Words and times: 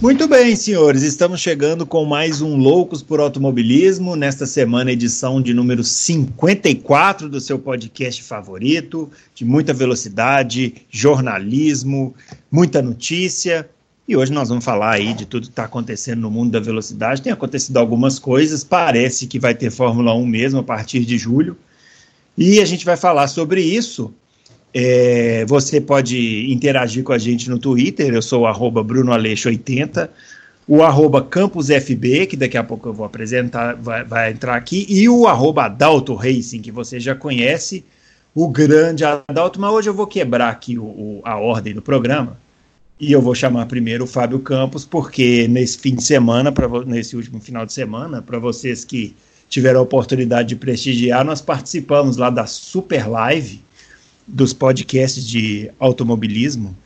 Muito 0.00 0.26
bem, 0.26 0.56
senhores, 0.56 1.02
estamos 1.02 1.42
chegando 1.42 1.84
com 1.84 2.06
mais 2.06 2.40
um 2.40 2.56
Loucos 2.56 3.02
por 3.02 3.20
Automobilismo, 3.20 4.16
nesta 4.16 4.46
semana, 4.46 4.90
edição 4.90 5.42
de 5.42 5.52
número 5.52 5.84
54 5.84 7.28
do 7.28 7.38
seu 7.38 7.58
podcast 7.58 8.22
favorito, 8.22 9.10
de 9.34 9.44
muita 9.44 9.74
velocidade, 9.74 10.86
jornalismo, 10.88 12.14
muita 12.50 12.80
notícia. 12.80 13.68
E 14.08 14.16
hoje 14.16 14.32
nós 14.32 14.48
vamos 14.48 14.64
falar 14.64 14.92
aí 14.92 15.12
de 15.12 15.26
tudo 15.26 15.42
que 15.42 15.52
está 15.52 15.64
acontecendo 15.64 16.22
no 16.22 16.30
mundo 16.30 16.52
da 16.52 16.60
velocidade. 16.60 17.20
Tem 17.20 17.30
acontecido 17.30 17.76
algumas 17.76 18.18
coisas, 18.18 18.64
parece 18.64 19.26
que 19.26 19.38
vai 19.38 19.54
ter 19.54 19.70
Fórmula 19.70 20.14
1 20.14 20.24
mesmo 20.24 20.60
a 20.60 20.64
partir 20.64 21.00
de 21.00 21.18
julho. 21.18 21.58
E 22.38 22.58
a 22.58 22.64
gente 22.64 22.86
vai 22.86 22.96
falar 22.96 23.28
sobre 23.28 23.60
isso 23.60 24.14
é, 24.72 25.44
você 25.46 25.80
pode 25.80 26.50
interagir 26.52 27.02
com 27.02 27.12
a 27.12 27.18
gente 27.18 27.50
no 27.50 27.58
Twitter, 27.58 28.14
eu 28.14 28.22
sou 28.22 28.44
o 28.44 28.70
BrunoAleixo80, 28.84 30.08
o 30.66 30.82
arroba 30.82 31.22
CampusFB, 31.22 32.26
que 32.26 32.36
daqui 32.36 32.56
a 32.56 32.62
pouco 32.62 32.88
eu 32.88 32.92
vou 32.92 33.04
apresentar, 33.04 33.74
vai, 33.74 34.04
vai 34.04 34.30
entrar 34.30 34.54
aqui, 34.54 34.86
e 34.88 35.08
o 35.08 35.26
arroba 35.26 35.64
Adalto 35.64 36.14
Racing, 36.14 36.60
que 36.60 36.70
você 36.70 37.00
já 37.00 37.14
conhece, 37.14 37.84
o 38.32 38.48
grande 38.48 39.04
Adalto, 39.04 39.60
mas 39.60 39.72
hoje 39.72 39.90
eu 39.90 39.94
vou 39.94 40.06
quebrar 40.06 40.50
aqui 40.50 40.78
o, 40.78 40.84
o, 40.84 41.20
a 41.24 41.36
ordem 41.36 41.74
do 41.74 41.82
programa, 41.82 42.38
e 43.00 43.10
eu 43.10 43.20
vou 43.20 43.34
chamar 43.34 43.66
primeiro 43.66 44.04
o 44.04 44.06
Fábio 44.06 44.38
Campos, 44.38 44.84
porque 44.84 45.48
nesse 45.48 45.78
fim 45.78 45.96
de 45.96 46.04
semana, 46.04 46.52
pra, 46.52 46.68
nesse 46.84 47.16
último 47.16 47.40
final 47.40 47.66
de 47.66 47.72
semana, 47.72 48.22
para 48.22 48.38
vocês 48.38 48.84
que 48.84 49.16
tiveram 49.48 49.80
a 49.80 49.82
oportunidade 49.82 50.50
de 50.50 50.56
prestigiar, 50.56 51.24
nós 51.24 51.40
participamos 51.40 52.16
lá 52.16 52.30
da 52.30 52.46
Super 52.46 53.08
Live, 53.08 53.60
dos 54.30 54.52
podcasts 54.52 55.26
de 55.26 55.70
automobilismo. 55.78 56.76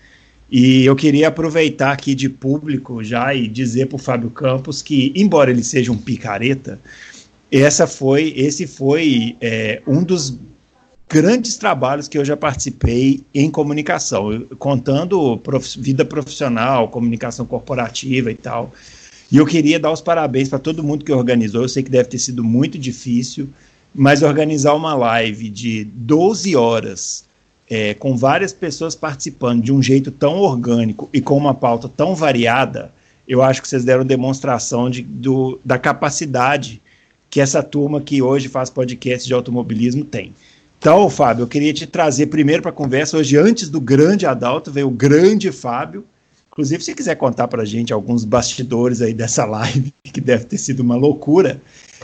E 0.50 0.84
eu 0.84 0.95
queria 0.95 1.28
aproveitar 1.28 1.92
aqui 1.92 2.14
de 2.14 2.28
público 2.28 3.03
já 3.03 3.34
e 3.34 3.48
dizer 3.48 3.87
para 3.87 3.97
o 3.97 3.98
Fábio 3.98 4.31
Campos 4.31 4.83
que, 4.83 5.12
embora 5.14 5.50
ele 5.50 5.65
seja 5.65 5.91
um 5.91 5.97
picareta, 5.97 6.78
essa 7.50 7.87
foi, 7.87 8.33
esse 8.37 8.67
foi 8.67 9.37
é, 9.41 9.83
um 9.87 10.03
dos 10.03 10.39
grandes 11.09 11.56
trabalhos 11.56 12.09
que 12.09 12.19
eu 12.19 12.25
já 12.25 12.37
participei 12.37 13.22
em 13.34 13.50
comunicação, 13.50 14.45
contando 14.59 15.39
prof, 15.39 15.78
vida 15.81 16.05
profissional, 16.05 16.89
comunicação 16.89 17.47
corporativa 17.47 18.31
e 18.31 18.34
tal. 18.34 18.72
E 19.31 19.37
eu 19.37 19.47
queria 19.47 19.78
dar 19.78 19.92
os 19.92 20.00
parabéns 20.00 20.48
para 20.48 20.59
todo 20.59 20.83
mundo 20.83 21.05
que 21.05 21.12
organizou. 21.12 21.62
Eu 21.62 21.69
sei 21.69 21.83
que 21.83 21.91
deve 21.91 22.09
ter 22.09 22.19
sido 22.19 22.42
muito 22.45 22.78
difícil, 22.78 23.48
mas 23.95 24.22
organizar 24.22 24.75
uma 24.75 24.95
live 24.95 25.48
de 25.48 25.84
12 25.84 26.55
horas 26.56 27.25
é, 27.68 27.94
com 27.94 28.16
várias 28.16 28.52
pessoas 28.52 28.94
participando 28.94 29.62
de 29.62 29.72
um 29.72 29.82
jeito 29.82 30.10
tão 30.10 30.38
orgânico 30.38 31.08
e 31.12 31.20
com 31.20 31.36
uma 31.36 31.54
pauta 31.54 31.88
tão 31.88 32.14
variada, 32.14 32.92
eu 33.26 33.42
acho 33.42 33.62
que 33.62 33.68
vocês 33.68 33.84
deram 33.84 34.04
demonstração 34.04 34.90
de, 34.90 35.02
do, 35.02 35.58
da 35.64 35.78
capacidade 35.78 36.80
que 37.30 37.40
essa 37.40 37.62
turma 37.62 38.00
que 38.00 38.22
hoje 38.22 38.48
faz 38.48 38.70
podcast 38.70 39.26
de 39.26 39.34
automobilismo 39.34 40.04
tem. 40.04 40.32
Então, 40.78 41.08
Fábio, 41.08 41.44
eu 41.44 41.46
queria 41.46 41.72
te 41.72 41.86
trazer 41.86 42.26
primeiro 42.26 42.60
para 42.60 42.70
a 42.70 42.74
conversa. 42.74 43.16
Hoje, 43.16 43.38
antes 43.38 43.70
do 43.70 43.80
grande 43.80 44.26
Adalto, 44.26 44.70
veio 44.70 44.88
o 44.88 44.90
grande 44.90 45.50
Fábio. 45.50 46.04
Inclusive, 46.52 46.84
se 46.84 46.94
quiser 46.94 47.16
contar 47.16 47.48
para 47.48 47.62
a 47.62 47.64
gente 47.64 47.92
alguns 47.92 48.22
bastidores 48.22 49.00
aí 49.00 49.14
dessa 49.14 49.44
live, 49.46 49.92
que 50.04 50.20
deve 50.20 50.44
ter 50.44 50.58
sido 50.58 50.80
uma 50.80 50.94
loucura, 50.94 51.60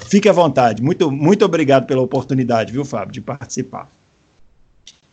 fique 0.08 0.28
à 0.28 0.32
vontade. 0.32 0.82
Muito, 0.82 1.10
muito 1.10 1.44
obrigado 1.44 1.86
pela 1.86 2.00
oportunidade, 2.00 2.72
viu, 2.72 2.84
Fábio, 2.84 3.12
de 3.12 3.20
participar. 3.20 3.88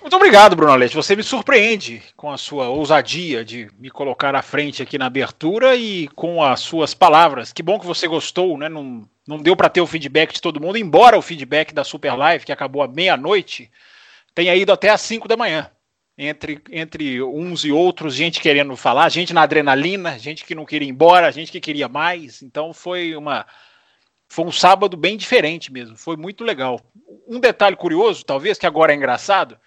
Muito 0.08 0.16
obrigado, 0.16 0.56
Bruno 0.56 0.72
Alete. 0.72 0.96
Você 0.96 1.18
me 1.18 1.22
surpreende 1.22 2.02
com 2.16 2.32
a 2.32 2.38
sua 2.38 2.70
ousadia 2.70 3.44
de 3.44 3.70
me 3.78 3.90
colocar 3.90 4.34
à 4.36 4.42
frente 4.42 4.82
aqui 4.82 4.98
na 4.98 5.08
abertura 5.08 5.76
e 5.76 6.08
com 6.16 6.42
as 6.42 6.62
suas 6.62 6.94
palavras. 6.94 7.52
Que 7.52 7.62
bom 7.62 7.78
que 7.78 7.86
você 7.86 8.08
gostou, 8.08 8.58
né? 8.58 8.70
Não, 8.70 9.06
não 9.28 9.38
deu 9.38 9.54
para 9.54 9.68
ter 9.68 9.82
o 9.82 9.86
feedback 9.86 10.34
de 10.34 10.42
todo 10.42 10.62
mundo, 10.62 10.78
embora 10.78 11.18
o 11.18 11.22
feedback 11.22 11.74
da 11.74 11.84
Super 11.84 12.16
Live, 12.16 12.46
que 12.46 12.54
acabou 12.54 12.82
à 12.82 12.88
meia-noite, 12.88 13.70
tenha 14.34 14.56
ido 14.56 14.72
até 14.72 14.88
às 14.88 15.02
5 15.02 15.28
da 15.28 15.36
manhã. 15.36 15.70
Entre, 16.18 16.62
entre 16.72 17.22
uns 17.22 17.66
e 17.66 17.74
outros, 17.74 18.16
gente 18.16 18.40
querendo 18.40 18.78
falar, 18.78 19.10
gente 19.10 19.34
na 19.34 19.42
adrenalina, 19.42 20.18
gente 20.18 20.46
que 20.46 20.56
não 20.56 20.66
queria 20.66 20.88
ir 20.88 20.92
embora, 20.92 21.34
gente 21.34 21.52
que 21.52 21.60
queria 21.60 21.90
mais. 21.90 22.42
Então 22.42 22.74
foi 22.74 23.14
uma. 23.14 23.46
Foi 24.30 24.46
um 24.46 24.54
sábado 24.54 24.96
bem 24.96 25.18
diferente 25.18 25.70
mesmo, 25.70 25.98
foi 25.98 26.16
muito 26.16 26.46
legal. 26.46 26.80
Um 27.28 27.42
detalhe 27.42 27.76
curioso, 27.76 28.24
talvez, 28.24 28.58
que 28.58 28.66
agora 28.66 28.94
é 28.94 28.96
engraçado, 28.96 29.58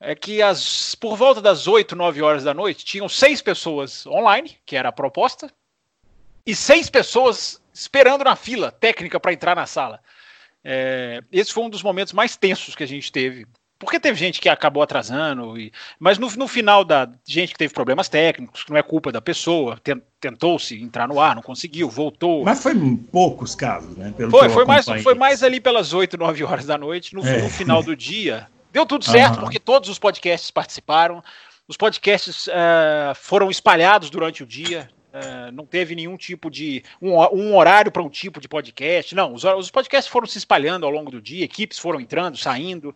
é 0.00 0.14
que 0.14 0.40
as, 0.40 0.94
por 0.94 1.16
volta 1.16 1.42
das 1.42 1.68
8, 1.68 1.94
9 1.94 2.22
horas 2.22 2.42
da 2.42 2.54
noite, 2.54 2.84
tinham 2.84 3.08
seis 3.08 3.42
pessoas 3.42 4.06
online, 4.06 4.56
que 4.64 4.74
era 4.74 4.88
a 4.88 4.92
proposta, 4.92 5.52
e 6.46 6.54
seis 6.54 6.88
pessoas 6.88 7.60
esperando 7.72 8.24
na 8.24 8.34
fila 8.34 8.72
técnica 8.72 9.20
para 9.20 9.32
entrar 9.32 9.54
na 9.54 9.66
sala. 9.66 10.00
É, 10.64 11.22
esse 11.30 11.52
foi 11.52 11.64
um 11.64 11.70
dos 11.70 11.82
momentos 11.82 12.12
mais 12.12 12.36
tensos 12.36 12.74
que 12.74 12.82
a 12.82 12.88
gente 12.88 13.12
teve. 13.12 13.46
Porque 13.78 13.98
teve 13.98 14.18
gente 14.18 14.42
que 14.42 14.48
acabou 14.48 14.82
atrasando, 14.82 15.58
e, 15.58 15.72
mas 15.98 16.18
no, 16.18 16.28
no 16.30 16.46
final 16.46 16.84
da 16.84 17.10
gente 17.26 17.52
que 17.52 17.58
teve 17.58 17.72
problemas 17.72 18.10
técnicos, 18.10 18.62
que 18.62 18.70
não 18.70 18.76
é 18.76 18.82
culpa 18.82 19.10
da 19.10 19.22
pessoa, 19.22 19.80
tentou-se 20.20 20.78
entrar 20.78 21.08
no 21.08 21.18
ar, 21.18 21.34
não 21.34 21.42
conseguiu, 21.42 21.88
voltou. 21.88 22.44
Mas 22.44 22.62
foi 22.62 22.74
poucos 23.10 23.54
casos, 23.54 23.96
né? 23.96 24.12
foi, 24.30 24.50
foi 24.50 24.64
mais, 24.66 24.84
foi 25.02 25.14
mais 25.14 25.42
ali 25.42 25.60
pelas 25.60 25.94
8, 25.94 26.18
9 26.18 26.44
horas 26.44 26.66
da 26.66 26.76
noite, 26.76 27.14
no, 27.14 27.26
é. 27.26 27.40
no 27.40 27.48
final 27.48 27.82
do 27.82 27.96
dia. 27.96 28.48
Deu 28.72 28.86
tudo 28.86 29.04
certo, 29.04 29.36
uhum. 29.36 29.40
porque 29.40 29.58
todos 29.58 29.88
os 29.88 29.98
podcasts 29.98 30.50
participaram. 30.50 31.22
Os 31.66 31.76
podcasts 31.76 32.46
uh, 32.48 33.14
foram 33.14 33.50
espalhados 33.50 34.10
durante 34.10 34.42
o 34.42 34.46
dia. 34.46 34.88
Uh, 35.12 35.50
não 35.52 35.66
teve 35.66 35.94
nenhum 35.94 36.16
tipo 36.16 36.50
de. 36.50 36.84
um, 37.02 37.12
um 37.32 37.56
horário 37.56 37.90
para 37.90 38.02
um 38.02 38.08
tipo 38.08 38.40
de 38.40 38.48
podcast. 38.48 39.14
Não, 39.14 39.34
os, 39.34 39.44
os, 39.44 39.70
podcasts 39.70 40.10
foram 40.10 40.26
se 40.26 40.38
espalhando 40.38 40.86
ao 40.86 40.92
longo 40.92 41.10
do 41.10 41.20
dia, 41.20 41.44
equipes 41.44 41.78
foram 41.78 42.00
entrando, 42.00 42.36
saindo. 42.36 42.94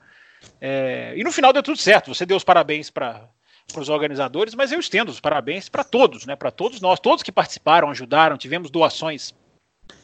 É, 0.61 1.15
e 1.17 1.25
no 1.25 1.33
final 1.33 1.53
deu 1.53 1.63
tudo 1.63 1.79
certo. 1.79 2.15
Você 2.15 2.25
deu 2.25 2.37
os 2.37 2.45
parabéns 2.45 2.91
para 2.91 3.29
os 3.77 3.89
organizadores, 3.89 4.55
mas 4.55 4.71
eu 4.71 4.79
estendo 4.79 5.11
os 5.11 5.21
parabéns 5.21 5.69
para 5.69 5.83
todos, 5.83 6.27
né? 6.27 6.37
Para 6.37 6.51
todos 6.51 6.81
nós, 6.81 7.01
todos 7.01 7.23
que 7.23 7.33
participaram, 7.33 7.91
ajudaram. 7.91 8.37
Tivemos 8.37 8.71
doações, 8.71 9.35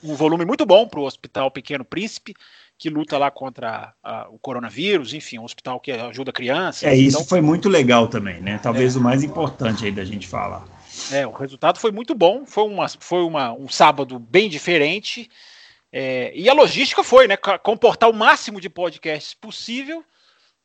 um 0.03 0.15
volume 0.15 0.45
muito 0.45 0.67
bom 0.67 0.89
para 0.89 0.99
o 0.99 1.05
Hospital 1.05 1.51
Pequeno 1.51 1.85
Príncipe 1.85 2.35
que 2.81 2.89
luta 2.89 3.19
lá 3.19 3.31
contra 3.31 3.93
a, 4.03 4.27
o 4.31 4.39
coronavírus, 4.39 5.13
enfim, 5.13 5.39
um 5.39 5.45
hospital 5.45 5.79
que 5.79 5.93
ajuda 5.93 6.33
crianças. 6.33 6.85
É, 6.85 6.95
isso 6.97 7.19
então, 7.19 7.29
foi 7.29 7.43
muito 7.43 7.69
legal 7.69 8.09
também, 8.09 8.41
né? 8.41 8.59
Talvez 8.63 8.97
é, 8.97 8.99
o 8.99 9.03
mais 9.03 9.23
importante 9.23 9.85
aí 9.85 9.93
da 9.93 10.03
gente 10.03 10.27
falar. 10.27 10.65
É, 11.13 11.27
o 11.27 11.31
resultado 11.31 11.79
foi 11.79 11.93
muito 11.93 12.15
bom, 12.15 12.47
foi, 12.47 12.65
uma, 12.65 12.89
foi 12.89 13.23
uma, 13.23 13.53
um 13.53 13.69
sábado 13.69 14.19
bem 14.19 14.49
diferente, 14.49 15.31
é, 15.93 16.33
e 16.35 16.49
a 16.49 16.55
logística 16.55 17.05
foi, 17.05 17.29
né? 17.29 17.37
Comportar 17.37 18.09
o 18.09 18.15
máximo 18.15 18.59
de 18.59 18.71
podcasts 18.71 19.35
possível, 19.35 20.03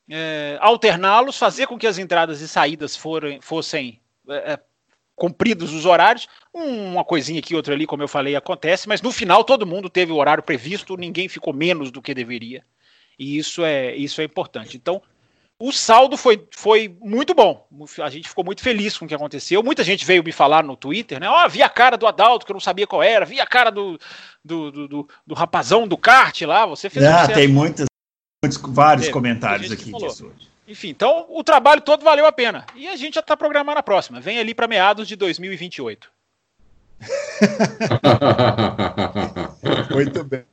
é, 0.10 0.58
alterná-los, 0.62 1.38
fazer 1.38 1.68
com 1.68 1.78
que 1.78 1.86
as 1.86 1.98
entradas 1.98 2.40
e 2.40 2.48
saídas 2.48 2.96
forem, 2.96 3.42
fossem 3.42 4.00
é, 4.30 4.54
é, 4.54 4.60
cumpridos 5.16 5.74
os 5.74 5.86
horários. 5.86 6.28
Uma 6.54 7.04
coisinha 7.04 7.40
aqui, 7.40 7.56
outra 7.56 7.74
ali, 7.74 7.86
como 7.86 8.04
eu 8.04 8.08
falei, 8.08 8.36
acontece, 8.36 8.88
mas 8.88 9.02
no 9.02 9.12
final 9.12 9.44
todo 9.44 9.66
mundo 9.66 9.90
teve 9.90 10.12
o 10.12 10.18
horário 10.18 10.44
previsto, 10.44 10.98
ninguém 10.98 11.28
ficou 11.28 11.54
menos 11.54 11.92
do 11.92 12.02
que 12.02 12.14
deveria. 12.14 12.64
E 13.18 13.38
isso 13.38 13.64
é, 13.64 13.96
isso 13.96 14.20
é 14.20 14.26
importante. 14.26 14.76
Então, 14.76 15.02
o 15.58 15.72
saldo 15.72 16.18
foi, 16.18 16.46
foi 16.52 16.94
muito 17.00 17.34
bom. 17.34 17.66
A 18.04 18.10
gente 18.10 18.28
ficou 18.28 18.44
muito 18.44 18.62
feliz 18.62 18.98
com 18.98 19.06
o 19.06 19.08
que 19.08 19.16
aconteceu. 19.16 19.64
Muita 19.64 19.86
gente 19.86 20.06
veio 20.06 20.24
me 20.24 20.34
falar 20.34 20.64
no 20.64 20.76
Twitter, 20.76 21.20
né? 21.20 21.30
Ó, 21.30 21.46
oh, 21.46 21.50
vi 21.50 21.64
a 21.64 21.70
cara 21.70 21.98
do 21.98 22.06
Adalto, 22.06 22.46
que 22.46 22.52
eu 22.52 22.56
não 22.56 22.60
sabia 22.60 22.86
qual 22.86 23.02
era, 23.02 23.26
vi 23.26 23.40
a 23.40 23.48
cara 23.48 23.70
do, 23.70 23.98
do, 24.44 24.72
do, 24.72 24.88
do, 24.88 25.10
do 25.26 25.34
rapazão 25.34 25.88
do 25.88 25.98
kart 25.98 26.42
lá. 26.42 26.66
Você 26.66 26.90
fez 26.90 27.06
Ah, 27.06 27.28
tem 27.28 27.48
muitos, 27.48 27.86
muitos 28.44 28.62
vários 28.74 29.08
comentários 29.08 29.72
aqui 29.72 29.94
disso 29.94 30.28
hoje. 30.28 30.55
Enfim, 30.68 30.90
então 30.90 31.28
o 31.30 31.44
trabalho 31.44 31.82
todo 31.82 32.04
valeu 32.04 32.26
a 32.26 32.32
pena. 32.32 32.66
E 32.76 32.88
a 32.88 32.96
gente 32.96 33.16
já 33.16 33.20
está 33.20 33.38
programando 33.38 33.80
a 33.80 33.84
próxima. 33.84 34.20
Vem 34.20 34.40
ali 34.40 34.54
para 34.54 34.68
meados 34.68 35.08
de 35.08 35.16
2028. 35.16 36.10
Muito 39.94 40.24
bem. 40.24 40.44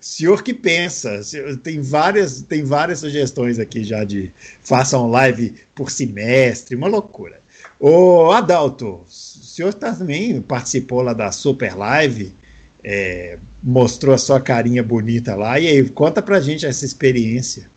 Senhor 0.00 0.42
que 0.42 0.54
pensa, 0.54 1.20
tem 1.62 1.82
várias, 1.82 2.40
tem 2.42 2.64
várias 2.64 3.00
sugestões 3.00 3.58
aqui 3.58 3.84
já 3.84 4.04
de 4.04 4.32
façam 4.62 5.10
live 5.10 5.54
por 5.74 5.90
semestre, 5.90 6.76
uma 6.76 6.88
loucura. 6.88 7.40
Ô 7.78 8.30
Adalto, 8.30 9.04
o 9.06 9.10
senhor 9.10 9.74
também 9.74 10.40
participou 10.40 11.02
lá 11.02 11.12
da 11.12 11.30
Super 11.32 11.76
Live, 11.76 12.34
é, 12.82 13.38
mostrou 13.62 14.14
a 14.14 14.18
sua 14.18 14.40
carinha 14.40 14.82
bonita 14.82 15.34
lá, 15.34 15.58
e 15.58 15.66
aí, 15.66 15.88
conta 15.90 16.22
pra 16.22 16.40
gente 16.40 16.64
essa 16.64 16.84
experiência. 16.84 17.68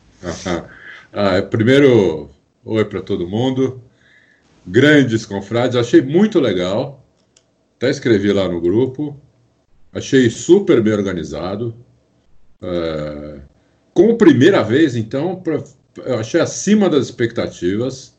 Ah, 1.14 1.42
primeiro, 1.42 2.30
oi 2.66 2.86
para 2.86 3.02
todo 3.02 3.28
mundo. 3.28 3.82
Grandes 4.66 5.26
confrades, 5.26 5.76
achei 5.78 6.02
muito 6.02 6.40
legal. 6.40 7.06
Até 7.78 7.90
escrevi 7.90 8.32
lá 8.34 8.48
no 8.48 8.60
grupo. 8.60 9.20
Achei 9.94 10.30
super 10.30 10.82
bem 10.82 10.94
organizado. 10.94 11.74
É, 12.62 13.40
como 13.94 14.18
primeira 14.18 14.64
vez, 14.64 14.96
então, 14.96 15.38
pra, 15.38 15.64
eu 16.04 16.20
achei 16.20 16.42
acima 16.42 16.90
das 16.90 17.06
expectativas. 17.06 18.18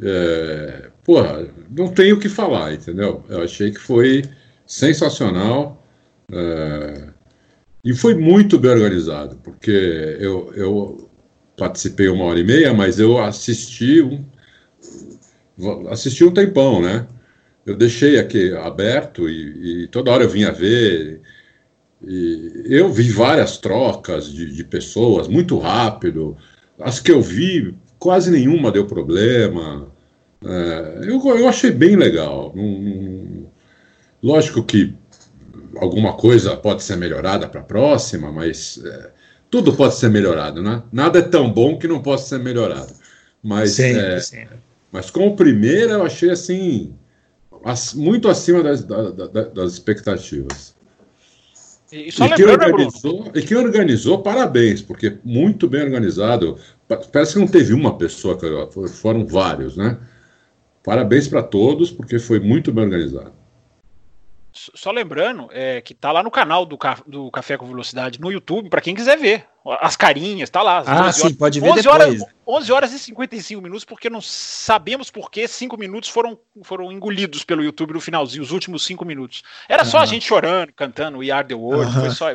É, 0.00 0.90
porra, 1.02 1.48
não 1.70 1.88
tenho 1.88 2.16
o 2.16 2.20
que 2.20 2.28
falar, 2.28 2.74
entendeu? 2.74 3.24
Eu 3.28 3.42
achei 3.42 3.70
que 3.70 3.80
foi 3.80 4.22
sensacional. 4.66 5.82
É, 6.30 7.08
e 7.82 7.94
foi 7.94 8.14
muito 8.14 8.58
bem 8.58 8.72
organizado, 8.72 9.36
porque 9.36 9.70
eu, 10.20 10.52
eu 10.54 11.05
participei 11.56 12.08
uma 12.08 12.24
hora 12.24 12.38
e 12.38 12.44
meia, 12.44 12.74
mas 12.74 12.98
eu 12.98 13.18
assisti 13.18 14.02
um, 14.02 14.24
assisti 15.88 16.24
um 16.24 16.32
tempão, 16.32 16.80
né? 16.82 17.06
Eu 17.64 17.76
deixei 17.76 18.18
aqui 18.18 18.54
aberto 18.54 19.28
e, 19.28 19.84
e 19.84 19.88
toda 19.88 20.10
hora 20.10 20.24
eu 20.24 20.28
vinha 20.30 20.52
ver. 20.52 21.20
E 22.06 22.62
eu 22.66 22.92
vi 22.92 23.10
várias 23.10 23.58
trocas 23.58 24.30
de, 24.30 24.52
de, 24.52 24.64
pessoas 24.64 25.26
muito 25.26 25.58
rápido. 25.58 26.36
As 26.78 27.00
que 27.00 27.10
eu 27.10 27.20
vi, 27.20 27.74
quase 27.98 28.30
nenhuma 28.30 28.70
deu 28.70 28.86
problema. 28.86 29.88
É, 30.44 31.08
eu, 31.08 31.20
eu 31.36 31.48
achei 31.48 31.70
bem 31.70 31.96
legal. 31.96 32.54
lógico 34.22 34.62
que 34.62 34.94
alguma 35.76 36.12
coisa 36.14 36.56
pode 36.56 36.82
ser 36.82 36.96
melhorada 36.96 37.48
para 37.48 37.60
a 37.60 37.64
próxima, 37.64 38.30
mas 38.30 38.80
é, 38.84 39.10
tudo 39.50 39.74
pode 39.74 39.94
ser 39.94 40.10
melhorado, 40.10 40.62
né? 40.62 40.82
Nada 40.92 41.18
é 41.18 41.22
tão 41.22 41.50
bom 41.50 41.78
que 41.78 41.88
não 41.88 42.02
possa 42.02 42.36
ser 42.36 42.38
melhorado. 42.38 42.92
Mas, 43.42 43.72
sim, 43.72 43.96
é, 43.96 44.20
sim. 44.20 44.44
mas 44.90 45.10
com 45.10 45.28
o 45.28 45.36
primeiro 45.36 45.92
eu 45.92 46.04
achei 46.04 46.30
assim 46.30 46.94
muito 47.94 48.28
acima 48.28 48.62
das, 48.62 48.84
das, 48.84 49.52
das 49.52 49.72
expectativas. 49.72 50.74
E, 51.90 52.08
e, 52.08 52.12
quem 52.12 52.46
organizou, 52.46 53.30
e 53.34 53.42
quem 53.42 53.56
organizou, 53.56 54.22
parabéns, 54.22 54.82
porque 54.82 55.18
muito 55.24 55.68
bem 55.68 55.82
organizado. 55.82 56.58
Parece 57.12 57.34
que 57.34 57.38
não 57.38 57.46
teve 57.46 57.72
uma 57.72 57.96
pessoa, 57.96 58.38
foram 58.88 59.26
vários, 59.26 59.76
né? 59.76 59.98
Parabéns 60.84 61.26
para 61.26 61.42
todos, 61.42 61.90
porque 61.90 62.18
foi 62.18 62.38
muito 62.38 62.72
bem 62.72 62.84
organizado. 62.84 63.32
Só 64.74 64.90
lembrando 64.90 65.48
é, 65.52 65.80
que 65.82 65.92
tá 65.92 66.10
lá 66.10 66.22
no 66.22 66.30
canal 66.30 66.64
do, 66.64 66.78
do 67.06 67.30
Café 67.30 67.58
com 67.58 67.66
Velocidade 67.66 68.20
no 68.20 68.32
YouTube, 68.32 68.70
para 68.70 68.80
quem 68.80 68.94
quiser 68.94 69.18
ver. 69.18 69.44
As 69.80 69.96
carinhas, 69.96 70.48
tá 70.48 70.62
lá. 70.62 70.78
Ah, 70.86 71.12
sim, 71.12 71.24
horas, 71.24 71.36
pode 71.36 71.60
ver 71.60 71.70
11 71.70 71.82
depois. 71.82 72.00
Horas, 72.02 72.22
11 72.46 72.72
horas 72.72 72.92
e 72.92 72.98
55 73.00 73.60
minutos, 73.60 73.84
porque 73.84 74.08
não 74.08 74.20
sabemos 74.20 75.10
por 75.10 75.28
que 75.28 75.48
5 75.48 75.76
minutos 75.76 76.08
foram, 76.08 76.38
foram 76.62 76.92
engolidos 76.92 77.42
pelo 77.42 77.64
YouTube 77.64 77.92
no 77.92 78.00
finalzinho, 78.00 78.44
os 78.44 78.52
últimos 78.52 78.84
5 78.86 79.04
minutos. 79.04 79.42
Era 79.68 79.84
só 79.84 79.98
a 79.98 80.06
gente 80.06 80.24
chorando, 80.24 80.72
cantando 80.72 81.18
We 81.18 81.32
Are 81.32 81.46
The 81.46 81.54
World, 81.54 81.92
foi 81.92 82.10
só, 82.10 82.26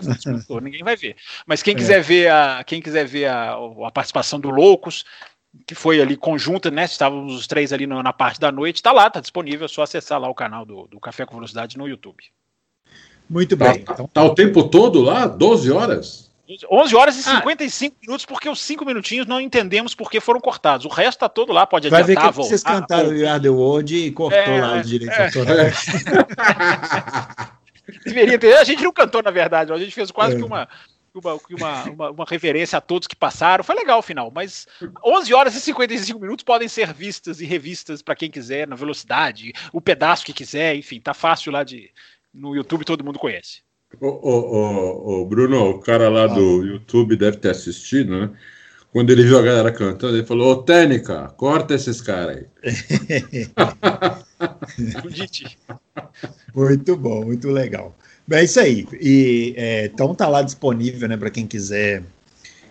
foi, 0.45 0.61
ninguém 0.61 0.83
vai 0.83 0.97
ver. 0.97 1.15
Mas 1.45 1.63
quem 1.63 1.73
é. 1.73 1.77
quiser 1.77 2.01
ver 2.01 2.29
a, 2.29 2.63
quem 2.65 2.81
quiser 2.81 3.05
ver 3.05 3.27
a, 3.27 3.53
a 3.85 3.91
participação 3.91 4.37
do 4.37 4.49
Loucos, 4.49 5.05
que 5.65 5.75
foi 5.75 6.01
ali 6.01 6.15
conjunta, 6.15 6.71
né? 6.71 6.85
Estávamos 6.85 7.33
os 7.33 7.47
três 7.47 7.73
ali 7.73 7.85
na 7.85 8.13
parte 8.13 8.39
da 8.39 8.51
noite, 8.51 8.77
está 8.77 8.91
lá, 8.91 9.07
está 9.07 9.19
disponível, 9.19 9.65
é 9.65 9.67
só 9.67 9.83
acessar 9.83 10.19
lá 10.19 10.29
o 10.29 10.35
canal 10.35 10.65
do, 10.65 10.87
do 10.87 10.99
Café 10.99 11.25
com 11.25 11.35
Velocidade 11.35 11.77
no 11.77 11.87
YouTube. 11.87 12.23
Muito 13.29 13.55
tá, 13.55 13.71
bem. 13.71 13.83
Tá, 13.83 13.93
então, 13.93 14.07
tá 14.07 14.23
o 14.23 14.35
tempo 14.35 14.63
todo 14.63 15.01
lá? 15.01 15.27
12 15.27 15.71
horas? 15.71 16.31
11 16.69 16.95
horas 16.95 17.17
e 17.17 17.23
55 17.23 17.95
ah. 17.95 17.99
minutos, 18.01 18.25
porque 18.25 18.49
os 18.49 18.59
5 18.59 18.85
minutinhos 18.85 19.25
não 19.25 19.39
entendemos 19.39 19.95
porque 19.95 20.19
foram 20.19 20.41
cortados. 20.41 20.85
O 20.85 20.89
resto 20.89 21.19
tá 21.19 21.29
todo 21.29 21.53
lá, 21.53 21.65
pode 21.65 21.87
adiantar. 21.87 22.05
Vai 22.05 22.15
ver 22.15 22.19
que 22.19 22.33
voltar, 22.33 22.49
vocês 22.49 22.63
cantaram 22.63 23.09
o 23.09 23.15
Yard 23.15 23.47
World 23.47 23.95
e 23.95 24.11
cortou 24.11 24.37
é, 24.37 24.61
lá 24.61 24.81
os 24.81 24.87
direitos 24.87 25.17
é. 25.17 25.31
Deveria 28.05 28.37
ter. 28.37 28.57
A 28.57 28.63
gente 28.63 28.83
não 28.83 28.91
cantou, 28.91 29.23
na 29.23 29.31
verdade. 29.31 29.71
A 29.71 29.77
gente 29.77 29.93
fez 29.93 30.11
quase 30.11 30.35
é. 30.35 30.37
que 30.37 30.43
uma 30.43 30.67
uma, 31.13 31.33
uma, 31.33 31.83
uma, 31.83 32.11
uma, 32.11 32.25
reverência 32.25 32.77
a 32.77 32.81
todos 32.81 33.07
que 33.07 33.15
passaram. 33.15 33.63
Foi 33.63 33.75
legal 33.75 33.99
o 33.99 34.03
final, 34.03 34.31
mas 34.33 34.67
11 35.03 35.33
horas 35.33 35.55
e 35.55 35.61
55 35.61 36.19
minutos 36.19 36.43
podem 36.43 36.67
ser 36.67 36.93
vistas 36.93 37.41
e 37.41 37.45
revistas 37.45 38.01
para 38.01 38.15
quem 38.15 38.29
quiser, 38.31 38.67
na 38.67 38.75
velocidade, 38.75 39.53
o 39.73 39.81
pedaço 39.81 40.25
que 40.25 40.33
quiser, 40.33 40.75
enfim, 40.75 40.99
tá 40.99 41.13
fácil 41.13 41.51
lá 41.51 41.63
de. 41.63 41.91
No 42.33 42.55
YouTube 42.55 42.85
todo 42.85 43.03
mundo 43.03 43.19
conhece. 43.19 43.61
Ô, 43.99 44.07
ô, 44.07 45.21
ô, 45.21 45.25
Bruno, 45.25 45.71
o 45.71 45.79
cara 45.79 46.07
lá 46.07 46.23
ah. 46.23 46.27
do 46.27 46.63
YouTube 46.63 47.17
deve 47.17 47.37
ter 47.37 47.49
assistido, 47.49 48.17
né? 48.17 48.29
Quando 48.89 49.09
ele 49.09 49.23
viu 49.23 49.37
a 49.37 49.41
galera 49.41 49.71
cantando, 49.71 50.15
ele 50.15 50.25
falou: 50.25 50.51
Ô, 50.51 50.63
Técnica, 50.63 51.27
corta 51.35 51.73
esses 51.73 51.99
caras 52.01 52.37
aí. 52.37 52.47
muito 56.55 56.95
bom, 56.95 57.25
muito 57.25 57.49
legal. 57.49 57.95
É 58.31 58.43
isso 58.43 58.59
aí. 58.59 58.87
E, 58.99 59.53
é, 59.57 59.85
então 59.85 60.15
tá 60.15 60.27
lá 60.27 60.41
disponível, 60.41 61.07
né, 61.07 61.17
para 61.17 61.29
quem 61.29 61.45
quiser 61.45 62.03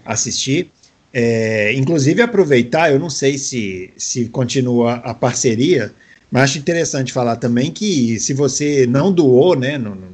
assistir. 0.05 0.71
É, 1.12 1.73
inclusive 1.75 2.23
aproveitar, 2.23 2.93
eu 2.93 2.99
não 2.99 3.11
sei 3.11 3.37
se, 3.37 3.93
se 3.97 4.27
continua 4.27 4.95
a 4.95 5.12
parceria, 5.12 5.93
mas 6.31 6.45
acho 6.45 6.59
interessante 6.59 7.12
falar 7.12 7.37
também 7.37 7.73
que 7.73 8.19
se 8.21 8.33
você 8.33 8.87
não 8.87 9.12
doou, 9.12 9.57
né, 9.57 9.77
no, 9.77 9.97
no 9.97 10.09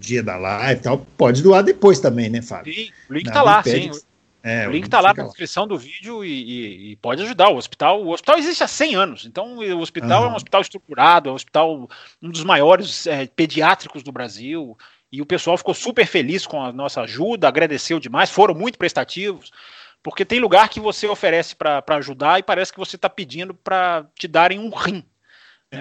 dia 0.00 0.22
da 0.22 0.36
live 0.36 0.80
tal, 0.80 1.06
pode 1.16 1.42
doar 1.42 1.62
depois 1.62 2.00
também, 2.00 2.28
né, 2.28 2.42
Fábio? 2.42 2.74
Sim, 2.74 2.88
o 3.08 3.14
link 3.14 3.26
Nada 3.26 3.38
tá 3.38 3.42
lá, 3.42 3.62
sim. 3.62 3.90
É, 4.46 4.68
o 4.68 4.70
link 4.70 4.84
está 4.84 5.00
lá 5.00 5.14
na 5.14 5.22
descrição 5.22 5.66
do 5.66 5.78
vídeo 5.78 6.22
e, 6.22 6.28
e, 6.28 6.90
e, 6.90 6.96
pode 6.96 7.22
ajudar. 7.22 7.48
O 7.48 7.56
hospital, 7.56 8.04
o 8.04 8.10
hospital 8.10 8.36
existe 8.36 8.62
há 8.62 8.68
100 8.68 8.94
anos, 8.94 9.24
então 9.24 9.56
o 9.56 9.80
hospital 9.80 10.20
uhum. 10.20 10.28
é 10.28 10.32
um 10.32 10.36
hospital 10.36 10.60
estruturado, 10.60 11.30
é 11.30 11.32
um 11.32 11.34
hospital 11.34 11.88
um 12.20 12.30
dos 12.30 12.44
maiores 12.44 13.06
é, 13.06 13.26
pediátricos 13.26 14.02
do 14.02 14.12
Brasil. 14.12 14.76
E 15.10 15.22
o 15.22 15.26
pessoal 15.26 15.56
ficou 15.56 15.72
super 15.72 16.06
feliz 16.06 16.46
com 16.46 16.62
a 16.62 16.70
nossa 16.72 17.00
ajuda, 17.00 17.48
agradeceu 17.48 17.98
demais, 17.98 18.28
foram 18.28 18.54
muito 18.54 18.76
prestativos, 18.76 19.50
porque 20.02 20.26
tem 20.26 20.40
lugar 20.40 20.68
que 20.68 20.78
você 20.78 21.06
oferece 21.06 21.56
para 21.56 21.82
ajudar 21.96 22.38
e 22.38 22.42
parece 22.42 22.70
que 22.70 22.78
você 22.78 22.96
está 22.96 23.08
pedindo 23.08 23.54
para 23.54 24.04
te 24.14 24.28
darem 24.28 24.58
um 24.58 24.68
rim. 24.68 25.02
É, 25.70 25.78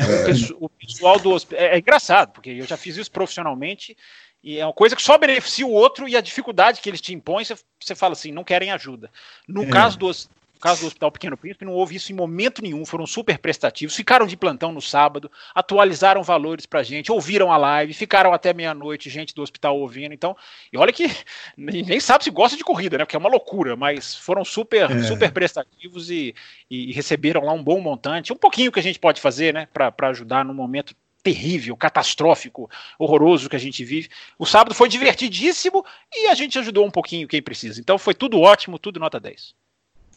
o 0.58 0.70
pessoal 0.70 1.20
do 1.20 1.32
hospital. 1.32 1.66
É, 1.66 1.76
é 1.76 1.80
engraçado, 1.80 2.32
porque 2.32 2.52
eu 2.52 2.66
já 2.66 2.78
fiz 2.78 2.96
isso 2.96 3.12
profissionalmente 3.12 3.98
e 4.44 4.60
é 4.60 4.66
uma 4.66 4.74
coisa 4.74 4.96
que 4.96 5.02
só 5.02 5.18
beneficia 5.18 5.66
o 5.66 5.72
outro 5.72 6.08
e 6.08 6.18
a 6.18 6.22
dificuldade 6.22 6.82
que 6.82 6.90
eles 6.90 7.00
te 7.00 7.14
impõem, 7.14 7.46
você, 7.46 7.56
você 7.80 7.96
fala 7.96 8.12
assim, 8.12 8.32
não 8.32 8.44
querem 8.44 8.72
ajuda. 8.72 9.10
No 9.48 9.64
é. 9.64 9.68
caso 9.68 9.98
do, 9.98 10.08
no 10.08 10.60
caso 10.60 10.82
do 10.82 10.88
Hospital 10.88 11.12
Pequeno 11.14 11.38
Príncipe, 11.38 11.64
não 11.64 11.72
houve 11.72 11.96
isso 11.96 12.12
em 12.12 12.16
momento 12.16 12.62
nenhum, 12.62 12.86
foram 12.86 13.08
super 13.08 13.38
prestativos, 13.38 13.96
ficaram 13.96 14.28
de 14.28 14.36
plantão 14.36 14.74
no 14.74 14.82
sábado, 14.82 15.32
atualizaram 15.56 16.22
valores 16.24 16.66
pra 16.66 16.84
gente, 16.84 17.10
ouviram 17.10 17.54
a 17.54 17.58
live, 17.58 17.94
ficaram 17.94 18.34
até 18.34 18.54
meia-noite, 18.54 19.10
gente 19.10 19.34
do 19.34 19.42
hospital 19.42 19.80
ouvindo, 19.80 20.14
então, 20.14 20.36
e 20.74 20.78
olha 20.78 20.92
que 20.92 21.10
nem 21.56 22.02
sabe 22.02 22.26
se 22.26 22.30
gosta 22.30 22.58
de 22.58 22.66
corrida, 22.66 22.98
né, 22.98 23.06
porque 23.06 23.16
é 23.16 23.20
uma 23.20 23.30
loucura, 23.30 23.78
mas 23.78 24.14
foram 24.14 24.44
super, 24.44 24.92
é. 24.92 25.04
super 25.04 25.32
prestativos 25.32 26.12
e, 26.12 26.36
e, 26.70 26.92
receberam 26.92 27.46
lá 27.46 27.54
um 27.54 27.64
bom 27.64 27.80
montante, 27.80 28.34
um 28.34 28.38
pouquinho 28.38 28.74
que 28.74 28.80
a 28.80 28.84
gente 28.84 29.00
pode 29.00 29.22
fazer, 29.22 29.54
né, 29.54 29.70
para 29.74 30.10
ajudar 30.10 30.44
no 30.44 30.54
momento 30.54 30.94
terrível, 31.24 31.76
catastrófico, 31.78 32.70
horroroso 33.00 33.50
que 33.50 33.56
a 33.56 33.60
gente 33.60 33.84
vive. 33.86 34.10
O 34.38 34.46
sábado 34.46 34.76
foi 34.76 34.90
divertidíssimo 34.90 35.84
e 36.14 36.28
a 36.28 36.36
gente 36.36 36.60
ajudou 36.60 36.86
um 36.86 36.92
pouquinho 36.92 37.28
quem 37.28 37.42
precisa. 37.42 37.80
Então 37.80 37.98
foi 37.98 38.14
tudo 38.14 38.40
ótimo, 38.40 38.78
tudo 38.78 39.00
nota 39.00 39.20
10. 39.20 39.56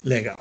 Legal. 0.05 0.39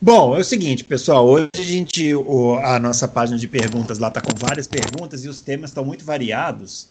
Bom, 0.00 0.36
é 0.36 0.40
o 0.40 0.44
seguinte, 0.44 0.84
pessoal. 0.84 1.26
Hoje 1.26 1.48
a 1.54 1.62
gente, 1.62 2.14
o, 2.14 2.58
a 2.58 2.78
nossa 2.78 3.08
página 3.08 3.38
de 3.38 3.48
perguntas 3.48 3.98
lá 3.98 4.08
está 4.08 4.20
com 4.20 4.32
várias 4.36 4.66
perguntas 4.66 5.24
e 5.24 5.28
os 5.28 5.40
temas 5.40 5.70
estão 5.70 5.84
muito 5.84 6.04
variados. 6.04 6.88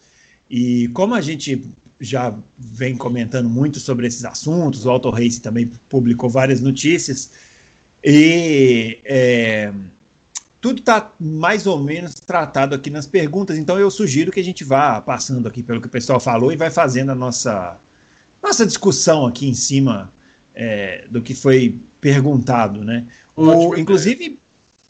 E 0.50 0.88
como 0.90 1.14
a 1.14 1.22
gente 1.22 1.64
já 2.00 2.36
vem 2.58 2.98
comentando 2.98 3.48
muito 3.48 3.80
sobre 3.80 4.08
esses 4.08 4.26
assuntos, 4.26 4.86
o 4.86 4.90
Auto 4.90 5.10
Race 5.12 5.40
também 5.40 5.68
publicou 5.88 6.30
várias 6.30 6.62
notícias. 6.62 7.32
E 8.04 9.00
é, 9.06 9.72
tudo 10.66 10.80
está 10.80 11.12
mais 11.20 11.68
ou 11.68 11.80
menos 11.80 12.16
tratado 12.16 12.74
aqui 12.74 12.90
nas 12.90 13.06
perguntas, 13.06 13.56
então 13.56 13.78
eu 13.78 13.92
sugiro 13.92 14.32
que 14.32 14.40
a 14.40 14.44
gente 14.44 14.64
vá 14.64 15.00
passando 15.00 15.48
aqui 15.48 15.62
pelo 15.62 15.80
que 15.80 15.86
o 15.86 15.92
pessoal 15.92 16.20
falou 16.20 16.52
e 16.52 16.56
vai 16.56 16.72
fazendo 16.72 17.12
a 17.12 17.16
nossa, 17.16 17.78
nossa 18.42 18.66
discussão 18.66 19.28
aqui 19.28 19.48
em 19.48 19.54
cima 19.54 20.12
é, 20.56 21.06
do 21.08 21.22
que 21.22 21.36
foi 21.36 21.76
perguntado, 22.02 22.84
né? 22.84 23.06
O, 23.36 23.76
inclusive, 23.76 24.40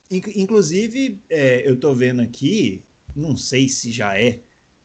inclusive 0.10 1.20
é, 1.30 1.68
eu 1.68 1.74
estou 1.74 1.94
vendo 1.94 2.22
aqui, 2.22 2.82
não 3.14 3.36
sei 3.36 3.68
se 3.68 3.92
já 3.92 4.18
é 4.18 4.40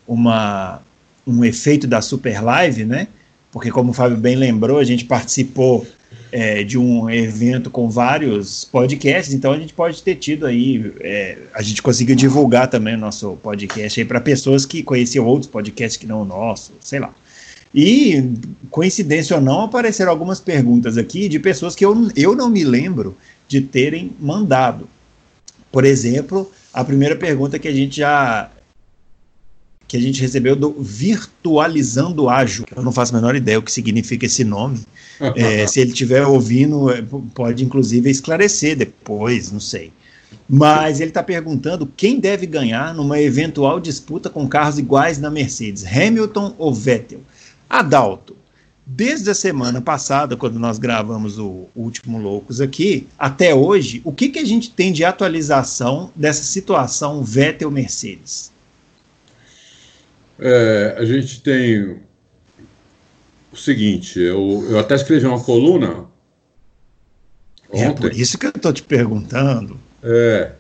uma, 0.09 0.83
um 1.25 1.45
efeito 1.45 1.87
da 1.87 2.03
Super 2.03 2.43
Live, 2.43 2.85
né? 2.85 3.07
Porque 3.53 3.71
como 3.71 3.93
o 3.93 3.95
Fábio 3.95 4.17
bem 4.17 4.35
lembrou, 4.35 4.81
a 4.81 4.85
gente 4.85 5.05
participou 5.05 5.87
é, 6.33 6.63
de 6.63 6.79
um 6.79 7.11
evento 7.11 7.71
com 7.71 7.89
vários 7.89 8.65
podcasts, 8.65 9.35
então 9.35 9.53
a 9.53 9.59
gente 9.59 9.73
pode 9.73 10.03
ter 10.03 10.17
tido 10.17 10.47
aí, 10.47 10.93
é, 11.01 11.39
a 11.55 11.63
gente 11.63 11.83
conseguiu 11.83 12.15
divulgar 12.15 12.69
também 12.69 12.95
o 12.95 12.99
nosso 12.99 13.37
podcast 13.43 14.01
aí 14.01 14.07
para 14.07 14.21
pessoas 14.21 14.65
que 14.65 14.83
conheciam 14.83 15.27
outros 15.27 15.51
podcasts 15.51 15.97
que 15.97 16.07
não 16.07 16.23
o 16.23 16.25
nosso, 16.25 16.73
sei 16.81 17.01
lá. 17.01 17.13
E, 17.75 18.33
coincidência 18.71 19.37
ou 19.37 19.43
não, 19.43 19.63
apareceram 19.63 20.11
algumas 20.11 20.41
perguntas 20.41 20.97
aqui 20.97 21.29
de 21.29 21.39
pessoas 21.39 21.77
que 21.77 21.85
eu, 21.85 22.11
eu 22.17 22.35
não 22.35 22.51
me 22.51 22.65
lembro 22.65 23.17
de 23.47 23.61
terem 23.61 24.13
mandado. 24.19 24.89
Por 25.71 25.85
exemplo, 25.85 26.51
a 26.73 26.85
primeira 26.85 27.15
pergunta 27.15 27.59
que 27.59 27.69
a 27.69 27.73
gente 27.73 27.99
já 27.99 28.51
que 29.91 29.97
a 29.97 30.01
gente 30.01 30.21
recebeu 30.21 30.55
do 30.55 30.71
Virtualizando 30.79 32.29
Ágil. 32.29 32.65
Eu 32.77 32.81
não 32.85 32.93
faço 32.93 33.13
a 33.13 33.19
menor 33.19 33.35
ideia 33.35 33.59
o 33.59 33.63
que 33.63 33.73
significa 33.73 34.25
esse 34.25 34.45
nome. 34.45 34.79
É, 35.35 35.67
se 35.67 35.81
ele 35.81 35.91
estiver 35.91 36.25
ouvindo, 36.25 36.89
é, 36.89 37.03
pode 37.35 37.65
inclusive 37.65 38.09
esclarecer 38.09 38.77
depois, 38.77 39.51
não 39.51 39.59
sei. 39.59 39.93
Mas 40.49 41.01
ele 41.01 41.11
está 41.11 41.25
perguntando 41.25 41.91
quem 41.97 42.21
deve 42.21 42.47
ganhar 42.47 42.95
numa 42.95 43.21
eventual 43.21 43.81
disputa 43.81 44.31
com 44.31 44.47
carros 44.47 44.79
iguais 44.79 45.19
na 45.19 45.29
Mercedes, 45.29 45.85
Hamilton 45.85 46.55
ou 46.57 46.73
Vettel. 46.73 47.23
Adalto, 47.69 48.37
desde 48.87 49.29
a 49.29 49.35
semana 49.35 49.81
passada, 49.81 50.37
quando 50.37 50.61
nós 50.61 50.79
gravamos 50.79 51.37
o 51.37 51.67
último 51.75 52.17
Loucos 52.17 52.61
aqui, 52.61 53.09
até 53.19 53.53
hoje, 53.53 54.01
o 54.05 54.13
que, 54.13 54.29
que 54.29 54.39
a 54.39 54.47
gente 54.47 54.71
tem 54.71 54.93
de 54.93 55.05
atualização 55.05 56.13
dessa 56.15 56.45
situação 56.45 57.25
Vettel-Mercedes? 57.25 58.53
É, 60.41 60.95
a 60.97 61.05
gente 61.05 61.43
tem 61.43 62.01
o 63.53 63.57
seguinte, 63.57 64.19
eu, 64.19 64.65
eu 64.71 64.79
até 64.79 64.95
escrevi 64.95 65.27
uma 65.27 65.43
coluna. 65.43 66.07
Ontem, 67.69 67.85
é 67.85 67.93
por 67.93 68.13
isso 68.13 68.39
que 68.39 68.47
eu 68.47 68.51
estou 68.51 68.73
te 68.73 68.83
perguntando. 68.83 69.79
É, 70.03 70.53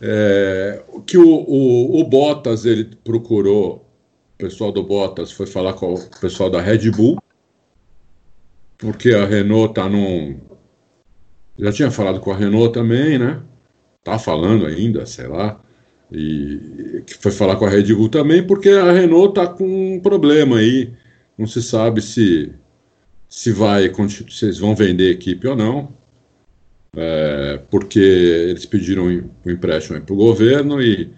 é, 0.00 0.82
que 1.04 1.18
o, 1.18 1.28
o, 1.28 2.00
o, 2.00 2.04
Bottas 2.04 2.64
ele 2.64 2.84
procurou, 3.02 3.84
o 4.34 4.38
pessoal 4.38 4.70
do 4.70 4.84
Bottas 4.84 5.32
foi 5.32 5.46
falar 5.46 5.72
com 5.72 5.94
o 5.94 6.20
pessoal 6.20 6.48
da 6.48 6.60
Red 6.60 6.90
Bull, 6.92 7.20
porque 8.78 9.12
a 9.12 9.26
Renault 9.26 9.70
está 9.70 9.88
num. 9.88 10.40
Já 11.58 11.72
tinha 11.72 11.90
falado 11.90 12.20
com 12.20 12.30
a 12.30 12.36
Renault 12.36 12.72
também, 12.72 13.18
né? 13.18 13.42
Tá 14.04 14.18
falando 14.18 14.64
ainda, 14.64 15.04
sei 15.06 15.26
lá 15.26 15.61
e 16.12 17.02
que 17.06 17.14
foi 17.14 17.32
falar 17.32 17.56
com 17.56 17.64
a 17.64 17.70
Red 17.70 17.94
Bull 17.94 18.08
também, 18.08 18.46
porque 18.46 18.68
a 18.68 18.92
Renault 18.92 19.30
está 19.30 19.46
com 19.46 19.96
um 19.96 20.00
problema 20.00 20.58
aí. 20.58 20.92
Não 21.38 21.46
se 21.46 21.62
sabe 21.62 22.02
se 22.02 22.52
se 23.28 23.50
vai 23.50 23.90
eles 24.42 24.58
vão 24.58 24.76
vender 24.76 25.10
equipe 25.10 25.48
ou 25.48 25.56
não, 25.56 25.94
é, 26.94 27.58
porque 27.70 27.98
eles 27.98 28.66
pediram 28.66 29.06
o 29.06 29.30
um 29.46 29.50
empréstimo 29.50 29.98
para 30.02 30.12
o 30.12 30.16
governo 30.16 30.82
e 30.82 31.10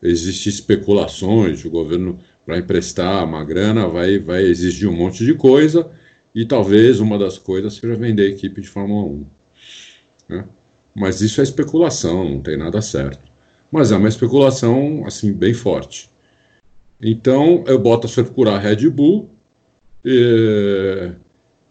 existem 0.00 0.52
especulações, 0.52 1.64
o 1.64 1.70
governo 1.70 2.20
para 2.46 2.58
emprestar 2.58 3.24
uma 3.24 3.44
grana 3.44 3.88
vai, 3.88 4.20
vai 4.20 4.44
exigir 4.44 4.88
um 4.88 4.92
monte 4.92 5.24
de 5.24 5.34
coisa 5.34 5.90
e 6.32 6.46
talvez 6.46 7.00
uma 7.00 7.18
das 7.18 7.38
coisas 7.38 7.74
seja 7.74 7.96
vender 7.96 8.26
a 8.26 8.30
equipe 8.30 8.60
de 8.60 8.68
Fórmula 8.68 9.08
1. 9.08 9.26
Né? 10.28 10.44
Mas 10.94 11.20
isso 11.20 11.40
é 11.40 11.44
especulação, 11.44 12.24
não 12.24 12.40
tem 12.40 12.56
nada 12.56 12.80
certo 12.80 13.28
mas 13.70 13.92
é 13.92 13.96
uma 13.96 14.08
especulação 14.08 15.04
assim 15.06 15.32
bem 15.32 15.54
forte. 15.54 16.10
Então 17.00 17.64
eu 17.66 17.78
boto 17.78 18.06
a 18.06 18.24
procurar 18.24 18.56
a 18.56 18.58
Red 18.58 18.88
Bull 18.90 19.30
e, 20.04 21.12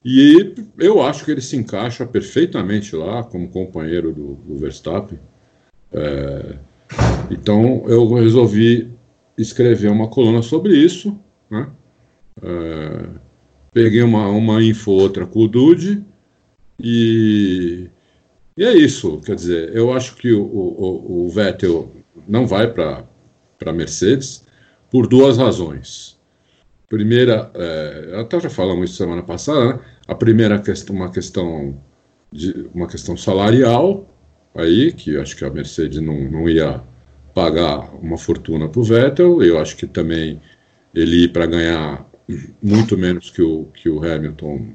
e, 0.05 0.55
eu 0.77 1.01
acho 1.01 1.25
que 1.25 1.31
ele 1.31 1.41
se 1.41 1.57
encaixa 1.57 2.05
perfeitamente 2.05 2.95
lá 2.95 3.23
como 3.23 3.49
companheiro 3.49 4.13
do, 4.13 4.35
do 4.35 4.57
Verstappen. 4.57 5.19
É, 5.91 6.55
então 7.29 7.83
eu 7.87 8.13
resolvi 8.13 8.91
escrever 9.37 9.91
uma 9.91 10.07
coluna 10.07 10.41
sobre 10.41 10.75
isso, 10.75 11.19
né? 11.49 11.69
É, 12.41 13.09
peguei 13.73 14.01
uma, 14.01 14.27
uma 14.27 14.63
info 14.63 14.91
outra 14.91 15.25
com 15.25 15.39
o 15.39 15.47
Dude 15.47 16.03
e 16.79 17.89
e 18.57 18.63
é 18.65 18.73
isso, 18.75 19.21
quer 19.21 19.35
dizer, 19.35 19.75
eu 19.75 19.93
acho 19.93 20.15
que 20.15 20.31
o, 20.31 20.43
o, 20.43 21.25
o 21.25 21.29
Vettel 21.29 21.91
não 22.27 22.47
vai 22.47 22.71
para 22.71 23.05
a 23.65 23.73
Mercedes 23.73 24.43
por 24.89 25.07
duas 25.07 25.37
razões. 25.37 26.17
Primeira, 26.89 27.51
é, 27.53 28.19
até 28.19 28.39
já 28.39 28.49
falamos 28.49 28.89
isso 28.89 28.97
semana 28.97 29.21
passada, 29.21 29.73
né? 29.73 29.79
a 30.07 30.15
primeira 30.15 30.59
questão, 30.59 30.95
uma 30.95 31.11
questão 31.11 31.79
de 32.31 32.69
uma 32.73 32.87
questão 32.87 33.15
salarial 33.15 34.07
aí 34.55 34.91
que 34.91 35.11
eu 35.11 35.21
acho 35.21 35.35
que 35.35 35.45
a 35.45 35.49
Mercedes 35.49 36.01
não, 36.01 36.19
não 36.29 36.49
ia 36.49 36.81
pagar 37.33 37.93
uma 37.95 38.17
fortuna 38.17 38.67
para 38.67 38.79
o 38.79 38.83
Vettel. 38.83 39.43
Eu 39.43 39.59
acho 39.59 39.77
que 39.77 39.85
também 39.85 40.41
ele 40.95 41.25
ir 41.25 41.33
para 41.33 41.45
ganhar 41.45 42.09
muito 42.61 42.97
menos 42.97 43.29
que 43.29 43.41
o 43.41 43.65
que 43.65 43.89
o 43.89 44.03
Hamilton 44.03 44.73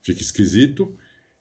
fica 0.00 0.22
esquisito. 0.22 0.96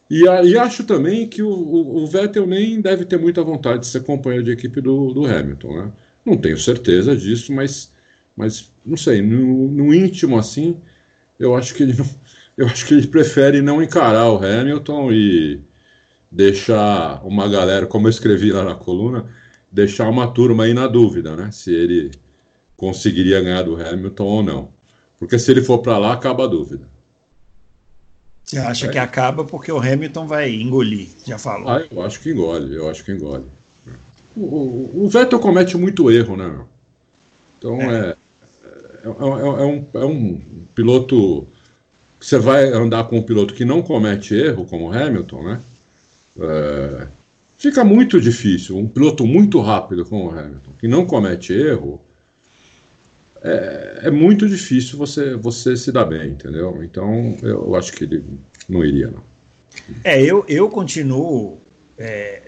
E, 0.10 0.28
acho 0.58 0.84
também 0.84 1.28
que 1.28 1.44
o, 1.44 1.50
o, 1.52 2.08
Vettel 2.08 2.48
nem 2.48 2.82
deve 2.82 3.06
ter 3.06 3.20
muita 3.20 3.44
vontade 3.44 3.82
de 3.82 3.88
ser 3.88 4.04
companheiro 4.04 4.46
de 4.46 4.52
equipe 4.52 4.82
do, 4.82 5.14
do 5.14 5.26
Hamilton. 5.26 5.76
Né? 5.76 5.92
Não 6.26 6.36
tenho 6.36 6.58
certeza 6.58 7.16
disso, 7.16 7.54
mas, 7.54 7.94
mas 8.36 8.74
não 8.84 8.98
sei, 8.98 9.22
no, 9.22 9.70
no 9.70 9.94
íntimo 9.94 10.38
assim, 10.38 10.82
eu 11.38 11.56
acho 11.56 11.76
que 11.76 11.84
ele 11.84 11.94
não, 11.94 12.06
eu 12.58 12.66
acho 12.66 12.88
que 12.88 12.94
ele 12.96 13.08
prefere 13.08 13.62
não 13.62 13.84
encarar 13.84 14.32
o 14.32 14.44
Hamilton 14.44 15.12
e 15.12 15.62
deixar 16.32 17.24
uma 17.24 17.48
galera, 17.48 17.86
como 17.86 18.08
eu 18.08 18.12
escrevi 18.12 18.52
lá 18.52 18.64
na 18.64 18.76
coluna, 18.76 19.28
deixar 19.72 20.10
uma 20.10 20.32
turma 20.34 20.64
aí 20.64 20.74
na 20.74 20.88
dúvida, 20.88 21.36
né? 21.36 21.52
Se 21.52 21.72
ele 21.74 22.12
conseguiria 22.76 23.42
ganhar 23.42 23.62
do 23.64 23.80
Hamilton 23.80 24.26
ou 24.26 24.44
não. 24.44 24.74
Porque 25.18 25.38
se 25.38 25.52
ele 25.52 25.62
for 25.62 25.80
para 25.80 25.98
lá, 25.98 26.14
acaba 26.14 26.46
a 26.46 26.48
dúvida. 26.48 26.90
Você 28.50 28.58
acha 28.58 28.88
é. 28.88 28.90
que 28.90 28.98
acaba 28.98 29.44
porque 29.44 29.72
o 29.72 29.78
Hamilton 29.78 30.26
vai 30.26 30.50
engolir, 30.50 31.08
já 31.24 31.38
falou. 31.38 31.70
Ah, 31.70 31.86
eu 31.92 32.02
acho 32.02 32.20
que 32.20 32.32
engole, 32.32 32.74
eu 32.74 32.90
acho 32.90 33.06
que 33.06 33.12
engole. 33.12 33.46
O, 34.36 34.42
o, 34.42 35.04
o 35.04 35.08
Vettel 35.08 35.40
comete 35.40 35.78
muito 35.78 36.10
erro, 36.10 36.36
né? 36.36 36.60
Então 37.60 37.80
é. 37.80 38.16
É, 39.04 39.08
é, 39.08 39.12
é, 39.12 39.66
um, 39.66 39.86
é 39.94 40.06
um 40.06 40.42
piloto. 40.74 41.48
Você 42.20 42.40
vai 42.40 42.66
andar 42.70 43.04
com 43.04 43.20
um 43.20 43.22
piloto 43.22 43.54
que 43.54 43.64
não 43.64 43.84
comete 43.84 44.34
erro, 44.34 44.66
como 44.66 44.90
o 44.90 44.92
Hamilton, 44.92 45.44
né? 45.44 45.62
É, 46.40 47.08
fica 47.56 47.84
muito 47.84 48.20
difícil. 48.20 48.80
Um 48.80 48.88
piloto 48.88 49.28
muito 49.28 49.62
rápido 49.62 50.04
como 50.06 50.26
o 50.26 50.32
Hamilton, 50.32 50.72
que 50.80 50.88
não 50.88 51.06
comete 51.06 51.54
erro, 51.54 52.02
é, 53.44 54.02
é, 54.04 54.12
muito 54.12 54.48
difícil 54.48 54.98
você, 54.98 55.36
você 55.36 55.78
se 55.78 55.92
dar 55.92 56.06
bem, 56.06 56.32
entendeu? 56.32 56.84
Então 56.84 57.38
eu 57.42 57.76
acho 57.76 57.94
que 57.94 58.04
ele 58.04 58.24
não 58.68 58.84
iria, 58.84 59.08
não. 59.08 59.24
É, 60.04 60.22
eu, 60.22 60.46
eu 60.48 60.68
continuo 60.70 61.58
é, 61.98 62.42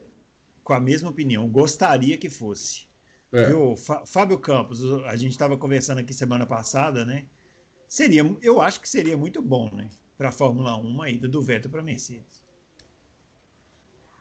com 0.64 0.74
a 0.74 0.80
mesma 0.80 1.10
opinião, 1.10 1.48
gostaria 1.50 2.18
que 2.18 2.30
fosse. 2.30 2.88
É. 3.32 3.46
Viu? 3.46 3.76
Fábio 4.06 4.38
Campos, 4.40 4.84
a 5.06 5.16
gente 5.16 5.32
estava 5.32 5.58
conversando 5.58 6.00
aqui 6.00 6.14
semana 6.14 6.46
passada, 6.46 7.06
né? 7.06 7.26
Seria, 7.88 8.24
eu 8.42 8.62
acho 8.62 8.82
que 8.82 8.90
seria 8.90 9.16
muito 9.16 9.42
bom, 9.42 9.74
né? 9.74 9.90
Para 10.18 10.30
a 10.30 10.32
Fórmula 10.32 10.78
1 10.78 10.82
uma 10.82 11.10
ida 11.10 11.28
do 11.28 11.42
Vettel 11.42 11.72
para 11.72 11.82
Mercedes. 11.82 12.44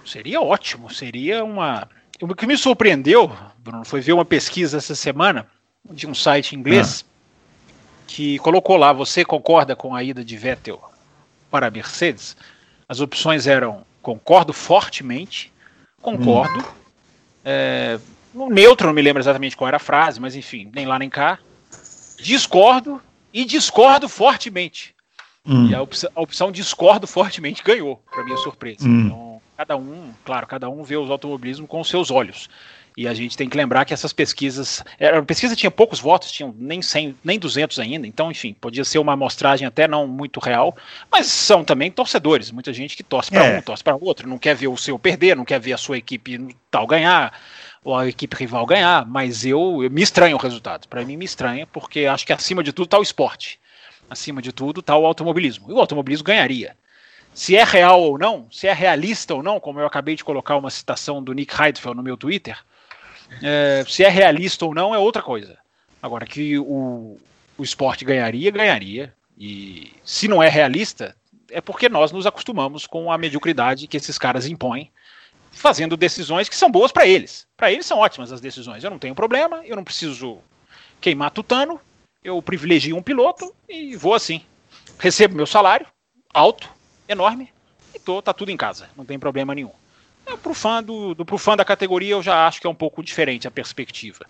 Seria 0.04 0.40
ótimo, 0.40 0.92
seria 0.92 1.44
uma. 1.44 1.88
O 2.20 2.34
que 2.34 2.46
me 2.46 2.56
surpreendeu, 2.56 3.30
Bruno, 3.58 3.84
foi 3.84 4.00
ver 4.00 4.12
uma 4.12 4.24
pesquisa 4.24 4.78
essa 4.78 4.94
semana 4.94 5.46
de 5.88 6.06
um 6.06 6.14
site 6.14 6.56
inglês 6.56 7.04
ah. 7.04 7.72
que 8.06 8.38
colocou 8.38 8.76
lá: 8.76 8.92
você 8.92 9.24
concorda 9.24 9.76
com 9.76 9.94
a 9.94 10.02
ida 10.02 10.24
de 10.24 10.36
Vettel 10.36 10.80
para 11.50 11.68
a 11.68 11.70
Mercedes? 11.70 12.36
As 12.88 13.00
opções 13.00 13.46
eram 13.46 13.84
concordo 14.02 14.52
fortemente, 14.52 15.52
concordo. 16.00 16.58
Hum. 16.58 16.80
É, 17.44 17.98
no 18.34 18.48
neutro, 18.48 18.86
não 18.86 18.94
me 18.94 19.02
lembro 19.02 19.20
exatamente 19.22 19.56
qual 19.56 19.68
era 19.68 19.76
a 19.76 19.80
frase, 19.80 20.20
mas 20.20 20.36
enfim, 20.36 20.70
nem 20.74 20.86
lá 20.86 20.98
nem 20.98 21.10
cá. 21.10 21.38
Discordo 22.18 23.00
e 23.32 23.44
discordo 23.44 24.08
fortemente. 24.08 24.94
Hum. 25.44 25.68
E 25.68 25.74
a 25.74 25.82
opção, 25.82 26.10
a 26.14 26.20
opção, 26.20 26.52
discordo 26.52 27.06
fortemente 27.06 27.62
ganhou, 27.62 28.02
para 28.10 28.24
minha 28.24 28.36
surpresa. 28.36 28.86
Hum. 28.86 29.06
Então, 29.06 29.42
cada 29.56 29.76
um, 29.76 30.12
claro, 30.24 30.46
cada 30.46 30.68
um 30.68 30.82
vê 30.82 30.96
os 30.96 31.10
automobilismo 31.10 31.66
com 31.66 31.80
os 31.80 31.88
seus 31.88 32.10
olhos. 32.10 32.48
E 33.00 33.08
a 33.08 33.14
gente 33.14 33.34
tem 33.34 33.48
que 33.48 33.56
lembrar 33.56 33.86
que 33.86 33.94
essas 33.94 34.12
pesquisas. 34.12 34.84
A 35.00 35.22
pesquisa 35.22 35.56
tinha 35.56 35.70
poucos 35.70 35.98
votos, 35.98 36.30
tinham 36.30 36.54
nem 36.58 36.82
100, 36.82 37.16
nem 37.24 37.38
200 37.38 37.78
ainda, 37.78 38.06
então, 38.06 38.30
enfim, 38.30 38.52
podia 38.52 38.84
ser 38.84 38.98
uma 38.98 39.14
amostragem 39.14 39.66
até 39.66 39.88
não 39.88 40.06
muito 40.06 40.38
real, 40.38 40.76
mas 41.10 41.28
são 41.28 41.64
também 41.64 41.90
torcedores. 41.90 42.50
Muita 42.50 42.74
gente 42.74 42.94
que 42.94 43.02
torce 43.02 43.30
para 43.30 43.46
é. 43.46 43.58
um, 43.58 43.62
torce 43.62 43.82
para 43.82 43.96
outro, 43.96 44.28
não 44.28 44.36
quer 44.36 44.54
ver 44.54 44.68
o 44.68 44.76
seu 44.76 44.98
perder, 44.98 45.34
não 45.34 45.46
quer 45.46 45.58
ver 45.58 45.72
a 45.72 45.78
sua 45.78 45.96
equipe 45.96 46.54
tal 46.70 46.86
ganhar, 46.86 47.32
ou 47.82 47.96
a 47.96 48.06
equipe 48.06 48.36
rival 48.36 48.66
ganhar, 48.66 49.06
mas 49.06 49.46
eu, 49.46 49.82
eu 49.82 49.90
me 49.90 50.02
estranho 50.02 50.36
o 50.36 50.38
resultado. 50.38 50.86
Para 50.86 51.02
mim, 51.02 51.16
me 51.16 51.24
estranha, 51.24 51.66
porque 51.66 52.04
acho 52.04 52.26
que 52.26 52.34
acima 52.34 52.62
de 52.62 52.70
tudo 52.70 52.84
está 52.84 52.98
o 52.98 53.02
esporte. 53.02 53.58
Acima 54.10 54.42
de 54.42 54.52
tudo 54.52 54.80
está 54.80 54.94
o 54.94 55.06
automobilismo. 55.06 55.70
E 55.70 55.72
o 55.72 55.80
automobilismo 55.80 56.26
ganharia. 56.26 56.76
Se 57.32 57.56
é 57.56 57.64
real 57.64 58.02
ou 58.02 58.18
não, 58.18 58.46
se 58.50 58.66
é 58.66 58.74
realista 58.74 59.34
ou 59.34 59.42
não, 59.42 59.58
como 59.58 59.80
eu 59.80 59.86
acabei 59.86 60.16
de 60.16 60.22
colocar 60.22 60.58
uma 60.58 60.68
citação 60.68 61.22
do 61.22 61.32
Nick 61.32 61.54
Heidfeld 61.58 61.96
no 61.96 62.02
meu 62.02 62.18
Twitter, 62.18 62.58
é, 63.42 63.84
se 63.88 64.04
é 64.04 64.08
realista 64.08 64.64
ou 64.64 64.74
não 64.74 64.94
é 64.94 64.98
outra 64.98 65.22
coisa. 65.22 65.58
Agora, 66.02 66.26
que 66.26 66.58
o, 66.58 67.18
o 67.56 67.62
esporte 67.62 68.04
ganharia, 68.04 68.50
ganharia. 68.50 69.14
E 69.38 69.92
se 70.04 70.28
não 70.28 70.42
é 70.42 70.48
realista, 70.48 71.16
é 71.50 71.60
porque 71.60 71.88
nós 71.88 72.12
nos 72.12 72.26
acostumamos 72.26 72.86
com 72.86 73.10
a 73.10 73.18
mediocridade 73.18 73.86
que 73.86 73.96
esses 73.96 74.18
caras 74.18 74.46
impõem, 74.46 74.90
fazendo 75.50 75.96
decisões 75.96 76.48
que 76.48 76.56
são 76.56 76.70
boas 76.70 76.92
para 76.92 77.06
eles. 77.06 77.46
Para 77.56 77.72
eles 77.72 77.86
são 77.86 77.98
ótimas 77.98 78.32
as 78.32 78.40
decisões. 78.40 78.84
Eu 78.84 78.90
não 78.90 78.98
tenho 78.98 79.14
problema, 79.14 79.62
eu 79.64 79.76
não 79.76 79.84
preciso 79.84 80.38
queimar 81.00 81.30
tutano, 81.30 81.80
eu 82.22 82.40
privilegio 82.42 82.96
um 82.96 83.02
piloto 83.02 83.54
e 83.68 83.96
vou 83.96 84.14
assim. 84.14 84.42
Recebo 84.98 85.36
meu 85.36 85.46
salário 85.46 85.86
alto, 86.32 86.68
enorme, 87.08 87.52
e 87.94 87.98
tô, 87.98 88.22
tá 88.22 88.32
tudo 88.32 88.50
em 88.50 88.56
casa, 88.56 88.88
não 88.96 89.04
tem 89.04 89.18
problema 89.18 89.54
nenhum. 89.54 89.72
É, 90.30 90.36
pro, 90.36 90.54
fã 90.54 90.82
do, 90.82 91.14
do, 91.14 91.24
pro 91.24 91.38
fã 91.38 91.56
da 91.56 91.64
categoria, 91.64 92.12
eu 92.12 92.22
já 92.22 92.46
acho 92.46 92.60
que 92.60 92.66
é 92.66 92.70
um 92.70 92.74
pouco 92.74 93.02
diferente 93.02 93.48
a 93.48 93.50
perspectiva. 93.50 94.24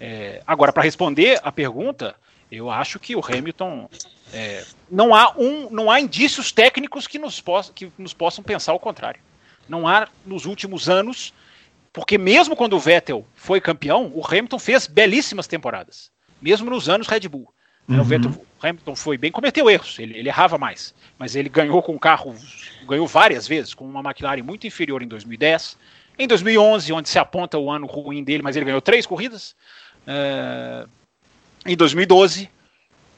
É, 0.00 0.42
agora, 0.46 0.72
para 0.72 0.82
responder 0.82 1.40
a 1.42 1.52
pergunta, 1.52 2.14
eu 2.50 2.70
acho 2.70 2.98
que 2.98 3.14
o 3.14 3.22
Hamilton. 3.24 3.88
É, 4.32 4.64
não, 4.90 5.14
há 5.14 5.32
um, 5.36 5.70
não 5.70 5.90
há 5.90 6.00
indícios 6.00 6.52
técnicos 6.52 7.06
que 7.06 7.18
nos, 7.18 7.40
poss 7.40 7.70
que 7.74 7.92
nos 7.98 8.14
possam 8.14 8.42
pensar 8.42 8.72
o 8.72 8.80
contrário. 8.80 9.20
Não 9.68 9.86
há 9.86 10.08
nos 10.24 10.44
últimos 10.44 10.88
anos, 10.88 11.32
porque 11.92 12.18
mesmo 12.18 12.56
quando 12.56 12.74
o 12.74 12.80
Vettel 12.80 13.26
foi 13.34 13.60
campeão, 13.60 14.10
o 14.14 14.26
Hamilton 14.26 14.58
fez 14.58 14.86
belíssimas 14.86 15.46
temporadas. 15.46 16.10
Mesmo 16.40 16.70
nos 16.70 16.88
anos 16.88 17.06
Red 17.06 17.28
Bull. 17.28 17.52
Uhum. 17.88 18.00
O, 18.00 18.04
Vettel, 18.04 18.46
Hamilton 18.62 18.94
foi 18.94 19.18
bem, 19.18 19.32
cometeu 19.32 19.68
erros, 19.68 19.98
ele, 19.98 20.16
ele 20.16 20.28
errava 20.28 20.56
mais, 20.56 20.94
mas 21.18 21.34
ele 21.34 21.48
ganhou 21.48 21.82
com 21.82 21.94
o 21.94 21.98
carro, 21.98 22.34
ganhou 22.86 23.06
várias 23.06 23.46
vezes, 23.48 23.74
com 23.74 23.84
uma 23.84 24.00
McLaren 24.00 24.42
muito 24.42 24.66
inferior 24.66 25.02
em 25.02 25.08
2010. 25.08 25.76
Em 26.18 26.28
2011, 26.28 26.92
onde 26.92 27.08
se 27.08 27.18
aponta 27.18 27.58
o 27.58 27.70
ano 27.70 27.86
ruim 27.86 28.22
dele, 28.22 28.42
mas 28.42 28.54
ele 28.54 28.66
ganhou 28.66 28.80
três 28.80 29.06
corridas. 29.06 29.56
Uh, 30.06 30.88
em 31.64 31.76
2012 31.76 32.50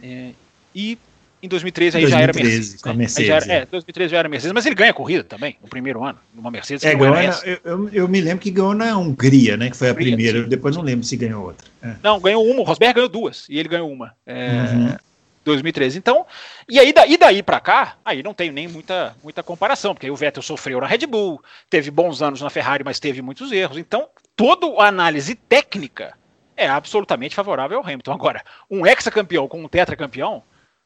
é, 0.03 0.33
e 0.75 0.99
em 1.45 1.49
2013 1.49 1.99
aí 1.99 2.03
2013, 2.05 2.11
já 2.11 2.23
era 2.23 2.33
Mercedes. 2.33 2.83
Com 2.83 2.89
a 2.89 2.95
Mercedes 2.95 3.29
né? 3.29 3.41
já 3.41 3.53
era, 3.53 3.63
é, 3.63 3.67
2013 3.67 4.11
já 4.11 4.19
era 4.19 4.29
Mercedes, 4.29 4.53
mas 4.55 4.65
ele 4.65 4.75
ganha 4.75 4.95
corrida 4.95 5.23
também, 5.23 5.57
no 5.63 5.69
primeiro 5.69 6.03
ano, 6.03 6.19
numa 6.35 6.51
Mercedes. 6.51 6.83
É, 6.85 6.95
ganhou 6.95 7.15
na, 7.15 7.23
eu, 7.23 7.59
eu, 7.65 7.89
eu, 7.93 8.09
me 8.09 8.21
lembro 8.21 8.39
que 8.39 8.51
ganhou 8.51 8.75
na 8.75 8.97
Hungria, 8.97 9.57
né? 9.57 9.69
Que 9.69 9.77
foi 9.77 9.89
a 9.89 9.93
Hungria, 9.93 10.17
primeira. 10.17 10.43
Sim. 10.43 10.49
Depois 10.49 10.75
não 10.75 10.83
lembro 10.83 11.05
se 11.05 11.17
ganhou 11.17 11.45
outra. 11.45 11.67
É. 11.83 11.95
Não, 12.03 12.19
ganhou 12.19 12.45
uma. 12.45 12.61
O 12.61 12.65
Rosberg 12.65 12.95
ganhou 12.95 13.09
duas 13.09 13.47
e 13.49 13.59
ele 13.59 13.69
ganhou 13.69 13.93
uma. 13.93 14.15
É, 14.27 14.51
uhum. 14.73 14.97
2013. 15.45 15.99
Então, 15.99 16.25
e 16.67 16.79
aí 16.79 16.93
daí, 16.93 17.19
daí 17.19 17.43
para 17.43 17.61
cá, 17.61 17.97
aí 18.03 18.23
não 18.23 18.33
tenho 18.33 18.53
nem 18.53 18.67
muita, 18.67 19.15
muita 19.23 19.43
comparação, 19.43 19.95
porque 19.95 20.11
o 20.11 20.17
Vettel 20.17 20.43
sofreu 20.43 20.81
na 20.81 20.87
Red 20.87 21.07
Bull, 21.07 21.43
teve 21.69 21.91
bons 21.91 22.23
anos 22.23 22.41
na 22.41 22.49
Ferrari, 22.49 22.83
mas 22.83 22.99
teve 22.99 23.21
muitos 23.21 23.53
erros. 23.53 23.77
Então, 23.77 24.09
toda 24.35 24.67
a 24.83 24.89
análise 24.89 25.35
técnica 25.35 26.15
é 26.57 26.67
absolutamente 26.67 27.35
favorável 27.35 27.79
ao 27.79 27.85
Hamilton. 27.85 28.13
Agora, 28.13 28.43
um 28.71 28.87
ex-campeão 28.87 29.47
com 29.47 29.63
um 29.63 29.69
tetracampeão, 29.69 30.43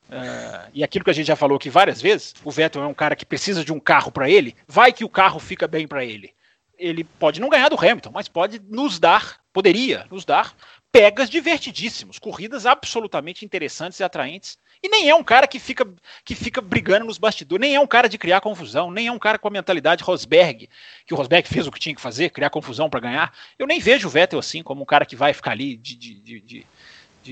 uh, 0.08 0.70
e 0.72 0.82
aquilo 0.82 1.04
que 1.04 1.10
a 1.10 1.14
gente 1.14 1.26
já 1.26 1.36
falou 1.36 1.56
aqui 1.56 1.70
várias 1.70 2.00
vezes, 2.00 2.34
o 2.44 2.50
Vettel 2.50 2.82
é 2.82 2.86
um 2.86 2.94
cara 2.94 3.16
que 3.16 3.26
precisa 3.26 3.64
de 3.64 3.72
um 3.72 3.80
carro 3.80 4.10
para 4.10 4.28
ele, 4.28 4.54
vai 4.66 4.92
que 4.92 5.04
o 5.04 5.08
carro 5.08 5.38
fica 5.38 5.66
bem 5.66 5.86
para 5.86 6.04
ele. 6.04 6.32
Ele 6.78 7.02
pode 7.02 7.40
não 7.40 7.48
ganhar 7.48 7.68
do 7.68 7.78
Hamilton, 7.78 8.10
mas 8.12 8.28
pode 8.28 8.60
nos 8.68 8.98
dar, 9.00 9.40
poderia 9.52 10.06
nos 10.10 10.24
dar 10.24 10.54
pegas 10.90 11.28
divertidíssimos, 11.28 12.18
corridas 12.18 12.66
absolutamente 12.66 13.44
interessantes 13.44 14.00
e 14.00 14.04
atraentes. 14.04 14.58
E 14.82 14.88
nem 14.88 15.08
é 15.08 15.14
um 15.14 15.24
cara 15.24 15.46
que 15.46 15.58
fica, 15.58 15.86
que 16.24 16.34
fica 16.34 16.60
brigando 16.60 17.06
nos 17.06 17.18
bastidores, 17.18 17.60
nem 17.60 17.74
é 17.74 17.80
um 17.80 17.86
cara 17.86 18.08
de 18.08 18.16
criar 18.16 18.40
confusão, 18.40 18.90
nem 18.90 19.08
é 19.08 19.12
um 19.12 19.18
cara 19.18 19.38
com 19.38 19.48
a 19.48 19.50
mentalidade 19.50 20.04
Rosberg, 20.04 20.68
que 21.04 21.12
o 21.12 21.16
Rosberg 21.16 21.48
fez 21.48 21.66
o 21.66 21.72
que 21.72 21.80
tinha 21.80 21.94
que 21.94 22.00
fazer, 22.00 22.30
criar 22.30 22.50
confusão 22.50 22.88
para 22.88 23.00
ganhar. 23.00 23.34
Eu 23.58 23.66
nem 23.66 23.80
vejo 23.80 24.06
o 24.06 24.10
Vettel 24.10 24.38
assim, 24.38 24.62
como 24.62 24.82
um 24.82 24.86
cara 24.86 25.04
que 25.04 25.16
vai 25.16 25.32
ficar 25.32 25.50
ali 25.50 25.76
de, 25.76 25.96
de, 25.96 26.14
de, 26.20 26.40
de 26.40 26.66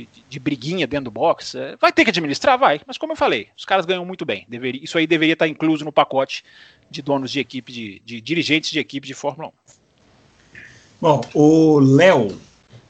de, 0.04 0.24
de, 0.28 0.38
briguinha 0.38 0.86
dentro 0.86 1.06
do 1.06 1.10
box. 1.10 1.54
É, 1.54 1.76
vai 1.76 1.92
ter 1.92 2.04
que 2.04 2.10
administrar? 2.10 2.58
Vai. 2.58 2.80
Mas 2.86 2.98
como 2.98 3.12
eu 3.12 3.16
falei, 3.16 3.48
os 3.56 3.64
caras 3.64 3.86
ganham 3.86 4.04
muito 4.04 4.24
bem. 4.24 4.44
Deveria, 4.48 4.82
isso 4.82 4.98
aí 4.98 5.06
deveria 5.06 5.32
estar 5.32 5.48
incluso 5.48 5.84
no 5.84 5.92
pacote 5.92 6.44
de 6.90 7.00
donos 7.00 7.30
de 7.30 7.40
equipe, 7.40 7.72
de, 7.72 8.02
de 8.04 8.20
dirigentes 8.20 8.70
de 8.70 8.78
equipe 8.78 9.06
de 9.06 9.14
Fórmula 9.14 9.48
1. 9.48 9.52
Bom, 11.00 11.20
o 11.34 11.78
Léo 11.78 12.38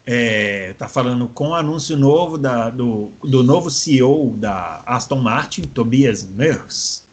é, 0.04 0.74
tá 0.74 0.88
falando 0.88 1.28
com 1.28 1.48
o 1.48 1.54
anúncio 1.54 1.96
novo 1.96 2.38
da, 2.38 2.70
do, 2.70 3.11
do 3.22 3.42
novo 3.42 3.70
CEO 3.70 4.35
da 4.37 4.83
Aston 4.87 5.20
Martin, 5.20 5.62
Tobias 5.62 6.24
Mers. 6.24 7.04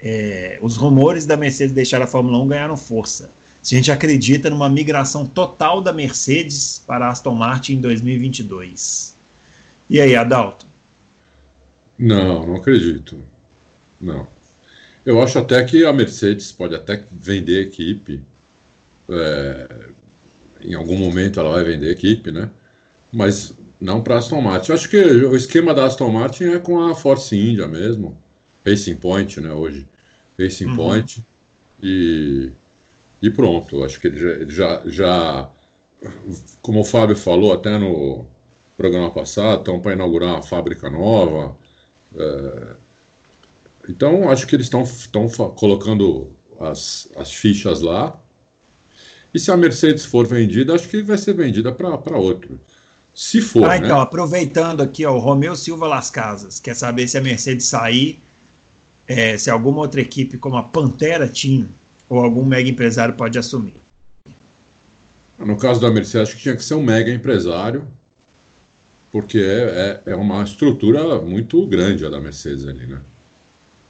É, 0.00 0.58
os 0.62 0.76
rumores 0.76 1.26
da 1.26 1.36
Mercedes 1.36 1.74
deixar 1.74 2.00
a 2.00 2.06
Fórmula 2.06 2.38
1 2.38 2.48
ganharam 2.48 2.76
força. 2.76 3.30
Se 3.60 3.74
a 3.74 3.78
gente 3.78 3.90
acredita 3.90 4.48
numa 4.48 4.68
migração 4.68 5.26
total 5.26 5.80
da 5.80 5.92
Mercedes 5.92 6.82
para 6.86 7.06
a 7.06 7.10
Aston 7.10 7.34
Martin 7.34 7.74
em 7.74 7.80
2022. 7.80 9.17
E 9.88 10.00
aí, 10.00 10.14
Adalto? 10.14 10.66
Não, 11.98 12.46
não 12.46 12.56
acredito. 12.56 13.20
Não. 14.00 14.26
Eu 15.04 15.22
acho 15.22 15.38
até 15.38 15.64
que 15.64 15.84
a 15.84 15.92
Mercedes 15.92 16.52
pode 16.52 16.74
até 16.74 17.02
vender 17.10 17.62
equipe. 17.62 18.22
É, 19.08 19.68
em 20.60 20.74
algum 20.74 20.96
momento 20.96 21.40
ela 21.40 21.52
vai 21.54 21.64
vender 21.64 21.90
equipe, 21.90 22.30
né? 22.30 22.50
Mas 23.12 23.54
não 23.80 24.02
para 24.02 24.16
a 24.16 24.18
Aston 24.18 24.40
Martin. 24.40 24.70
Eu 24.70 24.74
acho 24.76 24.88
que 24.88 24.98
o 24.98 25.34
esquema 25.34 25.72
da 25.72 25.86
Aston 25.86 26.10
Martin 26.10 26.44
é 26.44 26.58
com 26.58 26.80
a 26.80 26.94
Force 26.94 27.34
India 27.34 27.66
mesmo, 27.66 28.20
Racing 28.66 28.96
Point, 28.96 29.40
né? 29.40 29.52
Hoje, 29.52 29.86
Racing 30.38 30.66
uhum. 30.66 30.76
Point 30.76 31.24
e 31.82 32.52
e 33.20 33.30
pronto. 33.30 33.84
Acho 33.84 34.00
que 34.00 34.06
ele 34.08 34.18
já, 34.18 34.44
já, 34.46 34.82
já, 34.86 35.50
como 36.62 36.80
o 36.80 36.84
Fábio 36.84 37.16
falou 37.16 37.52
até 37.52 37.78
no 37.78 38.26
programa 38.78 39.10
passado, 39.10 39.58
estão 39.58 39.78
para 39.80 39.92
inaugurar 39.92 40.30
uma 40.30 40.42
fábrica 40.42 40.88
nova. 40.88 41.54
É, 42.16 42.76
então, 43.88 44.30
acho 44.30 44.46
que 44.46 44.56
eles 44.56 44.70
estão 44.70 45.28
colocando 45.54 46.32
as, 46.58 47.10
as 47.16 47.34
fichas 47.34 47.82
lá 47.82 48.18
e 49.32 49.38
se 49.38 49.50
a 49.50 49.56
Mercedes 49.56 50.04
for 50.04 50.26
vendida, 50.26 50.74
acho 50.74 50.88
que 50.88 51.02
vai 51.02 51.18
ser 51.18 51.34
vendida 51.34 51.70
para 51.72 52.16
outro. 52.16 52.58
Se 53.14 53.40
for. 53.40 53.64
Ah, 53.64 53.78
né? 53.78 53.86
então, 53.86 54.00
aproveitando 54.00 54.80
aqui, 54.80 55.04
ó, 55.04 55.14
o 55.14 55.18
Romeu 55.18 55.54
Silva 55.56 55.86
Las 55.86 56.10
Casas 56.10 56.60
quer 56.60 56.74
saber 56.74 57.08
se 57.08 57.18
a 57.18 57.20
Mercedes 57.20 57.66
sair, 57.66 58.18
é, 59.06 59.36
se 59.36 59.50
alguma 59.50 59.80
outra 59.80 60.00
equipe, 60.00 60.38
como 60.38 60.56
a 60.56 60.62
Pantera 60.62 61.28
Team 61.28 61.68
ou 62.08 62.22
algum 62.22 62.44
mega 62.44 62.68
empresário 62.68 63.14
pode 63.14 63.38
assumir. 63.38 63.74
No 65.38 65.56
caso 65.56 65.80
da 65.80 65.90
Mercedes, 65.90 66.28
acho 66.28 66.36
que 66.36 66.42
tinha 66.42 66.56
que 66.56 66.64
ser 66.64 66.74
um 66.74 66.82
mega 66.82 67.12
empresário, 67.12 67.86
porque 69.10 69.38
é, 69.38 70.00
é, 70.06 70.12
é 70.12 70.16
uma 70.16 70.42
estrutura 70.42 71.20
muito 71.20 71.66
grande 71.66 72.04
a 72.04 72.10
da 72.10 72.20
Mercedes 72.20 72.66
ali, 72.66 72.86
né? 72.86 73.00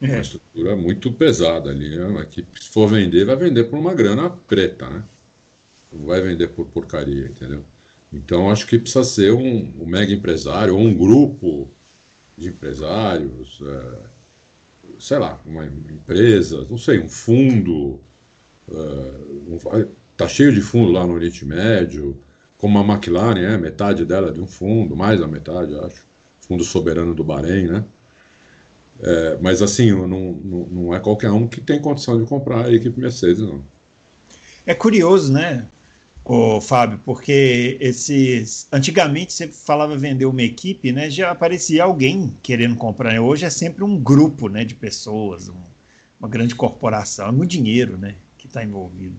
É. 0.00 0.06
Uma 0.06 0.20
estrutura 0.20 0.76
muito 0.76 1.12
pesada 1.12 1.70
ali. 1.70 1.96
Né? 1.96 2.26
Que, 2.30 2.46
se 2.60 2.68
for 2.68 2.88
vender, 2.88 3.24
vai 3.24 3.36
vender 3.36 3.64
por 3.64 3.78
uma 3.78 3.94
grana 3.94 4.30
preta, 4.30 4.88
né? 4.88 5.04
vai 5.92 6.20
vender 6.20 6.48
por 6.48 6.66
porcaria, 6.66 7.26
entendeu? 7.26 7.64
Então 8.12 8.50
acho 8.50 8.66
que 8.66 8.78
precisa 8.78 9.04
ser 9.04 9.32
um, 9.32 9.72
um 9.80 9.86
mega 9.86 10.12
empresário 10.12 10.74
ou 10.74 10.80
um 10.80 10.94
grupo 10.94 11.68
de 12.36 12.48
empresários, 12.48 13.60
é, 13.62 14.02
sei 14.98 15.18
lá, 15.18 15.40
uma 15.44 15.66
empresa, 15.66 16.66
não 16.70 16.78
sei, 16.78 16.98
um 16.98 17.08
fundo. 17.08 18.00
É, 18.70 18.74
um, 18.74 19.88
tá 20.16 20.28
cheio 20.28 20.52
de 20.52 20.60
fundo 20.60 20.90
lá 20.90 21.06
no 21.06 21.14
Oriente 21.14 21.44
Médio, 21.44 22.16
como 22.58 22.78
a 22.78 22.82
McLaren 22.82 23.40
é, 23.40 23.56
metade 23.56 24.04
dela 24.04 24.28
é 24.28 24.32
de 24.32 24.40
um 24.40 24.46
fundo, 24.46 24.96
mais 24.96 25.20
da 25.20 25.26
metade, 25.26 25.74
acho. 25.78 26.06
Fundo 26.40 26.64
soberano 26.64 27.14
do 27.14 27.22
Bahrein, 27.22 27.66
né? 27.68 27.84
É, 29.00 29.38
mas 29.40 29.62
assim, 29.62 29.90
não, 29.92 30.08
não, 30.08 30.66
não 30.70 30.94
é 30.94 30.98
qualquer 30.98 31.30
um 31.30 31.46
que 31.46 31.60
tem 31.60 31.80
condição 31.80 32.18
de 32.18 32.26
comprar 32.26 32.66
a 32.66 32.72
equipe 32.72 32.98
Mercedes, 32.98 33.40
não. 33.40 33.62
É 34.66 34.74
curioso, 34.74 35.32
né? 35.32 35.66
Ô, 36.24 36.60
Fábio, 36.60 37.00
porque 37.04 37.78
esses. 37.80 38.66
Antigamente 38.72 39.32
sempre 39.32 39.56
falava 39.56 39.96
vender 39.96 40.26
uma 40.26 40.42
equipe, 40.42 40.92
né? 40.92 41.08
Já 41.08 41.30
aparecia 41.30 41.84
alguém 41.84 42.34
querendo 42.42 42.76
comprar. 42.76 43.18
Hoje 43.20 43.46
é 43.46 43.50
sempre 43.50 43.84
um 43.84 43.98
grupo 43.98 44.48
né, 44.48 44.64
de 44.64 44.74
pessoas, 44.74 45.48
um, 45.48 45.54
uma 46.20 46.28
grande 46.28 46.54
corporação, 46.54 47.28
é 47.28 47.32
muito 47.32 47.50
dinheiro 47.50 47.96
né, 47.96 48.14
que 48.36 48.46
está 48.46 48.62
envolvido. 48.62 49.16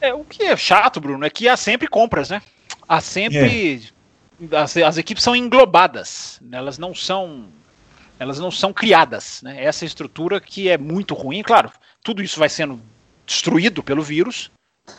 É, 0.00 0.14
o 0.14 0.24
que 0.24 0.44
é 0.44 0.56
chato, 0.56 1.00
Bruno, 1.00 1.24
é 1.24 1.30
que 1.30 1.48
há 1.48 1.56
sempre 1.56 1.88
compras, 1.88 2.30
né? 2.30 2.42
Há 2.88 3.00
sempre. 3.00 3.82
É. 4.50 4.56
As, 4.56 4.76
as 4.76 4.96
equipes 4.96 5.24
são 5.24 5.34
englobadas, 5.34 6.38
né? 6.40 6.58
elas 6.58 6.78
não 6.78 6.94
são. 6.94 7.46
Elas 8.18 8.38
não 8.38 8.50
são 8.50 8.72
criadas. 8.72 9.42
Né? 9.42 9.62
Essa 9.62 9.84
estrutura 9.84 10.40
que 10.40 10.68
é 10.68 10.78
muito 10.78 11.14
ruim, 11.14 11.42
claro, 11.42 11.70
tudo 12.02 12.22
isso 12.22 12.38
vai 12.38 12.48
sendo 12.48 12.80
destruído 13.26 13.82
pelo 13.82 14.02
vírus, 14.02 14.50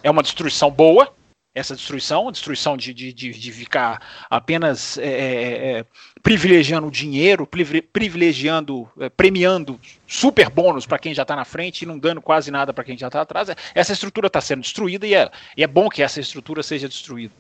é 0.04 0.10
uma 0.10 0.24
destruição 0.24 0.70
boa, 0.70 1.14
essa 1.54 1.76
destruição, 1.76 2.28
a 2.28 2.32
destruição 2.32 2.78
de, 2.78 2.94
de, 2.94 3.12
de, 3.14 3.52
ficar 3.52 4.02
apenas 4.30 4.98
é, 4.98 5.08
é, 5.08 5.80
é 5.80 5.86
privilegiando 6.22 6.88
o 6.88 6.92
dinheiro, 6.92 7.48
privilegiando, 7.92 8.88
é, 9.00 9.10
premiando 9.10 9.80
super 10.08 10.50
bônus 10.50 10.86
para 10.86 11.00
quem 11.00 11.14
já 11.14 11.24
está 11.24 11.36
na 11.36 11.46
frente 11.46 11.82
e 11.82 11.86
não 11.86 11.98
dando 11.98 12.22
quase 12.22 12.52
nada 12.52 12.74
para 12.74 12.84
quem 12.84 12.98
já 12.98 13.08
está 13.08 13.22
atrás. 13.22 13.50
Essa 13.74 13.94
estrutura 13.94 14.28
está 14.28 14.40
sendo 14.40 14.62
destruída 14.62 15.08
e 15.08 15.14
é, 15.14 15.30
e 15.58 15.64
é 15.64 15.68
bom 15.68 15.90
que 15.90 16.04
essa 16.04 16.20
estrutura 16.20 16.62
seja 16.62 16.88
destruída. 16.88 17.34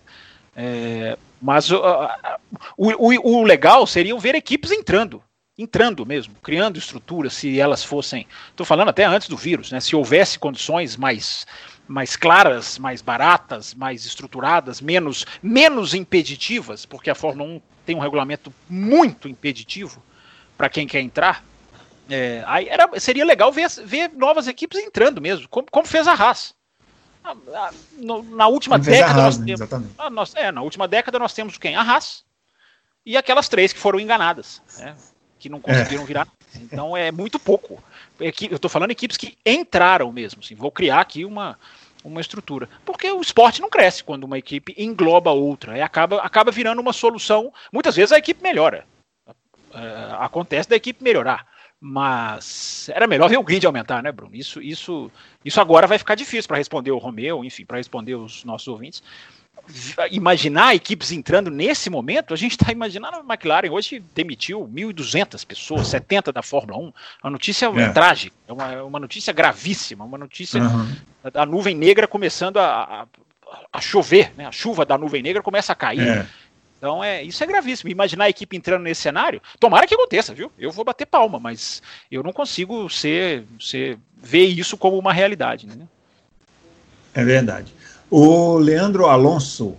É, 0.56 1.18
mas 1.42 1.70
o, 1.72 1.80
o, 2.76 3.38
o, 3.38 3.44
legal 3.44 3.86
seria 3.86 4.18
ver 4.18 4.36
equipes 4.36 4.72
entrando 4.72 5.24
entrando 5.62 6.06
mesmo, 6.06 6.34
criando 6.42 6.80
estruturas, 6.80 7.34
se 7.34 7.60
elas 7.60 7.84
fossem. 7.84 8.26
Estou 8.50 8.66
falando 8.66 8.88
até 8.88 9.04
antes 9.04 9.28
do 9.28 9.36
vírus, 9.36 9.74
né? 9.74 9.82
Se 9.82 9.94
houvesse 9.94 10.40
condições 10.40 10.96
mais 10.96 11.46
mais 11.90 12.16
claras, 12.16 12.78
mais 12.78 13.02
baratas, 13.02 13.74
mais 13.74 14.06
estruturadas, 14.06 14.80
menos, 14.80 15.26
menos 15.42 15.96
impeditivas, 15.96 16.86
porque 16.86 17.10
a 17.10 17.16
Fórmula 17.16 17.50
1 17.50 17.62
tem 17.84 17.96
um 17.96 18.00
regulamento 18.00 18.54
muito 18.70 19.28
impeditivo 19.28 20.02
para 20.56 20.70
quem 20.70 20.86
quer 20.86 21.00
entrar. 21.00 21.44
É, 22.08 22.44
aí 22.46 22.70
era, 22.70 22.88
seria 23.00 23.26
legal 23.26 23.52
ver, 23.52 23.68
ver 23.84 24.12
novas 24.14 24.48
equipes 24.48 24.80
entrando 24.80 25.20
mesmo, 25.20 25.50
como, 25.50 25.66
como 25.72 25.88
fez 25.88 26.08
a 26.08 26.14
Haas. 26.14 26.54
Na, 27.24 27.34
na, 27.98 28.24
na 28.24 28.48
última 28.48 28.78
como 28.78 28.92
década 28.92 29.24
Haas, 29.24 29.38
nós 29.40 29.46
temos, 29.46 29.90
ah, 29.98 30.10
nós, 30.12 30.36
é, 30.36 30.52
na 30.52 30.62
última 30.62 30.88
década 30.88 31.18
nós 31.18 31.34
temos 31.34 31.58
quem? 31.58 31.76
A 31.76 31.82
Haas 31.82 32.24
e 33.04 33.18
aquelas 33.18 33.50
três 33.50 33.74
que 33.74 33.80
foram 33.80 34.00
enganadas, 34.00 34.62
né, 34.78 34.96
que 35.40 35.50
não 35.50 35.60
conseguiram 35.60 36.04
é. 36.04 36.06
virar. 36.06 36.28
Então 36.56 36.96
é 36.96 37.12
muito 37.12 37.40
pouco. 37.40 37.82
Eu 38.20 38.30
estou 38.30 38.70
falando 38.70 38.92
equipes 38.92 39.18
que 39.18 39.38
entraram 39.46 40.12
mesmo. 40.12 40.42
Assim, 40.44 40.54
vou 40.54 40.72
criar 40.72 41.00
aqui 41.00 41.24
uma, 41.26 41.58
uma 42.04 42.22
estrutura. 42.22 42.70
Porque 42.86 43.12
o 43.12 43.22
esporte 43.22 43.62
não 43.62 43.70
cresce 43.70 44.04
quando 44.04 44.24
uma 44.24 44.38
equipe 44.38 44.74
engloba 44.78 45.32
outra. 45.32 45.78
E 45.78 45.82
acaba, 45.82 46.22
acaba 46.22 46.52
virando 46.52 46.82
uma 46.82 46.94
solução. 46.94 47.52
Muitas 47.72 47.96
vezes 47.96 48.12
a 48.12 48.18
equipe 48.18 48.42
melhora. 48.42 48.86
É, 49.74 50.16
acontece 50.20 50.70
da 50.70 50.76
equipe 50.76 51.04
melhorar. 51.04 51.48
Mas 51.82 52.90
era 52.90 53.08
melhor 53.08 53.30
ver 53.30 53.38
o 53.38 53.44
grid 53.44 53.66
aumentar, 53.66 54.04
né, 54.04 54.12
Bruno? 54.12 54.36
Isso, 54.36 54.62
isso, 54.62 55.10
isso 55.46 55.62
agora 55.62 55.88
vai 55.88 55.98
ficar 55.98 56.16
difícil 56.16 56.48
para 56.48 56.58
responder 56.58 56.92
o 56.92 56.98
Romeu, 56.98 57.44
enfim, 57.46 57.66
para 57.66 57.78
responder 57.78 58.16
os 58.16 58.44
nossos 58.44 58.68
ouvintes 58.68 59.02
imaginar 60.12 60.76
equipes 60.76 61.12
entrando 61.12 61.50
nesse 61.50 61.90
momento, 61.90 62.34
a 62.34 62.38
gente 62.38 62.52
está 62.52 62.72
imaginando 62.72 63.18
a 63.18 63.34
McLaren 63.34 63.70
hoje 63.70 64.04
demitiu 64.14 64.68
1.200 64.68 65.46
pessoas, 65.46 65.88
70 65.88 66.32
da 66.32 66.42
Fórmula 66.42 66.80
1. 66.80 66.94
A 67.24 67.30
notícia 67.30 67.66
é, 67.66 67.82
é. 67.82 67.90
trágica, 67.90 68.36
é 68.48 68.54
uma, 68.54 68.74
é 68.74 68.82
uma, 68.82 69.00
notícia 69.00 69.32
gravíssima, 69.34 70.04
uma 70.06 70.18
notícia 70.18 70.62
uhum. 70.62 70.96
da 71.32 71.46
nuvem 71.46 71.76
negra 71.76 72.08
começando 72.08 72.58
a, 72.58 73.04
a, 73.04 73.08
a, 73.72 73.82
chover, 73.82 74.34
né? 74.38 74.46
a 74.46 74.52
chuva 74.52 74.86
da 74.86 74.98
nuvem 74.98 75.22
negra 75.22 75.42
começa 75.42 75.74
a 75.74 75.76
cair. 75.76 76.08
É. 76.08 76.26
Então 76.78 77.04
é 77.04 77.22
isso 77.22 77.44
é 77.44 77.48
gravíssimo. 77.48 77.90
Imaginar 77.90 78.26
a 78.26 78.30
equipe 78.30 78.56
entrando 78.56 78.84
nesse 78.84 79.02
cenário, 79.02 79.42
tomara 79.60 79.86
que 79.86 79.94
aconteça, 79.94 80.34
viu? 80.34 80.50
Eu 80.58 80.72
vou 80.72 80.86
bater 80.86 81.06
palma, 81.06 81.38
mas 81.38 81.84
eu 82.10 82.24
não 82.24 82.32
consigo 82.32 82.90
ser, 82.90 83.44
ser 83.60 84.00
ver 84.16 84.46
isso 84.46 84.78
como 84.78 84.98
uma 84.98 85.12
realidade. 85.12 85.68
Né? 85.68 85.86
É 87.14 87.24
verdade. 87.24 87.74
O 88.12 88.58
Leandro 88.58 89.06
Alonso, 89.06 89.76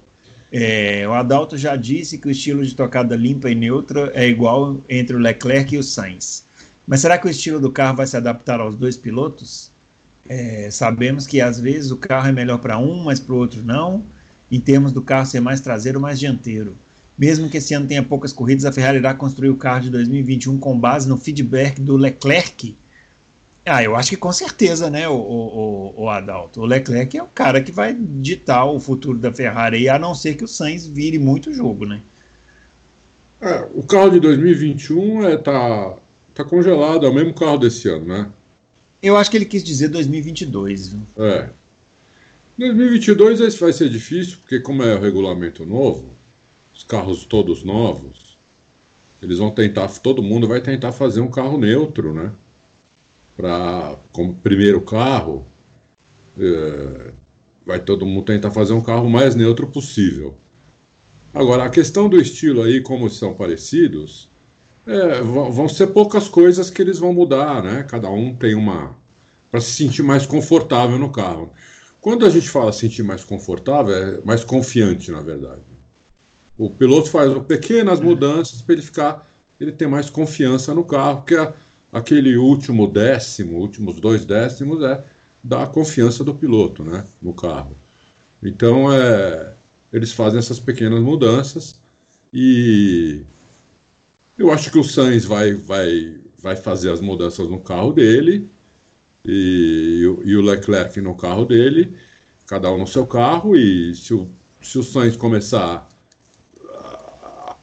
é, 0.53 1.05
o 1.09 1.13
Adalto 1.13 1.59
já 1.59 1.75
disse 1.75 2.17
que 2.17 2.29
o 2.29 2.31
estilo 2.31 2.65
de 2.65 2.77
tocada 2.77 3.17
limpa 3.17 3.51
e 3.51 3.57
neutra 3.57 4.13
é 4.15 4.29
igual 4.29 4.81
entre 4.89 5.17
o 5.17 5.19
Leclerc 5.19 5.75
e 5.75 5.79
o 5.79 5.83
Sainz. 5.83 6.45
Mas 6.87 7.01
será 7.01 7.19
que 7.19 7.27
o 7.27 7.31
estilo 7.31 7.59
do 7.59 7.73
carro 7.73 7.97
vai 7.97 8.07
se 8.07 8.17
adaptar 8.17 8.61
aos 8.61 8.77
dois 8.77 8.97
pilotos? 8.97 9.73
É, 10.29 10.71
sabemos 10.71 11.27
que 11.27 11.41
às 11.41 11.59
vezes 11.59 11.91
o 11.91 11.97
carro 11.97 12.29
é 12.29 12.33
melhor 12.33 12.59
para 12.59 12.79
um, 12.79 13.03
mas 13.03 13.19
para 13.19 13.35
o 13.35 13.39
outro 13.39 13.63
não, 13.65 14.05
em 14.51 14.61
termos 14.61 14.93
do 14.93 15.03
carro 15.03 15.27
ser 15.27 15.41
mais 15.41 15.61
traseiro 15.61 15.99
ou 15.99 16.03
mais 16.03 16.21
dianteiro. 16.21 16.77
Mesmo 17.19 17.49
que 17.49 17.57
esse 17.57 17.75
ano 17.75 17.89
tenha 17.89 18.03
poucas 18.03 18.33
corridas, 18.33 18.65
a 18.65 18.71
Ferrari 18.71 18.99
irá 18.99 19.13
construir 19.13 19.51
o 19.51 19.57
carro 19.57 19.83
de 19.83 19.91
2021 19.91 20.57
com 20.59 20.79
base 20.79 21.09
no 21.09 21.17
feedback 21.17 21.81
do 21.81 21.97
Leclerc 21.97 22.77
ah, 23.71 23.83
eu 23.83 23.95
acho 23.95 24.11
que 24.11 24.17
com 24.17 24.33
certeza, 24.33 24.91
né, 24.91 25.09
o, 25.09 25.15
o, 25.15 25.95
o, 25.97 26.09
Adalto. 26.09 26.61
O 26.61 26.67
Leclerc 26.67 27.17
é 27.17 27.23
o 27.23 27.27
cara 27.27 27.63
que 27.63 27.71
vai 27.71 27.95
ditar 27.95 28.65
o 28.65 28.81
futuro 28.81 29.19
da 29.19 29.33
Ferrari, 29.33 29.89
a 29.89 29.99
não 29.99 30.15
ser 30.15 30.35
que 30.35 30.45
o 30.45 30.49
Sainz 30.49 30.87
vire 30.87 31.19
muito 31.19 31.55
jogo, 31.55 31.87
né? 31.87 32.01
É, 33.41 33.67
o 33.75 33.83
carro 33.83 34.11
de 34.11 34.21
2021 34.21 35.25
é, 35.27 35.37
tá, 35.37 35.97
tá 36.35 36.45
congelado, 36.45 37.07
é 37.07 37.09
o 37.09 37.15
mesmo 37.15 37.33
carro 37.33 37.59
desse 37.59 37.89
ano, 37.89 38.07
né? 38.07 38.31
Eu 39.03 39.17
acho 39.17 39.31
que 39.31 39.37
ele 39.37 39.47
quis 39.47 39.63
dizer 39.63 39.89
2022. 39.89 40.89
Viu? 40.89 41.01
É. 41.19 41.49
2022 42.59 43.41
esse 43.41 43.59
vai 43.59 43.73
ser 43.73 43.89
difícil, 43.89 44.39
porque 44.41 44.61
como 44.61 44.83
é 44.83 44.95
o 44.95 45.01
regulamento 45.01 45.65
novo, 45.65 46.11
os 46.75 46.83
carros 46.83 47.25
todos 47.25 47.65
novos, 47.65 48.37
eles 49.23 49.39
vão 49.39 49.51
tentar, 49.51 49.89
todo 50.01 50.23
mundo 50.23 50.47
vai 50.47 50.61
tentar 50.61 50.93
fazer 50.93 51.21
um 51.21 51.31
carro 51.31 51.57
neutro, 51.57 52.13
né? 52.13 52.31
Para 53.41 53.97
como 54.13 54.35
primeiro 54.35 54.83
carro, 54.83 55.47
é, 56.39 57.13
vai 57.65 57.81
todo 57.81 58.05
mundo 58.05 58.27
tentar 58.27 58.51
fazer 58.51 58.75
um 58.75 58.83
carro 58.83 59.09
mais 59.09 59.35
neutro 59.35 59.67
possível. 59.67 60.37
Agora, 61.33 61.65
a 61.65 61.71
questão 61.71 62.09
do 62.09 62.21
estilo 62.21 62.63
aí, 62.63 62.83
como 62.83 63.09
são 63.09 63.33
parecidos, 63.33 64.29
é, 64.87 65.23
vão 65.23 65.69
ser 65.69 65.89
poucas 65.89 66.29
coisas 66.29 66.69
que 66.71 66.83
eles 66.83 66.99
vão 66.99 67.15
mudar, 67.15 67.63
né? 67.63 67.85
Cada 67.89 68.11
um 68.11 68.35
tem 68.35 68.55
uma. 68.55 68.97
para 69.51 69.61
se 69.61 69.71
sentir 69.71 70.03
mais 70.03 70.27
confortável 70.27 70.99
no 70.99 71.11
carro. 71.11 71.53
Quando 72.01 72.27
a 72.27 72.31
gente 72.31 72.49
fala 72.49 72.73
sentir 72.73 73.03
mais 73.03 73.25
confortável, 73.25 73.95
é 73.95 74.21
mais 74.25 74.45
confiante, 74.45 75.11
na 75.11 75.21
verdade. 75.21 75.63
O 76.59 76.69
piloto 76.69 77.09
faz 77.09 77.33
pequenas 77.45 78.01
mudanças 78.01 78.61
para 78.61 78.75
ele 78.75 78.83
ficar, 78.83 79.27
ele 79.59 79.73
ter 79.73 79.87
mais 79.87 80.11
confiança 80.11 80.75
no 80.75 80.85
carro, 80.85 81.19
porque 81.19 81.37
a, 81.37 81.53
aquele 81.93 82.37
último 82.37 82.87
décimo, 82.87 83.59
últimos 83.59 84.01
dois 84.01 84.25
décimos, 84.25 84.83
é 84.83 85.03
da 85.43 85.67
confiança 85.67 86.23
do 86.23 86.35
piloto 86.35 86.83
né, 86.85 87.05
no 87.21 87.33
carro. 87.33 87.75
Então, 88.43 88.93
é, 88.93 89.53
eles 89.93 90.13
fazem 90.13 90.39
essas 90.39 90.59
pequenas 90.59 91.03
mudanças 91.03 91.81
e 92.33 93.23
eu 94.39 94.51
acho 94.53 94.71
que 94.71 94.79
o 94.79 94.85
Sainz 94.85 95.25
vai, 95.25 95.55
vai, 95.55 96.19
vai 96.39 96.57
fazer 96.57 96.91
as 96.91 97.01
mudanças 97.01 97.49
no 97.49 97.61
carro 97.61 97.93
dele 97.93 98.49
e, 99.25 100.01
e 100.25 100.37
o 100.37 100.41
Leclerc 100.41 101.01
no 101.01 101.15
carro 101.15 101.45
dele, 101.45 101.93
cada 102.47 102.71
um 102.71 102.79
no 102.79 102.87
seu 102.87 103.07
carro, 103.07 103.57
e 103.57 103.95
se 103.95 104.15
o, 104.15 104.29
se 104.63 104.79
o 104.79 104.83
Sainz 104.83 105.17
começar 105.17 105.89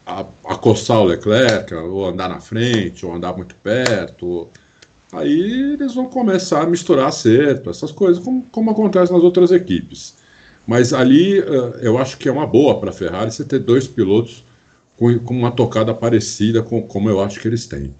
a, 0.07 0.25
a 0.45 0.55
coçar 0.55 1.01
o 1.01 1.03
Leclerc, 1.03 1.73
ou 1.75 2.07
andar 2.07 2.29
na 2.29 2.39
frente, 2.39 3.05
ou 3.05 3.13
andar 3.13 3.35
muito 3.35 3.53
perto. 3.55 4.47
Aí 5.11 5.73
eles 5.73 5.93
vão 5.93 6.05
começar 6.05 6.61
a 6.61 6.65
misturar 6.65 7.07
acerto, 7.07 7.69
essas 7.69 7.91
coisas, 7.91 8.23
como, 8.23 8.43
como 8.49 8.71
acontece 8.71 9.11
nas 9.11 9.21
outras 9.21 9.51
equipes. 9.51 10.15
Mas 10.65 10.93
ali 10.93 11.39
eh, 11.39 11.79
eu 11.81 11.97
acho 11.97 12.17
que 12.17 12.29
é 12.29 12.31
uma 12.31 12.47
boa 12.47 12.79
para 12.79 12.89
a 12.89 12.93
Ferrari 12.93 13.31
você 13.31 13.43
ter 13.43 13.59
dois 13.59 13.87
pilotos 13.87 14.43
com, 14.97 15.17
com, 15.19 15.33
uma 15.33 15.51
tocada 15.51 15.93
parecida 15.93 16.61
com 16.61 16.81
como 16.81 17.09
eu 17.09 17.21
acho 17.21 17.39
que 17.39 17.47
eles 17.47 17.67
têm. 17.67 17.93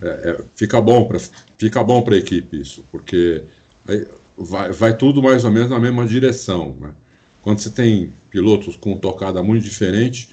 É, 0.00 0.06
é, 0.08 0.40
fica 0.56 0.80
bom 0.80 1.04
para 1.04 1.18
fica 1.58 1.84
bom 1.84 2.02
para 2.02 2.14
a 2.14 2.18
equipe 2.18 2.60
isso, 2.60 2.84
porque 2.90 3.42
vai, 4.36 4.72
vai 4.72 4.96
tudo 4.96 5.22
mais 5.22 5.44
ou 5.44 5.50
menos 5.50 5.70
na 5.70 5.78
mesma 5.78 6.06
direção. 6.06 6.76
Né? 6.80 6.90
Quando 7.42 7.58
você 7.58 7.70
tem 7.70 8.12
pilotos 8.30 8.76
com 8.76 8.96
tocada 8.96 9.42
muito 9.42 9.64
diferente, 9.64 10.30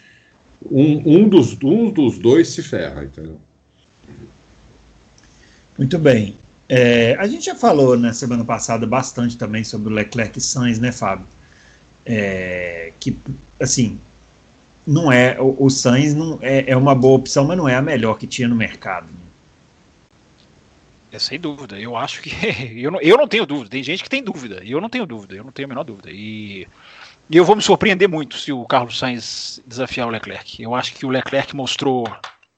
um, 0.65 1.17
um, 1.17 1.29
dos, 1.29 1.57
um 1.61 1.91
dos 1.91 2.17
dois 2.17 2.49
se 2.49 2.63
ferra, 2.63 3.03
entendeu? 3.03 3.39
Muito 5.77 5.97
bem. 5.99 6.35
É, 6.67 7.15
a 7.15 7.27
gente 7.27 7.45
já 7.45 7.55
falou 7.55 7.97
na 7.97 8.13
semana 8.13 8.43
passada 8.43 8.85
bastante 8.85 9.37
também 9.37 9.63
sobre 9.63 9.89
o 9.89 9.95
Leclerc 9.95 10.37
e 10.37 10.41
Sainz, 10.41 10.79
né, 10.79 10.91
Fábio? 10.91 11.25
É, 12.05 12.91
que, 12.99 13.17
assim, 13.59 13.99
não 14.85 15.11
é, 15.11 15.39
o, 15.39 15.55
o 15.65 15.69
Sainz 15.69 16.13
não 16.13 16.39
é, 16.41 16.71
é, 16.71 16.75
uma 16.75 16.95
boa 16.95 17.17
opção, 17.17 17.45
mas 17.45 17.57
não 17.57 17.69
é 17.69 17.75
a 17.75 17.81
melhor 17.81 18.17
que 18.17 18.25
tinha 18.25 18.47
no 18.47 18.55
mercado. 18.55 19.07
Né? 19.07 19.27
É, 21.11 21.19
sem 21.19 21.39
dúvida. 21.39 21.79
Eu 21.79 21.95
acho 21.95 22.21
que. 22.21 22.31
eu, 22.75 22.91
não, 22.91 23.01
eu 23.01 23.17
não 23.17 23.27
tenho 23.27 23.45
dúvida. 23.45 23.69
Tem 23.69 23.83
gente 23.83 24.03
que 24.03 24.09
tem 24.09 24.23
dúvida. 24.23 24.61
Eu 24.65 24.81
não 24.81 24.89
tenho 24.89 25.05
dúvida. 25.05 25.35
Eu 25.35 25.43
não 25.43 25.51
tenho 25.51 25.67
a 25.67 25.69
menor 25.69 25.83
dúvida. 25.83 26.09
E 26.11 26.67
e 27.29 27.35
eu 27.35 27.43
vou 27.43 27.55
me 27.55 27.61
surpreender 27.61 28.07
muito 28.07 28.37
se 28.37 28.53
o 28.53 28.65
Carlos 28.65 28.97
Sainz 28.97 29.61
desafiar 29.65 30.07
o 30.07 30.11
Leclerc. 30.11 30.61
Eu 30.61 30.73
acho 30.73 30.93
que 30.93 31.05
o 31.05 31.09
Leclerc 31.09 31.55
mostrou 31.55 32.07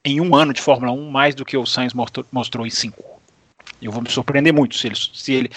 em 0.05 0.21
um 0.21 0.36
ano 0.36 0.53
de 0.53 0.62
Fórmula 0.62 0.91
1 0.91 1.10
mais 1.10 1.34
do 1.34 1.43
que 1.43 1.58
o 1.58 1.65
Sainz 1.65 1.93
mostrou, 1.93 2.65
em 2.65 2.69
cinco. 2.69 3.03
Eu 3.82 3.91
vou 3.91 4.01
me 4.01 4.10
surpreender 4.10 4.53
muito 4.53 4.75
se 4.75 4.88
ele, 4.88 4.95
se 4.95 5.34
ele. 5.34 5.51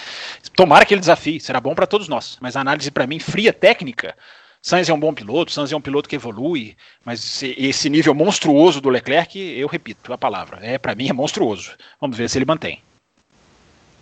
Tomara 0.55 0.85
que 0.85 0.93
ele 0.93 0.99
desafie, 0.99 1.39
será 1.39 1.59
bom 1.59 1.75
para 1.75 1.85
todos 1.85 2.07
nós. 2.07 2.37
Mas 2.41 2.55
a 2.55 2.61
análise 2.61 2.89
para 2.89 3.05
mim 3.05 3.19
fria 3.19 3.53
técnica. 3.53 4.15
Sainz 4.61 4.87
é 4.87 4.93
um 4.93 4.99
bom 4.99 5.13
piloto, 5.13 5.51
Sainz 5.51 5.73
é 5.73 5.75
um 5.75 5.81
piloto 5.81 6.07
que 6.07 6.15
evolui, 6.15 6.73
mas 7.03 7.43
esse 7.43 7.89
nível 7.89 8.15
monstruoso 8.15 8.79
do 8.79 8.89
Leclerc, 8.89 9.37
eu 9.37 9.67
repito 9.67 10.13
a 10.13 10.17
palavra, 10.17 10.57
é 10.61 10.77
para 10.77 10.95
mim 10.95 11.09
é 11.09 11.13
monstruoso. 11.13 11.71
Vamos 11.99 12.17
ver 12.17 12.29
se 12.29 12.37
ele 12.37 12.45
mantém. 12.45 12.79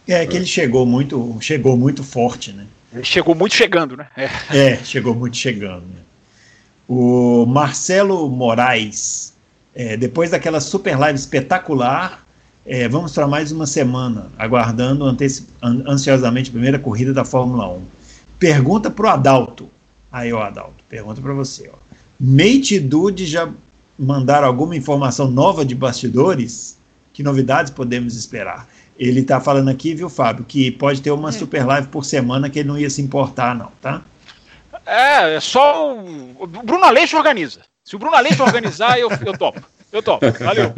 É 0.08 0.26
que 0.26 0.38
ele 0.38 0.46
chegou 0.46 0.86
muito, 0.86 1.36
chegou 1.42 1.76
muito 1.76 2.04
forte, 2.04 2.54
né? 2.54 2.68
Chegou 3.04 3.34
muito 3.34 3.56
chegando, 3.56 3.96
né? 3.96 4.08
É, 4.16 4.30
é 4.56 4.78
chegou 4.84 5.16
muito 5.16 5.38
chegando. 5.38 5.84
Né? 5.84 6.02
O 6.88 7.46
Marcelo 7.46 8.30
Moraes, 8.30 9.34
é, 9.74 9.96
depois 9.96 10.32
daquela 10.32 10.60
super 10.60 10.98
live 11.00 11.18
espetacular, 11.18 12.26
é, 12.66 12.88
vamos 12.88 13.14
para 13.14 13.28
mais 13.28 13.52
uma 13.52 13.66
semana, 13.66 14.30
aguardando 14.38 15.06
ansiosamente 15.64 16.50
a 16.50 16.54
primeira 16.54 16.78
corrida 16.78 17.14
da 17.14 17.24
Fórmula 17.24 17.68
1. 17.70 17.82
Pergunta 18.38 18.92
para 18.92 19.06
o 19.06 19.10
Adalto. 19.10 19.70
Aí, 20.12 20.34
ó, 20.34 20.42
Adalto, 20.44 20.84
pergunta 20.90 21.22
para 21.22 21.34
você. 21.34 21.72
Ó. 21.74 21.78
Mate 22.20 22.76
e 22.76 22.80
Dude 22.80 23.26
já 23.26 23.50
mandaram 23.98 24.48
alguma 24.48 24.76
informação 24.76 25.30
nova 25.32 25.66
de 25.66 25.74
bastidores? 25.74 26.78
Que 27.14 27.24
novidades 27.24 27.72
podemos 27.72 28.16
esperar? 28.16 28.68
Ele 28.98 29.22
está 29.22 29.40
falando 29.40 29.70
aqui, 29.70 29.94
viu, 29.94 30.10
Fábio, 30.10 30.46
que 30.46 30.72
pode 30.72 31.02
ter 31.02 31.12
uma 31.12 31.30
é. 31.30 31.32
super 31.32 31.66
live 31.66 31.88
por 31.88 32.06
semana 32.06 32.50
que 32.50 32.60
ele 32.60 32.68
não 32.68 32.78
ia 32.78 32.90
se 32.90 33.02
importar, 33.02 33.56
não, 33.56 33.72
tá? 33.82 34.02
É, 34.86 35.36
é 35.36 35.40
só 35.40 35.98
o 35.98 36.48
Bruno 36.48 36.84
Aleixo 36.84 37.18
organiza. 37.18 37.62
Se 37.84 37.96
o 37.96 38.00
Bruno 38.00 38.16
Aleixo 38.16 38.44
organizar, 38.44 39.00
eu, 39.00 39.10
eu 39.26 39.38
topo. 39.38 39.62
Eu 39.92 40.02
topo. 40.02 40.26
Valeu. 40.40 40.74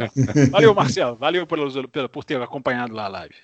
Valeu, 0.50 0.74
Marcelo. 0.74 1.16
Valeu 1.16 1.46
por, 1.46 1.58
por 2.08 2.24
ter 2.24 2.40
acompanhado 2.42 2.94
lá 2.94 3.04
a 3.04 3.08
live. 3.08 3.34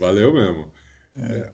Valeu 0.00 0.32
mesmo. 0.32 0.72
É. 1.16 1.52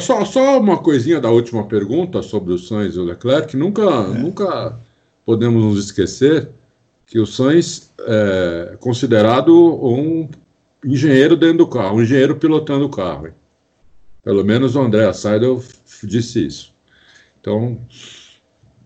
Só, 0.00 0.24
só 0.24 0.58
uma 0.58 0.78
coisinha 0.78 1.20
da 1.20 1.30
última 1.30 1.66
pergunta 1.66 2.20
sobre 2.20 2.52
o 2.52 2.58
Sainz 2.58 2.94
e 2.94 2.98
o 2.98 3.04
Leclerc. 3.04 3.56
Nunca, 3.56 3.82
é. 3.82 4.18
nunca 4.18 4.78
podemos 5.24 5.62
nos 5.62 5.84
esquecer 5.84 6.50
que 7.06 7.18
o 7.18 7.26
Sainz 7.26 7.92
é 8.00 8.76
considerado 8.80 9.54
um 9.54 10.28
engenheiro 10.84 11.36
dentro 11.36 11.58
do 11.58 11.66
carro, 11.66 11.96
um 11.96 12.02
engenheiro 12.02 12.36
pilotando 12.36 12.86
o 12.86 12.90
carro. 12.90 13.26
Hein? 13.28 13.32
Pelo 14.22 14.44
menos 14.44 14.76
o 14.76 14.80
André 14.80 15.12
Seidel 15.12 15.62
disse 16.02 16.46
isso. 16.46 16.74
Então, 17.40 17.78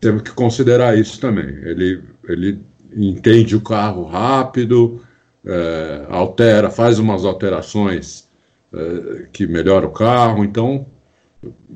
temos 0.01 0.23
que 0.23 0.31
considerar 0.33 0.97
isso 0.97 1.21
também. 1.21 1.49
Ele, 1.65 2.03
ele 2.29 2.61
entende 2.95 3.57
o 3.57 3.61
carro 3.61 4.05
rápido, 4.05 5.01
é, 5.45 6.07
altera, 6.09 6.71
faz 6.71 6.99
umas 6.99 7.25
alterações 7.25 8.29
é, 8.73 9.27
que 9.33 9.47
melhora 9.47 9.87
o 9.87 9.91
carro. 9.91 10.45
Então, 10.45 10.87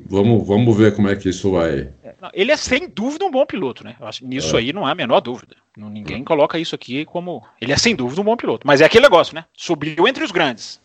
vamos, 0.09 0.47
vamos 0.47 0.77
ver 0.77 0.95
como 0.95 1.09
é 1.09 1.15
que 1.15 1.29
isso 1.29 1.51
vai. 1.51 1.89
É, 2.21 2.29
ele 2.33 2.51
é 2.51 2.57
sem 2.57 2.87
dúvida 2.87 3.25
um 3.25 3.31
bom 3.31 3.45
piloto, 3.45 3.83
né? 3.83 3.95
Nisso 4.21 4.55
é. 4.55 4.59
aí 4.59 4.73
não 4.73 4.85
há 4.85 4.91
a 4.91 4.95
menor 4.95 5.21
dúvida. 5.21 5.55
Ninguém 5.75 6.23
coloca 6.23 6.57
isso 6.57 6.73
aqui 6.73 7.05
como. 7.05 7.43
Ele 7.61 7.71
é 7.71 7.77
sem 7.77 7.95
dúvida 7.95 8.21
um 8.21 8.25
bom 8.25 8.35
piloto. 8.35 8.65
Mas 8.65 8.81
é 8.81 8.85
aquele 8.85 9.03
negócio, 9.03 9.35
né? 9.35 9.45
Subiu 9.55 10.07
entre 10.07 10.23
os 10.23 10.31
grandes. 10.31 10.81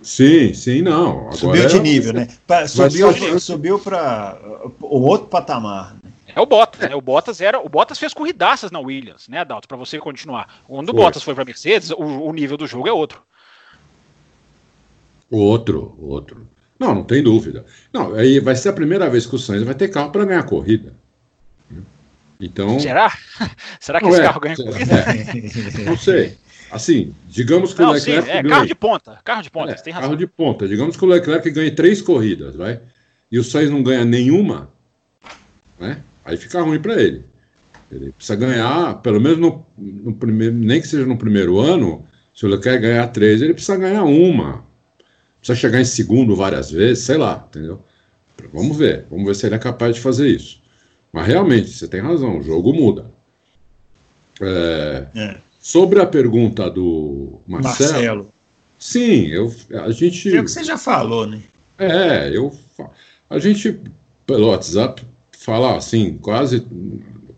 Sim, 0.00 0.54
sim, 0.54 0.80
não. 0.80 1.18
Agora 1.18 1.36
subiu 1.36 1.66
de 1.66 1.76
é 1.76 1.80
nível, 1.80 2.12
né? 2.12 2.28
Subiu, 2.68 3.40
subiu 3.40 3.78
para 3.78 4.38
o 4.80 5.02
outro 5.02 5.26
patamar. 5.26 5.94
Né? 5.94 6.12
É 6.34 6.40
o 6.40 6.46
Bottas, 6.46 6.88
né? 6.88 6.94
O 6.94 7.00
Bottas 7.00 7.40
era, 7.40 7.58
o 7.58 7.68
Bottas 7.68 7.98
fez 7.98 8.14
corridaças 8.14 8.70
na 8.70 8.78
Williams, 8.78 9.26
né, 9.28 9.38
Adalto, 9.38 9.66
para 9.66 9.76
você 9.76 9.98
continuar. 9.98 10.62
Quando 10.68 10.90
o 10.90 10.92
Bottas 10.92 11.22
foi 11.22 11.34
para 11.34 11.44
Mercedes, 11.44 11.90
o, 11.90 11.96
o, 11.96 12.32
nível 12.32 12.56
do 12.56 12.66
jogo 12.66 12.86
é 12.86 12.92
outro. 12.92 13.22
Outro, 15.30 15.96
outro. 15.98 16.48
Não, 16.78 16.94
não 16.94 17.04
tem 17.04 17.22
dúvida. 17.22 17.64
Não, 17.92 18.14
aí 18.14 18.38
vai 18.38 18.54
ser 18.54 18.68
a 18.68 18.72
primeira 18.72 19.10
vez 19.10 19.26
que 19.26 19.34
o 19.34 19.38
Sainz 19.38 19.62
vai 19.62 19.74
ter 19.74 19.88
carro 19.88 20.10
para 20.10 20.24
ganhar 20.24 20.42
corrida. 20.44 20.92
Então. 22.40 22.78
Será? 22.78 23.12
Será 23.80 23.98
que 23.98 24.06
esse 24.06 24.20
é, 24.20 24.22
carro 24.22 24.40
ganha 24.40 24.56
corrida? 24.56 24.94
É, 24.94 25.84
não 25.84 25.96
sei. 25.96 26.36
Assim, 26.70 27.14
digamos 27.26 27.72
que 27.74 27.80
não, 27.80 27.90
o 27.90 27.92
Leclerc. 27.92 28.26
Sim, 28.26 28.30
é, 28.30 28.42
ganhe, 28.42 28.48
carro 28.48 28.66
de 28.66 28.74
ponta. 28.74 29.18
Carro 29.24 29.42
de 29.42 29.50
ponta, 29.50 29.72
é, 29.72 29.74
tem 29.74 29.92
razão. 29.92 30.08
Carro 30.08 30.18
de 30.18 30.26
ponta. 30.26 30.68
Digamos 30.68 30.96
que 30.96 31.04
o 31.04 31.08
Leclerc 31.08 31.50
ganhe 31.50 31.70
três 31.70 32.00
corridas, 32.00 32.54
vai? 32.54 32.80
E 33.32 33.38
o 33.38 33.44
Sainz 33.44 33.70
não 33.70 33.82
ganha 33.82 34.04
nenhuma, 34.04 34.70
né? 35.78 36.02
Aí 36.24 36.36
fica 36.36 36.60
ruim 36.60 36.78
para 36.78 37.00
ele. 37.00 37.24
Ele 37.90 38.12
precisa 38.12 38.36
ganhar, 38.36 39.00
pelo 39.00 39.20
menos 39.20 39.38
no, 39.38 39.66
no, 39.76 40.14
primeiro, 40.14 40.54
nem 40.54 40.80
que 40.80 40.86
seja 40.86 41.06
no 41.06 41.16
primeiro 41.16 41.58
ano, 41.58 42.06
se 42.34 42.44
ele 42.44 42.58
quer 42.58 42.78
ganhar 42.78 43.06
três, 43.08 43.40
ele 43.40 43.54
precisa 43.54 43.78
ganhar 43.78 44.04
uma. 44.04 44.64
Precisa 45.48 45.54
chegar 45.54 45.80
em 45.80 45.84
segundo 45.84 46.36
várias 46.36 46.70
vezes, 46.70 47.04
sei 47.04 47.16
lá, 47.16 47.46
entendeu? 47.48 47.82
Vamos 48.52 48.76
ver, 48.76 49.06
vamos 49.10 49.26
ver 49.26 49.34
se 49.34 49.46
ele 49.46 49.54
é 49.54 49.58
capaz 49.58 49.94
de 49.94 50.00
fazer 50.02 50.28
isso. 50.28 50.60
Mas 51.10 51.26
realmente, 51.26 51.70
você 51.70 51.88
tem 51.88 52.00
razão, 52.00 52.38
o 52.38 52.42
jogo 52.42 52.72
muda. 52.74 53.10
É, 54.40 55.06
é. 55.14 55.36
Sobre 55.58 56.00
a 56.00 56.06
pergunta 56.06 56.68
do 56.70 57.40
Marcelo, 57.46 57.92
Marcelo. 57.92 58.34
Sim, 58.78 59.26
eu, 59.28 59.54
a 59.82 59.90
gente. 59.90 60.36
É 60.36 60.40
o 60.40 60.44
que 60.44 60.50
você 60.50 60.62
já 60.62 60.76
falou, 60.76 61.26
né? 61.26 61.42
É, 61.78 62.28
eu. 62.36 62.54
A 63.30 63.38
gente, 63.38 63.80
pelo 64.26 64.48
WhatsApp, 64.48 65.02
fala 65.32 65.78
assim, 65.78 66.18
quase, 66.18 66.66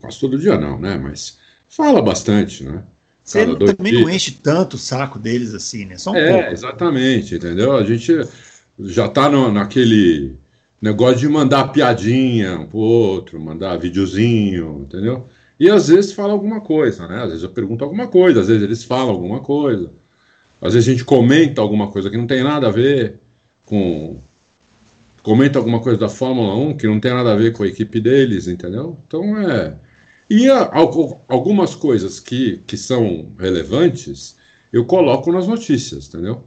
quase 0.01 0.19
todo 0.19 0.37
dia 0.37 0.57
não, 0.57 0.77
né? 0.79 0.97
Mas 0.97 1.39
fala 1.69 2.01
bastante, 2.01 2.63
né? 2.63 2.83
Você 3.23 3.45
também 3.45 3.93
dias. 3.93 4.03
não 4.03 4.09
enche 4.09 4.31
tanto 4.31 4.75
o 4.75 4.79
saco 4.79 5.19
deles 5.19 5.53
assim, 5.53 5.85
né? 5.85 5.97
Só 5.97 6.11
um 6.11 6.15
é, 6.15 6.31
pouco. 6.31 6.53
exatamente, 6.53 7.35
entendeu? 7.35 7.73
A 7.73 7.83
gente 7.83 8.21
já 8.79 9.07
tá 9.07 9.29
no, 9.29 9.51
naquele 9.51 10.35
negócio 10.81 11.19
de 11.19 11.29
mandar 11.29 11.71
piadinha 11.71 12.59
um 12.59 12.65
pro 12.65 12.79
outro, 12.79 13.39
mandar 13.39 13.77
videozinho, 13.77 14.85
entendeu? 14.87 15.27
E 15.59 15.69
às 15.69 15.89
vezes 15.89 16.11
fala 16.11 16.33
alguma 16.33 16.59
coisa, 16.61 17.07
né? 17.07 17.21
Às 17.21 17.29
vezes 17.29 17.43
eu 17.43 17.49
pergunto 17.49 17.83
alguma 17.83 18.07
coisa, 18.07 18.41
às 18.41 18.47
vezes 18.47 18.63
eles 18.63 18.83
falam 18.83 19.11
alguma 19.11 19.41
coisa. 19.41 19.91
Às 20.59 20.73
vezes 20.73 20.89
a 20.89 20.91
gente 20.91 21.05
comenta 21.05 21.61
alguma 21.61 21.91
coisa 21.91 22.09
que 22.09 22.17
não 22.17 22.25
tem 22.25 22.43
nada 22.43 22.67
a 22.67 22.71
ver 22.71 23.19
com, 23.65 24.17
comenta 25.21 25.59
alguma 25.59 25.79
coisa 25.79 25.99
da 25.99 26.09
Fórmula 26.09 26.55
1 26.55 26.77
que 26.77 26.87
não 26.87 26.99
tem 26.99 27.13
nada 27.13 27.31
a 27.33 27.35
ver 27.35 27.53
com 27.53 27.63
a 27.63 27.67
equipe 27.67 27.99
deles, 27.99 28.47
entendeu? 28.47 28.97
Então 29.07 29.37
é. 29.39 29.75
E 30.33 30.49
a, 30.49 30.71
algumas 31.27 31.75
coisas 31.75 32.17
que, 32.17 32.63
que 32.65 32.77
são 32.77 33.33
relevantes, 33.37 34.37
eu 34.71 34.85
coloco 34.85 35.29
nas 35.29 35.45
notícias, 35.45 36.07
entendeu? 36.07 36.45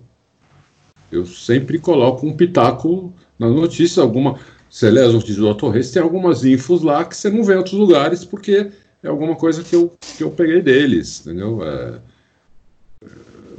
Eu 1.12 1.26
sempre 1.26 1.78
coloco 1.78 2.26
um 2.26 2.34
pitaco 2.34 3.12
nas 3.38 3.52
notícias, 3.52 3.98
alguma. 3.98 4.38
Você 4.70 4.90
lê 4.90 5.02
as 5.02 5.12
notícias 5.12 5.36
do 5.36 5.68
Race, 5.68 5.92
tem 5.92 6.02
algumas 6.02 6.46
infos 6.46 6.80
lá 6.80 7.04
que 7.04 7.14
você 7.14 7.28
não 7.28 7.44
vê 7.44 7.52
em 7.52 7.58
outros 7.58 7.74
lugares, 7.74 8.24
porque 8.24 8.72
é 9.02 9.08
alguma 9.08 9.36
coisa 9.36 9.62
que 9.62 9.76
eu, 9.76 9.92
que 10.16 10.24
eu 10.24 10.30
peguei 10.30 10.62
deles, 10.62 11.20
entendeu? 11.20 11.62
É, 11.62 11.98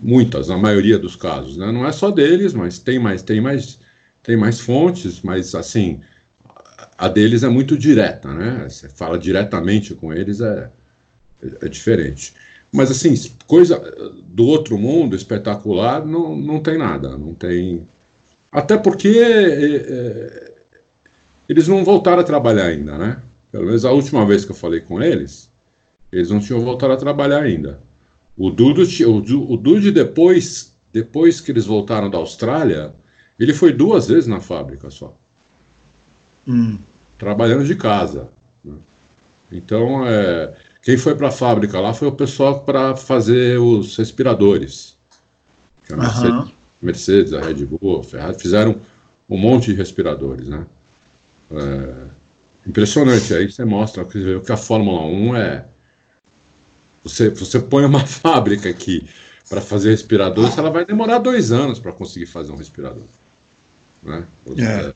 muitas, 0.01 0.47
na 0.47 0.57
maioria 0.57 0.97
dos 0.97 1.15
casos, 1.15 1.55
né? 1.55 1.71
Não 1.71 1.85
é 1.85 1.91
só 1.91 2.09
deles, 2.09 2.51
mas 2.51 2.79
tem 2.79 2.97
mais, 2.97 3.21
tem 3.21 3.39
mais 3.39 3.77
tem 4.23 4.35
mais 4.35 4.59
fontes, 4.59 5.21
mas 5.21 5.53
assim, 5.53 6.01
a 6.97 7.07
deles 7.07 7.43
é 7.43 7.49
muito 7.49 7.77
direta, 7.77 8.33
né? 8.33 8.67
Você 8.69 8.89
fala 8.89 9.17
diretamente 9.17 9.93
com 9.93 10.13
eles, 10.13 10.41
é, 10.41 10.69
é 11.61 11.67
diferente. 11.67 12.33
Mas 12.71 12.91
assim, 12.91 13.13
coisa 13.47 13.79
do 14.23 14.45
outro 14.45 14.77
mundo 14.77 15.15
espetacular 15.15 16.05
não, 16.05 16.35
não 16.35 16.59
tem 16.61 16.77
nada, 16.77 17.17
não 17.17 17.33
tem. 17.33 17.87
Até 18.51 18.77
porque 18.77 19.07
é, 19.07 19.75
é, 19.75 20.53
eles 21.47 21.67
não 21.67 21.83
voltaram 21.83 22.19
a 22.19 22.23
trabalhar 22.23 22.65
ainda, 22.65 22.97
né? 22.97 23.21
Pelo 23.51 23.65
menos 23.65 23.85
a 23.85 23.91
última 23.91 24.25
vez 24.25 24.43
que 24.43 24.51
eu 24.51 24.55
falei 24.55 24.81
com 24.81 25.01
eles, 25.01 25.51
eles 26.11 26.29
não 26.29 26.39
tinham 26.39 26.61
voltado 26.61 26.93
a 26.93 26.97
trabalhar 26.97 27.41
ainda. 27.41 27.79
O 28.37 28.49
Dudu, 28.49 28.83
o, 28.83 29.53
o 29.53 29.57
Dudu 29.57 29.91
depois, 29.91 30.75
depois 30.91 31.39
que 31.39 31.51
eles 31.51 31.65
voltaram 31.65 32.09
da 32.09 32.17
Austrália, 32.17 32.93
ele 33.39 33.53
foi 33.53 33.71
duas 33.71 34.07
vezes 34.07 34.27
na 34.27 34.41
fábrica 34.41 34.89
só. 34.89 35.17
Hum. 36.47 36.77
Trabalhando 37.17 37.65
de 37.65 37.75
casa. 37.75 38.29
Né? 38.63 38.75
Então, 39.51 40.05
é, 40.05 40.55
quem 40.81 40.97
foi 40.97 41.15
para 41.15 41.29
a 41.29 41.31
fábrica 41.31 41.79
lá 41.79 41.93
foi 41.93 42.07
o 42.07 42.11
pessoal 42.11 42.63
para 42.63 42.95
fazer 42.95 43.59
os 43.59 43.97
respiradores. 43.97 44.95
A 45.91 45.95
Mercedes, 45.95 46.29
uhum. 46.29 46.51
Mercedes, 46.81 47.33
a 47.33 47.41
Red 47.41 47.65
Bull, 47.65 47.99
a 47.99 48.03
Ferrari 48.03 48.39
fizeram 48.39 48.79
um 49.29 49.37
monte 49.37 49.71
de 49.71 49.73
respiradores, 49.73 50.47
né? 50.47 50.65
É, 51.51 52.05
impressionante. 52.67 53.33
Aí 53.33 53.51
você 53.51 53.63
mostra 53.65 54.03
que, 54.05 54.39
que 54.39 54.51
a 54.51 54.57
Fórmula 54.57 55.01
1 55.01 55.35
é. 55.35 55.65
Você, 57.03 57.29
você 57.29 57.59
põe 57.59 57.85
uma 57.85 58.01
fábrica 58.05 58.69
aqui 58.69 59.07
para 59.49 59.61
fazer 59.61 59.91
respiradores, 59.91 60.57
ela 60.57 60.71
vai 60.71 60.85
demorar 60.85 61.19
dois 61.19 61.51
anos 61.51 61.79
para 61.79 61.91
conseguir 61.91 62.25
fazer 62.25 62.51
um 62.51 62.57
respirador. 62.57 63.03
Né? 64.03 64.25
É. 64.57 64.93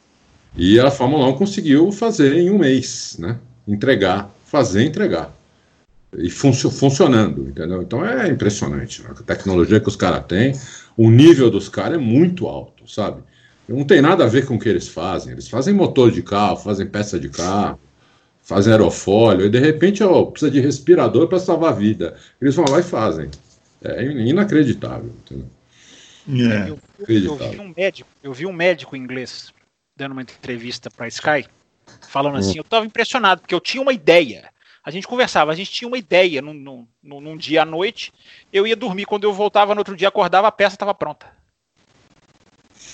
E 0.56 0.80
a 0.80 0.90
Fórmula 0.90 1.28
1 1.28 1.34
conseguiu 1.34 1.92
fazer 1.92 2.36
em 2.36 2.50
um 2.50 2.58
mês, 2.58 3.18
né? 3.20 3.38
Entregar, 3.68 4.30
fazer 4.46 4.84
entregar. 4.84 5.34
E 6.18 6.30
funcio 6.30 6.72
funcionando, 6.72 7.48
entendeu? 7.48 7.82
Então 7.82 8.06
é 8.06 8.28
impressionante. 8.28 9.04
Né? 9.04 9.10
A 9.12 9.24
tecnologia 9.24 9.80
que 9.80 9.88
os 9.88 9.96
caras 9.96 10.26
têm, 10.26 10.54
o 10.98 11.10
nível 11.10 11.52
dos 11.52 11.70
caras 11.70 12.00
é 12.00 12.02
muito 12.02 12.48
alto, 12.48 12.90
sabe? 12.90 13.22
Não 13.68 13.84
tem 13.86 14.02
nada 14.02 14.24
a 14.24 14.28
ver 14.28 14.48
com 14.48 14.56
o 14.56 14.60
que 14.60 14.68
eles 14.68 14.88
fazem. 14.88 15.34
Eles 15.34 15.48
fazem 15.48 15.74
motor 15.74 16.12
de 16.12 16.24
carro, 16.24 16.58
fazem 16.58 16.88
peça 16.88 17.20
de 17.20 17.30
carro, 17.30 17.80
fazem 18.42 18.74
aerofólio, 18.74 19.46
e 19.46 19.50
de 19.50 19.60
repente 19.60 20.04
ó, 20.04 20.26
precisa 20.26 20.50
de 20.50 20.60
respirador 20.60 21.28
para 21.28 21.40
salvar 21.40 21.74
a 21.74 21.76
vida. 21.76 22.16
Eles 22.42 22.56
vão 22.56 22.66
lá 22.68 22.80
e 22.80 22.84
fazem. 22.84 23.30
É 23.84 24.04
inacreditável, 24.04 25.12
entendeu? 25.24 25.46
É. 26.52 26.70
Eu, 26.70 26.80
eu, 27.08 27.36
vi 27.38 27.60
um 27.60 27.74
médico, 27.76 28.10
eu 28.24 28.34
vi 28.34 28.46
um 28.46 28.52
médico 28.52 28.96
inglês 28.96 29.54
dando 30.00 30.14
uma 30.14 30.22
entrevista 30.22 30.90
para 30.90 31.10
Sky, 31.10 31.46
falando 32.08 32.38
assim, 32.38 32.58
eu 32.58 32.62
estava 32.62 32.86
impressionado, 32.86 33.42
porque 33.42 33.54
eu 33.54 33.60
tinha 33.60 33.82
uma 33.82 33.92
ideia. 33.92 34.50
A 34.82 34.90
gente 34.90 35.06
conversava, 35.06 35.52
a 35.52 35.56
gente 35.56 35.72
tinha 35.72 35.88
uma 35.88 35.98
ideia 35.98 36.42
num, 36.42 36.54
num, 37.04 37.22
num 37.22 37.38
dia 37.38 37.64
à 37.64 37.66
noite, 37.66 38.14
eu 38.52 38.66
ia 38.66 38.78
dormir, 38.78 39.06
quando 39.06 39.26
eu 39.26 39.34
voltava 39.34 39.76
no 39.76 39.82
outro 39.82 39.98
dia, 39.98 40.08
acordava, 40.08 40.48
a 40.48 40.52
peça 40.52 40.76
estava 40.76 40.94
pronta. 40.94 41.28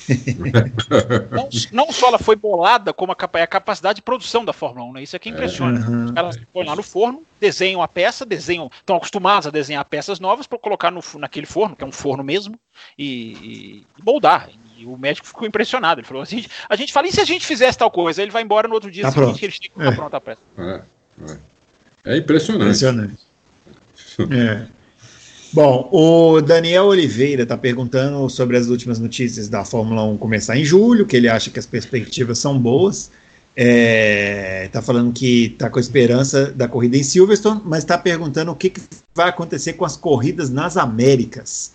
não, 1.31 1.49
não, 1.71 1.91
só 1.91 2.07
ela 2.07 2.19
foi 2.19 2.35
bolada, 2.35 2.91
como 2.91 3.11
a, 3.11 3.39
é 3.39 3.41
a, 3.43 3.47
capacidade 3.47 3.97
de 3.97 4.01
produção 4.01 4.43
da 4.43 4.53
Fórmula 4.53 4.85
1, 4.89 4.93
né? 4.93 5.03
Isso 5.03 5.15
é 5.15 5.19
que 5.19 5.29
impressiona. 5.29 5.79
Uhum. 5.87 6.05
Os 6.05 6.11
caras 6.11 6.39
põem 6.51 6.65
lá 6.65 6.75
no 6.75 6.83
forno, 6.83 7.23
desenham 7.39 7.81
a 7.81 7.87
peça, 7.87 8.25
desenham, 8.25 8.69
estão 8.75 8.97
acostumados 8.97 9.47
a 9.47 9.51
desenhar 9.51 9.85
peças 9.85 10.19
novas 10.19 10.47
para 10.47 10.59
colocar 10.59 10.91
no, 10.91 11.01
naquele 11.15 11.45
forno, 11.45 11.75
que 11.75 11.83
é 11.83 11.87
um 11.87 11.91
forno 11.91 12.23
mesmo, 12.23 12.59
e, 12.97 13.05
e, 13.05 13.87
e 13.97 14.03
moldar. 14.03 14.49
E 14.77 14.85
o 14.85 14.97
médico 14.97 15.27
ficou 15.27 15.47
impressionado. 15.47 16.01
Ele 16.01 16.07
falou 16.07 16.23
assim: 16.23 16.45
a 16.69 16.75
gente 16.75 16.91
fala, 16.91 17.07
e 17.07 17.11
se 17.11 17.21
a 17.21 17.25
gente 17.25 17.45
fizesse 17.45 17.77
tal 17.77 17.91
coisa? 17.91 18.21
Ele 18.21 18.31
vai 18.31 18.43
embora 18.43 18.67
no 18.67 18.73
outro 18.73 18.91
dia 18.91 19.03
tá 19.03 19.11
seguinte 19.11 19.25
pronto. 19.25 19.39
que 19.39 19.45
eles 19.45 19.59
têm 19.59 19.71
que 19.71 19.81
é. 19.81 19.91
pronta 19.91 20.17
a 20.17 20.21
peça. 20.21 20.41
É, 20.57 20.81
é. 21.27 22.13
é 22.13 22.17
impressionante. 22.17 22.63
Impressionante. 22.63 23.17
é. 24.31 24.67
Bom, 25.53 25.87
o 25.89 26.41
Daniel 26.41 26.87
Oliveira 26.87 27.43
está 27.43 27.57
perguntando 27.57 28.29
sobre 28.29 28.57
as 28.57 28.67
últimas 28.67 28.99
notícias 28.99 29.47
da 29.47 29.63
Fórmula 29.63 30.03
1 30.03 30.17
começar 30.17 30.57
em 30.57 30.65
julho, 30.65 31.05
que 31.05 31.15
ele 31.15 31.29
acha 31.29 31.49
que 31.49 31.57
as 31.57 31.65
perspectivas 31.65 32.39
são 32.39 32.59
boas. 32.59 33.09
Está 33.55 33.63
é, 33.63 34.69
tá 34.69 34.81
falando 34.81 35.13
que 35.13 35.45
está 35.45 35.69
com 35.69 35.79
a 35.79 35.81
esperança 35.81 36.47
da 36.51 36.67
corrida 36.67 36.97
em 36.97 37.03
Silverstone, 37.03 37.61
mas 37.63 37.83
está 37.83 37.97
perguntando 37.97 38.51
o 38.51 38.55
que, 38.55 38.69
que, 38.69 38.81
vai 39.13 39.29
acontecer 39.29 39.73
com 39.73 39.85
as 39.85 39.95
corridas 39.95 40.49
nas 40.49 40.75
Américas. 40.75 41.71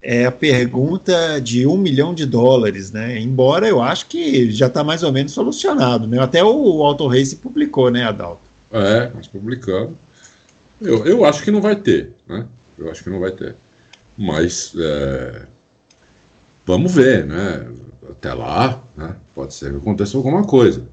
É 0.00 0.26
a 0.26 0.32
pergunta 0.32 1.40
de 1.40 1.66
um 1.66 1.76
milhão 1.76 2.14
de 2.14 2.24
dólares, 2.24 2.92
né? 2.92 3.18
Embora 3.18 3.66
eu 3.66 3.82
acho 3.82 4.06
que 4.06 4.50
já 4.50 4.66
está 4.68 4.84
mais 4.84 5.02
ou 5.02 5.12
menos 5.12 5.32
solucionado, 5.32 6.06
né? 6.06 6.20
Até 6.20 6.42
o 6.42 6.84
Auto 6.84 7.06
Race 7.08 7.34
publicou, 7.34 7.90
né, 7.90 8.04
Adalto? 8.04 8.40
É, 8.70 9.10
nós 9.14 9.26
publicamos. 9.26 9.94
Eu, 10.80 11.04
eu 11.04 11.24
acho 11.24 11.42
que 11.42 11.50
não 11.50 11.60
vai 11.60 11.74
ter, 11.74 12.12
né? 12.28 12.46
Eu 12.78 12.90
acho 12.90 13.02
que 13.02 13.10
não 13.10 13.18
vai 13.18 13.32
ter. 13.32 13.56
Mas 14.16 14.72
é, 14.78 15.42
vamos 16.64 16.92
ver, 16.92 17.26
né? 17.26 17.66
Até 18.08 18.32
lá, 18.32 18.80
né? 18.96 19.16
Pode 19.34 19.54
ser 19.54 19.70
que 19.70 19.76
aconteça 19.76 20.16
alguma 20.16 20.44
coisa. 20.44 20.86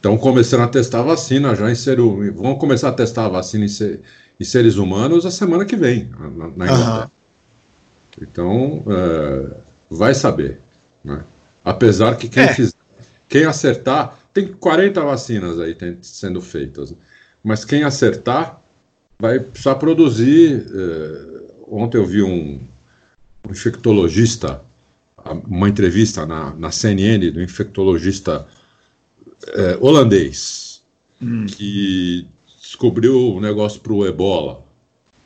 Então, 0.00 0.18
começando 0.18 0.60
a 0.60 0.68
testar 0.68 1.00
a 1.00 1.04
vacina 1.04 1.54
já 1.54 1.70
em 1.70 1.74
ser 1.74 1.96
Vão 1.96 2.56
começar 2.56 2.90
a 2.90 2.92
testar 2.92 3.26
a 3.26 3.28
vacina 3.30 3.64
em, 3.64 3.68
ser, 3.68 4.02
em 4.38 4.44
seres 4.44 4.76
humanos 4.76 5.24
a 5.24 5.30
semana 5.30 5.64
que 5.64 5.76
vem, 5.76 6.10
na, 6.10 6.48
na 6.48 6.64
Inglaterra. 6.66 7.02
Uhum. 7.04 7.10
Então, 8.20 8.82
é, 8.86 9.56
vai 9.90 10.14
saber. 10.14 10.60
Né? 11.04 11.24
Apesar 11.64 12.16
que 12.16 12.28
quem, 12.28 12.42
é. 12.44 12.54
fizer, 12.54 12.74
quem 13.28 13.44
acertar. 13.44 14.18
Tem 14.32 14.48
40 14.48 15.00
vacinas 15.00 15.60
aí 15.60 15.76
sendo 16.02 16.40
feitas. 16.40 16.94
Mas 17.42 17.64
quem 17.64 17.84
acertar 17.84 18.60
vai 19.18 19.38
precisar 19.38 19.76
produzir. 19.76 20.66
Eh, 20.74 21.42
ontem 21.68 21.98
eu 21.98 22.06
vi 22.06 22.22
um, 22.22 22.60
um, 23.46 23.50
infectologista, 23.50 24.60
uma 25.46 25.68
entrevista 25.68 26.26
na, 26.26 26.54
na 26.54 26.70
CNN 26.72 27.30
do 27.30 27.40
infectologista 27.40 28.46
eh, 29.46 29.78
holandês, 29.80 30.82
hum. 31.22 31.46
que 31.46 32.26
descobriu 32.60 33.34
o 33.34 33.40
negócio 33.40 33.80
para 33.80 33.92
o 33.92 34.06
ebola. 34.06 34.64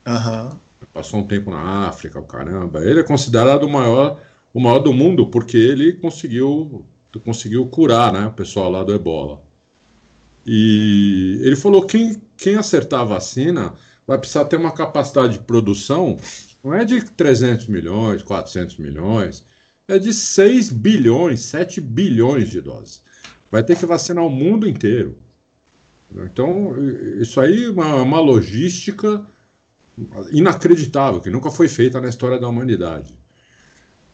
Uhum. 0.05 0.57
Passou 0.93 1.19
um 1.19 1.27
tempo 1.27 1.51
na 1.51 1.87
África, 1.87 2.19
o 2.19 2.23
caramba. 2.23 2.83
Ele 2.83 3.01
é 3.01 3.03
considerado 3.03 3.63
o 3.63 3.69
maior, 3.69 4.21
o 4.53 4.59
maior 4.59 4.79
do 4.79 4.93
mundo 4.93 5.27
porque 5.27 5.57
ele 5.57 5.93
conseguiu, 5.93 6.85
conseguiu 7.23 7.65
curar 7.67 8.13
né, 8.13 8.27
o 8.27 8.33
pessoal 8.33 8.69
lá 8.71 8.83
do 8.83 8.93
ebola. 8.93 9.41
E 10.45 11.39
ele 11.43 11.55
falou 11.55 11.85
quem 11.85 12.21
quem 12.39 12.55
acertar 12.55 13.01
a 13.01 13.05
vacina 13.05 13.73
vai 14.07 14.17
precisar 14.17 14.45
ter 14.45 14.55
uma 14.55 14.71
capacidade 14.71 15.33
de 15.33 15.39
produção, 15.39 16.17
não 16.63 16.73
é 16.73 16.83
de 16.83 17.03
300 17.03 17.67
milhões, 17.67 18.23
400 18.23 18.77
milhões, 18.77 19.45
é 19.87 19.99
de 19.99 20.13
6 20.13 20.71
bilhões, 20.71 21.41
7 21.41 21.81
bilhões 21.81 22.49
de 22.49 22.61
doses. 22.61 23.03
Vai 23.51 23.63
ter 23.63 23.77
que 23.77 23.85
vacinar 23.85 24.25
o 24.25 24.29
mundo 24.29 24.67
inteiro. 24.67 25.17
Então, 26.11 26.75
isso 27.21 27.39
aí 27.39 27.65
é 27.65 27.69
uma, 27.69 27.95
uma 27.95 28.19
logística 28.19 29.25
inacreditável, 30.31 31.21
que 31.21 31.29
nunca 31.29 31.51
foi 31.51 31.67
feita 31.67 31.99
na 31.99 32.09
história 32.09 32.39
da 32.39 32.47
humanidade. 32.47 33.17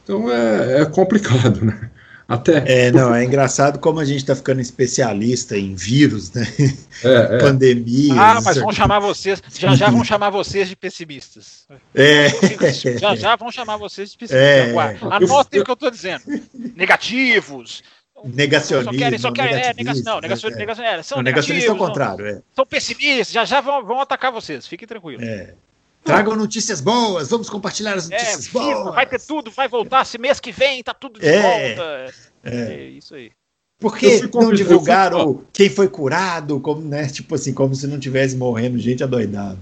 Então 0.03 0.31
é, 0.31 0.81
é 0.81 0.85
complicado, 0.85 1.65
né? 1.65 1.89
Até. 2.27 2.87
É, 2.87 2.91
não, 2.91 3.13
é 3.13 3.23
engraçado 3.23 3.77
como 3.77 3.99
a 3.99 4.05
gente 4.05 4.17
está 4.17 4.35
ficando 4.35 4.59
especialista 4.59 5.55
em 5.55 5.75
vírus, 5.75 6.31
né? 6.31 6.43
É, 7.03 7.35
é. 7.37 7.39
Pandemia. 7.39 8.13
Ah, 8.19 8.41
mas 8.41 8.57
vão 8.57 8.71
chamar 8.71 8.99
vocês, 8.99 9.41
já 9.53 9.75
já 9.75 9.89
vão 9.89 10.03
chamar 10.03 10.31
vocês 10.31 10.67
de 10.67 10.75
pessimistas. 10.75 11.67
É. 11.93 12.29
Já 12.99 13.15
já 13.15 13.35
vão 13.35 13.51
chamar 13.51 13.77
vocês 13.77 14.11
de 14.11 14.17
pessimistas. 14.17 14.41
É. 14.41 14.97
Anotem 15.01 15.61
o 15.61 15.63
que 15.63 15.69
eu 15.69 15.73
estou 15.73 15.91
dizendo. 15.91 16.23
Negativos. 16.75 17.83
Negacionismo. 18.23 18.91
Só 18.91 18.97
querem, 18.97 19.19
só 19.19 19.31
querem, 19.31 19.53
é, 19.53 19.73
negação, 19.73 20.19
não, 20.19 20.27
é. 20.27 20.99
é, 20.99 21.03
são 21.03 21.21
negacionistas 21.21 21.69
ao 21.69 21.77
contrário. 21.77 22.25
É. 22.25 22.41
São 22.55 22.65
pessimistas, 22.65 23.31
já 23.31 23.45
já 23.45 23.61
vão, 23.61 23.85
vão 23.85 23.99
atacar 23.99 24.31
vocês, 24.31 24.65
fiquem 24.65 24.87
tranquilos. 24.87 25.21
É. 25.21 25.53
Tragam 26.05 26.35
notícias 26.35 26.79
boas, 26.79 27.31
vamos 27.31 27.49
compartilhar 27.49 27.95
as 27.95 28.09
é, 28.11 28.13
notícias 28.13 28.47
é, 28.47 28.51
boas. 28.51 28.93
Vai 28.93 29.07
ter 29.07 29.19
tudo, 29.19 29.49
vai 29.49 29.67
voltar. 29.67 30.05
Se 30.05 30.19
mês 30.19 30.39
que 30.39 30.51
vem 30.51 30.83
tá 30.83 30.93
tudo 30.93 31.19
de 31.19 31.27
é, 31.27 31.41
volta. 31.41 32.13
É. 32.43 32.55
é 32.55 32.83
isso 32.89 33.15
aí. 33.15 33.31
Por 33.79 33.97
que 33.97 34.29
não 34.31 34.53
divulgaram 34.53 35.33
fui... 35.33 35.43
quem 35.51 35.69
foi 35.69 35.87
curado, 35.87 36.59
como, 36.59 36.81
né? 36.81 37.07
Tipo 37.07 37.33
assim, 37.33 37.53
como 37.53 37.73
se 37.73 37.87
não 37.87 37.99
tivesse 37.99 38.37
morrendo 38.37 38.77
gente 38.77 39.03
adoidada. 39.03 39.57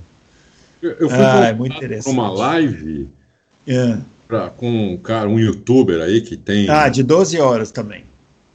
Eu, 0.82 0.91
eu 0.91 1.10
fui 1.10 1.17
ah, 1.17 1.45
é 1.47 1.53
muito 1.53 1.77
interessante. 1.77 2.13
uma 2.13 2.29
live 2.29 3.08
é. 3.65 3.97
pra, 4.27 4.49
com 4.49 4.93
um 4.93 4.97
cara, 4.97 5.29
um 5.29 5.39
youtuber 5.39 6.01
aí 6.01 6.19
que 6.19 6.36
tem. 6.36 6.69
Ah, 6.69 6.89
de 6.89 7.03
12 7.03 7.39
horas 7.39 7.71
também. 7.71 8.03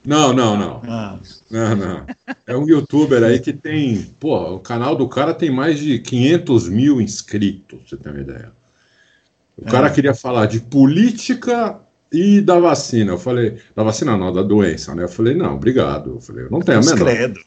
Não, 0.08 0.32
não, 0.32 0.56
não. 0.56 0.80
Ah. 0.84 1.18
Não, 1.50 1.76
não. 1.76 2.06
É 2.46 2.56
um 2.56 2.66
youtuber 2.66 3.22
aí 3.22 3.38
que 3.38 3.52
tem. 3.52 4.10
Pô, 4.18 4.54
o 4.54 4.58
canal 4.58 4.96
do 4.96 5.06
cara 5.06 5.34
tem 5.34 5.50
mais 5.50 5.78
de 5.78 5.98
500 5.98 6.66
mil 6.70 6.98
inscritos, 6.98 7.78
você 7.86 7.94
tem 7.94 8.12
uma 8.12 8.22
ideia. 8.22 8.50
O 9.58 9.68
é. 9.68 9.70
cara 9.70 9.90
queria 9.90 10.14
falar 10.14 10.46
de 10.46 10.60
política 10.60 11.78
e 12.10 12.40
da 12.40 12.58
vacina. 12.58 13.12
Eu 13.12 13.18
falei, 13.18 13.60
da 13.76 13.82
vacina 13.82 14.16
não, 14.16 14.32
da 14.32 14.42
doença, 14.42 14.94
né? 14.94 15.04
Eu 15.04 15.10
falei, 15.10 15.34
não, 15.34 15.56
obrigado. 15.56 16.14
Eu 16.14 16.20
falei, 16.22 16.46
eu 16.46 16.50
não 16.50 16.60
tenho 16.60 16.78
a 16.78 16.82
menor. 16.82 17.04
Credo. 17.04 17.40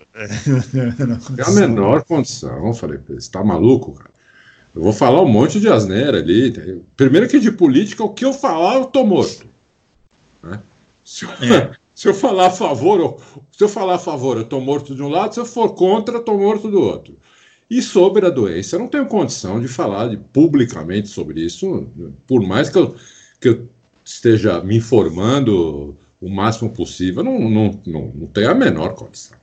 não 1.07 1.19
tenho 1.19 1.47
a 1.47 1.51
menor 1.51 2.03
condição. 2.03 2.67
Eu 2.67 2.73
falei, 2.73 2.99
você 3.09 3.31
tá 3.31 3.43
maluco, 3.43 3.93
cara? 3.93 4.11
Eu 4.75 4.83
vou 4.83 4.93
falar 4.93 5.23
um 5.23 5.27
monte 5.27 5.59
de 5.59 5.67
asneira 5.67 6.19
ali. 6.19 6.83
Primeiro 6.95 7.27
que 7.27 7.39
de 7.39 7.51
política, 7.51 8.03
o 8.03 8.13
que 8.13 8.23
eu 8.23 8.33
falar, 8.33 8.75
eu 8.75 8.85
tô 8.85 9.03
morto. 9.03 9.47
Né? 10.43 10.59
Se, 11.03 11.25
é. 11.25 11.80
Se 12.01 12.07
eu 12.07 12.15
falar 12.15 12.47
a 12.47 12.49
favor, 12.49 13.17
se 13.51 13.63
eu 13.63 13.69
falar 13.69 13.93
a 13.93 13.99
favor, 13.99 14.35
eu 14.35 14.41
estou 14.41 14.59
morto 14.59 14.95
de 14.95 15.03
um 15.03 15.07
lado, 15.07 15.35
se 15.35 15.39
eu 15.39 15.45
for 15.45 15.75
contra, 15.75 16.15
eu 16.15 16.21
estou 16.21 16.35
morto 16.35 16.67
do 16.67 16.81
outro. 16.81 17.15
E 17.69 17.79
sobre 17.79 18.25
a 18.25 18.31
doença, 18.31 18.75
eu 18.75 18.79
não 18.79 18.87
tenho 18.87 19.05
condição 19.05 19.61
de 19.61 19.67
falar 19.67 20.07
de, 20.07 20.17
publicamente 20.17 21.09
sobre 21.09 21.45
isso, 21.45 21.87
por 22.25 22.41
mais 22.41 22.71
que 22.71 22.79
eu, 22.79 22.95
que 23.39 23.49
eu 23.49 23.69
esteja 24.03 24.63
me 24.63 24.77
informando 24.77 25.95
o 26.19 26.27
máximo 26.27 26.71
possível, 26.71 27.23
não, 27.23 27.37
não, 27.39 27.79
não, 27.85 28.11
não 28.15 28.25
tenho 28.25 28.49
a 28.49 28.55
menor 28.55 28.95
condição. 28.95 29.37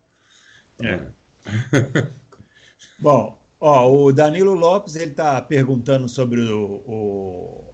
É. 0.83 0.95
é. 0.95 2.09
Bom, 2.99 3.41
ó, 3.61 3.89
o 3.89 4.13
Danilo 4.13 4.55
Lopes 4.55 4.97
ele 4.97 5.13
está 5.13 5.41
perguntando 5.41 6.09
sobre 6.09 6.41
o, 6.41 6.83
o 6.85 7.65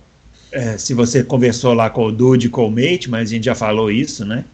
é, 0.53 0.77
se 0.77 0.93
você 0.93 1.25
conversou 1.25 1.73
lá 1.73 1.89
com 1.89 2.05
o 2.05 2.13
Dude, 2.13 2.51
com 2.51 2.69
o 2.69 2.71
Mate, 2.71 3.09
mas 3.09 3.31
a 3.31 3.33
gente 3.33 3.45
já 3.45 3.55
falou 3.55 3.91
isso, 3.91 4.27
né? 4.27 4.45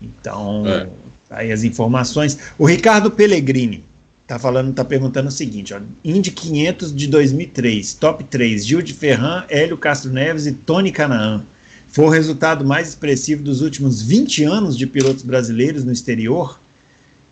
Então, 0.00 0.64
é. 0.66 0.88
aí 1.30 1.52
as 1.52 1.64
informações. 1.64 2.38
O 2.58 2.64
Ricardo 2.64 3.10
Pellegrini 3.10 3.84
tá 4.26 4.38
falando, 4.38 4.74
tá 4.74 4.84
perguntando 4.84 5.28
o 5.28 5.32
seguinte, 5.32 5.72
ó, 5.72 5.80
Indy 6.04 6.32
500 6.32 6.94
de 6.94 7.06
2003, 7.06 7.94
top 7.94 8.24
3, 8.24 8.66
Gil 8.66 8.82
de 8.82 8.92
Ferran, 8.92 9.44
Hélio 9.48 9.78
Castro 9.78 10.10
Neves 10.10 10.46
e 10.46 10.52
Tony 10.52 10.90
Canaan. 10.90 11.44
Foi 11.88 12.04
o 12.04 12.10
resultado 12.10 12.64
mais 12.64 12.88
expressivo 12.88 13.42
dos 13.42 13.62
últimos 13.62 14.02
20 14.02 14.44
anos 14.44 14.76
de 14.76 14.86
pilotos 14.86 15.22
brasileiros 15.22 15.84
no 15.84 15.92
exterior 15.92 16.58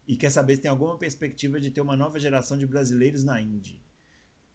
e 0.07 0.16
quer 0.16 0.31
saber 0.31 0.57
se 0.57 0.62
tem 0.62 0.70
alguma 0.70 0.96
perspectiva 0.96 1.61
de 1.61 1.70
ter 1.70 1.81
uma 1.81 1.96
nova 1.96 2.20
geração 2.20 2.57
de 2.57 2.66
brasileiros 2.66 3.24
na 3.24 3.40
Indy. 3.40 3.81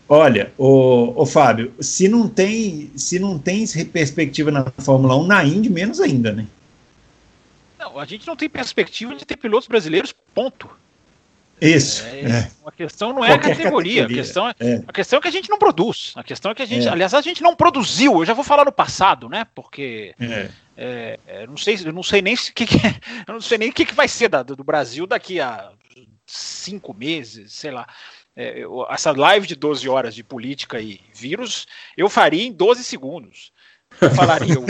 Olha, 0.08 0.52
o, 0.58 1.22
o 1.22 1.26
Fábio, 1.26 1.72
se 1.80 2.08
não 2.08 2.28
tem, 2.28 2.90
se 2.96 3.20
não 3.20 3.38
tem 3.38 3.68
perspectiva 3.94 4.50
na 4.50 4.72
Fórmula 4.80 5.16
1 5.18 5.28
na 5.28 5.46
Indy, 5.46 5.70
menos 5.70 6.00
ainda, 6.00 6.32
né? 6.32 6.48
Não, 7.90 8.00
a 8.00 8.06
gente 8.06 8.28
não 8.28 8.36
tem 8.36 8.50
perspectiva 8.50 9.16
de 9.16 9.26
ter 9.26 9.38
pilotos 9.38 9.68
brasileiros, 9.68 10.14
ponto. 10.34 10.70
Isso. 11.62 12.06
É, 12.06 12.22
é. 12.22 12.52
A 12.66 12.72
questão 12.72 13.12
não 13.12 13.24
é 13.24 13.30
Qualquer 13.30 13.52
a 13.52 13.56
categoria, 13.56 14.04
categoria, 14.04 14.06
A, 14.06 14.08
questão 14.08 14.48
é, 14.48 14.54
é, 14.60 14.84
a 14.88 14.94
questão 14.94 15.20
é 15.20 15.22
que 15.22 15.28
a 15.28 15.32
gente 15.32 15.50
não 15.50 15.58
produz. 15.58 16.14
A 16.16 16.24
questão 16.24 16.52
é 16.52 16.56
que 16.56 16.62
a 16.62 16.66
gente, 16.66 16.88
é. 16.88 16.90
aliás, 16.90 17.14
a 17.14 17.22
gente 17.22 17.44
não 17.44 17.56
produziu. 17.56 18.20
Eu 18.20 18.26
já 18.26 18.34
vou 18.34 18.44
falar 18.44 18.64
no 18.64 18.72
passado, 18.72 19.28
né? 19.28 19.46
Porque 19.54 20.16
é. 20.20 20.50
é, 21.28 21.48
não 21.48 21.58
sei, 21.58 21.78
eu 21.84 21.92
não 21.92 22.04
sei 22.04 22.22
nem 22.22 22.36
que, 22.36 22.66
que 22.66 22.78
eu 23.28 23.34
não 23.34 23.42
sei 23.42 23.58
nem 23.58 23.70
o 23.70 23.74
que, 23.74 23.86
que 23.86 23.96
vai 23.96 24.08
ser 24.08 24.30
da, 24.30 24.42
do 24.42 24.64
Brasil 24.64 25.06
daqui 25.06 25.42
a 25.42 25.72
cinco 26.26 26.94
meses, 26.94 27.52
sei 27.54 27.72
lá. 27.72 27.88
essa 28.90 29.12
live 29.12 29.48
de 29.48 29.56
12 29.56 29.90
horas 29.90 30.16
de 30.16 30.24
política 30.24 30.80
e 30.80 31.02
vírus, 31.14 31.68
eu 31.98 32.08
faria 32.08 32.44
em 32.44 32.54
12 32.54 32.84
segundos. 32.84 33.52
Eu 34.00 34.12
falaria, 34.12 34.56
o, 34.60 34.66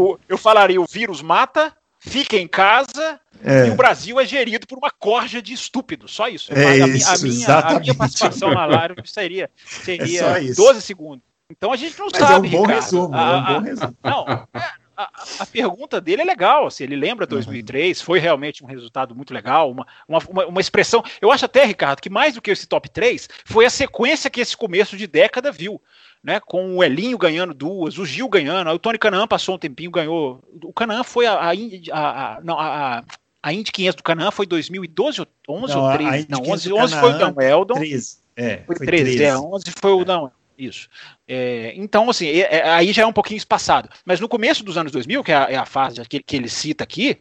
o, 0.00 0.18
eu 0.28 0.38
falaria 0.38 0.80
o 0.80 0.86
vírus 0.86 1.20
mata, 1.20 1.76
fica 2.06 2.36
em 2.36 2.46
casa 2.46 3.20
é. 3.42 3.66
e 3.66 3.70
o 3.70 3.74
Brasil 3.74 4.18
é 4.20 4.26
gerido 4.26 4.66
por 4.66 4.78
uma 4.78 4.90
corja 4.90 5.40
de 5.40 5.52
estúpidos. 5.52 6.12
Só 6.12 6.28
isso. 6.28 6.52
É 6.52 6.82
a, 6.82 6.88
isso 6.88 7.08
a, 7.08 7.18
minha, 7.18 7.58
a, 7.58 7.80
minha, 7.80 7.94
participação 7.94 8.52
na 8.52 8.66
live 8.66 8.94
seria, 9.04 9.50
seria 9.64 10.38
é 10.38 10.52
12 10.52 10.82
segundos. 10.82 11.24
Então 11.50 11.72
a 11.72 11.76
gente 11.76 11.98
não 11.98 12.08
Mas 12.10 12.20
sabe. 12.20 12.34
É 12.46 12.48
um 12.48 12.52
bom 12.52 12.62
Ricardo. 12.62 12.82
resumo. 12.82 13.16
é 13.16 13.36
um 13.36 13.44
bom 13.44 13.60
resumo. 13.60 13.96
Não, 14.02 14.48
é, 14.54 14.70
a, 14.96 15.10
a, 15.40 15.46
pergunta 15.46 16.00
dele 16.00 16.22
é 16.22 16.24
legal, 16.24 16.66
assim, 16.66 16.84
ele 16.84 16.96
lembra 16.96 17.26
2003, 17.26 17.98
uhum. 17.98 18.04
foi 18.04 18.18
realmente 18.18 18.64
um 18.64 18.66
resultado 18.66 19.14
muito 19.14 19.34
legal, 19.34 19.70
uma, 19.70 19.86
uma, 20.08 20.46
uma, 20.46 20.60
expressão. 20.60 21.02
Eu 21.20 21.32
acho 21.32 21.44
até, 21.44 21.64
Ricardo, 21.64 22.00
que 22.00 22.10
mais 22.10 22.34
do 22.34 22.40
que 22.40 22.50
esse 22.50 22.66
top 22.66 22.88
3 22.88 23.28
foi 23.44 23.66
a 23.66 23.70
sequência 23.70 24.30
que 24.30 24.40
esse 24.40 24.56
começo 24.56 24.96
de 24.96 25.06
década 25.06 25.50
viu. 25.50 25.82
Né, 26.24 26.40
com 26.40 26.78
o 26.78 26.82
Elinho 26.82 27.18
ganhando 27.18 27.52
duas, 27.52 27.98
o 27.98 28.06
Gil 28.06 28.30
ganhando, 28.30 28.70
o 28.70 28.78
Tony 28.78 28.98
Canaan 28.98 29.28
passou 29.28 29.56
um 29.56 29.58
tempinho, 29.58 29.90
ganhou. 29.90 30.42
O 30.64 30.72
Canaan 30.72 31.04
foi 31.04 31.26
a, 31.26 31.34
a, 31.34 31.50
a, 31.92 32.40
a, 32.48 33.04
a 33.42 33.52
Indy 33.52 33.70
500 33.70 33.96
do 33.96 34.02
Canaan 34.02 34.30
foi 34.30 34.46
2012 34.46 35.20
ou 35.20 35.26
11 35.46 35.74
não, 35.74 35.82
ou 35.82 35.92
13? 35.92 36.26
Não, 36.30 36.40
11, 36.40 36.72
11 36.72 36.96
foi 36.96 37.10
o 37.10 37.18
Dan 37.18 37.34
Weldon. 37.36 37.74
13. 37.74 38.16
É, 38.36 38.56
foi, 38.66 38.76
foi 38.76 38.86
13, 38.86 39.04
13. 39.16 39.22
É, 39.22 39.36
11 39.36 39.64
foi 39.78 39.92
o 39.92 40.00
é. 40.00 40.04
Dan 40.06 40.30
isso. 40.58 40.88
É, 41.26 41.72
então, 41.76 42.08
assim, 42.08 42.26
é, 42.26 42.58
é, 42.58 42.70
aí 42.70 42.92
já 42.92 43.02
é 43.02 43.06
um 43.06 43.12
pouquinho 43.12 43.38
espaçado. 43.38 43.88
Mas 44.04 44.20
no 44.20 44.28
começo 44.28 44.64
dos 44.64 44.78
anos 44.78 44.92
2000, 44.92 45.24
que 45.24 45.32
é 45.32 45.36
a, 45.36 45.50
é 45.50 45.56
a 45.56 45.66
fase 45.66 46.00
que, 46.08 46.22
que, 46.22 46.36
ele 46.36 46.48
cita 46.48 46.84
aqui, 46.84 47.18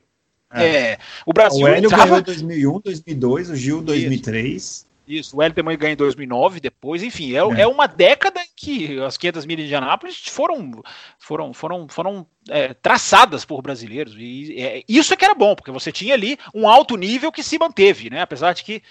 é. 0.54 0.66
é 0.66 0.98
o 1.26 1.34
Brasil. 1.34 1.66
O 1.66 1.68
Hélio 1.68 1.88
entrava... 1.88 2.06
ganhou 2.06 2.20
em 2.20 2.24
2001, 2.24 2.80
2002, 2.80 3.50
o 3.50 3.56
Gil 3.56 3.82
2003. 3.82 4.56
Isso. 4.56 4.93
Isso, 5.08 5.36
o 5.36 5.42
Hélio 5.42 5.56
também 5.56 5.78
ganhou 5.78 5.94
em 5.94 5.98
2009, 5.98 6.60
depois, 6.60 7.04
enfim, 7.04 7.34
é, 7.34 7.40
é. 7.40 7.62
é 7.62 7.68
uma 7.68 7.88
década 7.88 8.42
em 8.42 8.48
que 8.56 9.00
as 9.02 9.18
500 9.18 9.46
milhas 9.46 9.68
de 9.68 9.76
Anápolis 9.76 10.18
foram, 10.28 10.82
foram, 11.20 11.54
foram, 11.54 11.88
foram 11.90 12.28
é, 12.50 12.74
traçadas 12.74 13.44
por 13.44 13.62
brasileiros, 13.62 14.16
e 14.18 14.56
é, 14.58 14.84
isso 14.88 15.14
é 15.14 15.18
que 15.18 15.26
era 15.26 15.36
bom, 15.36 15.56
porque 15.56 15.72
você 15.72 15.92
tinha 15.92 16.14
ali 16.14 16.38
um 16.54 16.68
alto 16.68 16.96
nível 16.96 17.32
que 17.32 17.44
se 17.44 17.60
manteve, 17.60 18.10
né, 18.10 18.22
apesar 18.22 18.54
de 18.54 18.64
que 18.64 18.82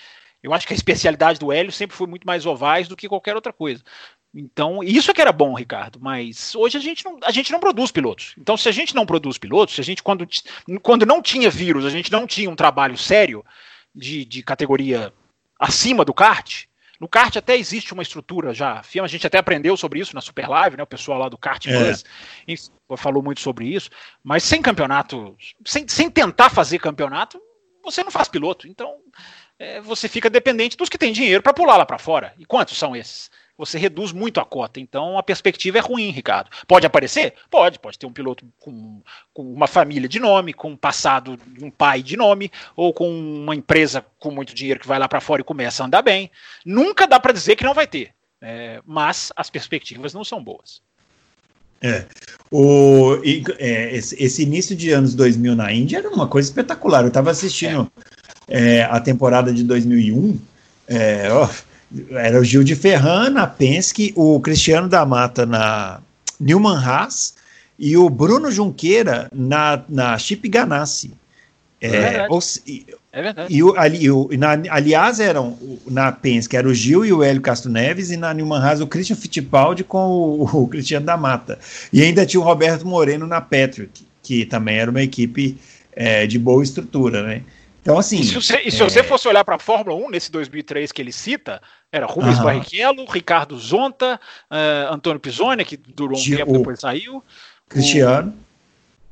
eu 0.42 0.52
acho 0.52 0.66
que 0.66 0.72
a 0.72 0.76
especialidade 0.76 1.38
do 1.38 1.52
Hélio 1.52 1.70
sempre 1.70 1.96
foi 1.96 2.06
muito 2.06 2.26
mais 2.26 2.44
ovais 2.44 2.88
do 2.88 2.96
que 2.96 3.08
qualquer 3.08 3.36
outra 3.36 3.52
coisa. 3.52 3.82
Então, 4.34 4.82
isso 4.82 5.10
é 5.10 5.14
que 5.14 5.20
era 5.20 5.30
bom, 5.30 5.54
Ricardo, 5.54 6.00
mas 6.00 6.54
hoje 6.54 6.76
a 6.78 6.80
gente, 6.80 7.04
não, 7.04 7.18
a 7.22 7.30
gente 7.30 7.52
não 7.52 7.60
produz 7.60 7.92
pilotos. 7.92 8.34
Então, 8.38 8.56
se 8.56 8.68
a 8.68 8.72
gente 8.72 8.94
não 8.94 9.06
produz 9.06 9.38
pilotos, 9.38 9.74
se 9.74 9.80
a 9.80 9.84
gente, 9.84 10.02
quando, 10.02 10.26
quando 10.82 11.06
não 11.06 11.22
tinha 11.22 11.50
vírus, 11.50 11.84
a 11.84 11.90
gente 11.90 12.10
não 12.10 12.26
tinha 12.26 12.50
um 12.50 12.56
trabalho 12.56 12.96
sério 12.96 13.44
de, 13.94 14.24
de 14.24 14.42
categoria 14.42 15.12
acima 15.62 16.04
do 16.04 16.12
kart, 16.12 16.64
no 17.02 17.08
kart 17.08 17.36
até 17.36 17.56
existe 17.56 17.92
uma 17.92 18.02
estrutura 18.02 18.54
já, 18.54 18.80
a 18.80 19.06
gente 19.08 19.26
até 19.26 19.38
aprendeu 19.38 19.76
sobre 19.76 19.98
isso 19.98 20.14
na 20.14 20.20
Super 20.20 20.48
Live, 20.48 20.76
né? 20.76 20.84
O 20.84 20.86
pessoal 20.86 21.18
lá 21.18 21.28
do 21.28 21.36
kart 21.36 21.66
é. 21.66 21.92
falou 22.96 23.22
muito 23.22 23.40
sobre 23.40 23.66
isso, 23.66 23.90
mas 24.22 24.44
sem 24.44 24.62
campeonato, 24.62 25.36
sem, 25.64 25.86
sem 25.88 26.08
tentar 26.08 26.48
fazer 26.50 26.78
campeonato, 26.78 27.40
você 27.82 28.04
não 28.04 28.10
faz 28.10 28.28
piloto. 28.28 28.68
Então, 28.68 28.98
é, 29.58 29.80
você 29.80 30.08
fica 30.08 30.30
dependente 30.30 30.76
dos 30.76 30.88
que 30.88 30.96
têm 30.96 31.12
dinheiro 31.12 31.42
para 31.42 31.52
pular 31.52 31.76
lá 31.76 31.84
para 31.84 31.98
fora. 31.98 32.34
E 32.38 32.44
quantos 32.44 32.78
são 32.78 32.94
esses? 32.94 33.28
Você 33.64 33.78
reduz 33.78 34.10
muito 34.12 34.40
a 34.40 34.44
cota. 34.44 34.80
Então 34.80 35.16
a 35.16 35.22
perspectiva 35.22 35.78
é 35.78 35.80
ruim, 35.80 36.10
Ricardo. 36.10 36.50
Pode 36.66 36.84
aparecer? 36.84 37.34
Pode, 37.48 37.78
pode 37.78 37.98
ter 37.98 38.06
um 38.06 38.12
piloto 38.12 38.44
com, 38.58 39.00
com 39.32 39.52
uma 39.52 39.68
família 39.68 40.08
de 40.08 40.18
nome, 40.18 40.52
com 40.52 40.70
um 40.70 40.76
passado 40.76 41.38
de 41.46 41.64
um 41.64 41.70
pai 41.70 42.02
de 42.02 42.16
nome, 42.16 42.50
ou 42.74 42.92
com 42.92 43.08
uma 43.08 43.54
empresa 43.54 44.04
com 44.18 44.32
muito 44.32 44.54
dinheiro 44.54 44.80
que 44.80 44.88
vai 44.88 44.98
lá 44.98 45.08
para 45.08 45.20
fora 45.20 45.42
e 45.42 45.44
começa 45.44 45.82
a 45.82 45.86
andar 45.86 46.02
bem. 46.02 46.30
Nunca 46.66 47.06
dá 47.06 47.20
para 47.20 47.32
dizer 47.32 47.54
que 47.54 47.64
não 47.64 47.72
vai 47.72 47.86
ter, 47.86 48.10
é, 48.40 48.80
mas 48.84 49.32
as 49.36 49.48
perspectivas 49.48 50.12
não 50.12 50.24
são 50.24 50.42
boas. 50.42 50.82
É. 51.80 52.04
O, 52.50 53.20
é, 53.58 53.96
esse, 53.96 54.20
esse, 54.22 54.42
início 54.42 54.76
de 54.76 54.90
anos 54.90 55.14
2000 55.14 55.56
na 55.56 55.72
Índia 55.72 55.98
era 55.98 56.08
uma 56.08 56.28
coisa 56.28 56.48
espetacular. 56.48 57.02
Eu 57.02 57.08
estava 57.08 57.30
assistindo 57.30 57.90
é. 58.48 58.78
é. 58.78 58.84
a 58.84 59.00
temporada 59.00 59.52
de 59.52 59.64
2001. 59.64 60.38
É, 60.86 61.28
ó, 61.32 61.48
era 62.10 62.40
o 62.40 62.44
Gil 62.44 62.64
de 62.64 62.74
Ferran 62.74 63.30
na 63.30 63.46
Penske, 63.46 64.12
o 64.16 64.40
Cristiano 64.40 64.88
da 64.88 65.04
Mata 65.04 65.44
na 65.46 66.00
Newman 66.38 66.76
Haas 66.76 67.34
e 67.78 67.96
o 67.96 68.08
Bruno 68.08 68.50
Junqueira 68.50 69.28
na, 69.34 69.82
na 69.88 70.18
Chip 70.18 70.48
Ganassi. 70.48 71.12
É, 71.80 71.88
é 71.88 71.90
verdade. 71.90 72.28
Ou, 72.30 72.40
é 73.12 73.22
verdade. 73.22 73.54
E 73.54 73.62
o, 73.62 73.76
ali, 73.76 74.10
o, 74.10 74.28
na, 74.38 74.52
aliás, 74.70 75.20
eram 75.20 75.58
na 75.86 76.12
Penske 76.12 76.56
era 76.56 76.68
o 76.68 76.74
Gil 76.74 77.04
e 77.04 77.12
o 77.12 77.22
Hélio 77.22 77.42
Castro 77.42 77.70
Neves, 77.70 78.10
e 78.10 78.16
na 78.16 78.32
Newman 78.32 78.60
Haas 78.60 78.80
o 78.80 78.86
Christian 78.86 79.16
Fittipaldi 79.16 79.84
com 79.84 79.98
o, 79.98 80.44
o, 80.62 80.68
Cristiano 80.68 81.04
da 81.04 81.16
Mata. 81.16 81.58
E 81.92 82.02
ainda 82.02 82.24
tinha 82.24 82.40
o 82.40 82.44
Roberto 82.44 82.86
Moreno 82.86 83.26
na 83.26 83.40
Patrick, 83.40 84.06
que 84.22 84.46
também 84.46 84.78
era 84.78 84.90
uma 84.90 85.02
equipe 85.02 85.58
é, 85.92 86.26
de 86.26 86.38
boa 86.38 86.62
estrutura, 86.62 87.22
né? 87.22 87.42
Então, 87.82 87.98
assim. 87.98 88.20
E 88.20 88.24
se 88.24 88.34
você, 88.34 88.60
e 88.64 88.70
se 88.70 88.80
é... 88.80 88.84
você 88.84 89.02
fosse 89.02 89.26
olhar 89.28 89.44
para 89.44 89.56
a 89.56 89.58
Fórmula 89.58 89.96
1 90.06 90.10
nesse 90.10 90.30
2003 90.30 90.92
que 90.92 91.02
ele 91.02 91.12
cita, 91.12 91.60
era 91.90 92.06
Rubens 92.06 92.38
uhum. 92.38 92.44
Barrichello, 92.44 93.04
Ricardo 93.04 93.58
Zonta, 93.58 94.18
uh, 94.50 94.94
Antônio 94.94 95.20
Pisoni, 95.20 95.64
que 95.64 95.76
durou 95.76 96.18
um 96.18 96.24
tempo, 96.24 96.52
depois 96.52 96.80
saiu. 96.80 97.22
Cristiano. 97.68 98.32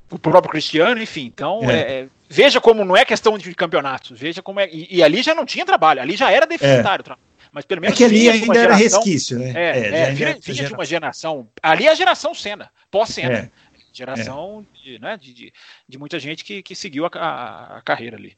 O, 0.08 0.14
o 0.14 0.18
próprio 0.18 0.52
Cristiano, 0.52 1.02
enfim. 1.02 1.26
Então, 1.26 1.60
é. 1.68 1.80
É, 2.02 2.08
veja 2.28 2.60
como 2.60 2.84
não 2.84 2.96
é 2.96 3.04
questão 3.04 3.36
de 3.36 3.52
campeonatos, 3.54 4.18
veja 4.18 4.40
como 4.40 4.60
é. 4.60 4.68
E, 4.70 4.86
e, 4.98 5.02
ali 5.02 5.20
já 5.20 5.34
não 5.34 5.44
tinha 5.44 5.66
trabalho, 5.66 6.00
ali 6.00 6.16
já 6.16 6.30
era 6.30 6.46
deficitário 6.46 7.02
o 7.02 7.04
trabalho. 7.04 7.26
Mas 7.52 7.64
pelo 7.64 7.80
menos. 7.80 7.96
É 7.96 7.98
que 7.98 8.04
ali 8.04 8.30
ainda 8.30 8.56
era 8.56 8.74
resquício, 8.76 9.36
né? 9.36 9.52
É, 9.56 9.78
é, 9.78 10.00
é 10.02 10.10
vinha, 10.12 10.38
vinha 10.40 10.64
de 10.68 10.72
uma 10.72 10.84
geração. 10.84 11.48
Ali 11.60 11.88
é 11.88 11.90
a 11.90 11.94
geração 11.96 12.32
Senna, 12.32 12.70
pós-Senna. 12.88 13.50
Geração 13.92 14.64
de, 14.80 15.00
né, 15.00 15.16
de, 15.16 15.34
de, 15.34 15.52
de, 15.88 15.98
muita 15.98 16.20
gente 16.20 16.44
que, 16.44 16.62
que 16.62 16.76
seguiu 16.76 17.06
a, 17.06 17.10
a, 17.12 17.78
a 17.78 17.82
carreira 17.82 18.16
ali. 18.16 18.36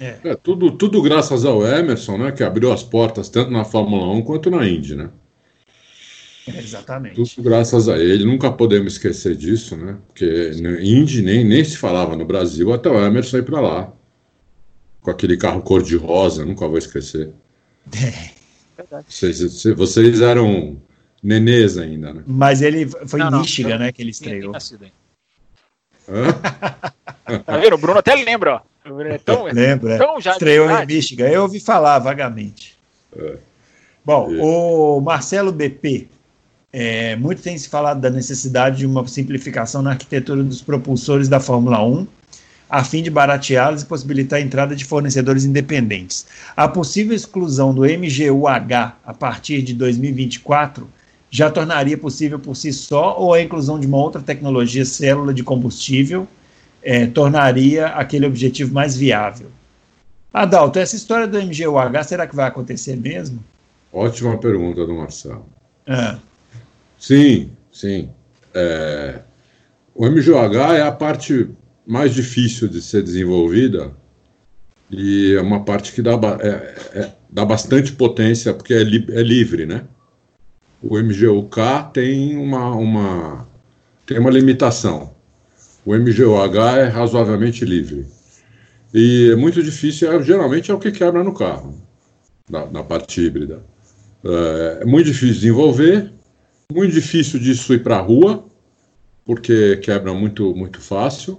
É. 0.00 0.16
é. 0.24 0.34
tudo, 0.34 0.70
tudo 0.72 1.00
graças 1.02 1.44
ao 1.44 1.66
Emerson, 1.66 2.18
né? 2.18 2.32
Que 2.32 2.42
abriu 2.42 2.72
as 2.72 2.82
portas 2.82 3.28
tanto 3.28 3.50
na 3.50 3.64
Fórmula 3.64 4.06
1 4.14 4.22
quanto 4.22 4.50
na 4.50 4.68
Indy, 4.68 4.96
né? 4.96 5.10
É, 6.46 6.58
exatamente. 6.58 7.16
Tudo 7.16 7.42
graças 7.42 7.88
a 7.88 7.98
ele, 7.98 8.24
nunca 8.24 8.52
podemos 8.52 8.94
esquecer 8.94 9.34
disso, 9.34 9.76
né? 9.76 9.96
Porque 10.06 10.50
Indy 10.82 11.22
nem, 11.22 11.44
nem 11.44 11.64
se 11.64 11.76
falava 11.76 12.14
no 12.16 12.24
Brasil 12.24 12.72
até 12.72 12.88
o 12.88 13.04
Emerson 13.04 13.38
ir 13.38 13.44
para 13.44 13.60
lá. 13.60 13.92
Com 15.00 15.10
aquele 15.10 15.36
carro 15.36 15.62
cor-de-rosa, 15.62 16.44
nunca 16.44 16.68
vou 16.68 16.78
esquecer. 16.78 17.32
É. 18.78 19.00
Vocês, 19.08 19.64
vocês 19.74 20.20
eram 20.20 20.78
nenês 21.22 21.78
ainda, 21.78 22.12
né? 22.12 22.22
Mas 22.26 22.60
ele 22.60 22.86
foi 22.86 23.18
não, 23.18 23.28
em 23.28 23.40
Michigan, 23.40 23.70
não, 23.70 23.78
né? 23.78 23.92
Que 23.92 24.02
ele 24.02 24.10
estreou. 24.10 24.52
tá 27.46 27.56
vendo? 27.56 27.74
O 27.74 27.78
Bruno 27.78 27.98
até 27.98 28.14
lembra, 28.14 28.56
ó. 28.56 28.60
É 29.10 29.18
tão, 29.18 29.44
Lembra? 29.44 29.94
É. 29.94 29.98
Tão 29.98 30.20
já 30.20 30.32
Estreou 30.32 30.70
em 30.70 30.86
Michigan. 30.86 31.28
Eu 31.28 31.42
ouvi 31.42 31.58
falar 31.58 31.98
vagamente. 31.98 32.76
É. 33.16 33.36
Bom, 34.04 34.32
é. 34.32 34.38
o 34.40 35.00
Marcelo 35.00 35.50
BP. 35.50 36.06
É, 36.72 37.16
muito 37.16 37.42
tem 37.42 37.56
se 37.56 37.68
falado 37.68 38.00
da 38.00 38.10
necessidade 38.10 38.78
de 38.78 38.86
uma 38.86 39.06
simplificação 39.08 39.82
na 39.82 39.90
arquitetura 39.90 40.42
dos 40.42 40.60
propulsores 40.60 41.28
da 41.28 41.40
Fórmula 41.40 41.82
1, 41.82 42.06
a 42.68 42.84
fim 42.84 43.02
de 43.02 43.10
barateá-los 43.10 43.82
e 43.82 43.86
possibilitar 43.86 44.38
a 44.38 44.42
entrada 44.42 44.76
de 44.76 44.84
fornecedores 44.84 45.44
independentes. 45.44 46.26
A 46.56 46.68
possível 46.68 47.16
exclusão 47.16 47.74
do 47.74 47.82
MGUH 47.82 48.96
a 49.04 49.14
partir 49.14 49.62
de 49.62 49.72
2024 49.74 50.86
já 51.30 51.50
tornaria 51.50 51.96
possível 51.96 52.38
por 52.38 52.54
si 52.54 52.72
só 52.72 53.16
ou 53.18 53.32
a 53.32 53.42
inclusão 53.42 53.80
de 53.80 53.86
uma 53.86 53.98
outra 53.98 54.20
tecnologia 54.20 54.84
célula 54.84 55.32
de 55.32 55.42
combustível 55.42 56.28
é, 56.86 57.04
tornaria 57.04 57.88
aquele 57.88 58.26
objetivo 58.26 58.72
mais 58.72 58.96
viável. 58.96 59.48
Adalto, 60.32 60.78
essa 60.78 60.94
história 60.94 61.26
do 61.26 61.36
MGUH, 61.36 62.04
será 62.04 62.28
que 62.28 62.36
vai 62.36 62.46
acontecer 62.46 62.94
mesmo? 62.96 63.42
Ótima 63.92 64.38
pergunta 64.38 64.86
do 64.86 64.94
Marcelo. 64.94 65.46
É. 65.84 66.16
Sim, 66.96 67.50
sim. 67.72 68.08
É, 68.54 69.18
o 69.96 70.06
MGUH 70.06 70.76
é 70.76 70.82
a 70.82 70.92
parte 70.92 71.50
mais 71.84 72.14
difícil 72.14 72.68
de 72.68 72.80
ser 72.80 73.02
desenvolvida 73.02 73.92
e 74.88 75.34
é 75.34 75.40
uma 75.40 75.64
parte 75.64 75.92
que 75.92 76.00
dá, 76.00 76.12
é, 76.40 77.00
é, 77.00 77.12
dá 77.28 77.44
bastante 77.44 77.92
potência 77.92 78.54
porque 78.54 78.74
é, 78.74 78.84
li, 78.84 79.04
é 79.10 79.22
livre, 79.22 79.66
né? 79.66 79.84
O 80.80 80.96
MGUK 80.96 81.90
tem 81.92 82.36
uma, 82.36 82.70
uma, 82.76 83.48
tem 84.06 84.20
uma 84.20 84.30
limitação 84.30 85.15
o 85.86 85.94
MGOH 85.94 86.78
é 86.78 86.84
razoavelmente 86.88 87.64
livre. 87.64 88.06
E 88.92 89.30
é 89.32 89.36
muito 89.36 89.62
difícil, 89.62 90.10
é, 90.10 90.22
geralmente 90.22 90.70
é 90.70 90.74
o 90.74 90.78
que 90.80 90.90
quebra 90.90 91.22
no 91.22 91.32
carro, 91.32 91.80
na, 92.50 92.66
na 92.66 92.82
parte 92.82 93.20
híbrida. 93.20 93.64
É, 94.24 94.80
é, 94.82 94.84
muito 94.84 95.06
difícil 95.06 95.34
de 95.34 95.40
desenvolver, 95.40 96.12
muito 96.72 96.92
difícil 96.92 97.38
disso 97.38 97.72
ir 97.72 97.84
para 97.84 97.98
a 97.98 98.00
rua, 98.00 98.44
porque 99.24 99.76
quebra 99.76 100.12
muito, 100.12 100.54
muito 100.56 100.80
fácil, 100.80 101.38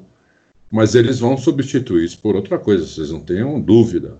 mas 0.72 0.96
eles 0.96 1.20
vão 1.20 1.38
substituir 1.38 2.06
isso 2.06 2.20
por 2.20 2.36
outra 2.36 2.58
coisa, 2.58 2.86
vocês 2.86 3.12
não 3.12 3.20
tenham 3.20 3.60
dúvida, 3.60 4.18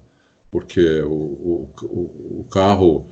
porque 0.52 1.02
o, 1.02 1.70
o, 1.82 2.40
o 2.42 2.48
carro 2.52 3.08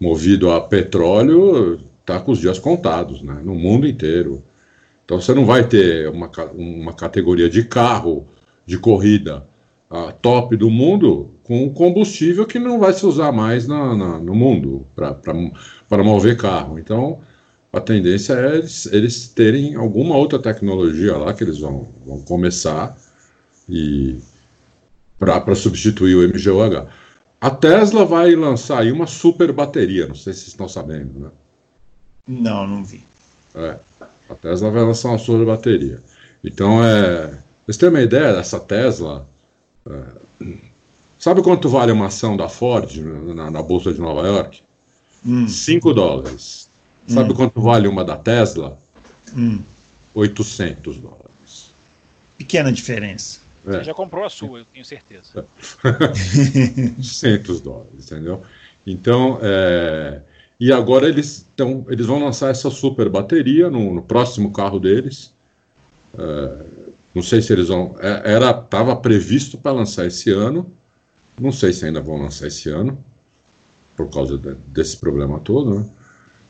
movido 0.00 0.50
a 0.50 0.60
petróleo 0.60 1.80
está 2.00 2.18
com 2.18 2.32
os 2.32 2.38
dias 2.38 2.58
contados, 2.58 3.22
né, 3.22 3.40
no 3.44 3.54
mundo 3.54 3.86
inteiro. 3.86 4.42
Então 5.08 5.18
você 5.18 5.32
não 5.32 5.46
vai 5.46 5.66
ter 5.66 6.06
uma, 6.10 6.30
uma 6.52 6.92
categoria 6.92 7.48
de 7.48 7.64
carro 7.64 8.28
de 8.66 8.76
corrida 8.76 9.48
a 9.88 10.12
top 10.12 10.54
do 10.54 10.68
mundo 10.68 11.30
com 11.44 11.72
combustível 11.72 12.44
que 12.44 12.58
não 12.58 12.78
vai 12.78 12.92
se 12.92 13.06
usar 13.06 13.32
mais 13.32 13.66
na, 13.66 13.96
na 13.96 14.18
no 14.18 14.34
mundo 14.34 14.86
para 14.94 16.04
mover 16.04 16.36
carro. 16.36 16.78
Então, 16.78 17.22
a 17.72 17.80
tendência 17.80 18.34
é 18.34 18.58
eles, 18.58 18.84
eles, 18.84 19.28
terem 19.28 19.76
alguma 19.76 20.14
outra 20.14 20.38
tecnologia 20.38 21.16
lá 21.16 21.32
que 21.32 21.42
eles 21.42 21.60
vão, 21.60 21.88
vão 22.04 22.20
começar 22.20 22.94
e 23.66 24.18
para 25.18 25.54
substituir 25.54 26.16
o 26.16 26.28
MGUH. 26.28 26.86
A 27.40 27.48
Tesla 27.48 28.04
vai 28.04 28.34
lançar 28.34 28.80
aí 28.80 28.92
uma 28.92 29.06
super 29.06 29.52
bateria, 29.52 30.06
não 30.06 30.14
sei 30.14 30.34
se 30.34 30.40
vocês 30.40 30.48
estão 30.48 30.68
sabendo, 30.68 31.18
né? 31.18 31.30
Não, 32.26 32.66
não 32.66 32.84
vi. 32.84 33.02
É, 33.54 33.76
a 34.28 34.34
Tesla 34.34 34.70
vai 34.70 34.82
lançar 34.82 35.08
uma 35.08 35.18
super 35.18 35.44
bateria. 35.44 36.00
Então, 36.42 36.82
é, 36.82 37.38
vocês 37.64 37.76
têm 37.76 37.88
uma 37.88 38.00
ideia 38.00 38.32
dessa 38.32 38.60
Tesla? 38.60 39.26
É, 39.88 40.48
sabe 41.18 41.42
quanto 41.42 41.68
vale 41.68 41.92
uma 41.92 42.06
ação 42.06 42.36
da 42.36 42.48
Ford 42.48 42.96
na, 42.96 43.50
na 43.50 43.62
Bolsa 43.62 43.92
de 43.92 44.00
Nova 44.00 44.26
York? 44.26 44.62
5 45.48 45.90
hum. 45.90 45.94
dólares. 45.94 46.68
Sabe 47.06 47.32
hum. 47.32 47.34
quanto 47.34 47.60
vale 47.60 47.88
uma 47.88 48.04
da 48.04 48.16
Tesla? 48.16 48.78
Hum. 49.34 49.62
800 50.14 50.98
dólares. 50.98 51.70
Pequena 52.36 52.72
diferença. 52.72 53.40
É. 53.66 53.72
Você 53.72 53.84
já 53.84 53.94
comprou 53.94 54.24
a 54.24 54.30
sua, 54.30 54.60
eu 54.60 54.64
tenho 54.64 54.84
certeza. 54.84 55.46
800 55.84 57.60
dólares, 57.60 58.10
entendeu? 58.10 58.42
Então, 58.86 59.38
é... 59.42 60.22
e 60.60 60.72
agora 60.72 61.08
eles, 61.08 61.48
tão, 61.54 61.86
eles 61.88 62.06
vão 62.06 62.22
lançar 62.22 62.50
essa 62.50 62.70
super 62.70 63.08
bateria 63.08 63.70
no, 63.70 63.94
no 63.94 64.02
próximo 64.02 64.52
carro 64.52 64.80
deles. 64.80 65.32
É... 66.18 66.88
Não 67.14 67.22
sei 67.22 67.42
se 67.42 67.52
eles 67.52 67.68
vão. 67.68 67.96
É, 67.98 68.32
era 68.34 68.50
estava 68.50 68.94
previsto 68.94 69.58
para 69.58 69.72
lançar 69.72 70.06
esse 70.06 70.30
ano. 70.30 70.70
Não 71.40 71.52
sei 71.52 71.72
se 71.72 71.84
ainda 71.84 72.00
vão 72.00 72.20
lançar 72.20 72.46
esse 72.48 72.68
ano, 72.68 73.02
por 73.96 74.08
causa 74.10 74.36
de, 74.36 74.54
desse 74.68 74.96
problema 74.96 75.40
todo, 75.40 75.78
né? 75.78 75.90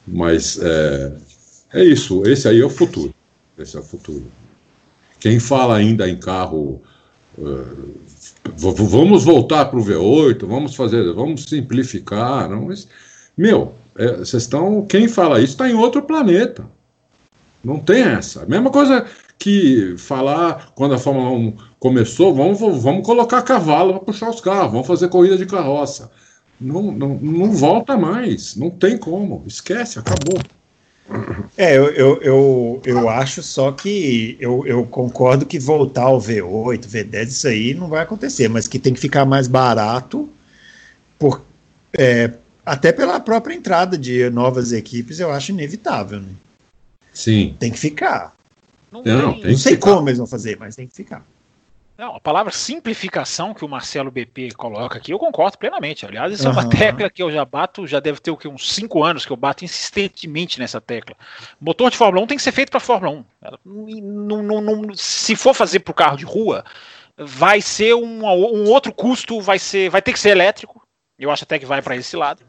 Mas 0.07 0.59
é, 0.61 1.13
é 1.75 1.85
isso, 1.85 2.23
esse 2.27 2.49
aí 2.49 2.61
é 2.61 2.65
o 2.65 2.71
futuro. 2.71 3.15
Esse 3.59 3.77
é 3.77 3.81
o 3.81 3.83
futuro. 3.83 4.27
Quem 5.21 5.39
fala 5.39 5.77
ainda 5.77 6.09
em 6.09 6.17
carro, 6.17 6.81
uh, 7.37 8.01
vamos 8.57 9.25
voltar 9.25 9.67
para 9.67 9.79
o 9.79 9.85
V8, 9.85 10.47
vamos 10.47 10.75
fazer, 10.75 11.13
vamos 11.13 11.45
simplificar, 11.45 12.49
não, 12.49 12.67
mas, 12.67 12.89
meu, 13.37 13.75
é, 13.99 14.17
vocês 14.19 14.45
estão, 14.45 14.87
quem 14.87 15.09
fala 15.09 15.41
isso 15.41 15.53
está 15.53 15.69
em 15.69 15.75
outro 15.75 16.03
planeta. 16.03 16.65
Não 17.63 17.79
tem 17.81 18.03
essa. 18.03 18.47
Mesma 18.47 18.71
coisa 18.71 19.05
que 19.39 19.97
falar 19.99 20.73
quando 20.75 20.95
a 20.95 20.99
Fórmula 20.99 21.31
1 21.31 21.57
começou, 21.79 22.35
vamos, 22.35 22.61
vamos 22.83 23.05
colocar 23.05 23.43
cavalo 23.43 23.95
para 23.95 24.05
puxar 24.05 24.31
os 24.31 24.41
carros, 24.41 24.73
vamos 24.73 24.87
fazer 24.87 25.09
corrida 25.09 25.37
de 25.37 25.47
carroça. 25.47 26.11
Não, 26.61 26.91
não, 26.93 27.15
não 27.21 27.53
volta 27.53 27.97
mais, 27.97 28.57
não 28.57 28.71
tem 28.71 28.97
como, 28.97 29.45
esquece, 29.47 29.99
acabou. 29.99 30.41
É, 31.57 31.77
eu, 31.77 31.87
eu, 31.91 32.23
eu, 32.23 32.83
eu, 32.85 33.09
acho 33.09 33.43
só 33.43 33.73
que 33.73 34.37
eu, 34.39 34.67
eu 34.67 34.85
concordo 34.85 35.47
que 35.47 35.59
voltar 35.59 36.03
ao 36.03 36.21
V8, 36.21 36.87
V10, 36.87 37.27
isso 37.29 37.49
aí 37.49 37.75
não 37.75 37.89
vai 37.89 38.03
acontecer, 38.03 38.49
mas 38.49 38.69
que 38.69 38.79
tem 38.79 38.93
que 38.93 39.01
ficar 39.01 39.25
mais 39.25 39.49
barato, 39.49 40.29
por, 41.19 41.43
é, 41.97 42.33
até 42.69 42.93
pela 42.93 43.19
própria 43.19 43.55
entrada 43.55 43.97
de 43.97 44.29
novas 44.31 44.73
equipes, 44.73 45.19
eu 45.19 45.33
acho 45.33 45.53
inevitável. 45.53 46.21
Né? 46.21 46.33
Sim. 47.13 47.57
Tem 47.59 47.73
que 47.73 47.79
ficar. 47.79 48.35
Não, 48.93 49.03
não, 49.03 49.37
não 49.37 49.57
sei 49.57 49.77
como 49.77 50.09
eles 50.09 50.19
vão 50.19 50.27
fazer, 50.27 50.57
mas 50.59 50.77
tem 50.77 50.87
que 50.87 50.95
ficar. 50.95 51.25
Não, 51.99 52.15
a 52.15 52.21
palavra 52.21 52.53
simplificação 52.53 53.53
que 53.53 53.65
o 53.65 53.69
Marcelo 53.69 54.09
BP 54.09 54.53
coloca 54.53 54.99
aqui, 54.99 55.13
eu 55.13 55.19
concordo 55.19 55.59
plenamente. 55.59 56.07
Aliás, 56.07 56.33
isso 56.33 56.45
uhum. 56.45 56.51
é 56.51 56.53
uma 56.53 56.69
tecla 56.69 57.11
que 57.11 57.21
eu 57.21 57.29
já 57.29 57.45
bato, 57.45 57.89
já 57.89 57.99
deve 57.99 58.21
ter 58.21 58.31
o 58.31 58.37
que, 58.37 58.47
uns 58.47 58.73
5 58.73 59.03
anos 59.03 59.27
que 59.27 59.33
eu 59.33 59.37
bato 59.37 59.65
insistentemente 59.65 60.61
nessa 60.61 60.81
tecla. 60.81 61.17
Motor 61.61 61.91
de 61.91 61.97
Fórmula 61.97 62.23
1 62.23 62.27
tem 62.29 62.37
que 62.37 62.43
ser 62.45 62.53
feito 62.53 62.71
para 62.71 62.79
Fórmula 62.79 63.13
1. 63.13 63.25
Não, 63.65 64.43
não, 64.43 64.61
não, 64.61 64.95
se 64.95 65.35
for 65.35 65.53
fazer 65.53 65.81
para 65.81 65.91
o 65.91 65.95
carro 65.95 66.17
de 66.17 66.25
rua, 66.25 66.65
vai 67.17 67.61
ser 67.61 67.95
um, 67.95 68.25
um 68.25 68.71
outro 68.71 68.93
custo, 68.93 69.41
vai, 69.41 69.59
ser, 69.59 69.91
vai 69.91 70.01
ter 70.01 70.13
que 70.13 70.21
ser 70.21 70.31
elétrico. 70.31 70.81
Eu 71.19 71.33
acho 71.33 71.43
até 71.43 71.59
que 71.59 71.67
vai 71.67 71.83
para 71.83 71.97
esse 71.97 72.17
lado. 72.17 72.45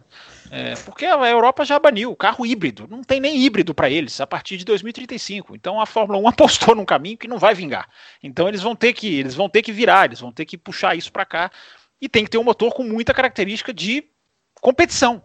É, 0.51 0.73
porque 0.77 1.05
a 1.05 1.29
Europa 1.29 1.63
já 1.63 1.77
baniu 1.77 2.11
o 2.11 2.15
carro 2.15 2.45
híbrido, 2.45 2.87
não 2.89 3.03
tem 3.03 3.19
nem 3.19 3.37
híbrido 3.37 3.73
para 3.73 3.89
eles 3.89 4.19
a 4.19 4.25
partir 4.25 4.57
de 4.57 4.65
2035. 4.65 5.55
Então 5.55 5.79
a 5.79 5.85
Fórmula 5.85 6.19
1 6.19 6.27
apostou 6.29 6.75
num 6.75 6.85
caminho 6.85 7.17
que 7.17 7.27
não 7.27 7.37
vai 7.37 7.53
vingar. 7.53 7.87
Então 8.23 8.47
eles 8.47 8.61
vão 8.61 8.75
ter 8.75 8.93
que, 8.93 9.19
eles 9.19 9.35
vão 9.35 9.47
ter 9.47 9.61
que 9.61 9.71
virar, 9.71 10.05
eles 10.05 10.19
vão 10.19 10.31
ter 10.31 10.45
que 10.45 10.57
puxar 10.57 10.97
isso 10.97 11.11
para 11.11 11.25
cá 11.25 11.51
e 12.01 12.09
tem 12.09 12.23
que 12.23 12.31
ter 12.31 12.37
um 12.37 12.43
motor 12.43 12.73
com 12.73 12.83
muita 12.83 13.13
característica 13.13 13.73
de 13.73 14.03
competição, 14.59 15.21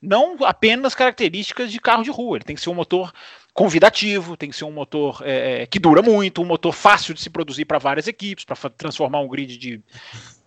não 0.00 0.36
apenas 0.44 0.94
características 0.94 1.70
de 1.70 1.78
carro 1.78 2.02
de 2.02 2.10
rua. 2.10 2.38
Ele 2.38 2.44
tem 2.44 2.56
que 2.56 2.62
ser 2.62 2.70
um 2.70 2.74
motor 2.74 3.12
convidativo, 3.52 4.36
tem 4.36 4.50
que 4.50 4.56
ser 4.56 4.64
um 4.64 4.72
motor 4.72 5.22
é, 5.24 5.62
é 5.62 5.66
que 5.66 5.78
dura 5.78 6.02
muito, 6.02 6.42
um 6.42 6.46
motor 6.46 6.72
fácil 6.72 7.14
de 7.14 7.20
se 7.20 7.30
produzir 7.30 7.64
para 7.64 7.78
várias 7.78 8.08
equipes, 8.08 8.44
para 8.44 8.56
transformar 8.70 9.20
um 9.20 9.28
grid 9.28 9.56
de 9.56 9.80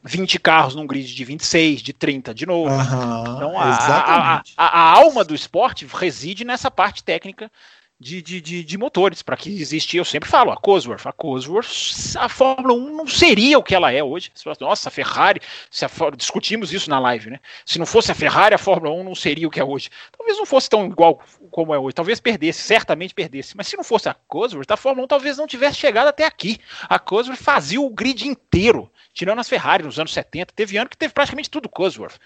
20 0.07 0.39
carros 0.39 0.73
num 0.75 0.87
grid 0.87 1.13
de 1.13 1.25
26, 1.25 1.81
de 1.81 1.93
30 1.93 2.33
de 2.33 2.45
novo. 2.45 2.73
Uhum, 2.73 3.35
então 3.35 3.59
a, 3.59 3.75
a, 3.75 4.41
a, 4.57 4.65
a, 4.65 4.97
alma 4.97 5.23
do 5.23 5.35
esporte 5.35 5.85
reside 5.85 6.43
nessa 6.43 6.71
parte 6.71 7.03
técnica 7.03 7.51
de, 7.99 8.21
de, 8.21 8.39
de, 8.39 8.63
de 8.63 8.77
motores, 8.77 9.23
para 9.23 9.35
que 9.35 9.49
existia, 9.49 9.99
eu 9.99 10.05
sempre 10.05 10.29
falo, 10.29 10.51
a 10.51 10.57
Cosworth. 10.57 11.07
A 11.07 11.11
Cosworth, 11.11 12.15
a 12.17 12.29
Fórmula 12.29 12.73
1 12.73 12.95
não 12.95 13.07
seria 13.07 13.57
o 13.57 13.63
que 13.63 13.73
ela 13.73 13.91
é 13.91 14.03
hoje. 14.03 14.31
Nossa, 14.59 14.89
a 14.89 14.91
Ferrari, 14.91 15.41
se 15.71 15.83
a, 15.83 15.89
discutimos 16.15 16.71
isso 16.71 16.89
na 16.89 16.99
live, 16.99 17.31
né? 17.31 17.39
Se 17.65 17.79
não 17.79 17.85
fosse 17.85 18.11
a 18.11 18.15
Ferrari, 18.15 18.53
a 18.53 18.59
Fórmula 18.59 18.93
1 18.93 19.03
não 19.03 19.15
seria 19.15 19.47
o 19.47 19.51
que 19.51 19.59
é 19.59 19.63
hoje. 19.63 19.89
Talvez 20.15 20.37
não 20.37 20.45
fosse 20.45 20.69
tão 20.69 20.85
igual 20.85 21.19
como 21.49 21.73
é 21.73 21.79
hoje, 21.79 21.95
talvez 21.95 22.19
perdesse, 22.19 22.61
certamente 22.61 23.15
perdesse. 23.15 23.57
Mas 23.57 23.67
se 23.67 23.75
não 23.75 23.83
fosse 23.83 24.07
a 24.07 24.13
Cosworth, 24.13 24.69
a 24.69 24.77
Fórmula 24.77 25.05
1 25.05 25.07
talvez 25.07 25.37
não 25.37 25.47
tivesse 25.47 25.77
chegado 25.77 26.07
até 26.07 26.25
aqui. 26.25 26.59
A 26.83 26.99
Cosworth 26.99 27.41
fazia 27.41 27.81
o 27.81 27.89
grid 27.89 28.27
inteiro 28.27 28.91
tirando 29.11 29.39
as 29.39 29.49
Ferrari 29.49 29.83
nos 29.83 29.97
anos 29.97 30.13
70. 30.13 30.53
Teve 30.53 30.77
ano 30.77 30.89
que 30.89 30.97
teve 30.97 31.13
praticamente 31.13 31.49
tudo 31.49 31.67
Cosworth. 31.67 32.19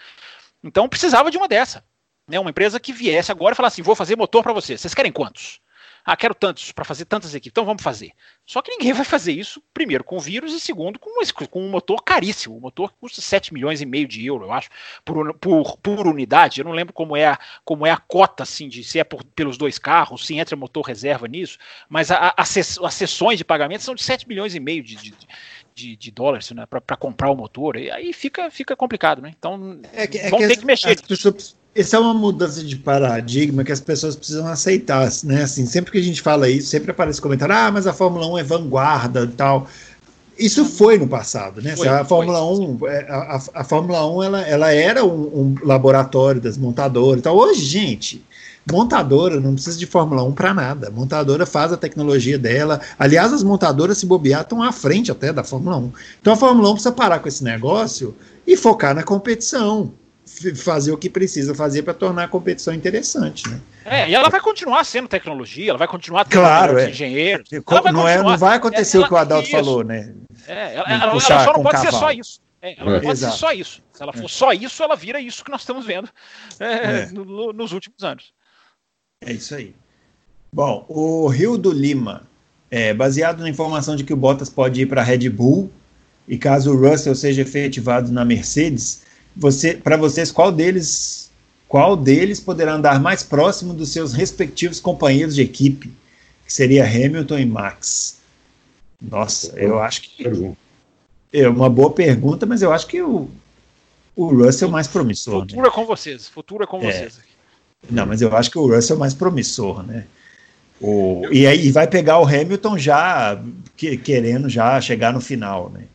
Então 0.62 0.90
precisava 0.90 1.32
de 1.32 1.38
uma 1.38 1.48
dessa. 1.48 1.84
Né? 2.32 2.40
Uma 2.40 2.50
empresa 2.50 2.80
que 2.80 2.94
viesse 2.94 3.32
agora 3.32 3.54
e 3.54 3.56
falasse 3.56 3.76
assim: 3.76 3.86
vou 3.86 3.96
fazer 3.96 4.16
motor 4.16 4.42
para 4.42 4.54
vocês. 4.54 4.80
Vocês 4.80 4.94
querem 4.94 5.12
quantos? 5.12 5.60
Ah, 6.04 6.18
quero 6.18 6.34
tantos 6.34 6.72
para 6.72 6.84
fazer 6.84 7.06
tantas 7.06 7.36
equipes, 7.36 7.54
então 7.54 7.66
vamos 7.66 7.84
fazer. 7.84 8.12
Só 8.44 8.60
que 8.62 8.72
ninguém 8.72 8.92
vai 8.92 9.06
fazer 9.06 9.34
isso, 9.34 9.62
primeiro, 9.72 10.04
com 10.04 10.20
vírus 10.20 10.52
e 10.52 10.60
segundo, 10.60 10.98
com, 10.98 11.22
esse, 11.22 11.32
com 11.32 11.62
um 11.62 11.70
motor 11.70 12.02
caríssimo. 12.04 12.58
O 12.58 12.62
motor 12.62 12.92
custa 13.00 13.22
7 13.22 13.54
milhões 13.54 13.82
e 13.82 13.86
meio 13.86 14.08
de 14.08 14.26
euros, 14.26 14.48
eu 14.48 14.54
acho, 14.54 14.70
por, 15.06 15.34
por, 15.36 15.78
por 15.78 16.08
unidade. 16.08 16.60
Eu 16.60 16.66
não 16.66 16.72
lembro 16.72 16.92
como 16.92 17.16
é 17.16 17.28
a, 17.28 17.40
como 17.64 17.86
é 17.86 17.92
a 17.92 17.98
cota, 17.98 18.42
assim, 18.42 18.68
de 18.68 18.84
se 18.84 19.00
é 19.00 19.04
por, 19.04 19.24
pelos 19.24 19.58
dois 19.58 19.78
carros, 19.78 20.26
se 20.26 20.36
entra 20.36 20.56
motor 20.56 20.84
reserva 20.84 21.28
nisso, 21.28 21.60
mas 21.88 22.10
a, 22.10 22.34
a, 22.36 22.42
as 22.42 22.94
sessões 22.94 23.38
de 23.38 23.46
pagamento 23.46 23.84
são 23.84 23.94
de 23.94 24.02
7 24.02 24.28
milhões 24.28 24.56
e 24.56 24.60
meio 24.60 24.84
de, 24.84 24.96
de 24.96 25.14
de, 25.74 25.96
de 25.96 26.12
dólares 26.12 26.52
né, 26.52 26.66
para 26.66 26.98
comprar 26.98 27.32
o 27.32 27.36
motor, 27.36 27.78
e 27.78 27.90
aí 27.90 28.12
fica, 28.12 28.52
fica 28.52 28.76
complicado, 28.76 29.22
né? 29.22 29.34
Então 29.38 29.80
é 29.94 30.06
que, 30.06 30.18
é 30.18 30.30
vão 30.30 30.40
que 30.40 30.48
ter 30.48 30.54
as, 30.54 30.60
que 30.60 30.66
mexer. 30.66 31.02
Pessoas, 31.02 31.56
essa 31.74 31.98
é 31.98 32.00
uma 32.00 32.14
mudança 32.14 32.64
de 32.64 32.76
paradigma 32.76 33.64
que 33.64 33.72
as 33.72 33.80
pessoas 33.80 34.16
precisam 34.16 34.46
aceitar, 34.48 35.10
né? 35.24 35.44
Assim, 35.44 35.66
sempre 35.66 35.92
que 35.92 35.98
a 35.98 36.04
gente 36.04 36.22
fala 36.22 36.50
isso, 36.50 36.70
sempre 36.70 36.92
aparece 36.92 37.22
comentário, 37.22 37.56
ah, 37.56 37.72
mas 37.72 37.88
a 37.88 37.94
Fórmula 37.94 38.28
1 38.28 38.38
é 38.40 38.44
vanguarda 38.44 39.24
e 39.24 39.28
tal. 39.28 39.68
Isso 40.38 40.66
foi 40.66 40.98
no 40.98 41.08
passado, 41.08 41.62
né? 41.62 41.76
Foi, 41.76 41.88
a 41.88 42.04
Fórmula 42.04 42.40
foi, 42.40 42.66
1, 42.66 42.88
é, 42.88 43.06
a, 43.10 43.16
a, 43.16 43.62
a, 43.62 43.64
Fórmula 43.64 44.06
1 44.10 44.24
ela, 44.24 44.42
ela 44.42 44.72
era 44.74 45.06
um, 45.06 45.10
um 45.10 45.56
laboratório 45.64 46.42
das 46.42 46.58
montadoras 46.58 47.20
e 47.20 47.24
tal. 47.24 47.38
Hoje, 47.38 47.64
gente, 47.64 48.26
Montadora 48.70 49.40
não 49.40 49.54
precisa 49.54 49.78
de 49.78 49.86
Fórmula 49.86 50.24
1 50.24 50.34
para 50.34 50.54
nada. 50.54 50.90
Montadora 50.90 51.46
faz 51.46 51.72
a 51.72 51.78
tecnologia 51.78 52.38
dela. 52.38 52.82
Aliás, 53.00 53.32
as 53.32 53.44
montadoras, 53.44 53.98
se 53.98 54.06
bobear, 54.06 54.42
estão 54.42 54.62
à 54.62 54.72
frente 54.72 55.12
até 55.12 55.32
da 55.32 55.44
Fórmula 55.44 55.78
1. 55.78 55.92
Então 56.22 56.34
a 56.34 56.36
Fórmula 56.36 56.70
1 56.70 56.74
precisa 56.74 56.92
parar 56.92 57.20
com 57.20 57.28
esse 57.28 57.44
negócio 57.44 58.16
e 58.46 58.58
focar 58.58 58.94
na 58.94 59.04
competição. 59.04 59.92
Fazer 60.56 60.92
o 60.92 60.98
que 60.98 61.10
precisa 61.10 61.54
fazer 61.54 61.84
para 61.84 61.94
tornar 61.94 62.24
a 62.24 62.28
competição 62.28 62.74
interessante. 62.74 63.48
Né? 63.50 63.62
É, 63.86 64.10
e 64.10 64.16
ela 64.16 64.30
vai 64.30 64.40
continuar 64.40 64.84
sendo 64.84 65.08
tecnologia, 65.08 65.70
ela 65.70 65.78
vai 65.78 65.88
continuar 65.88 66.26
tendo 66.26 66.42
claro, 66.42 66.80
é. 66.80 66.90
engenheiros. 66.90 67.50
Não, 67.94 68.08
é, 68.08 68.18
não 68.24 68.38
vai 68.38 68.58
acontecer 68.58 68.98
ela, 68.98 69.06
o 69.06 69.10
que 69.10 69.14
o 69.14 69.18
Adalto 69.18 69.44
isso. 69.44 69.52
falou, 69.52 69.84
né? 69.84 70.14
É, 70.48 70.76
ela, 70.76 70.90
ela, 70.90 71.04
ela 71.04 71.20
só 71.20 71.54
não 71.54 71.64
pode 71.64 71.76
cavalo. 71.78 71.92
ser 71.92 71.92
só 71.92 72.12
isso. 72.12 72.40
É, 72.62 72.80
ela 72.80 72.92
não 72.92 73.02
pode 73.02 73.12
Exato. 73.14 73.34
ser 73.34 73.40
só 73.40 73.52
isso. 73.52 73.82
Se 73.92 74.04
ela 74.04 74.14
for 74.14 74.30
só 74.30 74.54
isso, 74.54 74.84
ela 74.84 74.96
vira 74.96 75.20
isso 75.20 75.44
que 75.44 75.52
nós 75.52 75.62
estamos 75.62 75.86
vendo 75.86 76.10
é, 76.60 76.66
é. 76.66 77.06
no, 77.12 77.52
nos 77.52 77.72
últimos 77.72 78.04
anos. 78.04 78.32
É 79.24 79.34
isso 79.34 79.54
aí. 79.54 79.76
Bom, 80.54 80.86
o 80.88 81.28
Rio 81.28 81.58
do 81.58 81.72
Lima, 81.72 82.24
é, 82.70 82.94
baseado 82.94 83.40
na 83.40 83.50
informação 83.50 83.96
de 83.96 84.04
que 84.04 84.14
o 84.14 84.18
Bottas 84.18 84.50
pode 84.50 84.82
ir 84.82 84.86
para 84.86 85.02
a 85.02 85.04
Red 85.04 85.30
Bull, 85.30 85.72
e 86.28 86.38
caso 86.38 86.72
o 86.72 86.90
Russell 86.90 87.16
seja 87.16 87.42
efetivado 87.42 88.12
na 88.12 88.24
Mercedes, 88.24 89.04
você, 89.36 89.76
para 89.76 89.98
vocês, 89.98 90.32
qual 90.32 90.52
deles, 90.52 91.30
qual 91.68 91.96
deles 91.96 92.40
poderá 92.40 92.74
andar 92.74 93.00
mais 93.00 93.24
próximo 93.24 93.74
dos 93.74 93.90
seus 93.90 94.14
respectivos 94.14 94.80
companheiros 94.80 95.36
de 95.36 95.42
equipe? 95.42 95.92
que 96.52 96.56
seria 96.56 96.86
Hamilton 96.86 97.40
e 97.40 97.46
Max. 97.46 98.20
Nossa, 99.02 99.58
eu 99.58 99.80
acho 99.80 100.02
que 100.02 100.54
é 101.32 101.48
uma 101.48 101.70
boa 101.70 101.92
pergunta, 101.92 102.46
mas 102.46 102.62
eu 102.62 102.74
acho 102.74 102.88
que 102.88 103.02
o, 103.02 103.30
o 104.18 104.26
Russell 104.28 104.68
é 104.68 104.72
mais 104.72 104.86
promissor. 104.86 105.40
Futuro 105.42 105.62
né? 105.62 105.68
é 105.70 105.72
com 105.72 105.86
vocês, 105.86 106.28
futuro 106.28 106.64
é 106.66 106.68
com 106.68 106.82
é. 106.82 106.92
vocês. 106.92 107.20
Não, 107.90 108.06
mas 108.06 108.22
eu 108.22 108.36
acho 108.36 108.52
que 108.52 108.60
o 108.60 108.68
Russell 108.68 108.98
é 108.98 109.00
mais 109.00 109.14
promissor, 109.14 109.82
né? 109.82 110.06
O, 110.82 111.22
e 111.32 111.48
aí 111.48 111.72
vai 111.72 111.88
pegar 111.88 112.20
o 112.20 112.26
Hamilton 112.26 112.78
já 112.78 113.42
que, 113.78 113.96
querendo 113.96 114.50
já 114.50 114.82
chegar 114.82 115.14
no 115.14 115.22
final, 115.22 115.70
né? 115.70 115.86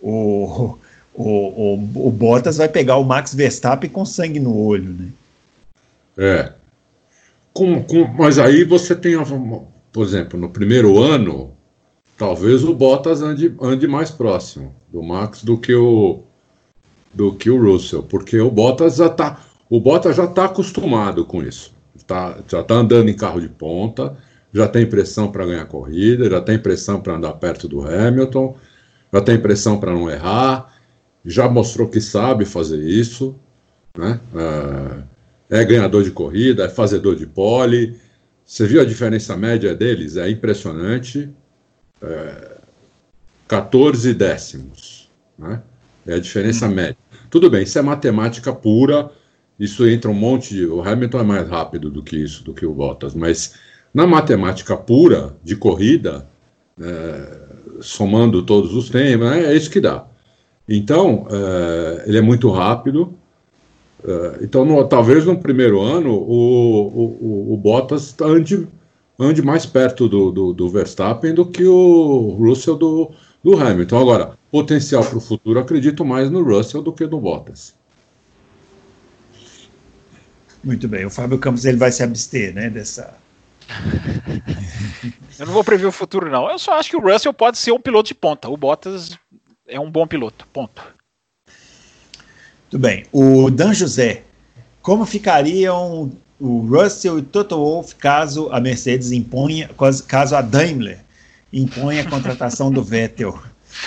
O, 0.00 0.78
o, 1.16 1.74
o, 1.74 2.08
o, 2.08 2.10
Bottas 2.10 2.58
vai 2.58 2.68
pegar 2.68 2.96
o 2.96 3.04
Max 3.04 3.34
Verstappen 3.34 3.88
com 3.88 4.04
sangue 4.04 4.38
no 4.38 4.56
olho, 4.56 4.92
né? 4.92 5.08
É. 6.16 6.52
Com, 7.52 7.82
com, 7.82 8.06
mas 8.18 8.38
aí 8.38 8.64
você 8.64 8.94
tem, 8.94 9.14
por 9.92 10.04
exemplo, 10.04 10.38
no 10.38 10.50
primeiro 10.50 10.98
ano, 10.98 11.52
talvez 12.18 12.62
o 12.64 12.74
Bottas 12.74 13.22
ande, 13.22 13.54
ande 13.60 13.86
mais 13.86 14.10
próximo 14.10 14.74
do 14.92 15.02
Max 15.02 15.42
do 15.42 15.58
que 15.58 15.74
o 15.74 16.20
do 17.12 17.32
que 17.32 17.48
o 17.48 17.58
Russell, 17.58 18.02
porque 18.02 18.38
o 18.38 18.50
Bottas 18.50 18.96
já 18.96 19.06
está 19.06 19.40
o 19.70 19.80
Bottas 19.80 20.16
já 20.16 20.24
está 20.24 20.44
acostumado 20.44 21.24
com 21.24 21.42
isso. 21.42 21.74
Tá, 22.06 22.38
já 22.46 22.60
está 22.60 22.74
andando 22.74 23.08
em 23.08 23.16
carro 23.16 23.40
de 23.40 23.48
ponta, 23.48 24.16
já 24.52 24.68
tem 24.68 24.86
pressão 24.86 25.32
para 25.32 25.44
ganhar 25.44 25.64
corrida, 25.66 26.30
já 26.30 26.40
tem 26.40 26.58
pressão 26.58 27.00
para 27.00 27.16
andar 27.16 27.32
perto 27.32 27.66
do 27.66 27.82
Hamilton, 27.82 28.56
já 29.12 29.20
tem 29.20 29.40
pressão 29.40 29.80
para 29.80 29.92
não 29.92 30.08
errar, 30.08 30.75
já 31.26 31.48
mostrou 31.48 31.88
que 31.88 32.00
sabe 32.00 32.44
fazer 32.44 32.80
isso, 32.82 33.36
né? 33.96 34.20
É, 35.50 35.60
é 35.60 35.64
ganhador 35.64 36.04
de 36.04 36.10
corrida, 36.10 36.64
é 36.64 36.68
fazedor 36.68 37.16
de 37.16 37.26
pole. 37.26 37.98
Você 38.44 38.66
viu 38.66 38.80
a 38.80 38.84
diferença 38.84 39.36
média 39.36 39.74
deles? 39.74 40.16
É 40.16 40.30
impressionante. 40.30 41.28
É, 42.00 42.56
14 43.48 44.14
décimos, 44.14 45.10
né? 45.38 45.62
É 46.06 46.14
a 46.14 46.20
diferença 46.20 46.66
hum. 46.66 46.74
média. 46.74 46.96
Tudo 47.28 47.50
bem, 47.50 47.64
isso 47.64 47.78
é 47.78 47.82
matemática 47.82 48.52
pura 48.52 49.10
isso 49.58 49.88
entra 49.88 50.10
um 50.10 50.14
monte 50.14 50.54
de. 50.54 50.66
O 50.66 50.82
Hamilton 50.82 51.20
é 51.20 51.22
mais 51.22 51.48
rápido 51.48 51.90
do 51.90 52.02
que 52.02 52.16
isso, 52.16 52.44
do 52.44 52.52
que 52.52 52.66
o 52.66 52.74
Bottas, 52.74 53.14
mas 53.14 53.54
na 53.92 54.06
matemática 54.06 54.76
pura 54.76 55.34
de 55.42 55.56
corrida, 55.56 56.26
é, 56.80 57.38
somando 57.80 58.42
todos 58.42 58.74
os 58.74 58.90
temas, 58.90 59.32
é, 59.32 59.46
é 59.46 59.56
isso 59.56 59.70
que 59.70 59.80
dá. 59.80 60.06
Então, 60.68 61.26
é, 61.30 62.04
ele 62.06 62.18
é 62.18 62.20
muito 62.20 62.50
rápido. 62.50 63.14
É, 64.04 64.38
então, 64.42 64.64
no, 64.64 64.86
talvez 64.86 65.24
no 65.24 65.38
primeiro 65.38 65.80
ano 65.80 66.12
o, 66.12 66.86
o, 66.86 67.54
o 67.54 67.56
Bottas 67.56 68.14
ande, 68.20 68.66
ande 69.18 69.42
mais 69.42 69.64
perto 69.64 70.08
do, 70.08 70.30
do, 70.30 70.52
do, 70.52 70.68
Verstappen 70.68 71.34
do 71.34 71.46
que 71.46 71.64
o 71.64 72.36
Russell 72.38 72.76
do, 72.76 73.12
do 73.42 73.56
Hamilton. 73.56 73.98
Agora, 73.98 74.38
potencial 74.50 75.04
para 75.04 75.18
o 75.18 75.20
futuro, 75.20 75.58
acredito 75.58 76.04
mais 76.04 76.30
no 76.30 76.42
Russell 76.42 76.82
do 76.82 76.92
que 76.92 77.06
no 77.06 77.20
Bottas. 77.20 77.74
Muito 80.64 80.88
bem, 80.88 81.04
o 81.04 81.10
Fábio 81.10 81.38
Campos 81.38 81.64
ele 81.64 81.76
vai 81.76 81.92
se 81.92 82.02
abster, 82.02 82.52
né, 82.52 82.68
dessa. 82.68 83.14
Eu 85.38 85.46
não 85.46 85.52
vou 85.52 85.62
prever 85.62 85.86
o 85.86 85.92
futuro, 85.92 86.30
não. 86.30 86.50
Eu 86.50 86.58
só 86.58 86.78
acho 86.78 86.88
que 86.90 86.96
o 86.96 87.00
Russell 87.00 87.32
pode 87.32 87.58
ser 87.58 87.72
um 87.72 87.80
piloto 87.80 88.08
de 88.08 88.14
ponta. 88.14 88.48
O 88.48 88.56
Bottas 88.56 89.18
é 89.66 89.78
um 89.80 89.90
bom 89.90 90.06
piloto. 90.06 90.46
Ponto. 90.52 90.82
Muito 92.62 92.78
bem. 92.78 93.04
O 93.12 93.50
Dan 93.50 93.72
José, 93.72 94.22
como 94.82 95.06
ficariam 95.06 96.12
o 96.38 96.58
Russell 96.66 97.18
e 97.18 97.20
o 97.20 97.24
Toto 97.24 97.56
Wolff 97.56 97.94
caso 97.94 98.48
a 98.52 98.60
Mercedes 98.60 99.12
imponha, 99.12 99.70
caso 100.06 100.36
a 100.36 100.42
Daimler 100.42 101.00
imponha 101.52 102.02
a 102.02 102.10
contratação 102.10 102.70
do 102.70 102.82
Vettel? 102.82 103.40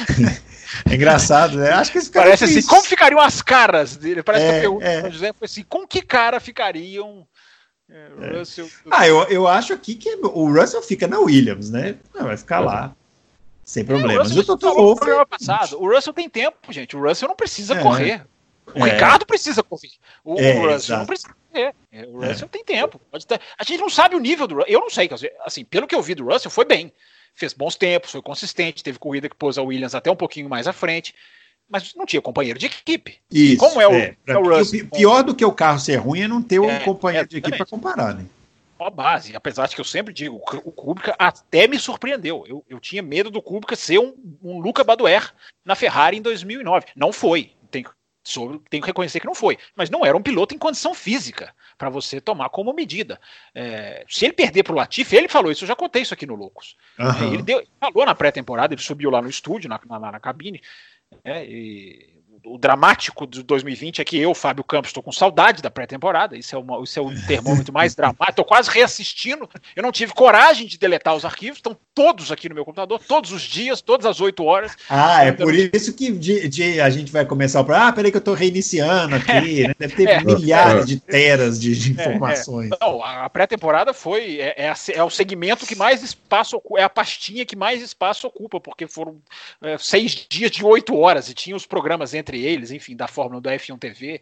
É 0.85 0.93
engraçado, 0.93 1.57
né? 1.57 1.71
Acho 1.71 1.91
que 1.91 1.97
esse 1.97 2.11
Parece 2.11 2.43
assim, 2.43 2.61
como 2.61 2.83
ficariam 2.83 3.19
as 3.19 3.41
caras 3.41 3.97
dele? 3.97 4.21
Parece 4.21 4.45
é, 4.45 4.49
que 4.49 4.55
a 4.55 4.61
pergunta 4.61 4.85
é. 4.85 5.01
do 5.01 5.11
José 5.11 5.33
foi 5.33 5.45
assim: 5.45 5.63
com 5.63 5.87
que 5.87 5.99
cara 6.01 6.39
ficariam 6.39 7.27
é, 7.89 8.07
é. 8.21 8.37
Russell? 8.37 8.69
Ah, 8.91 9.07
eu, 9.07 9.23
eu 9.23 9.47
acho 9.47 9.73
aqui 9.73 9.95
que 9.95 10.15
o 10.21 10.53
Russell 10.53 10.83
fica 10.83 11.07
na 11.07 11.19
Williams, 11.19 11.71
né? 11.71 11.95
Não, 12.13 12.25
vai 12.25 12.37
ficar 12.37 12.59
lá. 12.59 12.95
Sem 13.69 13.85
problemas. 13.85 14.35
É, 14.35 14.39
o, 14.39 14.43
Toto 14.43 14.73
Wolff. 14.73 15.05
Passado. 15.29 15.79
O 15.79 15.87
Russell 15.87 16.11
tem 16.11 16.27
tempo, 16.27 16.57
gente. 16.73 16.97
O 16.97 17.01
Russell 17.01 17.27
não 17.27 17.35
precisa 17.35 17.75
é. 17.75 17.83
correr. 17.83 18.25
O 18.73 18.83
Ricardo 18.83 19.27
precisa 19.27 19.61
correr. 19.61 19.91
O, 20.23 20.33
o 20.33 20.35
Russell 20.35 20.71
exato. 20.71 20.99
não 20.99 21.05
precisa 21.05 21.35
correr. 21.51 21.75
O 22.07 22.25
Russell 22.25 22.47
tem 22.47 22.63
tempo. 22.63 22.99
Ter... 23.27 23.39
A 23.55 23.63
gente 23.63 23.79
não 23.79 23.89
sabe 23.89 24.15
o 24.15 24.19
nível 24.19 24.47
do 24.47 24.55
Russell. 24.55 24.73
Eu 24.73 24.79
não 24.79 24.89
sei. 24.89 25.07
Assim, 25.45 25.63
pelo 25.63 25.85
que 25.85 25.93
eu 25.93 26.01
vi 26.01 26.15
do 26.15 26.25
Russell, 26.25 26.49
foi 26.49 26.65
bem 26.65 26.91
fez 27.35 27.53
bons 27.53 27.75
tempos, 27.75 28.11
foi 28.11 28.21
consistente, 28.21 28.83
teve 28.83 28.99
corrida 28.99 29.29
que 29.29 29.35
pôs 29.35 29.57
a 29.57 29.61
Williams 29.61 29.95
até 29.95 30.11
um 30.11 30.15
pouquinho 30.15 30.49
mais 30.49 30.67
à 30.67 30.73
frente, 30.73 31.15
mas 31.69 31.93
não 31.95 32.05
tinha 32.05 32.21
companheiro 32.21 32.57
de 32.57 32.65
equipe. 32.65 33.17
Isso, 33.31 33.57
Como 33.57 33.79
é 33.79 33.87
o, 33.87 33.93
é, 33.93 34.17
é 34.27 34.37
o 34.37 34.43
Russell? 34.43 34.87
Pior 34.87 35.23
do 35.23 35.35
que 35.35 35.45
o 35.45 35.51
carro 35.51 35.79
ser 35.79 35.97
ruim 35.97 36.21
é 36.21 36.27
não 36.27 36.41
ter 36.41 36.59
um 36.59 36.69
é, 36.69 36.79
companheiro 36.79 37.27
de 37.27 37.37
equipe 37.37 37.55
para 37.55 37.65
comparar, 37.65 38.15
né? 38.15 38.25
Uma 38.79 38.89
base, 38.89 39.35
apesar 39.35 39.67
de 39.67 39.75
que 39.75 39.81
eu 39.81 39.85
sempre 39.85 40.13
digo, 40.13 40.37
o 40.37 40.71
Kubica 40.71 41.13
até 41.19 41.67
me 41.67 41.77
surpreendeu. 41.77 42.45
Eu, 42.47 42.65
eu 42.69 42.79
tinha 42.79 43.01
medo 43.01 43.29
do 43.29 43.41
Kubica 43.41 43.75
ser 43.75 43.99
um, 43.99 44.15
um 44.41 44.59
Luca 44.59 44.85
Badoer 44.85 45.33
na 45.65 45.75
Ferrari 45.75 46.17
em 46.17 46.21
2009. 46.21 46.85
Não 46.95 47.11
foi. 47.11 47.51
Tem, 47.69 47.85
sobre, 48.23 48.61
tenho 48.69 48.81
que 48.81 48.87
reconhecer 48.87 49.19
que 49.19 49.25
não 49.25 49.35
foi. 49.35 49.57
Mas 49.75 49.89
não 49.89 50.05
era 50.05 50.15
um 50.15 50.21
piloto 50.21 50.55
em 50.55 50.57
condição 50.57 50.93
física 50.93 51.53
para 51.77 51.89
você 51.89 52.21
tomar 52.21 52.47
como 52.49 52.73
medida. 52.73 53.19
É, 53.53 54.05
se 54.07 54.23
ele 54.23 54.33
perder 54.33 54.63
para 54.63 54.71
o 54.71 54.75
Latifi, 54.77 55.15
ele 55.15 55.27
falou 55.27 55.51
isso, 55.51 55.65
eu 55.65 55.67
já 55.67 55.75
contei 55.75 56.03
isso 56.03 56.13
aqui 56.13 56.25
no 56.25 56.35
Loucos. 56.35 56.77
Uhum. 56.97 57.33
Ele 57.33 57.43
deu, 57.43 57.61
falou 57.81 58.05
na 58.05 58.15
pré-temporada, 58.15 58.73
ele 58.73 58.81
subiu 58.81 59.09
lá 59.09 59.21
no 59.21 59.29
estúdio, 59.29 59.69
na, 59.69 59.79
na, 59.85 60.11
na 60.11 60.19
cabine, 60.21 60.61
é, 61.23 61.43
e 61.45 62.18
o 62.45 62.57
dramático 62.57 63.27
de 63.27 63.43
2020 63.43 64.01
é 64.01 64.05
que 64.05 64.17
eu, 64.17 64.33
Fábio 64.33 64.63
Campos, 64.63 64.89
estou 64.89 65.03
com 65.03 65.11
saudade 65.11 65.61
da 65.61 65.69
pré-temporada. 65.69 66.37
Isso, 66.37 66.55
é 66.55 66.59
uma, 66.59 66.81
isso 66.83 66.99
é 66.99 67.01
o 67.01 67.13
termômetro 67.27 67.73
mais 67.73 67.95
dramático. 67.95 68.29
Estou 68.29 68.45
quase 68.45 68.69
reassistindo. 68.69 69.49
Eu 69.75 69.83
não 69.83 69.91
tive 69.91 70.13
coragem 70.13 70.67
de 70.67 70.77
deletar 70.77 71.15
os 71.15 71.25
arquivos. 71.25 71.57
Estão 71.57 71.77
todos 71.93 72.31
aqui 72.31 72.47
no 72.47 72.55
meu 72.55 72.63
computador, 72.63 72.99
todos 73.07 73.31
os 73.31 73.41
dias, 73.41 73.81
todas 73.81 74.05
as 74.05 74.21
8 74.21 74.43
horas. 74.43 74.75
Ah, 74.89 75.25
é 75.25 75.31
por 75.31 75.53
isso 75.53 75.93
que 75.93 76.11
de, 76.11 76.47
de, 76.47 76.81
a 76.81 76.89
gente 76.89 77.11
vai 77.11 77.25
começar 77.25 77.61
o. 77.61 77.73
Ah, 77.73 77.91
peraí 77.91 78.11
que 78.11 78.17
eu 78.17 78.19
estou 78.19 78.33
reiniciando 78.33 79.15
aqui. 79.17 79.67
Né? 79.67 79.75
Deve 79.77 79.95
ter 79.95 80.07
é, 80.07 80.23
milhares 80.23 80.83
é, 80.83 80.85
de 80.85 80.99
teras 80.99 81.59
de, 81.59 81.75
de 81.75 81.91
informações. 81.91 82.69
Não, 82.79 83.03
a 83.03 83.29
pré-temporada 83.29 83.93
foi. 83.93 84.39
É, 84.39 84.67
é, 84.67 84.73
é, 84.93 85.03
o 85.03 85.09
segmento 85.09 85.65
que 85.65 85.75
mais 85.75 86.03
espaço 86.03 86.61
é 86.77 86.83
a 86.83 86.89
pastinha 86.89 87.45
que 87.45 87.55
mais 87.55 87.81
espaço 87.81 88.27
ocupa, 88.27 88.59
porque 88.59 88.87
foram 88.87 89.17
é, 89.61 89.77
seis 89.77 90.25
dias 90.29 90.51
de 90.51 90.63
oito 90.63 90.95
horas 90.97 91.29
e 91.29 91.33
tinha 91.33 91.55
os 91.55 91.65
programas 91.65 92.13
entre 92.13 92.38
entre 92.39 92.45
eles, 92.45 92.71
enfim, 92.71 92.95
da 92.95 93.07
Fórmula 93.07 93.41
do 93.41 93.49
F1 93.49 93.77
TV. 93.77 94.21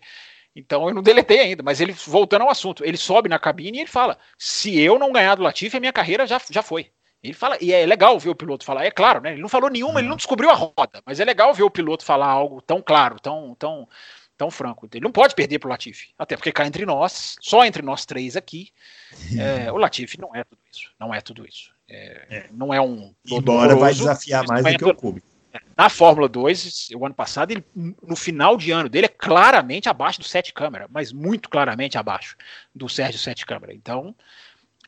Então 0.56 0.88
eu 0.88 0.94
não 0.94 1.04
deletei 1.04 1.40
ainda, 1.40 1.62
mas 1.62 1.80
ele, 1.80 1.94
voltando 1.94 2.42
ao 2.42 2.50
assunto, 2.50 2.84
ele 2.84 2.98
sobe 2.98 3.30
na 3.30 3.38
cabine 3.38 3.78
e 3.78 3.82
ele 3.82 3.90
fala: 3.90 4.18
se 4.38 4.80
eu 4.80 4.98
não 4.98 5.12
ganhar 5.12 5.36
do 5.36 5.44
Latifi, 5.44 5.78
a 5.78 5.80
minha 5.80 5.94
carreira 5.94 6.26
já, 6.26 6.42
já 6.50 6.64
foi. 6.64 6.92
Ele 7.22 7.34
fala, 7.34 7.58
e 7.60 7.74
é 7.74 7.86
legal 7.86 8.18
ver 8.20 8.30
o 8.30 8.36
piloto 8.36 8.64
falar, 8.64 8.86
é 8.86 8.92
claro, 8.92 9.20
né? 9.20 9.34
Ele 9.34 9.42
não 9.42 9.50
falou 9.50 9.70
nenhuma, 9.70 10.00
ele 10.00 10.08
não 10.08 10.16
descobriu 10.16 10.52
a 10.52 10.54
roda, 10.54 11.02
mas 11.04 11.20
é 11.20 11.26
legal 11.26 11.52
ver 11.52 11.64
o 11.64 11.70
piloto 11.70 12.06
falar 12.06 12.28
algo 12.28 12.62
tão 12.62 12.80
claro, 12.80 13.20
tão, 13.20 13.56
tão, 13.56 13.90
tão 14.38 14.52
franco. 14.52 14.88
Ele 14.94 15.04
não 15.04 15.12
pode 15.12 15.34
perder 15.34 15.58
pro 15.58 15.70
Latifi, 15.70 16.14
até 16.18 16.38
porque 16.38 16.52
cá 16.52 16.66
entre 16.66 16.86
nós, 16.86 17.36
só 17.42 17.66
entre 17.66 17.82
nós 17.82 18.06
três 18.06 18.36
aqui, 18.38 18.72
é, 19.38 19.72
o 19.72 19.78
Latifi 19.78 20.22
não 20.22 20.34
é 20.34 20.44
tudo 20.44 20.62
isso, 20.72 20.92
não 21.00 21.14
é 21.14 21.20
tudo 21.20 21.46
isso. 21.46 21.72
É, 21.90 22.26
é. 22.30 22.50
Não 22.52 22.74
é 22.74 22.80
um. 22.80 23.14
Embora 23.26 23.76
vai 23.76 23.94
desafiar 23.94 24.46
mais 24.46 24.64
do 24.64 24.78
que 24.78 24.86
o 24.86 24.96
Kubica. 24.96 25.37
Na 25.76 25.90
Fórmula 25.90 26.28
2, 26.28 26.90
o 26.96 27.06
ano 27.06 27.16
passado, 27.16 27.52
ele, 27.52 27.64
no 27.76 28.16
final 28.16 28.58
de 28.58 28.72
ano 28.72 28.90
dele, 28.90 29.06
é 29.06 29.10
claramente 29.10 29.88
abaixo 29.88 30.20
do 30.20 30.26
Sete 30.26 30.54
Câmara, 30.54 30.88
mas 30.90 31.14
muito 31.14 31.50
claramente 31.50 31.98
abaixo 31.98 32.36
do 32.74 32.90
Sérgio 32.90 33.20
Sete 33.20 33.46
Câmara. 33.46 33.74
Então, 33.74 34.16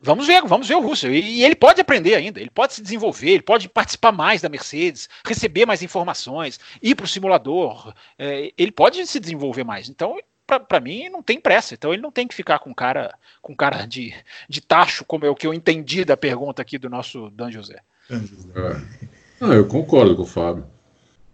vamos 0.01 0.25
ver, 0.25 0.41
vamos 0.43 0.67
ver 0.67 0.75
o 0.75 0.81
Russell. 0.81 1.13
E, 1.13 1.21
e, 1.21 1.43
ele 1.43 1.55
pode 1.55 1.79
aprender 1.79 2.15
ainda, 2.15 2.39
ele 2.39 2.49
pode 2.49 2.73
se 2.73 2.81
desenvolver, 2.81 3.31
ele 3.31 3.43
pode 3.43 3.69
participar 3.69 4.11
mais 4.11 4.41
da 4.41 4.49
Mercedes, 4.49 5.09
receber 5.25 5.65
mais 5.65 5.83
informações, 5.83 6.59
ir 6.81 6.95
para 6.95 7.05
o 7.05 7.07
simulador, 7.07 7.93
é, 8.17 8.51
ele 8.57 8.71
pode 8.71 9.05
se 9.05 9.19
desenvolver 9.19 9.63
mais. 9.63 9.89
Então, 9.89 10.17
para 10.57 10.79
mim, 10.79 11.09
não 11.09 11.21
tem 11.21 11.39
pressa. 11.39 11.75
Então, 11.75 11.93
ele 11.93 12.01
não 12.01 12.11
tem 12.11 12.27
que 12.27 12.33
ficar 12.33 12.57
com 12.59 12.73
cara, 12.73 13.13
com 13.41 13.55
cara 13.55 13.85
de, 13.85 14.15
de 14.47 14.61
tacho, 14.61 15.05
como 15.05 15.25
é 15.25 15.29
o 15.29 15.35
que 15.35 15.45
eu 15.45 15.53
entendi 15.53 16.03
da 16.03 16.17
pergunta 16.17 16.61
aqui 16.61 16.77
do 16.77 16.89
nosso 16.89 17.29
Dan 17.29 17.51
José. 17.51 17.81
É. 18.09 19.09
Não, 19.39 19.53
eu 19.53 19.65
concordo 19.65 20.15
com 20.15 20.23
o 20.23 20.25
Fábio. 20.25 20.65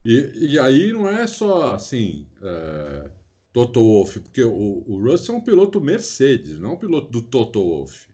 E, 0.04 0.52
e 0.52 0.60
aí 0.60 0.94
não 0.94 1.10
é 1.10 1.26
só 1.26 1.74
assim, 1.74 2.28
é, 2.42 3.10
Toto 3.52 3.82
Wolff, 3.82 4.20
porque 4.20 4.44
o, 4.44 4.84
o 4.88 5.02
Russell 5.02 5.36
é 5.36 5.38
um 5.40 5.42
piloto 5.42 5.82
Mercedes, 5.82 6.60
não 6.60 6.72
é 6.72 6.74
um 6.74 6.78
piloto 6.78 7.10
do 7.10 7.24
Toto 7.24 7.60
Wolff. 7.60 8.10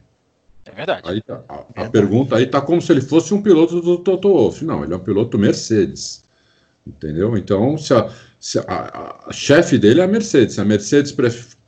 É 0.65 0.71
verdade. 0.71 1.01
Aí, 1.09 1.21
tá, 1.21 1.43
a, 1.49 1.83
a 1.83 1.89
pergunta 1.89 2.37
aí 2.37 2.45
tá 2.45 2.61
como 2.61 2.81
se 2.81 2.91
ele 2.91 3.01
fosse 3.01 3.33
um 3.33 3.41
piloto 3.41 3.81
do 3.81 3.97
Toto 3.97 4.29
Wolff. 4.29 4.63
Não, 4.63 4.83
ele 4.83 4.93
é 4.93 4.95
um 4.95 5.03
piloto 5.03 5.37
Mercedes. 5.37 6.23
Entendeu? 6.87 7.37
Então, 7.37 7.77
se 7.77 7.93
a, 7.93 8.09
se 8.39 8.57
a, 8.59 8.63
a, 8.67 9.29
a 9.29 9.33
chefe 9.33 9.77
dele 9.77 9.99
é 9.99 10.03
a 10.03 10.07
Mercedes. 10.07 10.55
Se 10.55 10.61
a 10.61 10.65
Mercedes 10.65 11.11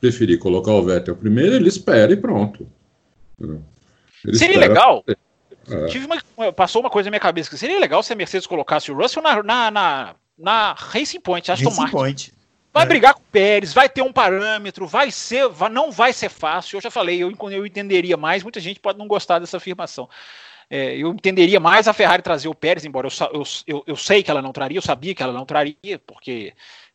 preferir 0.00 0.38
colocar 0.38 0.72
o 0.72 0.82
Vettel 0.82 1.16
primeiro, 1.16 1.54
ele 1.54 1.68
espera 1.68 2.12
e 2.12 2.16
pronto. 2.16 2.66
Ele 3.38 4.38
Seria 4.38 4.54
espera 4.54 4.68
legal 4.68 5.04
É. 5.70 5.86
Tive 5.86 6.06
uma, 6.06 6.52
passou 6.52 6.80
uma 6.80 6.90
coisa 6.90 7.08
na 7.08 7.12
minha 7.12 7.20
cabeça 7.20 7.50
que 7.50 7.56
seria 7.56 7.78
legal 7.78 8.02
se 8.02 8.12
a 8.12 8.16
Mercedes 8.16 8.46
colocasse 8.46 8.90
o 8.90 8.96
Russell 8.96 9.22
na, 9.22 9.42
na, 9.42 9.70
na, 9.70 10.14
na 10.38 10.72
Racing 10.72 11.20
Point, 11.20 11.50
Aston 11.50 11.68
Racing 11.68 11.80
Martin. 11.80 11.96
Point. 11.96 12.34
Vai 12.72 12.82
é. 12.82 12.86
brigar 12.86 13.14
com 13.14 13.20
o 13.20 13.30
Pérez, 13.30 13.72
vai 13.72 13.88
ter 13.88 14.02
um 14.02 14.12
parâmetro, 14.12 14.84
vai 14.86 15.10
ser, 15.10 15.48
vai, 15.48 15.70
não 15.70 15.92
vai 15.92 16.12
ser 16.12 16.28
fácil. 16.28 16.76
Eu 16.76 16.80
já 16.80 16.90
falei, 16.90 17.22
eu, 17.22 17.32
eu 17.52 17.64
entenderia 17.64 18.16
mais. 18.16 18.42
Muita 18.42 18.58
gente 18.58 18.80
pode 18.80 18.98
não 18.98 19.06
gostar 19.06 19.38
dessa 19.38 19.58
afirmação. 19.58 20.08
É, 20.68 20.96
eu 20.96 21.10
entenderia 21.10 21.60
mais 21.60 21.86
a 21.86 21.92
Ferrari 21.92 22.22
trazer 22.22 22.48
o 22.48 22.54
Pérez, 22.54 22.84
embora 22.84 23.06
eu, 23.06 23.28
eu, 23.32 23.42
eu, 23.66 23.84
eu, 23.86 23.96
sei 23.96 24.22
que 24.22 24.30
ela 24.30 24.42
não 24.42 24.52
traria, 24.52 24.78
eu 24.78 24.82
sabia 24.82 25.14
que 25.14 25.22
ela 25.22 25.32
não 25.32 25.44
traria, 25.44 26.00
porque 26.04 26.52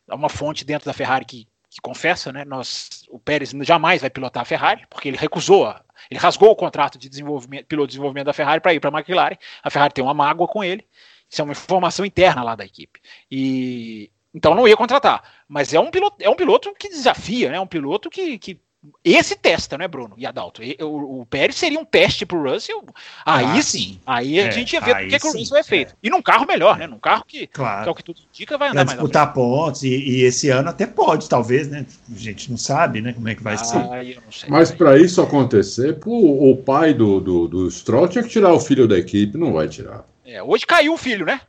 é 0.08 0.14
uma 0.14 0.28
fonte 0.28 0.64
dentro 0.64 0.84
da 0.84 0.92
Ferrari 0.92 1.24
que, 1.24 1.46
que 1.70 1.80
confessa, 1.80 2.32
né? 2.32 2.44
Nós, 2.44 3.06
o 3.08 3.18
Pérez 3.18 3.52
jamais 3.62 4.00
vai 4.00 4.10
pilotar 4.10 4.42
a 4.42 4.46
Ferrari, 4.46 4.84
porque 4.90 5.08
ele 5.08 5.16
recusou, 5.16 5.74
ele 6.10 6.20
rasgou 6.20 6.50
o 6.50 6.56
contrato 6.56 6.98
de 6.98 7.08
desenvolvimento, 7.08 7.66
piloto 7.66 7.88
de 7.88 7.92
desenvolvimento 7.92 8.26
da 8.26 8.32
Ferrari 8.32 8.60
para 8.60 8.74
ir 8.74 8.80
para 8.80 8.90
a 8.90 8.98
McLaren. 8.98 9.36
A 9.62 9.70
Ferrari 9.70 9.92
tem 9.92 10.04
uma 10.04 10.14
mágoa 10.14 10.46
com 10.46 10.62
ele. 10.62 10.86
Isso 11.28 11.40
é 11.40 11.44
uma 11.44 11.52
informação 11.52 12.04
interna 12.04 12.42
lá 12.42 12.54
da 12.54 12.64
equipe. 12.64 13.00
E 13.30 14.10
então 14.34 14.54
não 14.54 14.66
ia 14.66 14.76
contratar. 14.76 15.22
Mas 15.48 15.74
é 15.74 15.80
um 15.80 15.90
piloto, 15.90 16.16
é 16.20 16.30
um 16.30 16.36
piloto 16.36 16.72
que 16.74 16.88
desafia, 16.88 17.50
né? 17.50 17.60
Um 17.60 17.66
piloto 17.66 18.08
que, 18.08 18.38
que 18.38 18.60
esse 19.04 19.36
testa, 19.36 19.76
né, 19.76 19.86
Bruno 19.86 20.14
e 20.16 20.24
Adalto? 20.24 20.62
O, 20.80 21.20
o 21.20 21.26
Pérez 21.26 21.56
seria 21.56 21.78
um 21.78 21.84
teste 21.84 22.24
pro 22.24 22.42
Russell. 22.42 22.82
Aí 23.26 23.58
ah, 23.58 23.62
sim. 23.62 24.00
Aí 24.06 24.40
a 24.40 24.46
é, 24.46 24.50
gente 24.50 24.72
ia 24.72 24.80
ver 24.80 24.94
o 24.94 25.08
que, 25.08 25.18
que 25.18 25.26
o 25.26 25.32
Russell 25.32 25.58
é 25.58 25.62
feito. 25.62 25.92
É. 25.92 25.96
E 26.02 26.08
num 26.08 26.22
carro 26.22 26.46
melhor, 26.46 26.78
né? 26.78 26.86
Num 26.86 26.98
carro 26.98 27.22
que, 27.26 27.46
claro. 27.46 27.82
que 27.82 27.88
é 27.88 27.92
o 27.92 27.94
que 27.94 28.02
tudo 28.02 28.20
indica, 28.32 28.56
vai 28.56 28.70
andar 28.70 28.86
pra 28.86 28.94
disputar 28.94 29.26
mais 29.26 29.34
pontos. 29.34 29.82
E, 29.82 29.88
e, 29.88 30.22
esse 30.22 30.48
ano 30.48 30.70
até 30.70 30.86
pode, 30.86 31.28
talvez, 31.28 31.68
né? 31.68 31.84
A 32.10 32.18
gente 32.18 32.50
não 32.50 32.56
sabe, 32.56 33.02
né? 33.02 33.12
Como 33.12 33.28
é 33.28 33.34
que 33.34 33.42
vai 33.42 33.54
ah, 33.54 33.58
ser. 33.58 33.86
Sei, 34.30 34.48
Mas 34.48 34.70
para 34.70 34.98
isso 34.98 35.20
acontecer, 35.20 35.98
o, 36.06 36.50
o 36.50 36.56
pai 36.56 36.94
do, 36.94 37.20
do, 37.20 37.48
do 37.48 37.70
Stroll 37.70 38.08
tinha 38.08 38.24
que 38.24 38.30
tirar 38.30 38.52
o 38.54 38.60
filho 38.60 38.88
da 38.88 38.98
equipe, 38.98 39.36
não 39.36 39.52
vai 39.52 39.68
tirar. 39.68 40.04
É, 40.24 40.42
hoje 40.42 40.64
caiu 40.64 40.94
o 40.94 40.98
filho, 40.98 41.26
né? 41.26 41.40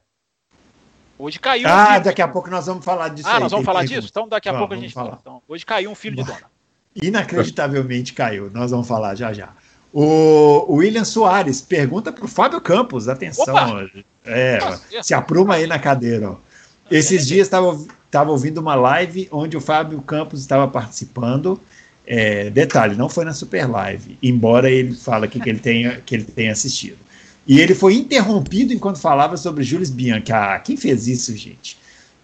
Hoje 1.18 1.40
caiu 1.40 1.70
ah, 1.70 1.84
um 1.84 1.88
filho. 1.92 2.04
daqui 2.04 2.22
a 2.22 2.28
pouco 2.28 2.50
nós 2.50 2.66
vamos 2.66 2.84
falar 2.84 3.10
disso. 3.10 3.30
Ah, 3.30 3.36
aí, 3.36 3.40
nós 3.40 3.52
vamos 3.52 3.66
falar 3.66 3.86
disso? 3.86 4.08
Então 4.10 4.28
daqui 4.28 4.50
a 4.50 4.58
pouco 4.58 4.74
a 4.74 4.78
gente 4.78 4.94
fala. 4.94 5.18
Então, 5.22 5.42
hoje 5.48 5.66
caiu 5.66 5.92
um 5.92 5.96
filho 5.96 6.18
de 6.18 6.24
dona. 6.24 6.51
Inacreditavelmente 6.96 8.14
caiu. 8.14 8.50
Nós 8.52 8.72
vamos 8.72 8.88
falar 8.88 9.16
já 9.16 9.32
já. 9.32 9.50
O 9.94 10.76
William 10.76 11.04
Soares 11.04 11.62
pergunta 11.62 12.12
para 12.12 12.26
o 12.26 12.28
Fábio 12.28 12.62
Campos. 12.62 13.10
Atenção. 13.10 13.88
É, 14.26 14.60
se 15.02 15.14
apruma 15.14 15.56
aí 15.56 15.68
na 15.68 15.80
cadeira. 15.80 16.32
Ó. 16.32 16.36
Esses 16.90 17.28
dias 17.28 17.48
estava 17.48 18.32
ouvindo 18.32 18.60
uma 18.60 18.76
live 18.76 19.28
onde 19.32 19.58
o 19.58 19.62
Fábio 19.62 20.02
Campos 20.02 20.40
estava 20.42 20.68
participando. 20.68 21.60
É, 22.06 22.50
detalhe, 22.50 22.96
não 22.96 23.08
foi 23.08 23.24
na 23.24 23.34
Super 23.34 23.70
Live, 23.70 24.18
embora 24.22 24.70
ele 24.70 24.94
fale 24.94 25.28
que, 25.28 25.40
que, 25.40 25.50
ele 25.50 25.60
tenha, 25.60 26.02
que 26.06 26.16
ele 26.16 26.26
tenha 26.26 26.52
assistido. 26.52 26.98
E 27.48 27.60
ele 27.60 27.74
foi 27.74 27.96
interrompido 27.96 28.74
enquanto 28.74 29.00
falava 29.00 29.38
sobre 29.38 29.64
Jules 29.64 29.90
Bianchi. 29.90 30.32
Ah, 30.34 30.60
quem 30.60 30.76
fez 30.76 31.08
isso, 31.08 31.36
gente? 31.38 31.78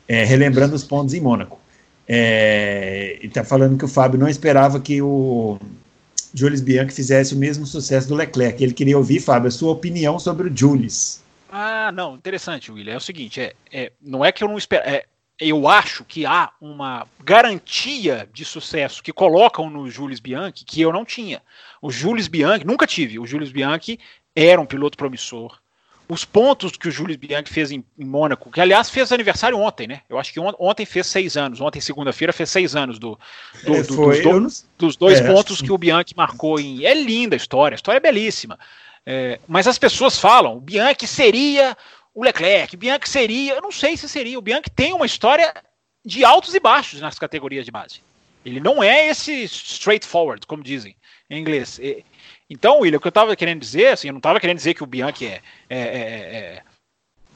É, 0.08 0.24
relembrando 0.24 0.76
os 0.76 0.84
pontos 0.84 1.14
em 1.14 1.22
Mônaco. 1.22 1.60
É, 2.08 3.18
ele 3.18 3.28
está 3.28 3.44
falando 3.44 3.78
que 3.78 3.86
o 3.86 3.88
Fábio 3.88 4.20
não 4.20 4.30
esperava 4.30 4.80
que 4.80 5.02
o 5.02 5.60
Jules 6.34 6.62
Bianchi 6.62 6.96
fizesse 6.96 7.34
o 7.34 7.38
mesmo 7.38 7.66
sucesso 7.66 8.08
do 8.08 8.16
Leclerc. 8.16 8.64
Ele 8.64 8.74
queria 8.74 8.98
ouvir, 8.98 9.20
Fábio, 9.20 9.48
a 9.48 9.52
sua 9.52 9.72
opinião 9.72 10.18
sobre 10.20 10.48
o 10.48 10.56
Jules. 10.56 11.24
Ah, 11.52 11.92
não, 11.92 12.16
interessante, 12.16 12.72
William. 12.72 12.94
É 12.94 12.98
o 12.98 13.02
seguinte, 13.02 13.42
é, 13.42 13.54
é 13.72 13.92
não 14.02 14.24
é 14.24 14.32
que 14.32 14.44
eu 14.44 14.48
não 14.48 14.58
espero. 14.58 14.88
É, 14.88 15.06
eu 15.40 15.68
acho 15.68 16.04
que 16.04 16.26
há 16.26 16.52
uma 16.60 17.08
garantia 17.24 18.28
de 18.34 18.44
sucesso 18.44 19.04
que 19.04 19.14
colocam 19.14 19.70
no 19.70 19.90
Jules 19.90 20.20
Bianchi 20.20 20.66
que 20.66 20.82
eu 20.82 20.92
não 20.92 21.06
tinha. 21.06 21.42
O 21.82 21.92
Jules 21.92 22.28
Bianchi, 22.28 22.66
nunca 22.66 22.88
tive. 22.88 23.20
O 23.20 23.26
Jules 23.26 23.52
Bianchi 23.52 24.00
era 24.36 24.60
um 24.60 24.66
piloto 24.66 24.98
promissor. 24.98 25.60
Os 26.10 26.24
pontos 26.24 26.72
que 26.72 26.88
o 26.88 26.92
Júlio 26.92 27.18
Bianchi 27.18 27.52
fez 27.52 27.70
em, 27.70 27.84
em 28.00 28.06
Mônaco, 28.06 28.50
que 28.50 28.62
aliás 28.62 28.90
fez 28.90 29.12
aniversário 29.12 29.58
ontem, 29.60 29.88
né? 29.88 30.02
Eu 30.10 30.18
acho 30.18 30.32
que 30.32 30.40
on, 30.40 30.54
ontem 30.58 30.86
fez 30.86 31.08
seis 31.08 31.36
anos, 31.36 31.60
ontem 31.60 31.82
segunda-feira 31.82 32.32
fez 32.32 32.50
seis 32.50 32.76
anos 32.76 32.98
do, 32.98 33.20
do, 33.66 33.76
é, 33.76 33.84
do 33.84 33.94
foi, 33.94 34.22
dos, 34.22 34.62
do, 34.62 34.68
dos, 34.86 34.96
dois 34.96 35.20
é, 35.20 35.34
pontos 35.34 35.60
que... 35.60 35.66
que 35.66 35.72
o 35.72 35.78
Bianchi 35.78 36.14
marcou 36.16 36.60
em. 36.60 36.86
É 36.86 36.94
linda 36.94 37.36
a 37.36 37.38
história, 37.38 37.76
a 37.76 37.78
história 37.78 37.98
é 37.98 38.02
belíssima. 38.02 38.58
É, 39.06 39.40
mas 39.48 39.68
as 39.68 39.78
pessoas 39.78 40.18
falam, 40.18 40.58
o 40.58 40.62
Bianchi 40.62 41.08
seria 41.08 41.76
o 42.14 42.24
Leclerc, 42.24 42.76
o 42.76 42.78
Bianchi 42.80 43.10
seria, 43.10 43.54
eu 43.54 43.62
não 43.62 43.72
sei 43.72 43.96
se 43.96 44.10
seria, 44.10 44.40
o 44.40 44.42
Bianchi 44.42 44.70
tem 44.70 44.94
uma 44.94 45.06
história 45.06 45.54
de 46.06 46.24
altos 46.24 46.56
e 46.56 46.60
baixos 46.60 47.02
nas 47.02 47.20
categorias 47.20 47.66
de 47.66 47.72
base. 47.72 48.02
Ele 48.46 48.60
não 48.60 48.82
é 48.82 49.08
esse 49.08 49.44
straightforward, 49.44 50.48
como 50.48 50.64
dizem 50.64 50.96
em 51.30 51.40
inglês. 51.40 51.80
Então, 52.50 52.80
William, 52.80 52.98
o 52.98 53.02
que 53.02 53.08
eu 53.08 53.10
estava 53.10 53.36
querendo 53.36 53.60
dizer, 53.60 53.88
assim, 53.90 54.08
eu 54.08 54.14
não 54.14 54.20
estava 54.20 54.40
querendo 54.40 54.58
dizer 54.58 54.74
que 54.74 54.84
o 54.84 54.88
Bianchi 54.88 55.26
é, 55.26 55.42
é, 55.70 55.80
é, 55.80 56.64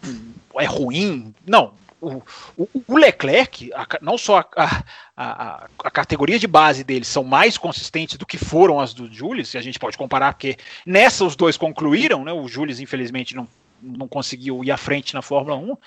é, 0.06 0.64
é 0.64 0.66
ruim. 0.66 1.34
Não. 1.46 1.74
O, 2.00 2.24
o, 2.58 2.68
o 2.88 2.98
Leclerc, 2.98 3.72
a, 3.74 3.86
não 4.02 4.18
só 4.18 4.40
a, 4.56 4.84
a, 5.16 5.68
a, 5.84 5.92
categoria 5.92 6.40
de 6.40 6.48
base 6.48 6.84
dele 6.84 7.06
são 7.06 7.24
mais 7.24 7.58
consistentes 7.60 8.18
do 8.18 8.26
que 8.26 8.40
foram 8.40 8.80
as 8.80 8.92
do 8.92 9.12
Jules, 9.12 9.54
e 9.54 9.58
a 9.58 9.62
gente 9.62 9.78
pode 9.78 9.98
comparar, 9.98 10.34
porque 10.34 10.58
nessa 10.84 11.24
os 11.24 11.36
dois 11.36 11.58
concluíram, 11.58 12.24
né? 12.24 12.34
O 12.34 12.48
Jules, 12.48 12.80
infelizmente, 12.80 13.36
não, 13.36 13.48
não 13.82 14.08
conseguiu 14.08 14.64
ir 14.64 14.72
à 14.72 14.78
frente 14.78 15.14
na 15.14 15.22
Fórmula 15.22 15.58
1. 15.58 15.78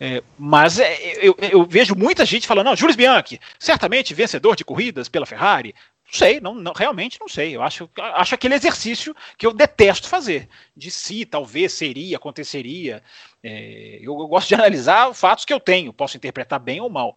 É, 0.00 0.20
mas 0.36 0.80
é, 0.80 0.98
eu, 1.24 1.36
eu, 1.38 1.64
vejo 1.64 1.94
muita 1.94 2.24
gente 2.24 2.44
falando, 2.44 2.66
não, 2.66 2.76
Jules 2.76 2.96
Bianchi, 2.96 3.40
certamente 3.56 4.12
vencedor 4.12 4.56
de 4.56 4.64
corridas 4.64 5.08
pela 5.08 5.24
Ferrari, 5.24 5.76
não 6.12 6.18
sei, 6.18 6.40
não, 6.40 6.54
não, 6.54 6.72
realmente 6.72 7.18
não 7.18 7.26
sei. 7.26 7.56
Eu 7.56 7.62
acho, 7.62 7.88
acho 7.96 8.34
aquele 8.34 8.54
exercício 8.54 9.16
que 9.38 9.46
eu 9.46 9.52
detesto 9.54 10.06
fazer. 10.06 10.46
De 10.76 10.90
se, 10.90 11.24
talvez, 11.24 11.72
seria, 11.72 12.18
aconteceria. 12.18 13.02
É, 13.42 13.98
eu, 14.02 14.20
eu, 14.20 14.28
gosto 14.28 14.48
de 14.48 14.54
analisar 14.54 15.14
fatos 15.14 15.46
que 15.46 15.52
eu 15.54 15.58
tenho. 15.58 15.92
Posso 15.92 16.18
interpretar 16.18 16.60
bem 16.60 16.82
ou 16.82 16.90
mal. 16.90 17.16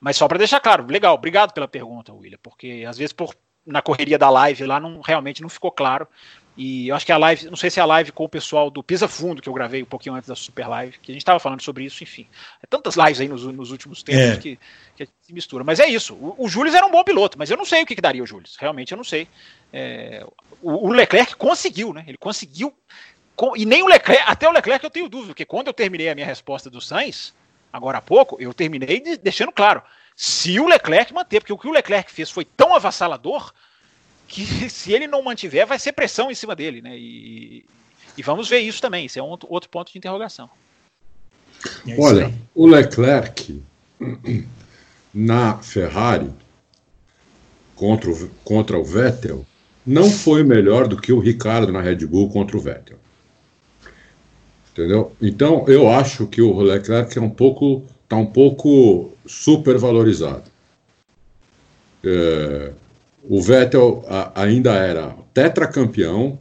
Mas 0.00 0.16
só 0.16 0.26
para 0.26 0.38
deixar 0.38 0.58
claro, 0.58 0.86
legal, 0.86 1.14
obrigado 1.14 1.52
pela 1.52 1.68
pergunta, 1.68 2.14
William, 2.14 2.38
porque 2.42 2.86
às 2.88 2.96
vezes 2.96 3.12
por, 3.12 3.34
na 3.66 3.82
correria 3.82 4.18
da 4.18 4.30
live 4.30 4.64
lá 4.64 4.80
não, 4.80 5.02
realmente 5.02 5.42
não 5.42 5.48
ficou 5.50 5.70
claro. 5.70 6.08
E 6.56 6.88
eu 6.88 6.96
acho 6.96 7.06
que 7.06 7.12
a 7.12 7.16
live, 7.16 7.46
não 7.48 7.56
sei 7.56 7.70
se 7.70 7.78
é 7.78 7.82
a 7.82 7.86
live 7.86 8.12
com 8.12 8.24
o 8.24 8.28
pessoal 8.28 8.70
do 8.70 8.82
Pisa 8.82 9.08
Fundo, 9.08 9.40
que 9.40 9.48
eu 9.48 9.52
gravei 9.52 9.82
um 9.82 9.86
pouquinho 9.86 10.14
antes 10.14 10.28
da 10.28 10.34
Super 10.34 10.68
Live, 10.68 10.98
que 10.98 11.12
a 11.12 11.14
gente 11.14 11.22
estava 11.22 11.38
falando 11.38 11.62
sobre 11.62 11.84
isso, 11.84 12.02
enfim. 12.02 12.26
É 12.62 12.66
tantas 12.66 12.96
lives 12.96 13.20
aí 13.20 13.28
nos, 13.28 13.44
nos 13.44 13.70
últimos 13.70 14.02
tempos 14.02 14.22
é. 14.22 14.36
que, 14.36 14.58
que 14.96 15.08
se 15.22 15.32
mistura. 15.32 15.64
Mas 15.64 15.80
é 15.80 15.86
isso. 15.86 16.14
O, 16.14 16.34
o 16.38 16.48
Júlio 16.48 16.74
era 16.74 16.84
um 16.84 16.90
bom 16.90 17.04
piloto, 17.04 17.38
mas 17.38 17.50
eu 17.50 17.56
não 17.56 17.64
sei 17.64 17.82
o 17.82 17.86
que, 17.86 17.94
que 17.94 18.02
daria 18.02 18.22
o 18.22 18.26
Júlio. 18.26 18.46
Realmente 18.58 18.92
eu 18.92 18.96
não 18.96 19.04
sei. 19.04 19.28
É, 19.72 20.26
o, 20.60 20.88
o, 20.88 20.92
Leclerc 20.92 21.36
conseguiu, 21.36 21.94
né? 21.94 22.04
Ele 22.06 22.18
conseguiu. 22.18 22.74
Com, 23.36 23.56
e 23.56 23.64
nem 23.64 23.82
o 23.82 23.86
Leclerc, 23.86 24.22
até 24.26 24.48
o 24.48 24.52
Leclerc 24.52 24.84
eu 24.84 24.90
tenho 24.90 25.08
dúvida, 25.08 25.28
porque 25.28 25.46
quando 25.46 25.68
eu 25.68 25.72
terminei 25.72 26.10
a 26.10 26.14
minha 26.14 26.26
resposta 26.26 26.68
do 26.68 26.80
Sainz, 26.80 27.32
agora 27.72 27.98
há 27.98 28.02
pouco, 28.02 28.36
eu 28.38 28.52
terminei 28.52 29.00
de, 29.00 29.16
deixando 29.16 29.52
claro. 29.52 29.82
Se 30.14 30.60
o 30.60 30.66
Leclerc 30.66 31.14
manter, 31.14 31.40
porque 31.40 31.52
o 31.52 31.56
que 31.56 31.68
o 31.68 31.72
Leclerc 31.72 32.12
fez 32.12 32.30
foi 32.30 32.44
tão 32.44 32.74
avassalador 32.74 33.50
que 34.30 34.46
se 34.70 34.92
ele 34.92 35.06
não 35.06 35.22
mantiver, 35.22 35.66
vai 35.66 35.78
ser 35.78 35.92
pressão 35.92 36.30
em 36.30 36.34
cima 36.34 36.54
dele, 36.54 36.80
né? 36.80 36.96
E, 36.96 37.64
e 38.16 38.22
vamos 38.22 38.48
ver 38.48 38.60
isso 38.60 38.80
também. 38.80 39.04
Isso 39.04 39.18
é 39.18 39.22
um 39.22 39.36
outro 39.48 39.68
ponto 39.68 39.92
de 39.92 39.98
interrogação. 39.98 40.48
É 41.86 42.00
Olha, 42.00 42.32
o 42.54 42.66
Leclerc 42.66 43.60
na 45.12 45.58
Ferrari 45.58 46.30
contra 47.74 48.10
o, 48.10 48.30
contra 48.44 48.78
o 48.78 48.84
Vettel 48.84 49.44
não 49.84 50.10
foi 50.10 50.42
melhor 50.42 50.86
do 50.86 50.96
que 50.96 51.12
o 51.12 51.18
Ricardo 51.18 51.72
na 51.72 51.80
Red 51.80 52.06
Bull 52.06 52.30
contra 52.30 52.56
o 52.56 52.60
Vettel. 52.60 52.98
Entendeu? 54.72 55.14
Então 55.20 55.64
eu 55.66 55.90
acho 55.90 56.26
que 56.28 56.40
o 56.40 56.60
Leclerc 56.60 57.18
é 57.18 57.20
um 57.20 57.28
pouco 57.28 57.82
está 58.04 58.16
um 58.16 58.26
pouco 58.26 59.12
supervalorizado. 59.26 60.50
É, 62.02 62.72
o 63.22 63.40
Vettel 63.40 64.04
a, 64.06 64.42
ainda 64.42 64.74
era 64.74 65.16
tetracampeão, 65.32 66.38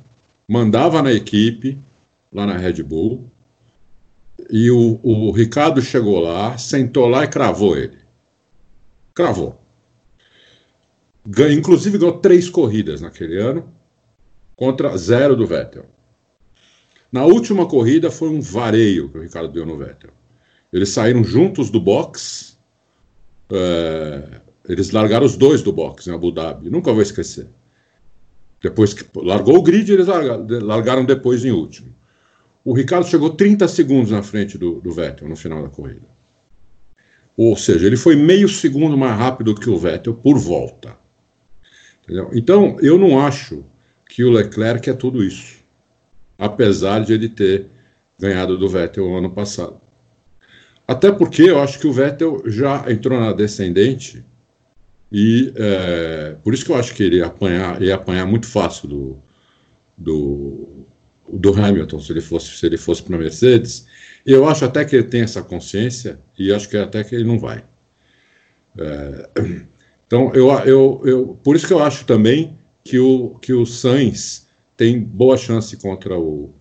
mandava 0.48 1.02
na 1.02 1.12
equipe, 1.12 1.78
lá 2.32 2.46
na 2.46 2.58
Red 2.58 2.84
Bull, 2.84 3.30
e 4.50 4.72
o, 4.72 5.00
o 5.04 5.32
Ricardo 5.32 5.82
chegou 5.82 6.20
lá, 6.20 6.58
sentou 6.58 7.08
lá 7.08 7.24
e 7.24 7.28
cravou 7.28 7.78
ele. 7.78 7.98
Cravou. 9.14 9.62
inclusive 11.52 11.98
ganhou 11.98 12.20
três 12.20 12.50
corridas 12.50 13.02
naquele 13.02 13.38
ano, 13.38 13.72
contra 14.56 14.98
zero 14.98 15.36
do 15.36 15.46
Vettel. 15.46 15.86
Na 17.12 17.26
última 17.26 17.66
corrida 17.66 18.12
foi 18.12 18.30
um 18.30 18.40
vareio 18.40 19.10
que 19.10 19.18
o 19.18 19.22
Ricardo 19.22 19.52
deu 19.52 19.66
no 19.66 19.78
Vettel. 19.78 20.12
Eles 20.72 20.90
saíram 20.90 21.24
juntos 21.24 21.70
do 21.70 21.80
box. 21.80 22.58
É, 23.52 24.42
eles 24.70 24.92
largaram 24.92 25.26
os 25.26 25.36
dois 25.36 25.64
do 25.64 25.74
box 25.74 26.08
em 26.08 26.14
Abu 26.14 26.32
Dhabi. 26.32 26.70
Nunca 26.70 26.94
vou 26.94 27.02
esquecer. 27.02 27.48
Depois 28.62 28.94
que 28.94 29.04
largou 29.16 29.58
o 29.58 29.64
grid, 29.64 29.92
eles 29.92 30.06
largaram, 30.06 30.46
largaram 30.62 31.06
depois 31.06 31.44
em 31.44 31.52
último. 31.52 31.96
O 32.64 32.72
Ricardo 32.72 33.08
chegou 33.08 33.32
30 33.32 33.68
segundos 33.68 34.12
na 34.12 34.22
frente 34.22 34.58
do, 34.60 34.80
do 34.80 34.92
Vettel 34.92 35.28
no 35.28 35.36
final 35.36 35.64
da 35.64 35.70
corrida. 35.70 36.08
Ou 37.36 37.56
seja, 37.56 37.88
ele 37.88 37.98
foi 37.98 38.16
meio 38.16 38.48
segundo 38.48 38.96
mais 38.96 39.18
rápido 39.18 39.56
que 39.56 39.70
o 39.70 39.78
Vettel 39.78 40.14
por 40.14 40.38
volta. 40.38 40.96
Entendeu? 42.04 42.30
Então, 42.34 42.78
eu 42.80 42.98
não 42.98 43.20
acho 43.20 43.66
que 44.08 44.24
o 44.24 44.30
Leclerc 44.30 44.88
é 44.90 44.94
tudo 44.94 45.24
isso. 45.24 45.58
apesar 46.38 47.04
de 47.04 47.14
ele 47.14 47.28
ter 47.28 47.68
ganhado 48.20 48.58
do 48.58 48.70
Vettel 48.70 49.18
ano 49.18 49.32
passado. 49.32 49.80
Até 50.88 51.12
porque 51.12 51.44
eu 51.44 51.60
acho 51.60 51.80
que 51.80 51.88
o 51.88 51.94
Vettel 51.94 52.44
já 52.46 52.86
entrou 52.92 53.20
na 53.20 53.32
descendente 53.34 54.26
e 55.12 55.52
é, 55.56 56.36
por 56.44 56.54
isso 56.54 56.64
que 56.64 56.72
eu 56.72 56.76
acho 56.76 56.94
que 56.94 57.04
ele 57.04 57.18
ia 57.18 57.26
apanhar, 57.26 57.82
ia 57.82 57.96
apanhar 57.96 58.26
muito 58.28 58.48
fácil 58.48 58.88
do, 58.88 59.20
do, 59.98 60.86
do 61.32 61.54
Hamilton 61.54 62.00
se 62.00 62.12
ele 62.12 62.22
fosse 62.22 62.58
se 62.58 62.66
ele 62.66 62.78
fosse 62.78 63.02
para 63.02 63.18
Mercedes. 63.18 63.88
Eu 64.26 64.48
acho 64.48 64.66
até 64.66 64.86
que 64.86 64.96
ele 64.96 65.08
tem 65.08 65.22
essa 65.22 65.42
consciência 65.42 66.20
e 66.38 66.54
acho 66.54 66.70
que 66.70 66.78
até 66.78 67.04
que 67.04 67.16
ele 67.16 67.24
não 67.24 67.40
vai. 67.40 67.64
É, 68.78 69.30
então 70.06 70.32
eu, 70.34 70.50
eu, 70.60 71.02
eu 71.04 71.40
por 71.44 71.56
isso 71.56 71.66
que 71.66 71.74
eu 71.74 71.84
acho 71.84 72.06
também 72.06 72.58
que 72.84 73.00
o 73.00 73.36
que 73.40 73.54
o 73.54 73.66
Sainz 73.66 74.48
tem 74.78 75.00
boa 75.00 75.38
chance 75.38 75.76
contra 75.78 76.18
o 76.18 76.54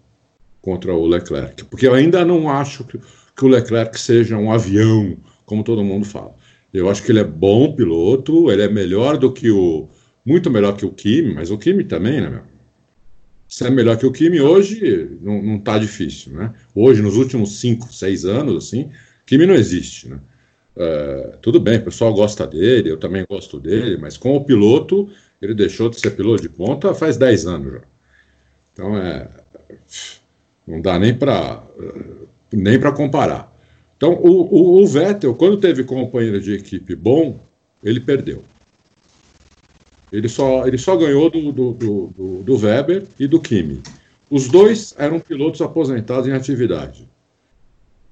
contra 0.61 0.93
o 0.93 1.07
Leclerc, 1.07 1.65
porque 1.65 1.87
eu 1.87 1.95
ainda 1.95 2.25
não 2.25 2.51
acho 2.51 2.85
que, 2.85 2.99
que 2.99 3.45
o 3.45 3.49
Leclerc 3.49 3.99
seja 3.99 4.37
um 4.37 4.53
avião, 4.53 5.17
como 5.47 5.63
todo 5.63 5.85
mundo 5.85 6.05
fala. 6.05 6.35
Eu 6.73 6.89
acho 6.91 7.03
que 7.03 7.11
ele 7.13 7.21
é 7.21 7.25
bom 7.25 7.75
piloto, 7.75 8.51
ele 8.51 8.63
é 8.63 8.69
melhor 8.69 9.17
do 9.17 9.33
que 9.33 9.51
o. 9.51 9.89
Muito 10.25 10.51
melhor 10.51 10.77
que 10.77 10.85
o 10.85 10.93
Kimi, 10.93 11.35
mas 11.35 11.51
o 11.51 11.57
Kimi 11.57 11.85
também, 11.85 12.21
né, 12.21 12.29
meu? 12.29 12.43
Se 13.49 13.67
é 13.67 13.71
melhor 13.71 13.97
que 13.97 14.05
o 14.05 14.13
Kimi 14.13 14.41
hoje, 14.41 15.17
não, 15.23 15.43
não 15.43 15.59
tá 15.59 15.79
difícil, 15.79 16.33
né? 16.35 16.53
Hoje, 16.75 17.01
nos 17.01 17.17
últimos 17.17 17.59
5, 17.61 17.91
6 17.93 18.27
anos, 18.27 18.67
assim, 18.67 18.91
Kimi 19.25 19.47
não 19.47 19.55
existe, 19.55 20.09
né? 20.09 20.21
Uh, 20.77 21.37
tudo 21.39 21.59
bem, 21.59 21.79
o 21.79 21.85
pessoal 21.85 22.13
gosta 22.13 22.47
dele, 22.47 22.91
eu 22.91 22.99
também 22.99 23.25
gosto 23.29 23.59
dele, 23.59 23.97
mas 23.97 24.17
com 24.17 24.37
o 24.37 24.45
piloto, 24.45 25.09
ele 25.41 25.55
deixou 25.55 25.89
de 25.89 25.99
ser 25.99 26.11
piloto 26.11 26.43
de 26.43 26.49
ponta 26.49 26.95
faz 26.95 27.17
10 27.17 27.47
anos 27.47 27.73
já. 27.73 27.83
Então, 28.73 28.97
é, 28.97 29.29
não 30.67 30.81
dá 30.81 30.99
nem 30.99 31.15
para 31.15 31.63
nem 32.53 32.79
para 32.79 32.93
comparar. 32.93 33.58
Então, 33.99 34.15
o, 34.15 34.43
o, 34.43 34.81
o, 34.81 34.87
Vettel, 34.87 35.35
quando 35.35 35.57
teve 35.57 35.83
companheiro 35.83 36.41
de 36.41 36.55
equipe 36.55 36.95
bom, 36.95 37.39
ele 37.83 37.99
perdeu. 37.99 38.45
Ele 40.13 40.29
só, 40.29 40.67
ele 40.67 40.79
só 40.79 40.97
ganhou 40.97 41.29
do, 41.29 41.53
do, 41.53 41.73
do, 41.73 42.43
do 42.45 42.57
Weber 42.57 43.05
e 43.19 43.27
do 43.27 43.41
Kimi. 43.41 43.83
Os 44.31 44.47
dois 44.47 44.95
eram 44.97 45.19
pilotos 45.19 45.61
aposentados 45.61 46.29
em 46.29 46.33
atividade. 46.33 47.09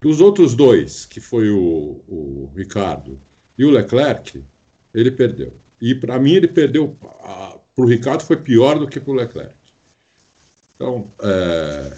Dos 0.00 0.20
outros 0.20 0.56
dois, 0.56 1.06
que 1.06 1.20
foi 1.20 1.50
o, 1.50 2.02
o 2.08 2.52
Ricardo 2.56 3.18
e 3.56 3.64
o 3.64 3.70
Leclerc, 3.70 4.42
ele 4.92 5.12
perdeu. 5.12 5.52
E 5.80 5.94
para 5.94 6.18
mim 6.18 6.32
ele 6.32 6.48
perdeu. 6.48 6.96
Para 7.00 7.60
o 7.76 7.86
Ricardo 7.86 8.22
foi 8.22 8.38
pior 8.38 8.76
do 8.76 8.88
que 8.88 8.98
para 8.98 9.12
o 9.12 9.14
Leclerc. 9.14 9.54
Então, 10.74 11.08
é, 11.22 11.92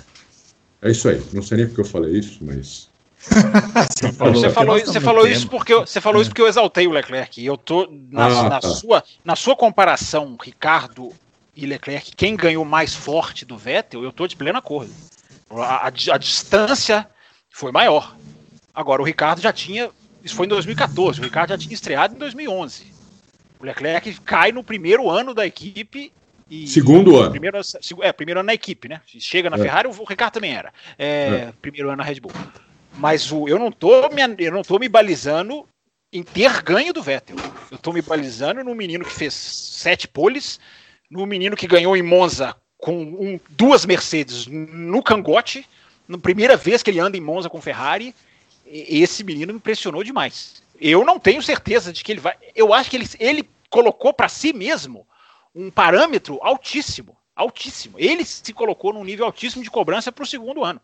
é 0.83 0.91
isso 0.91 1.09
aí. 1.09 1.23
Não 1.33 1.43
sei 1.43 1.57
nem 1.57 1.67
porque 1.67 1.81
eu 1.81 1.87
falei 1.87 2.19
isso, 2.19 2.39
mas 2.43 2.88
você 3.91 4.13
falou, 4.13 4.35
você 4.35 4.51
falou, 4.51 4.79
você 4.79 5.01
falou 5.01 5.27
isso 5.27 5.49
porque 5.49 5.73
eu, 5.73 5.81
você 5.87 6.01
falou 6.01 6.23
isso 6.23 6.31
porque 6.31 6.43
eu 6.43 6.49
exaltei 6.49 6.87
o 6.87 6.91
Leclerc. 6.91 7.45
Eu 7.45 7.57
tô 7.57 7.89
na, 8.11 8.27
ah, 8.27 8.43
na 8.45 8.61
tá. 8.61 8.69
sua 8.69 9.05
na 9.25 9.37
sua 9.37 9.57
comparação, 9.57 10.37
Ricardo 10.41 11.13
e 11.55 11.67
Leclerc, 11.67 12.15
quem 12.15 12.37
ganhou 12.37 12.65
mais 12.65 12.95
forte 12.95 13.45
do 13.45 13.57
Vettel, 13.57 14.05
eu 14.05 14.13
tô 14.13 14.29
de 14.29 14.37
pleno 14.37 14.59
acordo. 14.59 14.93
A, 15.51 15.87
a, 15.87 15.87
a 15.89 16.19
distância 16.19 17.09
foi 17.51 17.73
maior. 17.73 18.17
Agora 18.73 19.03
o 19.03 19.05
Ricardo 19.05 19.41
já 19.41 19.53
tinha, 19.53 19.91
isso 20.23 20.37
foi 20.37 20.47
em 20.47 20.51
2014, 20.51 21.21
o 21.21 21.25
Ricardo 21.25 21.51
já 21.51 21.59
tinha 21.59 21.75
estreado 21.75 22.15
em 22.15 22.19
2011. 22.19 22.87
O 23.59 23.65
Leclerc 23.65 24.21
cai 24.21 24.53
no 24.53 24.63
primeiro 24.63 25.11
ano 25.11 25.35
da 25.35 25.45
equipe 25.45 26.13
e, 26.49 26.69
segundo 26.69 27.17
ano. 27.17 27.33
Primeiro, 27.33 27.59
é, 28.03 28.13
primeiro 28.13 28.39
ano 28.39 28.47
na 28.47 28.55
equipe, 28.55 28.89
né? 28.89 29.01
Chega 29.05 29.51
na 29.51 29.57
é. 29.57 29.61
Ferrari, 29.61 29.89
o 29.89 30.05
Ricardo 30.05 30.35
também 30.35 30.55
era. 30.55 30.73
É, 30.97 31.07
é. 31.07 31.53
Primeiro 31.61 31.89
ano 31.89 31.97
na 31.97 32.05
Red 32.05 32.21
Bull. 32.21 32.33
Mas 32.99 33.31
o, 33.31 33.49
eu, 33.49 33.59
não 33.59 33.71
tô 33.71 34.09
me, 34.09 34.23
eu 34.39 34.53
não 34.53 34.63
tô 34.63 34.77
me 34.77 34.89
balizando 34.89 35.67
em 36.13 36.23
ter 36.23 36.63
ganho 36.63 36.93
do 36.93 37.01
Vettel. 37.01 37.37
Eu 37.71 37.77
estou 37.77 37.93
me 37.93 38.03
balizando 38.03 38.65
no 38.65 38.75
menino 38.75 39.05
que 39.05 39.13
fez 39.13 39.33
sete 39.35 40.09
poles, 40.09 40.59
no 41.09 41.25
menino 41.25 41.57
que 41.57 41.69
ganhou 41.69 41.97
em 41.97 42.03
Monza 42.03 42.57
com 42.77 43.01
um, 43.01 43.41
duas 43.51 43.87
Mercedes 43.87 44.47
no 44.49 45.01
cangote, 45.01 45.65
na 46.09 46.19
primeira 46.19 46.57
vez 46.57 46.83
que 46.83 46.91
ele 46.91 46.99
anda 46.99 47.17
em 47.17 47.21
Monza 47.21 47.49
com 47.49 47.61
Ferrari. 47.61 48.13
Esse 48.67 49.23
menino 49.23 49.53
me 49.53 49.59
impressionou 49.59 50.03
demais. 50.03 50.63
Eu 50.81 51.05
não 51.05 51.21
tenho 51.21 51.41
certeza 51.41 51.93
de 51.93 52.03
que 52.03 52.11
ele 52.11 52.21
vai. 52.21 52.37
Eu 52.55 52.75
acho 52.75 52.91
que 52.91 52.97
ele, 52.97 53.09
ele 53.21 53.49
colocou 53.71 54.13
para 54.13 54.29
si 54.29 54.53
mesmo 54.53 55.07
um 55.55 55.71
parâmetro 55.71 56.39
altíssimo. 56.43 57.17
Altíssimo. 57.37 57.97
Ele 57.97 58.25
se 58.25 58.53
colocou 58.53 58.93
num 58.93 59.05
nível 59.05 59.25
altíssimo 59.25 59.63
de 59.63 59.71
cobrança 59.71 60.11
para 60.11 60.25
o 60.25 60.27
segundo 60.27 60.65
ano. 60.65 60.81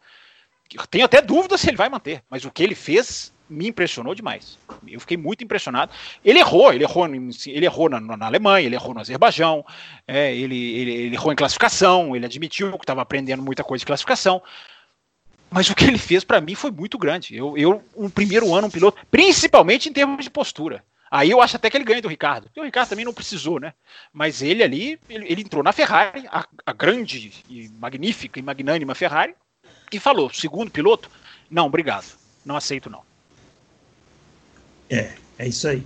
Tenho 0.91 1.05
até 1.05 1.22
dúvida 1.22 1.57
se 1.57 1.68
ele 1.68 1.77
vai 1.77 1.89
manter, 1.89 2.22
mas 2.29 2.45
o 2.45 2.51
que 2.51 2.62
ele 2.62 2.75
fez 2.75 3.33
me 3.49 3.68
impressionou 3.68 4.14
demais. 4.14 4.59
Eu 4.87 5.01
fiquei 5.01 5.16
muito 5.16 5.45
impressionado. 5.45 5.93
Ele 6.25 6.39
errou, 6.39 6.72
ele 6.72 6.85
errou, 6.85 7.07
ele 7.07 7.64
errou 7.64 7.89
na, 7.89 8.01
na 8.01 8.27
Alemanha, 8.27 8.66
ele 8.66 8.75
errou 8.75 8.95
no 8.95 9.01
Azerbaijão, 9.01 9.64
é, 10.07 10.35
ele, 10.35 10.57
ele, 10.57 10.93
ele, 10.93 11.14
errou 11.14 11.33
em 11.33 11.37
classificação, 11.37 12.16
ele 12.16 12.25
admitiu 12.25 12.72
que 12.72 12.85
estava 12.85 13.03
aprendendo 13.03 13.43
muita 13.43 13.62
coisa 13.62 13.81
de 13.81 13.87
classificação. 13.87 14.43
Mas 15.51 15.68
o 15.70 15.75
que 15.75 15.85
ele 15.85 15.99
fez 15.99 16.25
para 16.25 16.41
mim 16.41 16.55
foi 16.55 16.70
muito 16.70 16.99
grande. 16.99 17.37
Eu, 17.37 17.57
eu, 17.57 17.85
um 17.97 18.11
primeiro 18.11 18.53
ano, 18.55 18.66
um 18.66 18.70
piloto, 18.70 18.99
principalmente 19.11 19.89
em 19.89 19.93
termos 19.93 20.25
de 20.25 20.31
postura. 20.31 20.83
Aí 21.11 21.31
eu 21.31 21.41
acho 21.41 21.55
até 21.55 21.70
que 21.70 21.77
ele 21.77 21.85
ganha 21.85 22.03
do 22.03 22.09
Ricardo. 22.09 22.45
Porque 22.45 22.59
o 22.59 22.64
Ricardo 22.64 22.89
também 22.89 23.05
não 23.05 23.14
precisou, 23.14 23.61
né? 23.61 23.72
Mas 24.12 24.43
ele 24.43 24.64
ali, 24.64 24.99
ele, 25.09 25.31
ele 25.31 25.43
entrou 25.43 25.62
na 25.62 25.72
Ferrari, 25.72 26.27
a, 26.29 26.45
a 26.66 26.72
grande 26.72 27.31
e 27.49 27.68
magnífica 27.79 28.41
e 28.41 28.43
magnânima 28.43 28.97
Ferrari, 28.97 29.37
e 29.93 29.99
falou: 29.99 30.30
segundo 30.32 30.70
piloto, 30.70 31.11
não, 31.51 31.66
obrigado, 31.66 32.07
não 32.45 32.57
aceito 32.57 32.91
não. 32.91 33.03
É, 34.91 35.12
é 35.39 35.49
isso 35.49 35.68
aí. 35.68 35.85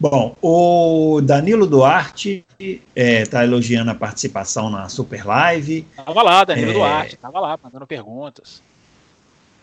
Bom, 0.00 0.36
o 0.40 1.20
Danilo 1.20 1.66
Duarte 1.66 2.44
está 2.58 2.82
é, 2.94 3.26
tá 3.26 3.44
elogiando 3.44 3.90
a 3.90 3.94
participação 3.94 4.70
na 4.70 4.88
Super 4.88 5.26
Live. 5.26 5.86
Tava 5.96 6.22
lá, 6.22 6.44
Danilo 6.44 6.70
é, 6.70 6.74
Duarte, 6.74 7.16
tava 7.16 7.40
lá, 7.40 7.58
mandando 7.62 7.86
perguntas. 7.86 8.62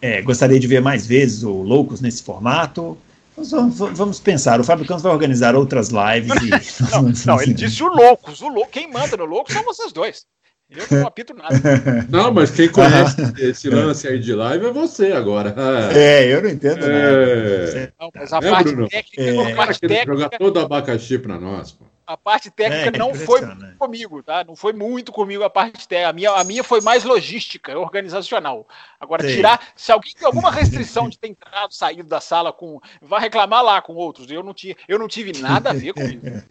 É, 0.02 0.22
gostaria 0.22 0.60
de 0.60 0.68
ver 0.68 0.82
mais 0.82 1.08
vezes 1.08 1.44
o 1.44 1.62
Loucos 1.62 2.02
nesse 2.02 2.22
formato. 2.22 2.98
Vamos, 3.38 3.78
vamos, 3.78 4.20
pensar, 4.20 4.62
o 4.62 4.64
Fábio 4.64 4.86
Campos 4.86 5.04
vai 5.04 5.12
organizar 5.12 5.56
outras 5.56 5.90
lives. 5.90 6.32
E... 6.42 6.84
não, 6.92 7.12
não, 7.26 7.42
ele 7.42 7.54
disse 7.54 7.84
o 7.84 7.88
Loucos. 7.88 8.42
O 8.42 8.48
lou... 8.48 8.66
Quem 8.66 8.92
manda 8.92 9.18
no 9.18 9.26
Loucos 9.26 9.54
são 9.54 9.64
vocês 9.64 9.92
dois. 9.92 10.26
Eu 10.70 11.00
não 11.00 11.08
apito 11.08 11.34
nada. 11.34 11.56
Não, 12.10 12.34
mas 12.34 12.50
quem 12.52 12.70
conhece 12.70 13.22
esse 13.38 13.70
lance 13.70 14.08
aí 14.08 14.20
de 14.20 14.34
live 14.34 14.66
é 14.66 14.72
você 14.72 15.12
agora. 15.12 15.54
É, 15.94 16.26
eu 16.26 16.42
não 16.42 16.50
entendo 16.50 16.84
é... 16.84 16.88
nada. 16.88 17.94
Não, 18.00 18.12
mas 18.16 18.34
a 18.34 18.38
é, 18.38 18.52
parte 18.52 18.72
Bruno? 18.72 18.90
técnica, 18.90 19.22
é... 19.22 19.52
a 19.52 19.56
parte 19.56 19.80
técnica... 19.80 20.14
jogar 20.14 20.30
todo 20.30 20.60
abacaxi 20.60 21.20
para 21.20 21.40
nós. 21.40 21.72
Pô. 21.72 21.86
A 22.08 22.16
parte 22.16 22.52
técnica 22.52 22.96
é, 22.96 23.00
não 23.00 23.16
foi 23.16 23.42
comigo, 23.80 24.22
tá? 24.22 24.44
Não 24.44 24.56
foi 24.56 24.74
muito 24.74 25.12
comigo 25.12 25.44
a 25.44 25.50
parte 25.50 25.88
técnica. 25.88 26.10
A 26.10 26.14
minha, 26.14 26.32
a 26.32 26.44
minha 26.44 26.64
foi 26.64 26.80
mais 26.80 27.04
logística, 27.04 27.78
organizacional. 27.78 28.68
Agora, 29.00 29.28
Sim. 29.28 29.36
tirar. 29.36 29.60
Se 29.76 29.92
alguém 29.92 30.14
tem 30.14 30.26
alguma 30.26 30.52
restrição 30.52 31.10
de 31.10 31.18
ter 31.18 31.30
entrado, 31.30 31.74
saído 31.74 32.08
da 32.08 32.22
sala 32.22 32.54
com. 32.54 32.80
Vai 33.02 33.22
reclamar 33.22 33.64
lá 33.64 33.82
com 33.82 33.94
outros. 33.94 34.30
Eu 34.30 34.44
não, 34.44 34.54
tinha, 34.54 34.76
eu 34.88 35.00
não 35.00 35.08
tive 35.08 35.40
nada 35.40 35.72
a 35.72 35.74
ver 35.74 35.94
com 35.94 36.02
isso. 36.02 36.46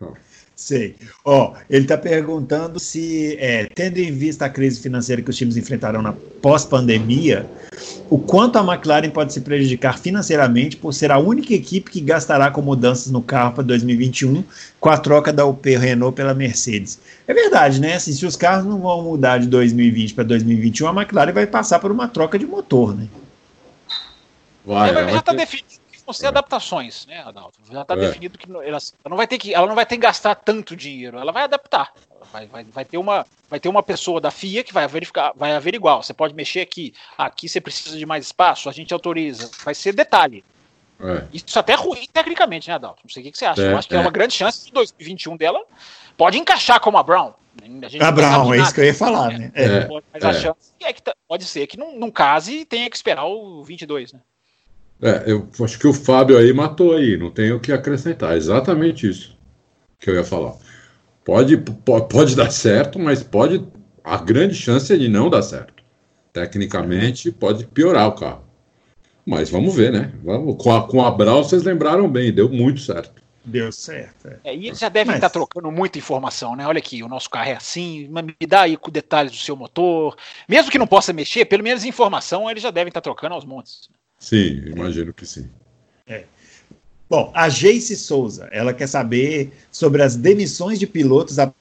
Sei. 0.60 0.94
Ó, 1.24 1.52
oh, 1.54 1.56
ele 1.70 1.84
está 1.84 1.96
perguntando 1.96 2.78
se, 2.78 3.34
é, 3.40 3.64
tendo 3.74 3.96
em 3.96 4.12
vista 4.12 4.44
a 4.44 4.48
crise 4.50 4.78
financeira 4.78 5.22
que 5.22 5.30
os 5.30 5.36
times 5.36 5.56
enfrentarão 5.56 6.02
na 6.02 6.12
pós-pandemia, 6.12 7.46
o 8.10 8.18
quanto 8.18 8.58
a 8.58 8.62
McLaren 8.62 9.08
pode 9.08 9.32
se 9.32 9.40
prejudicar 9.40 9.98
financeiramente 9.98 10.76
por 10.76 10.92
ser 10.92 11.10
a 11.10 11.18
única 11.18 11.54
equipe 11.54 11.90
que 11.90 12.02
gastará 12.02 12.50
com 12.50 12.60
mudanças 12.60 13.10
no 13.10 13.22
carro 13.22 13.54
para 13.54 13.64
2021 13.64 14.44
com 14.78 14.90
a 14.90 14.98
troca 14.98 15.32
da 15.32 15.46
UP 15.46 15.64
Renault 15.76 16.14
pela 16.14 16.34
Mercedes. 16.34 17.00
É 17.26 17.32
verdade, 17.32 17.80
né? 17.80 17.94
Assim, 17.94 18.12
se 18.12 18.26
os 18.26 18.36
carros 18.36 18.66
não 18.66 18.80
vão 18.80 19.02
mudar 19.02 19.38
de 19.38 19.46
2020 19.46 20.12
para 20.12 20.24
2021, 20.24 20.88
a 20.88 20.92
McLaren 20.92 21.32
vai 21.32 21.46
passar 21.46 21.78
por 21.78 21.90
uma 21.90 22.06
troca 22.06 22.38
de 22.38 22.44
motor, 22.44 22.94
né? 22.94 23.08
Vai, 24.66 24.92
já 24.92 25.16
está 25.16 25.32
definido 25.32 25.79
vão 26.10 26.12
ser 26.12 26.26
adaptações, 26.26 27.06
né, 27.06 27.22
Adalto? 27.24 27.58
Já 27.70 27.82
está 27.82 27.94
é. 27.94 27.96
definido 27.98 28.36
que 28.36 28.50
ela, 28.50 28.64
ela, 28.64 28.78
não 29.08 29.16
vai 29.16 29.26
ter 29.26 29.38
que 29.38 29.54
ela 29.54 29.66
não 29.66 29.74
vai 29.74 29.86
ter 29.86 29.94
que 29.94 30.02
gastar 30.02 30.34
tanto 30.34 30.76
dinheiro, 30.76 31.18
ela 31.18 31.32
vai 31.32 31.44
adaptar. 31.44 31.92
Vai, 32.32 32.46
vai, 32.46 32.64
vai, 32.64 32.84
ter 32.84 32.98
uma, 32.98 33.26
vai 33.48 33.58
ter 33.58 33.68
uma 33.68 33.82
pessoa 33.82 34.20
da 34.20 34.30
FIA 34.30 34.62
que 34.62 34.72
vai 34.72 34.86
verificar, 34.86 35.32
vai 35.34 35.52
averiguar. 35.52 35.96
Você 35.96 36.12
pode 36.12 36.34
mexer 36.34 36.60
aqui, 36.60 36.92
aqui 37.16 37.48
você 37.48 37.60
precisa 37.60 37.96
de 37.96 38.04
mais 38.04 38.26
espaço, 38.26 38.68
a 38.68 38.72
gente 38.72 38.92
autoriza. 38.92 39.50
Vai 39.64 39.74
ser 39.74 39.92
detalhe. 39.92 40.44
É. 41.00 41.24
Isso 41.32 41.58
até 41.58 41.72
é 41.72 41.76
ruim 41.76 42.06
tecnicamente, 42.12 42.68
né, 42.68 42.74
Adalto? 42.74 43.00
Não 43.02 43.10
sei 43.10 43.22
o 43.22 43.32
que, 43.32 43.38
você 43.38 43.46
acha. 43.46 43.62
É, 43.62 43.72
Eu 43.72 43.78
acho 43.78 43.88
que 43.88 43.94
é. 43.94 43.98
é 43.98 44.00
uma 44.00 44.10
grande 44.10 44.34
chance 44.34 44.66
de 44.66 44.72
2021 44.72 45.36
dela 45.36 45.60
pode 46.16 46.38
encaixar 46.38 46.78
como 46.80 46.98
a 46.98 47.02
Brown. 47.02 47.32
A, 48.00 48.08
a 48.08 48.12
Brown, 48.12 48.54
é 48.54 48.58
isso 48.58 48.74
que 48.74 48.80
eu 48.80 48.84
ia 48.84 48.94
falar, 48.94 49.36
né? 49.36 49.50
É. 49.54 49.64
é. 49.64 49.88
Mas 50.12 50.24
a 50.24 50.32
chance 50.34 50.72
é 50.80 50.92
que 50.92 51.02
tá, 51.02 51.14
pode 51.26 51.44
ser 51.44 51.66
que 51.66 51.76
não, 51.76 51.98
não 51.98 52.10
case 52.10 52.58
e 52.60 52.64
tenha 52.64 52.88
que 52.88 52.96
esperar 52.96 53.24
o 53.24 53.64
22, 53.64 54.12
né? 54.12 54.20
É, 55.02 55.24
eu 55.26 55.48
acho 55.62 55.78
que 55.78 55.86
o 55.86 55.94
Fábio 55.94 56.36
aí 56.36 56.52
matou 56.52 56.94
aí, 56.94 57.16
não 57.16 57.30
tenho 57.30 57.56
o 57.56 57.60
que 57.60 57.72
acrescentar. 57.72 58.36
Exatamente 58.36 59.08
isso 59.08 59.38
que 59.98 60.10
eu 60.10 60.14
ia 60.14 60.24
falar. 60.24 60.54
Pode, 61.24 61.56
pode, 61.56 62.34
dar 62.34 62.50
certo, 62.50 62.98
mas 62.98 63.22
pode 63.22 63.64
a 64.02 64.16
grande 64.16 64.54
chance 64.54 64.92
é 64.92 64.96
de 64.96 65.08
não 65.08 65.28
dar 65.28 65.42
certo. 65.42 65.82
Tecnicamente, 66.32 67.30
pode 67.30 67.66
piorar 67.66 68.08
o 68.08 68.12
carro. 68.12 68.44
Mas 69.26 69.50
vamos 69.50 69.74
ver, 69.74 69.92
né? 69.92 70.12
Vamos, 70.24 70.62
com, 70.62 70.74
a, 70.74 70.86
com 70.86 71.04
a 71.04 71.10
Brau, 71.10 71.44
vocês 71.44 71.62
lembraram 71.62 72.08
bem, 72.08 72.32
deu 72.32 72.48
muito 72.48 72.80
certo. 72.80 73.20
Deu 73.44 73.70
certo. 73.70 74.28
É. 74.28 74.38
É, 74.44 74.56
e 74.56 74.66
eles 74.66 74.78
já 74.78 74.88
devem 74.88 75.08
Mas... 75.08 75.16
estar 75.16 75.30
trocando 75.30 75.70
muita 75.70 75.98
informação, 75.98 76.56
né? 76.56 76.66
Olha 76.66 76.78
aqui, 76.78 77.02
o 77.02 77.08
nosso 77.08 77.28
carro 77.28 77.50
é 77.50 77.54
assim, 77.54 78.08
me 78.08 78.46
dá 78.46 78.62
aí 78.62 78.76
com 78.76 78.90
detalhes 78.90 79.32
do 79.32 79.38
seu 79.38 79.56
motor. 79.56 80.16
Mesmo 80.48 80.70
que 80.70 80.78
não 80.78 80.86
possa 80.86 81.12
mexer, 81.12 81.44
pelo 81.44 81.62
menos 81.62 81.84
informação 81.84 82.50
eles 82.50 82.62
já 82.62 82.70
devem 82.70 82.88
estar 82.88 83.00
trocando 83.00 83.34
aos 83.34 83.44
montes. 83.44 83.88
Sim, 84.20 84.62
imagino 84.66 85.12
que 85.14 85.26
sim. 85.26 85.48
É. 86.06 86.24
Bom, 87.08 87.32
a 87.34 87.48
Jace 87.48 87.96
Souza, 87.96 88.48
ela 88.52 88.72
quer 88.72 88.86
saber 88.86 89.50
sobre 89.72 90.02
as 90.02 90.14
demissões 90.14 90.78
de 90.78 90.86
pilotos 90.86 91.38
a 91.38 91.52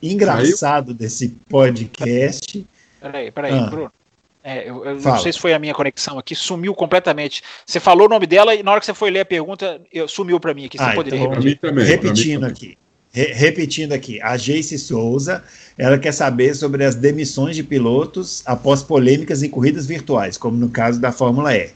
engraçado 0.00 0.86
Caiu? 0.86 0.98
desse 0.98 1.30
podcast. 1.48 2.66
Peraí, 3.00 3.30
peraí, 3.30 3.52
ah. 3.54 3.66
Bruno. 3.66 3.92
É, 4.46 4.68
eu, 4.68 4.84
eu 4.84 5.00
não 5.00 5.18
sei 5.18 5.32
se 5.32 5.40
foi 5.40 5.54
a 5.54 5.58
minha 5.58 5.72
conexão 5.72 6.18
aqui, 6.18 6.34
sumiu 6.34 6.74
completamente. 6.74 7.42
Você 7.64 7.80
falou 7.80 8.06
o 8.06 8.10
nome 8.10 8.26
dela 8.26 8.54
e 8.54 8.62
na 8.62 8.72
hora 8.72 8.80
que 8.80 8.84
você 8.84 8.92
foi 8.92 9.10
ler 9.10 9.20
a 9.20 9.24
pergunta, 9.24 9.80
eu, 9.90 10.06
sumiu 10.06 10.38
para 10.38 10.52
mim 10.52 10.66
aqui. 10.66 10.76
Você 10.76 10.84
ah, 10.84 10.94
poderia 10.94 11.18
então, 11.18 11.30
repetir? 11.30 11.58
Também, 11.58 11.84
repetindo 11.86 12.44
aqui. 12.44 12.76
Re 13.14 13.32
repetindo 13.32 13.92
aqui, 13.92 14.20
a 14.20 14.36
Jace 14.36 14.76
Souza, 14.76 15.44
ela 15.78 15.96
quer 15.96 16.10
saber 16.10 16.52
sobre 16.56 16.84
as 16.84 16.96
demissões 16.96 17.54
de 17.54 17.62
pilotos 17.62 18.42
após 18.44 18.82
polêmicas 18.82 19.40
em 19.44 19.48
corridas 19.48 19.86
virtuais, 19.86 20.36
como 20.36 20.56
no 20.56 20.68
caso 20.68 21.00
da 21.00 21.12
Fórmula 21.12 21.56
E. 21.56 21.70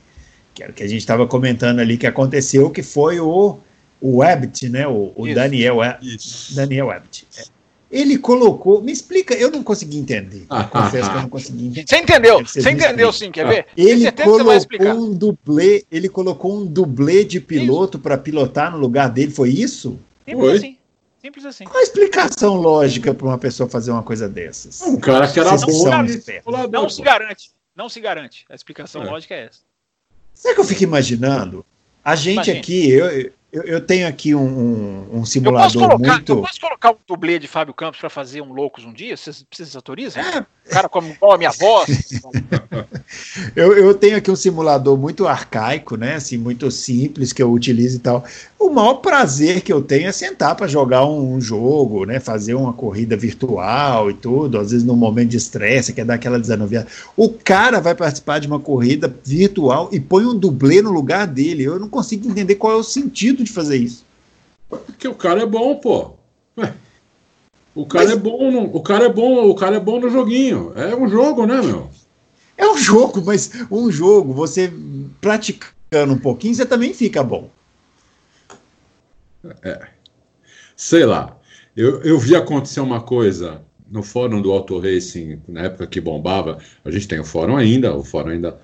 Que 0.52 0.64
era 0.64 0.72
o 0.72 0.74
que 0.74 0.82
a 0.82 0.88
gente 0.88 0.98
estava 0.98 1.28
comentando 1.28 1.78
ali 1.78 1.96
que 1.96 2.08
aconteceu, 2.08 2.68
que 2.70 2.82
foi 2.82 3.20
o, 3.20 3.56
o 4.00 4.20
Abbott, 4.20 4.68
né? 4.68 4.88
O, 4.88 5.12
o 5.14 5.32
Daniel, 5.32 5.78
Isso. 6.02 6.56
Daniel 6.56 6.90
Abbott. 6.90 7.24
É. 7.38 7.44
Ele 7.88 8.18
colocou. 8.18 8.82
Me 8.82 8.90
explica, 8.90 9.32
eu 9.34 9.48
não 9.52 9.62
consegui 9.62 9.96
entender. 9.96 10.44
confesso 10.70 11.08
que 11.08 11.16
eu 11.16 11.22
não 11.22 11.28
consegui 11.28 11.66
entender. 11.68 11.86
Você 11.88 11.96
entendeu? 11.98 12.44
Você, 12.44 12.60
você 12.60 12.70
entendeu 12.70 13.12
sim, 13.12 13.30
quer 13.30 13.46
ver? 13.46 13.66
Ele 13.76 14.10
colocou 14.10 14.92
um 14.92 15.14
dublê, 15.14 15.84
ele 15.90 16.08
colocou 16.08 16.60
um 16.60 16.66
dublê 16.66 17.24
de 17.24 17.40
piloto 17.40 17.96
para 17.96 18.18
pilotar 18.18 18.72
no 18.72 18.78
lugar 18.78 19.08
dele, 19.08 19.30
foi 19.30 19.50
isso? 19.50 19.98
Simples 20.26 20.48
foi. 20.48 20.56
assim. 20.56 20.77
Simples 21.28 21.44
assim. 21.44 21.64
Qual 21.64 21.78
a 21.78 21.82
explicação 21.82 22.54
lógica 22.54 23.12
para 23.12 23.26
uma 23.26 23.36
pessoa 23.36 23.68
fazer 23.68 23.90
uma 23.90 24.02
coisa 24.02 24.26
dessas? 24.26 24.80
Um 24.80 24.98
cara 24.98 25.30
que 25.30 25.38
era 25.38 25.50
bom. 25.56 26.50
Não, 26.50 26.66
não 26.68 26.88
se 26.88 27.02
garante. 27.02 27.50
Não 27.76 27.88
se 27.90 28.00
garante. 28.00 28.46
A 28.48 28.54
explicação 28.54 29.02
é. 29.02 29.04
lógica 29.04 29.34
é 29.34 29.44
essa. 29.44 29.60
O 30.42 30.54
que 30.54 30.60
eu 30.60 30.64
fico 30.64 30.84
imaginando? 30.84 31.66
A 32.02 32.16
gente 32.16 32.36
Imagina. 32.36 32.58
aqui, 32.58 32.90
eu, 32.90 33.32
eu, 33.52 33.62
eu, 33.64 33.80
tenho 33.80 34.08
aqui 34.08 34.34
um, 34.34 34.40
um, 34.40 35.18
um 35.18 35.24
simulador 35.26 35.82
eu 35.82 35.88
colocar, 35.88 36.12
muito... 36.12 36.32
Eu 36.32 36.40
posso 36.40 36.60
colocar 36.60 36.90
um 36.92 36.96
dublê 37.06 37.38
de 37.38 37.46
Fábio 37.46 37.74
Campos 37.74 38.00
para 38.00 38.08
fazer 38.08 38.40
um 38.40 38.52
Loucos 38.52 38.84
um 38.84 38.92
dia? 38.92 39.14
Vocês, 39.14 39.44
vocês 39.50 39.76
autorizam? 39.76 40.22
É. 40.22 40.46
O 40.66 40.70
cara 40.70 40.88
como 40.88 41.08
igual 41.08 41.32
a 41.32 41.38
minha 41.38 41.50
voz. 41.50 42.22
eu, 43.54 43.76
eu 43.76 43.94
tenho 43.94 44.16
aqui 44.16 44.30
um 44.30 44.36
simulador 44.36 44.96
muito 44.96 45.26
arcaico, 45.26 45.96
né? 45.96 46.14
Assim, 46.14 46.38
muito 46.38 46.70
simples 46.70 47.32
que 47.34 47.42
eu 47.42 47.52
utilizo 47.52 47.96
e 47.96 48.00
tal. 48.00 48.24
O 48.58 48.70
maior 48.70 48.94
prazer 48.94 49.60
que 49.60 49.72
eu 49.72 49.80
tenho 49.80 50.08
é 50.08 50.12
sentar 50.12 50.56
para 50.56 50.66
jogar 50.66 51.06
um, 51.06 51.34
um, 51.34 51.40
jogo, 51.40 52.04
né? 52.04 52.18
Fazer 52.18 52.54
uma 52.54 52.72
corrida 52.72 53.16
virtual 53.16 54.10
e 54.10 54.14
tudo. 54.14 54.58
Às 54.58 54.72
vezes 54.72 54.84
num 54.84 54.96
momento 54.96 55.28
de 55.28 55.36
estresse, 55.36 55.92
quer 55.92 56.04
dar 56.04 56.14
aquela 56.14 56.40
desanuviada. 56.40 56.88
O 57.16 57.28
cara 57.30 57.80
vai 57.80 57.94
participar 57.94 58.40
de 58.40 58.48
uma 58.48 58.58
corrida 58.58 59.14
virtual 59.24 59.88
e 59.92 60.00
põe 60.00 60.26
um 60.26 60.36
dublê 60.36 60.82
no 60.82 60.90
lugar 60.90 61.26
dele. 61.28 61.62
Eu 61.62 61.78
não 61.78 61.88
consigo 61.88 62.28
entender 62.28 62.56
qual 62.56 62.72
é 62.72 62.76
o 62.76 62.82
sentido 62.82 63.44
de 63.44 63.52
fazer 63.52 63.76
isso. 63.76 64.04
Porque 64.68 65.06
o 65.06 65.14
cara 65.14 65.42
é 65.42 65.46
bom, 65.46 65.76
pô. 65.76 66.10
Ué. 66.58 66.74
O 67.76 67.86
cara 67.86 68.06
mas... 68.06 68.14
é 68.14 68.16
bom, 68.16 68.50
no, 68.50 68.76
o 68.76 68.82
cara 68.82 69.04
é 69.04 69.12
bom, 69.12 69.48
o 69.48 69.54
cara 69.54 69.76
é 69.76 69.80
bom 69.80 70.00
no 70.00 70.10
joguinho. 70.10 70.72
É 70.74 70.96
um 70.96 71.08
jogo, 71.08 71.46
né, 71.46 71.62
meu? 71.62 71.88
É 72.56 72.68
um 72.68 72.76
jogo, 72.76 73.22
mas 73.24 73.52
um 73.70 73.88
jogo, 73.88 74.34
você 74.34 74.72
praticando 75.20 76.12
um 76.12 76.18
pouquinho, 76.18 76.56
você 76.56 76.66
também 76.66 76.92
fica 76.92 77.22
bom. 77.22 77.48
É. 79.62 79.88
Sei 80.76 81.04
lá. 81.04 81.38
Eu, 81.76 82.02
eu 82.02 82.18
vi 82.18 82.34
acontecer 82.34 82.80
uma 82.80 83.00
coisa 83.00 83.62
no 83.90 84.02
fórum 84.02 84.42
do 84.42 84.52
Auto 84.52 84.78
Racing, 84.78 85.40
na 85.48 85.62
época 85.62 85.86
que 85.86 86.00
bombava. 86.00 86.58
A 86.84 86.90
gente 86.90 87.08
tem 87.08 87.18
o 87.18 87.24
fórum 87.24 87.56
ainda, 87.56 87.94
o 87.94 88.04
fórum 88.04 88.30
ainda 88.30 88.58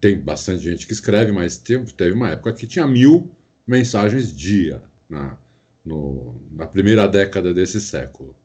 tem 0.00 0.18
bastante 0.18 0.62
gente 0.64 0.86
que 0.86 0.92
escreve, 0.92 1.32
mas 1.32 1.58
teve, 1.58 1.92
teve 1.92 2.12
uma 2.12 2.30
época 2.30 2.52
que 2.52 2.66
tinha 2.66 2.86
mil 2.86 3.34
mensagens 3.66 4.34
dia 4.34 4.82
na, 5.08 5.38
no, 5.84 6.40
na 6.50 6.66
primeira 6.66 7.06
década 7.06 7.52
desse 7.54 7.80
século. 7.80 8.36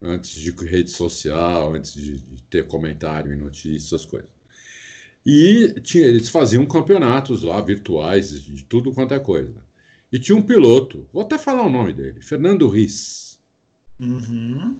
Antes 0.00 0.30
de 0.30 0.50
rede 0.52 0.90
social, 0.90 1.74
antes 1.74 1.94
de, 1.94 2.18
de 2.18 2.42
ter 2.44 2.66
comentário 2.66 3.32
em 3.32 3.36
notícias, 3.36 4.04
coisas. 4.04 4.30
E 5.26 5.74
tinha, 5.80 6.06
eles 6.06 6.28
faziam 6.28 6.64
campeonatos 6.64 7.42
lá, 7.42 7.60
virtuais, 7.60 8.40
de 8.40 8.64
tudo 8.64 8.92
quanto 8.92 9.12
é 9.12 9.18
coisa. 9.18 9.67
E 10.10 10.18
tinha 10.18 10.36
um 10.36 10.42
piloto, 10.42 11.06
vou 11.12 11.22
até 11.22 11.36
falar 11.36 11.62
o 11.62 11.70
nome 11.70 11.92
dele, 11.92 12.22
Fernando 12.22 12.68
Riz. 12.68 13.38
Uhum. 14.00 14.78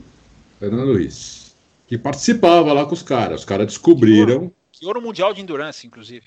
Fernando 0.59 0.97
Riz. 0.97 1.55
Que 1.87 1.99
participava 1.99 2.73
lá 2.73 2.85
com 2.85 2.95
os 2.95 3.03
caras. 3.03 3.41
Os 3.41 3.47
caras 3.47 3.67
descobriram. 3.67 4.53
Que 4.73 4.87
ouro, 4.87 5.01
mundial 5.01 5.33
de 5.33 5.41
endurance, 5.41 5.87
inclusive. 5.87 6.27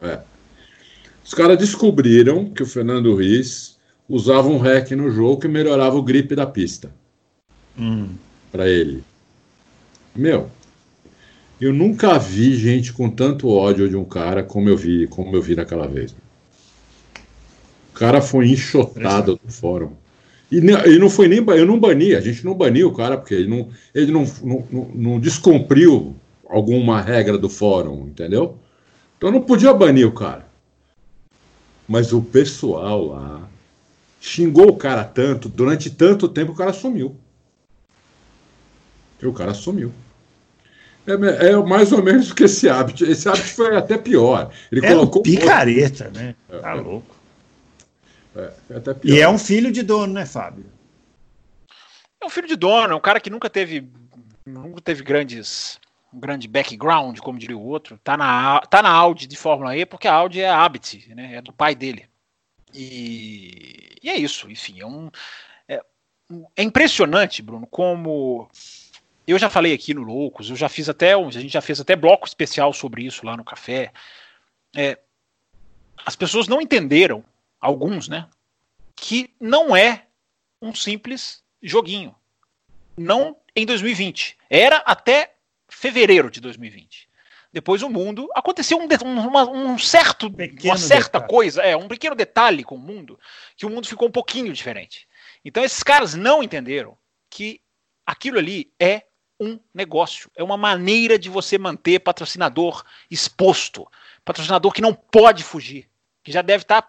É. 0.00 0.20
Os 1.24 1.34
caras 1.34 1.58
descobriram 1.58 2.50
que 2.50 2.62
o 2.62 2.66
Fernando 2.66 3.14
Riz 3.14 3.78
usava 4.08 4.48
um 4.48 4.58
hack 4.58 4.92
no 4.92 5.10
jogo 5.10 5.40
que 5.40 5.48
melhorava 5.48 5.96
o 5.96 6.02
grip 6.02 6.34
da 6.34 6.46
pista. 6.46 6.90
Hum. 7.78 8.14
Para 8.50 8.68
ele. 8.68 9.04
Meu, 10.14 10.50
eu 11.60 11.72
nunca 11.72 12.18
vi 12.18 12.56
gente 12.56 12.92
com 12.92 13.10
tanto 13.10 13.48
ódio 13.48 13.88
de 13.88 13.96
um 13.96 14.04
cara 14.04 14.42
como 14.42 14.68
eu 14.68 14.76
vi, 14.76 15.06
como 15.08 15.34
eu 15.34 15.42
vi 15.42 15.54
naquela 15.54 15.86
vez. 15.86 16.14
O 17.98 18.00
cara 18.00 18.22
foi 18.22 18.46
enxotado 18.46 19.40
do 19.44 19.52
fórum. 19.52 19.90
E 20.52 20.58
ele 20.58 21.00
não 21.00 21.10
foi 21.10 21.26
nem. 21.26 21.44
Eu 21.44 21.66
não 21.66 21.80
bani, 21.80 22.14
a 22.14 22.20
gente 22.20 22.44
não 22.44 22.54
baniu 22.54 22.86
o 22.86 22.94
cara, 22.94 23.16
porque 23.16 23.34
ele 23.34 23.48
não, 23.48 23.68
ele 23.92 24.12
não, 24.12 24.24
não, 24.40 24.66
não, 24.70 24.90
não 24.94 25.20
descumpriu 25.20 26.14
alguma 26.48 27.00
regra 27.00 27.36
do 27.36 27.48
fórum, 27.48 28.06
entendeu? 28.06 28.56
Então 29.16 29.32
não 29.32 29.40
podia 29.40 29.74
banir 29.74 30.06
o 30.06 30.12
cara. 30.12 30.46
Mas 31.88 32.12
o 32.12 32.22
pessoal 32.22 33.04
lá 33.04 33.48
xingou 34.20 34.68
o 34.68 34.76
cara 34.76 35.02
tanto, 35.02 35.48
durante 35.48 35.90
tanto 35.90 36.28
tempo, 36.28 36.52
o 36.52 36.56
cara 36.56 36.72
sumiu. 36.72 37.16
E 39.20 39.26
o 39.26 39.32
cara 39.32 39.54
sumiu. 39.54 39.92
É, 41.04 41.48
é, 41.48 41.56
mais 41.56 41.90
ou 41.90 42.00
menos 42.00 42.32
que 42.32 42.44
esse 42.44 42.68
hábito. 42.68 43.04
Esse 43.04 43.28
hábito 43.28 43.48
foi 43.48 43.76
até 43.76 43.98
pior. 43.98 44.52
Ele 44.70 44.86
é 44.86 44.88
colocou. 44.88 45.20
picareta, 45.20 46.12
né? 46.14 46.36
É, 46.48 46.58
tá 46.58 46.70
é, 46.70 46.74
louco. 46.74 47.17
É, 48.34 48.52
é, 48.70 48.76
até 48.76 48.94
pior. 48.94 49.14
E 49.14 49.20
é 49.20 49.28
um 49.28 49.38
filho 49.38 49.72
de 49.72 49.82
dono, 49.82 50.12
né, 50.12 50.26
Fábio? 50.26 50.66
É 52.20 52.26
um 52.26 52.30
filho 52.30 52.48
de 52.48 52.56
dono, 52.56 52.92
é 52.92 52.96
um 52.96 53.00
cara 53.00 53.20
que 53.20 53.30
nunca 53.30 53.48
teve. 53.48 53.88
Nunca 54.44 54.80
teve 54.80 55.02
grandes. 55.02 55.78
Um 56.12 56.18
grande 56.18 56.48
background, 56.48 57.18
como 57.18 57.38
diria 57.38 57.56
o 57.56 57.66
outro. 57.66 57.98
Tá 58.02 58.16
na, 58.16 58.60
tá 58.60 58.80
na 58.80 58.90
Audi 58.90 59.26
de 59.26 59.36
Fórmula 59.36 59.76
E, 59.76 59.84
porque 59.84 60.08
a 60.08 60.14
Audi 60.14 60.40
é 60.40 60.48
a 60.48 60.58
Habit, 60.58 61.14
né? 61.14 61.36
É 61.36 61.42
do 61.42 61.52
pai 61.52 61.74
dele. 61.74 62.08
E, 62.72 63.96
e 64.02 64.08
é 64.08 64.16
isso, 64.16 64.50
enfim, 64.50 64.80
é 64.80 64.86
um. 64.86 65.10
É, 65.66 65.82
é, 66.56 66.62
impressionante, 66.62 67.42
Bruno, 67.42 67.66
como. 67.66 68.48
Eu 69.26 69.38
já 69.38 69.50
falei 69.50 69.74
aqui 69.74 69.92
no 69.92 70.02
Loucos, 70.02 70.48
eu 70.48 70.56
já 70.56 70.68
fiz 70.68 70.88
até. 70.88 71.12
A 71.12 71.30
gente 71.30 71.52
já 71.52 71.60
fez 71.60 71.80
até 71.80 71.94
bloco 71.94 72.26
especial 72.26 72.72
sobre 72.72 73.04
isso 73.04 73.26
lá 73.26 73.36
no 73.36 73.44
café. 73.44 73.92
É, 74.74 74.98
as 76.04 76.16
pessoas 76.16 76.48
não 76.48 76.60
entenderam, 76.60 77.22
alguns, 77.60 78.08
né? 78.08 78.28
Que 78.96 79.34
não 79.40 79.76
é 79.76 80.06
um 80.60 80.74
simples 80.74 81.42
joguinho. 81.62 82.14
Não 82.96 83.36
em 83.54 83.64
2020. 83.64 84.36
Era 84.50 84.78
até 84.78 85.34
fevereiro 85.68 86.30
de 86.30 86.40
2020. 86.40 87.08
Depois 87.52 87.82
o 87.82 87.88
mundo. 87.88 88.28
Aconteceu 88.34 88.78
um, 88.78 88.86
um, 89.04 89.72
um 89.72 89.78
certo. 89.78 90.30
Pequeno 90.30 90.72
uma 90.72 90.78
certa 90.78 91.18
detalhe. 91.18 91.30
coisa, 91.30 91.62
é, 91.62 91.76
um 91.76 91.88
pequeno 91.88 92.14
detalhe 92.14 92.64
com 92.64 92.74
o 92.74 92.78
mundo, 92.78 93.18
que 93.56 93.66
o 93.66 93.70
mundo 93.70 93.88
ficou 93.88 94.08
um 94.08 94.12
pouquinho 94.12 94.52
diferente. 94.52 95.08
Então 95.44 95.64
esses 95.64 95.82
caras 95.82 96.14
não 96.14 96.42
entenderam 96.42 96.96
que 97.30 97.60
aquilo 98.06 98.38
ali 98.38 98.72
é 98.78 99.04
um 99.40 99.58
negócio, 99.72 100.30
é 100.36 100.42
uma 100.42 100.56
maneira 100.56 101.18
de 101.18 101.28
você 101.28 101.56
manter 101.56 102.00
patrocinador 102.00 102.84
exposto, 103.08 103.86
patrocinador 104.24 104.72
que 104.72 104.82
não 104.82 104.92
pode 104.92 105.44
fugir, 105.44 105.88
que 106.24 106.32
já 106.32 106.42
deve 106.42 106.64
estar 106.64 106.82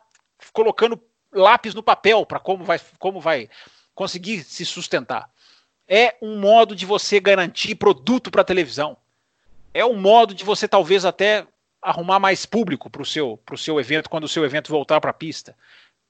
colocando 0.54 1.02
lápis 1.32 1.74
no 1.74 1.84
papel 1.84 2.26
para 2.26 2.40
como 2.40 2.64
vai, 2.64 2.80
como 2.98 3.20
vai 3.20 3.50
conseguir 3.94 4.44
se 4.44 4.66
sustentar. 4.66 5.30
É 5.88 6.16
um 6.22 6.40
modo 6.40 6.76
de 6.76 6.86
você 6.86 7.20
garantir 7.20 7.76
produto 7.76 8.30
para 8.30 8.44
televisão 8.44 8.98
é 9.74 9.86
um 9.86 9.96
modo 9.96 10.34
de 10.34 10.44
você 10.44 10.68
talvez 10.68 11.06
até 11.06 11.46
arrumar 11.82 12.20
mais 12.20 12.46
público 12.46 12.90
para 12.90 13.02
o 13.02 13.06
seu, 13.06 13.42
seu 13.58 13.80
evento 13.80 14.10
quando 14.10 14.26
o 14.26 14.30
seu 14.30 14.44
evento 14.44 14.72
voltar 14.72 15.00
para 15.00 15.12
a 15.12 15.14
pista. 15.14 15.56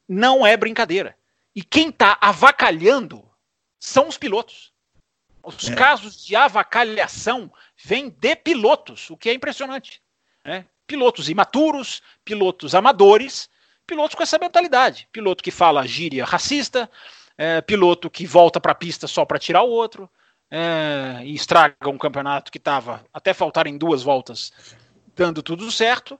Não 0.08 0.46
é 0.46 0.58
brincadeira. 0.58 1.16
E 1.56 1.64
quem 1.64 1.90
está 1.90 2.18
avacalhando 2.20 3.24
são 3.80 4.08
os 4.08 4.18
pilotos. 4.18 4.72
Os 5.44 5.70
é. 5.70 5.76
casos 5.76 6.26
de 6.26 6.36
avacalhação 6.36 7.52
vêm 7.84 8.10
de 8.10 8.36
pilotos, 8.36 9.10
o 9.10 9.18
que 9.18 9.30
é 9.30 9.34
impressionante. 9.34 10.02
Né? 10.44 10.66
Pilotos 10.88 11.30
imaturos, 11.30 12.02
pilotos 12.26 12.74
amadores, 12.74 13.50
pilotos 13.90 14.16
com 14.16 14.22
essa 14.22 14.38
mentalidade. 14.38 15.08
Piloto 15.12 15.44
que 15.44 15.52
fala 15.52 15.88
gíria 15.88 16.24
racista, 16.24 16.90
é, 17.36 17.60
piloto 17.60 18.10
que 18.10 18.28
volta 18.28 18.60
para 18.60 18.72
a 18.72 18.76
pista 18.76 19.08
só 19.08 19.26
para 19.26 19.40
tirar 19.40 19.64
o 19.64 19.70
outro, 19.70 20.08
é, 20.52 21.22
e 21.24 21.34
estraga 21.34 21.90
um 21.90 21.98
campeonato 21.98 22.52
que 22.52 22.60
estava 22.60 23.04
até 23.12 23.34
faltarem 23.34 23.78
duas 23.78 24.04
voltas 24.04 24.54
dando 25.16 25.44
tudo 25.44 25.72
certo. 25.72 26.20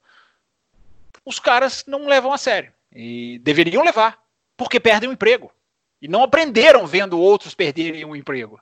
Os 1.24 1.40
caras 1.40 1.86
não 1.88 2.08
levam 2.08 2.34
a 2.34 2.38
sério. 2.38 2.74
E 2.94 3.40
deveriam 3.40 3.84
levar, 3.84 4.20
porque 4.58 4.80
perdem 4.80 5.10
o 5.10 5.14
emprego. 5.14 5.52
E 6.02 6.08
não 6.08 6.24
aprenderam 6.24 6.88
vendo 6.88 7.20
outros 7.20 7.54
perderem 7.54 8.04
o 8.04 8.16
emprego. 8.16 8.60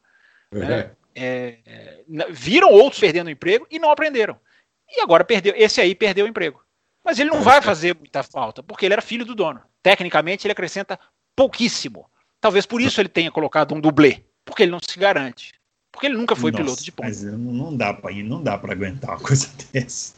É. 0.51 0.57
Né? 0.57 0.91
É, 1.15 1.57
é, 1.65 2.03
viram 2.29 2.69
outros 2.69 2.99
perdendo 2.99 3.27
o 3.27 3.31
emprego 3.31 3.65
e 3.71 3.79
não 3.79 3.89
aprenderam. 3.89 4.39
E 4.89 5.01
agora 5.01 5.23
perdeu. 5.23 5.53
Esse 5.55 5.81
aí 5.81 5.95
perdeu 5.95 6.25
o 6.25 6.29
emprego. 6.29 6.61
Mas 7.07 7.19
ele 7.19 7.29
não 7.29 7.41
vai 7.41 7.61
fazer 7.61 7.95
muita 7.95 8.21
falta, 8.21 8.61
porque 8.61 8.85
ele 8.85 8.91
era 8.91 9.01
filho 9.01 9.23
do 9.23 9.33
dono. 9.33 9.61
Tecnicamente, 9.81 10.45
ele 10.45 10.51
acrescenta 10.51 10.99
pouquíssimo. 11.33 12.05
Talvez 12.41 12.65
por 12.65 12.81
isso 12.81 12.99
ele 12.99 13.07
tenha 13.07 13.31
colocado 13.31 13.73
um 13.73 13.79
dublê, 13.79 14.25
porque 14.43 14.63
ele 14.63 14.73
não 14.73 14.79
se 14.85 14.99
garante. 14.99 15.53
Porque 15.89 16.05
ele 16.05 16.17
nunca 16.17 16.35
foi 16.35 16.51
Nossa, 16.51 16.63
piloto 16.65 16.83
de 16.83 16.91
ponta. 16.91 17.07
Mas 17.07 17.23
não 17.23 17.77
dá 17.77 17.93
para 17.93 18.13
não 18.13 18.43
dá 18.43 18.57
para 18.57 18.73
aguentar 18.73 19.11
uma 19.11 19.19
coisa 19.23 19.47
dessa. 19.71 20.15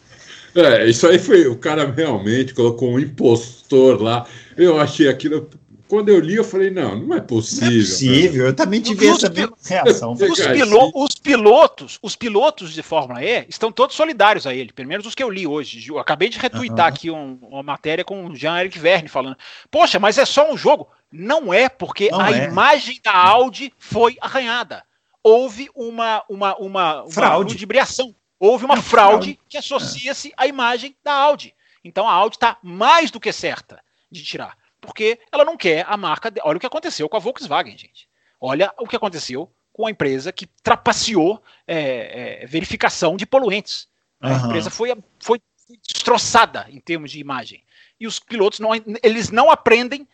É, 0.55 0.89
isso 0.89 1.07
aí 1.07 1.19
foi. 1.19 1.45
O 1.45 1.57
cara 1.59 1.91
realmente 1.91 2.55
colocou 2.55 2.91
um 2.91 2.99
impostor 2.99 4.01
lá. 4.01 4.25
Eu 4.57 4.81
achei 4.81 5.07
aquilo. 5.07 5.47
Quando 5.89 6.09
eu 6.09 6.19
li, 6.19 6.35
eu 6.35 6.43
falei, 6.43 6.69
não, 6.69 6.95
não 6.95 7.17
é 7.17 7.19
possível. 7.19 7.67
Não 7.67 7.75
é 7.75 7.79
possível, 7.79 8.45
eu 8.45 8.53
também 8.53 8.79
tive 8.79 9.09
os, 9.09 9.23
essa 9.23 9.33
mesma 9.33 9.57
reação. 9.65 10.11
Os, 10.13 10.19
pilo 10.19 10.91
os, 10.93 11.15
pilotos, 11.15 11.99
os 11.99 12.15
pilotos 12.15 12.73
de 12.75 12.83
Fórmula 12.83 13.23
E 13.23 13.47
estão 13.49 13.71
todos 13.71 13.95
solidários 13.95 14.45
a 14.45 14.53
ele, 14.53 14.71
pelo 14.71 14.87
menos 14.87 15.07
os 15.07 15.15
que 15.15 15.23
eu 15.23 15.31
li 15.31 15.47
hoje. 15.47 15.83
Eu 15.89 15.97
acabei 15.97 16.29
de 16.29 16.37
retweetar 16.37 16.85
uhum. 16.85 16.93
aqui 16.93 17.09
um, 17.09 17.39
uma 17.41 17.63
matéria 17.63 18.05
com 18.05 18.27
o 18.27 18.35
Jean-Eric 18.35 18.77
Verne 18.77 19.09
falando, 19.09 19.35
poxa, 19.71 19.97
mas 19.97 20.19
é 20.19 20.25
só 20.25 20.53
um 20.53 20.55
jogo. 20.55 20.87
Não 21.11 21.51
é, 21.51 21.67
porque 21.67 22.11
não 22.11 22.21
a 22.21 22.31
é. 22.33 22.45
imagem 22.45 22.99
da 23.03 23.15
Audi 23.15 23.73
foi 23.79 24.15
arranhada. 24.21 24.83
Houve 25.23 25.71
uma, 25.73 26.23
uma, 26.29 26.55
uma, 26.57 27.01
uma 27.01 27.11
fraude. 27.11 27.53
ludibriação. 27.53 28.15
Houve 28.39 28.63
uma 28.63 28.79
fraude, 28.79 29.33
fraude 29.33 29.39
que 29.49 29.57
associa-se 29.57 30.31
à 30.37 30.45
imagem 30.45 30.95
da 31.03 31.13
Audi. 31.13 31.55
Então 31.83 32.07
a 32.07 32.13
Audi 32.13 32.35
está 32.35 32.57
mais 32.61 33.09
do 33.09 33.19
que 33.19 33.33
certa 33.33 33.81
de 34.11 34.23
tirar 34.23 34.55
porque 34.81 35.19
ela 35.31 35.45
não 35.45 35.57
quer 35.57 35.85
a 35.87 35.97
marca. 35.97 36.31
De... 36.31 36.39
Olha 36.43 36.57
o 36.57 36.59
que 36.59 36.65
aconteceu 36.65 37.07
com 37.09 37.17
a 37.17 37.19
Volkswagen, 37.19 37.77
gente. 37.77 38.07
Olha 38.39 38.73
o 38.77 38.87
que 38.87 38.95
aconteceu 38.95 39.51
com 39.73 39.87
a 39.87 39.91
empresa 39.91 40.31
que 40.31 40.47
trapaceou 40.61 41.41
é, 41.67 42.41
é, 42.43 42.45
verificação 42.45 43.15
de 43.15 43.25
poluentes. 43.25 43.87
Uhum. 44.21 44.29
A 44.29 44.47
empresa 44.47 44.69
foi, 44.69 44.93
foi 45.19 45.41
destroçada 45.87 46.67
em 46.69 46.79
termos 46.79 47.11
de 47.11 47.19
imagem. 47.19 47.63
E 47.99 48.07
os 48.07 48.19
pilotos 48.19 48.59
não, 48.59 48.71
eles 49.03 49.29
não 49.29 49.51
aprendem. 49.51 50.07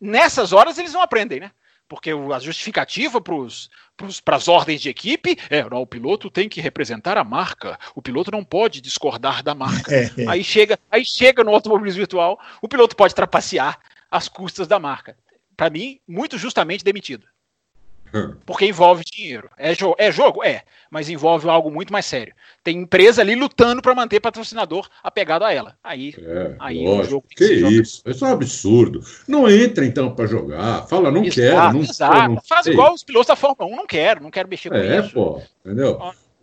Nessas 0.00 0.52
horas 0.52 0.78
eles 0.78 0.92
não 0.92 1.02
aprendem, 1.02 1.40
né? 1.40 1.50
Porque 1.88 2.10
a 2.10 2.38
justificativa 2.38 3.18
para 3.20 4.36
as 4.36 4.46
ordens 4.46 4.80
de 4.82 4.90
equipe 4.90 5.38
é: 5.48 5.64
não, 5.68 5.80
o 5.80 5.86
piloto 5.86 6.30
tem 6.30 6.48
que 6.48 6.60
representar 6.60 7.16
a 7.16 7.24
marca, 7.24 7.78
o 7.94 8.02
piloto 8.02 8.30
não 8.30 8.44
pode 8.44 8.80
discordar 8.80 9.42
da 9.42 9.54
marca. 9.54 9.88
É, 9.98 10.22
é. 10.22 10.28
Aí, 10.28 10.44
chega, 10.44 10.78
aí 10.90 11.04
chega 11.04 11.42
no 11.42 11.52
automobilismo 11.52 11.98
virtual, 11.98 12.38
o 12.60 12.68
piloto 12.68 12.94
pode 12.94 13.14
trapacear 13.14 13.80
às 14.10 14.28
custas 14.28 14.66
da 14.66 14.78
marca. 14.78 15.16
Para 15.56 15.70
mim, 15.70 16.00
muito 16.06 16.38
justamente 16.38 16.84
demitido. 16.84 17.26
Hum. 18.14 18.34
Porque 18.46 18.64
envolve 18.64 19.04
dinheiro. 19.04 19.50
É, 19.56 19.74
jo 19.74 19.94
é 19.98 20.10
jogo? 20.10 20.42
É. 20.42 20.62
Mas 20.90 21.08
envolve 21.08 21.48
algo 21.48 21.70
muito 21.70 21.92
mais 21.92 22.06
sério. 22.06 22.34
Tem 22.64 22.78
empresa 22.78 23.20
ali 23.20 23.34
lutando 23.34 23.82
para 23.82 23.94
manter 23.94 24.20
patrocinador 24.20 24.88
apegado 25.02 25.44
a 25.44 25.52
ela. 25.52 25.76
Aí, 25.84 26.14
é, 26.18 26.54
aí 26.58 26.88
o 26.88 27.02
jogo 27.04 27.26
que, 27.28 27.36
que 27.36 27.54
isso? 27.54 28.02
Isso 28.06 28.24
é 28.24 28.28
um 28.28 28.32
absurdo. 28.32 29.00
Não 29.26 29.48
entra 29.48 29.84
então 29.84 30.14
para 30.14 30.26
jogar. 30.26 30.86
Fala, 30.86 31.10
não 31.10 31.22
exato, 31.22 31.40
quero. 31.40 31.72
Não, 31.74 31.80
exato. 31.80 32.34
Não 32.34 32.42
Faz 32.42 32.66
igual 32.66 32.94
os 32.94 33.04
pilotos 33.04 33.28
da 33.28 33.36
Fórmula 33.36 33.70
1. 33.70 33.76
Não 33.76 33.86
quero, 33.86 34.22
não 34.22 34.30
quero 34.30 34.48
mexer 34.48 34.70
com 34.70 34.76
é, 34.76 35.00
isso. 35.00 35.08
É, 35.08 35.12
pô. 35.12 35.42
Entendeu? 35.64 35.98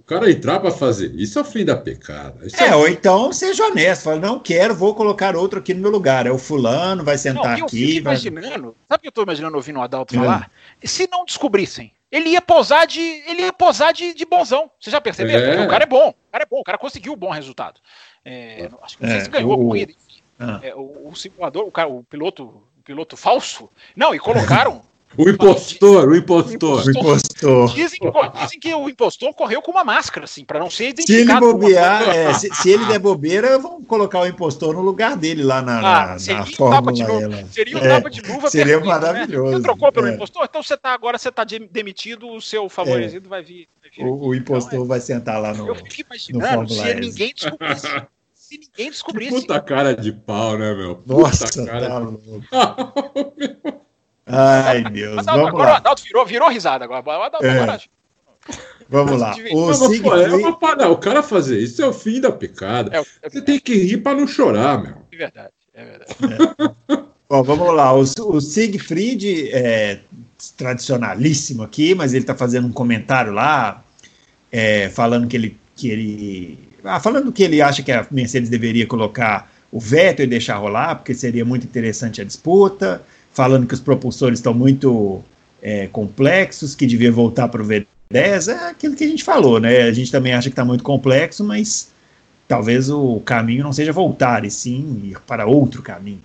Cara 0.06 0.32
entrar 0.32 0.60
para 0.60 0.72
fazer 0.72 1.12
isso 1.16 1.40
é 1.40 1.42
o 1.42 1.46
fim 1.46 1.66
da 1.66 1.76
pecada. 1.76 2.46
Isso 2.46 2.62
é, 2.62 2.68
é 2.68 2.76
ou 2.76 2.88
então 2.88 3.34
seja 3.34 3.66
honesto, 3.66 4.04
fala, 4.04 4.20
não 4.20 4.40
quero, 4.40 4.76
vou 4.76 4.94
colocar 4.94 5.36
outro 5.36 5.60
aqui 5.60 5.74
no 5.74 5.82
meu 5.82 5.92
lugar. 5.92 6.28
É 6.28 6.32
o 6.32 6.38
fulano, 6.38 7.04
vai 7.04 7.18
sentar 7.18 7.58
não, 7.58 7.66
aqui. 7.66 8.00
Vai... 8.00 8.14
imaginando, 8.14 8.76
sabe 8.88 9.00
o 9.00 9.02
que 9.02 9.08
eu 9.08 9.10
estou 9.10 9.24
imaginando 9.24 9.56
ouvindo 9.56 9.80
o 9.80 9.82
Adalto 9.82 10.14
falar? 10.14 10.50
Hum. 10.50 10.88
Se 10.88 11.08
não 11.12 11.26
descobrissem, 11.26 11.92
ele 12.12 12.30
ia 12.30 12.42
posar 12.42 12.88
de. 12.88 13.02
Ele 13.02 13.42
ia 13.42 13.54
posar 13.54 13.94
de, 13.94 14.14
de 14.14 14.26
bonzão. 14.26 14.70
Você 14.80 14.90
já 14.90 15.02
percebeu? 15.02 15.38
É. 15.38 15.66
O 15.66 15.68
cara 15.68 15.84
é 15.84 15.88
bom, 15.88 16.10
o 16.10 16.32
cara 16.32 16.44
é 16.44 16.48
bom, 16.50 16.60
o 16.60 16.64
cara 16.64 16.78
conseguiu 16.78 17.14
um 17.14 17.18
bom 17.18 17.30
resultado. 17.30 17.82
É, 18.24 18.70
acho 18.82 18.98
que 18.98 19.04
não 19.04 19.12
sei 19.12 19.22
se 19.22 19.28
é, 19.28 19.32
ganhou 19.32 19.52
o... 19.52 19.54
a 19.54 19.58
corrida. 19.58 19.94
Ah. 20.40 20.60
É, 20.62 20.76
o, 20.76 21.10
o 21.10 21.16
simulador, 21.16 21.66
o, 21.66 21.72
cara, 21.72 21.90
o 21.90 22.04
piloto, 22.04 22.44
o 22.44 22.84
piloto 22.84 23.18
falso. 23.18 23.70
Não, 23.96 24.14
e 24.14 24.20
colocaram. 24.20 24.82
O 25.18 25.30
impostor, 25.30 26.10
o 26.10 26.16
impostor. 26.16 26.86
O 26.86 26.92
impostor. 26.92 27.70
Dizem, 27.76 28.00
dizem, 28.42 28.60
que 28.60 28.74
o 28.74 28.90
impostor 28.90 29.34
correu 29.34 29.62
com 29.62 29.72
uma 29.72 29.84
máscara, 29.84 30.26
assim, 30.26 30.44
para 30.44 30.60
não 30.60 30.70
ser 30.70 30.90
identificado. 30.90 31.46
Se 31.46 31.52
ele 31.52 31.54
bobear, 31.54 32.10
é, 32.10 32.34
se, 32.34 32.54
se, 32.54 32.70
ele 32.70 32.86
der 32.86 33.00
bobeira, 33.00 33.58
vão 33.58 33.82
colocar 33.84 34.22
o 34.22 34.28
impostor 34.28 34.74
no 34.74 34.82
lugar 34.82 35.16
dele 35.16 35.44
lá 35.44 35.62
na, 35.62 35.78
ah, 35.80 36.08
na, 36.08 36.20
seria 36.20 36.40
na 36.40 36.46
fórmula. 36.46 36.94
De 36.94 37.04
luva, 37.04 37.46
seria 37.52 37.78
um 37.78 37.80
é, 37.80 37.90
tapa 37.90 38.10
de 38.10 38.22
luva 38.22 38.50
Seria 38.50 38.80
perfeito, 38.80 38.88
né? 38.88 38.94
maravilhoso. 38.94 39.52
Né? 39.52 39.58
Você 39.58 39.64
trocou 39.64 39.92
pelo 39.92 40.08
é. 40.08 40.14
impostor, 40.14 40.46
então 40.50 40.64
você 40.64 40.78
tá 40.78 40.94
agora 40.94 41.18
você 41.18 41.32
tá 41.32 41.44
demitido, 41.44 42.30
o 42.30 42.42
seu 42.42 42.68
favorecido 42.68 43.30
vai 43.30 43.44
vir. 43.44 43.68
Vai 43.82 43.92
vir 43.92 44.04
o, 44.04 44.28
o, 44.28 44.36
impostor 44.36 44.74
então, 44.74 44.86
é. 44.86 44.88
vai 44.88 45.00
sentar 45.00 45.40
lá 45.40 45.54
no. 45.54 45.68
Eu 45.68 45.76
fico 45.76 46.10
imaginando 46.10 46.70
se 46.74 46.94
ninguém 46.96 47.34
descobrisse. 47.34 47.88
se 48.34 48.58
ninguém 48.58 48.92
descobrisse. 48.92 49.36
Que 49.36 49.42
puta 49.42 49.62
cara 49.62 49.96
de 49.96 50.12
pau, 50.12 50.58
né, 50.58 50.74
meu? 50.74 50.96
Puta 50.96 51.14
Nossa, 51.14 51.66
cara 51.66 51.90
tá 51.90 52.00
de... 52.00 53.76
Ai, 54.26 54.84
Deus. 54.92 55.20
Adalto, 55.20 55.42
vamos 55.42 55.50
agora 55.50 55.70
lá. 55.70 55.74
o 55.74 55.78
Adalto 55.78 56.04
virou, 56.04 56.26
virou 56.26 56.50
risada 56.50 56.86
agora. 56.86 57.04
O 57.06 57.24
Adalto, 57.24 57.46
é. 57.46 57.50
agora... 57.52 57.80
Vamos 58.90 59.20
lá. 59.20 59.36
O, 59.52 59.72
não, 59.72 60.02
pô, 60.02 60.16
é 60.16 60.76
não, 60.78 60.92
o 60.92 60.98
cara 60.98 61.24
fazer 61.24 61.60
isso 61.60 61.82
é 61.82 61.88
o 61.88 61.94
fim 61.94 62.22
da 62.22 62.32
pecada. 62.32 62.96
É, 62.96 63.00
é 63.22 63.30
Você 63.30 63.42
tem 63.42 63.60
que 63.60 63.76
rir 63.76 63.98
para 63.98 64.18
não 64.18 64.28
chorar, 64.28 64.82
meu. 64.82 64.96
É 65.12 65.18
verdade, 65.18 65.54
é 65.74 65.86
verdade. 65.86 66.16
É. 66.90 66.98
Bom, 67.28 67.44
vamos 67.44 67.74
lá. 67.74 67.94
O, 67.94 68.02
o 68.02 68.42
Siegfried 68.42 69.50
é 69.52 70.00
tradicionalíssimo 70.56 71.64
aqui, 71.64 71.96
mas 71.96 72.14
ele 72.14 72.24
está 72.24 72.36
fazendo 72.36 72.68
um 72.68 72.72
comentário 72.72 73.34
lá, 73.34 73.84
é, 74.52 74.90
falando 74.90 75.28
que 75.28 75.36
ele, 75.36 75.58
que 75.76 75.90
ele, 75.90 76.60
ah, 76.84 77.00
falando 77.00 77.32
que 77.32 77.44
ele 77.44 77.62
acha 77.62 77.82
que 77.82 77.92
a 77.92 78.06
Mercedes 78.12 78.50
deveria 78.50 78.86
colocar 78.86 79.52
o 79.72 79.80
veto 79.80 80.22
e 80.22 80.28
deixar 80.28 80.58
rolar, 80.58 80.96
porque 80.96 81.14
seria 81.16 81.44
muito 81.44 81.66
interessante 81.66 82.22
a 82.22 82.24
disputa 82.24 83.02
falando 83.36 83.68
que 83.68 83.74
os 83.74 83.82
propulsores 83.82 84.40
estão 84.40 84.54
muito 84.54 85.22
é, 85.62 85.88
complexos, 85.88 86.74
que 86.74 86.88
devia 86.88 87.12
voltar 87.12 87.50
para 87.50 87.62
o 87.62 87.68
V10, 87.68 88.48
é 88.48 88.70
aquilo 88.70 88.96
que 88.96 89.04
a 89.04 89.08
gente 89.08 89.26
falou, 89.26 89.60
né? 89.60 89.82
A 89.82 89.92
gente 89.92 90.10
também 90.10 90.34
acha 90.34 90.50
que 90.50 90.54
está 90.54 90.64
muito 90.64 90.84
complexo, 90.84 91.44
mas 91.44 91.90
talvez 92.48 92.90
o 92.90 93.20
caminho 93.26 93.64
não 93.64 93.74
seja 93.74 93.92
voltar, 93.92 94.46
e 94.46 94.50
sim 94.50 95.02
ir 95.04 95.20
para 95.28 95.46
outro 95.46 95.82
caminho. 95.82 96.22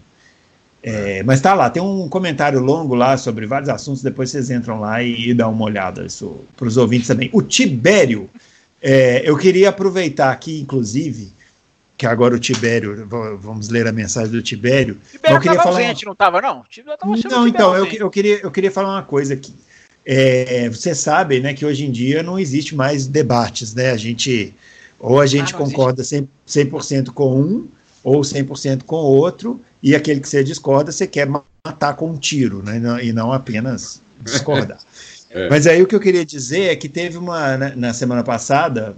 É, 0.82 1.22
mas 1.24 1.40
tá 1.40 1.52
lá, 1.52 1.68
tem 1.68 1.82
um 1.82 2.08
comentário 2.08 2.60
longo 2.60 2.94
lá 2.94 3.16
sobre 3.16 3.44
vários 3.44 3.68
assuntos, 3.68 4.02
depois 4.02 4.30
vocês 4.30 4.48
entram 4.48 4.78
lá 4.78 5.02
e, 5.02 5.30
e 5.30 5.34
dão 5.34 5.52
uma 5.52 5.64
olhada 5.64 6.06
para 6.56 6.68
os 6.68 6.76
ouvintes 6.76 7.08
também. 7.08 7.28
O 7.32 7.42
Tibério, 7.42 8.30
é, 8.80 9.28
eu 9.28 9.36
queria 9.36 9.70
aproveitar 9.70 10.30
aqui, 10.30 10.60
inclusive, 10.60 11.32
que 12.00 12.06
agora 12.06 12.34
o 12.34 12.38
Tibério, 12.38 13.06
vamos 13.38 13.68
ler 13.68 13.86
a 13.86 13.92
mensagem 13.92 14.30
do 14.30 14.40
Tibério. 14.40 14.96
Tibério 15.12 15.36
estava 15.36 15.62
falar... 15.62 15.80
ausente, 15.80 16.06
não 16.06 16.14
estava, 16.14 16.40
não? 16.40 16.64
não, 17.30 17.46
então, 17.46 17.76
eu, 17.76 17.84
eu, 17.84 18.08
queria, 18.08 18.40
eu 18.40 18.50
queria 18.50 18.70
falar 18.70 18.94
uma 18.94 19.02
coisa 19.02 19.34
aqui. 19.34 19.54
É, 20.06 20.66
você 20.70 20.94
sabe 20.94 21.40
né, 21.40 21.52
que 21.52 21.62
hoje 21.62 21.84
em 21.84 21.90
dia 21.90 22.22
não 22.22 22.38
existe 22.38 22.74
mais 22.74 23.06
debates, 23.06 23.74
né? 23.74 23.90
A 23.90 23.98
gente, 23.98 24.54
ou 24.98 25.20
a 25.20 25.26
gente 25.26 25.54
ah, 25.54 25.58
concorda 25.58 26.02
100%, 26.02 26.26
100 26.46 27.04
com 27.04 27.38
um, 27.38 27.68
ou 28.02 28.22
100% 28.22 28.84
com 28.84 28.96
o 28.96 29.16
outro, 29.18 29.60
e 29.82 29.94
aquele 29.94 30.20
que 30.20 30.28
você 30.30 30.42
discorda, 30.42 30.90
você 30.90 31.06
quer 31.06 31.28
matar 31.28 31.96
com 31.96 32.12
um 32.12 32.16
tiro, 32.16 32.62
né? 32.62 32.80
E 33.04 33.12
não 33.12 33.30
apenas 33.30 34.00
discordar. 34.22 34.78
é. 35.28 35.50
Mas 35.50 35.66
aí 35.66 35.82
o 35.82 35.86
que 35.86 35.94
eu 35.94 36.00
queria 36.00 36.24
dizer 36.24 36.70
é 36.70 36.76
que 36.76 36.88
teve 36.88 37.18
uma, 37.18 37.58
na, 37.58 37.76
na 37.76 37.92
semana 37.92 38.24
passada, 38.24 38.96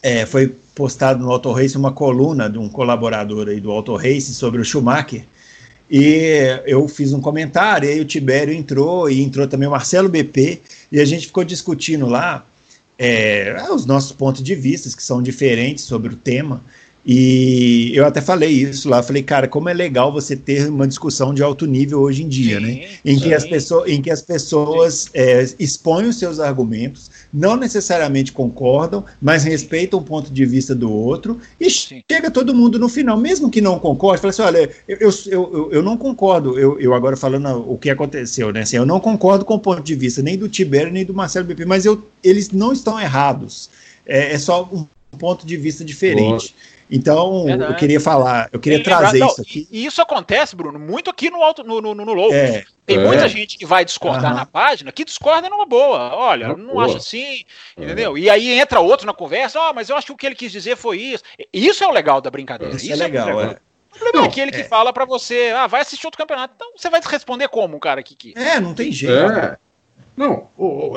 é, 0.00 0.24
foi 0.24 0.54
postado 0.74 1.22
no 1.22 1.30
Auto 1.30 1.52
Race 1.52 1.76
uma 1.76 1.92
coluna 1.92 2.48
de 2.48 2.58
um 2.58 2.68
colaborador 2.68 3.48
aí 3.48 3.60
do 3.60 3.70
Auto 3.70 3.94
Race 3.96 4.34
sobre 4.34 4.60
o 4.60 4.64
Schumacher. 4.64 5.24
E 5.90 6.62
eu 6.64 6.88
fiz 6.88 7.12
um 7.12 7.20
comentário, 7.20 7.88
e 7.88 7.92
aí 7.92 8.00
o 8.00 8.04
Tibério 8.04 8.54
entrou, 8.54 9.10
e 9.10 9.22
entrou 9.22 9.46
também 9.46 9.68
o 9.68 9.72
Marcelo 9.72 10.08
BP, 10.08 10.62
e 10.90 10.98
a 10.98 11.04
gente 11.04 11.26
ficou 11.26 11.44
discutindo 11.44 12.06
lá 12.06 12.46
é, 12.98 13.54
os 13.70 13.84
nossos 13.84 14.12
pontos 14.12 14.42
de 14.42 14.54
vista, 14.54 14.88
que 14.96 15.02
são 15.02 15.22
diferentes 15.22 15.84
sobre 15.84 16.14
o 16.14 16.16
tema. 16.16 16.62
E 17.04 17.90
eu 17.94 18.06
até 18.06 18.20
falei 18.20 18.50
isso 18.50 18.88
lá, 18.88 19.02
falei, 19.02 19.24
cara, 19.24 19.48
como 19.48 19.68
é 19.68 19.74
legal 19.74 20.12
você 20.12 20.36
ter 20.36 20.68
uma 20.68 20.86
discussão 20.86 21.34
de 21.34 21.42
alto 21.42 21.66
nível 21.66 22.00
hoje 22.00 22.22
em 22.22 22.28
dia, 22.28 22.60
sim, 22.60 22.66
né? 22.66 22.88
Em 23.04 23.18
que, 23.18 23.34
as 23.34 23.44
pessoas, 23.44 23.90
em 23.90 24.00
que 24.00 24.08
as 24.08 24.22
pessoas 24.22 25.10
é, 25.12 25.44
expõem 25.58 26.06
os 26.06 26.16
seus 26.16 26.38
argumentos, 26.38 27.10
não 27.34 27.56
necessariamente 27.56 28.30
concordam, 28.30 29.04
mas 29.20 29.42
respeitam 29.42 29.98
o 29.98 30.02
ponto 30.02 30.32
de 30.32 30.46
vista 30.46 30.76
do 30.76 30.92
outro, 30.92 31.40
e 31.58 31.68
sim. 31.68 32.04
chega 32.08 32.30
todo 32.30 32.54
mundo 32.54 32.78
no 32.78 32.88
final, 32.88 33.18
mesmo 33.18 33.50
que 33.50 33.60
não 33.60 33.80
concorde, 33.80 34.20
fala 34.20 34.30
assim: 34.30 34.42
olha, 34.42 34.70
eu, 34.86 34.98
eu, 35.00 35.10
eu, 35.26 35.72
eu 35.72 35.82
não 35.82 35.96
concordo, 35.96 36.56
eu, 36.56 36.78
eu 36.78 36.94
agora 36.94 37.16
falando 37.16 37.68
o 37.68 37.76
que 37.76 37.90
aconteceu, 37.90 38.52
né? 38.52 38.60
Assim, 38.60 38.76
eu 38.76 38.86
não 38.86 39.00
concordo 39.00 39.44
com 39.44 39.54
o 39.54 39.58
ponto 39.58 39.82
de 39.82 39.96
vista 39.96 40.22
nem 40.22 40.38
do 40.38 40.48
Tibério 40.48 40.92
nem 40.92 41.04
do 41.04 41.12
Marcelo 41.12 41.46
BP, 41.46 41.64
mas 41.64 41.84
eu, 41.84 42.06
eles 42.22 42.52
não 42.52 42.72
estão 42.72 43.00
errados. 43.00 43.68
É, 44.06 44.34
é 44.34 44.38
só 44.38 44.68
um 44.72 44.86
ponto 45.18 45.44
de 45.44 45.56
vista 45.56 45.84
diferente. 45.84 46.54
Boa. 46.54 46.71
Então, 46.94 47.44
Verdade. 47.46 47.72
eu 47.72 47.76
queria 47.78 47.98
falar, 47.98 48.50
eu 48.52 48.60
queria 48.60 48.84
trazer 48.84 49.24
isso 49.24 49.40
aqui. 49.40 49.66
E 49.70 49.86
isso 49.86 50.02
acontece, 50.02 50.54
Bruno, 50.54 50.78
muito 50.78 51.08
aqui 51.08 51.30
no 51.30 51.42
alto, 51.42 51.64
no, 51.64 51.80
no, 51.80 51.94
no 51.94 52.12
Loucos. 52.12 52.36
É, 52.36 52.64
Tem 52.84 52.98
é. 52.98 53.04
muita 53.06 53.26
gente 53.30 53.56
que 53.56 53.64
vai 53.64 53.82
discordar 53.82 54.32
uhum. 54.32 54.36
na 54.36 54.44
página, 54.44 54.92
que 54.92 55.02
discorda 55.02 55.48
numa 55.48 55.64
boa. 55.64 56.14
Olha, 56.14 56.48
não 56.48 56.74
boa. 56.74 56.84
acho 56.84 56.98
assim, 56.98 57.44
é. 57.78 57.84
entendeu? 57.84 58.18
E 58.18 58.28
aí 58.28 58.50
entra 58.50 58.78
outro 58.80 59.06
na 59.06 59.14
conversa, 59.14 59.58
ó, 59.58 59.70
oh, 59.70 59.74
mas 59.74 59.88
eu 59.88 59.96
acho 59.96 60.08
que 60.08 60.12
o 60.12 60.16
que 60.16 60.26
ele 60.26 60.34
quis 60.34 60.52
dizer 60.52 60.76
foi 60.76 60.98
isso. 60.98 61.24
Isso 61.50 61.82
é 61.82 61.86
o 61.86 61.92
legal 61.92 62.20
da 62.20 62.30
brincadeira. 62.30 62.76
Isso, 62.76 62.84
é 62.90 62.92
isso 62.92 63.02
é 63.02 63.06
legal, 63.06 63.26
legal. 63.26 63.56
O 63.94 63.98
problema 63.98 64.18
não, 64.18 64.24
é 64.24 64.28
aquele 64.28 64.50
que 64.50 64.60
é. 64.60 64.64
fala 64.64 64.92
para 64.92 65.06
você, 65.06 65.50
ah, 65.56 65.66
vai 65.66 65.80
assistir 65.80 66.06
outro 66.06 66.18
campeonato. 66.18 66.52
Então 66.54 66.72
você 66.76 66.90
vai 66.90 67.00
responder 67.02 67.48
como, 67.48 67.76
um 67.76 67.80
cara 67.80 68.02
que, 68.02 68.14
que. 68.14 68.34
É, 68.36 68.60
não 68.60 68.74
tem 68.74 68.92
jeito. 68.92 69.32
É. 69.32 69.56
Não, 70.14 70.48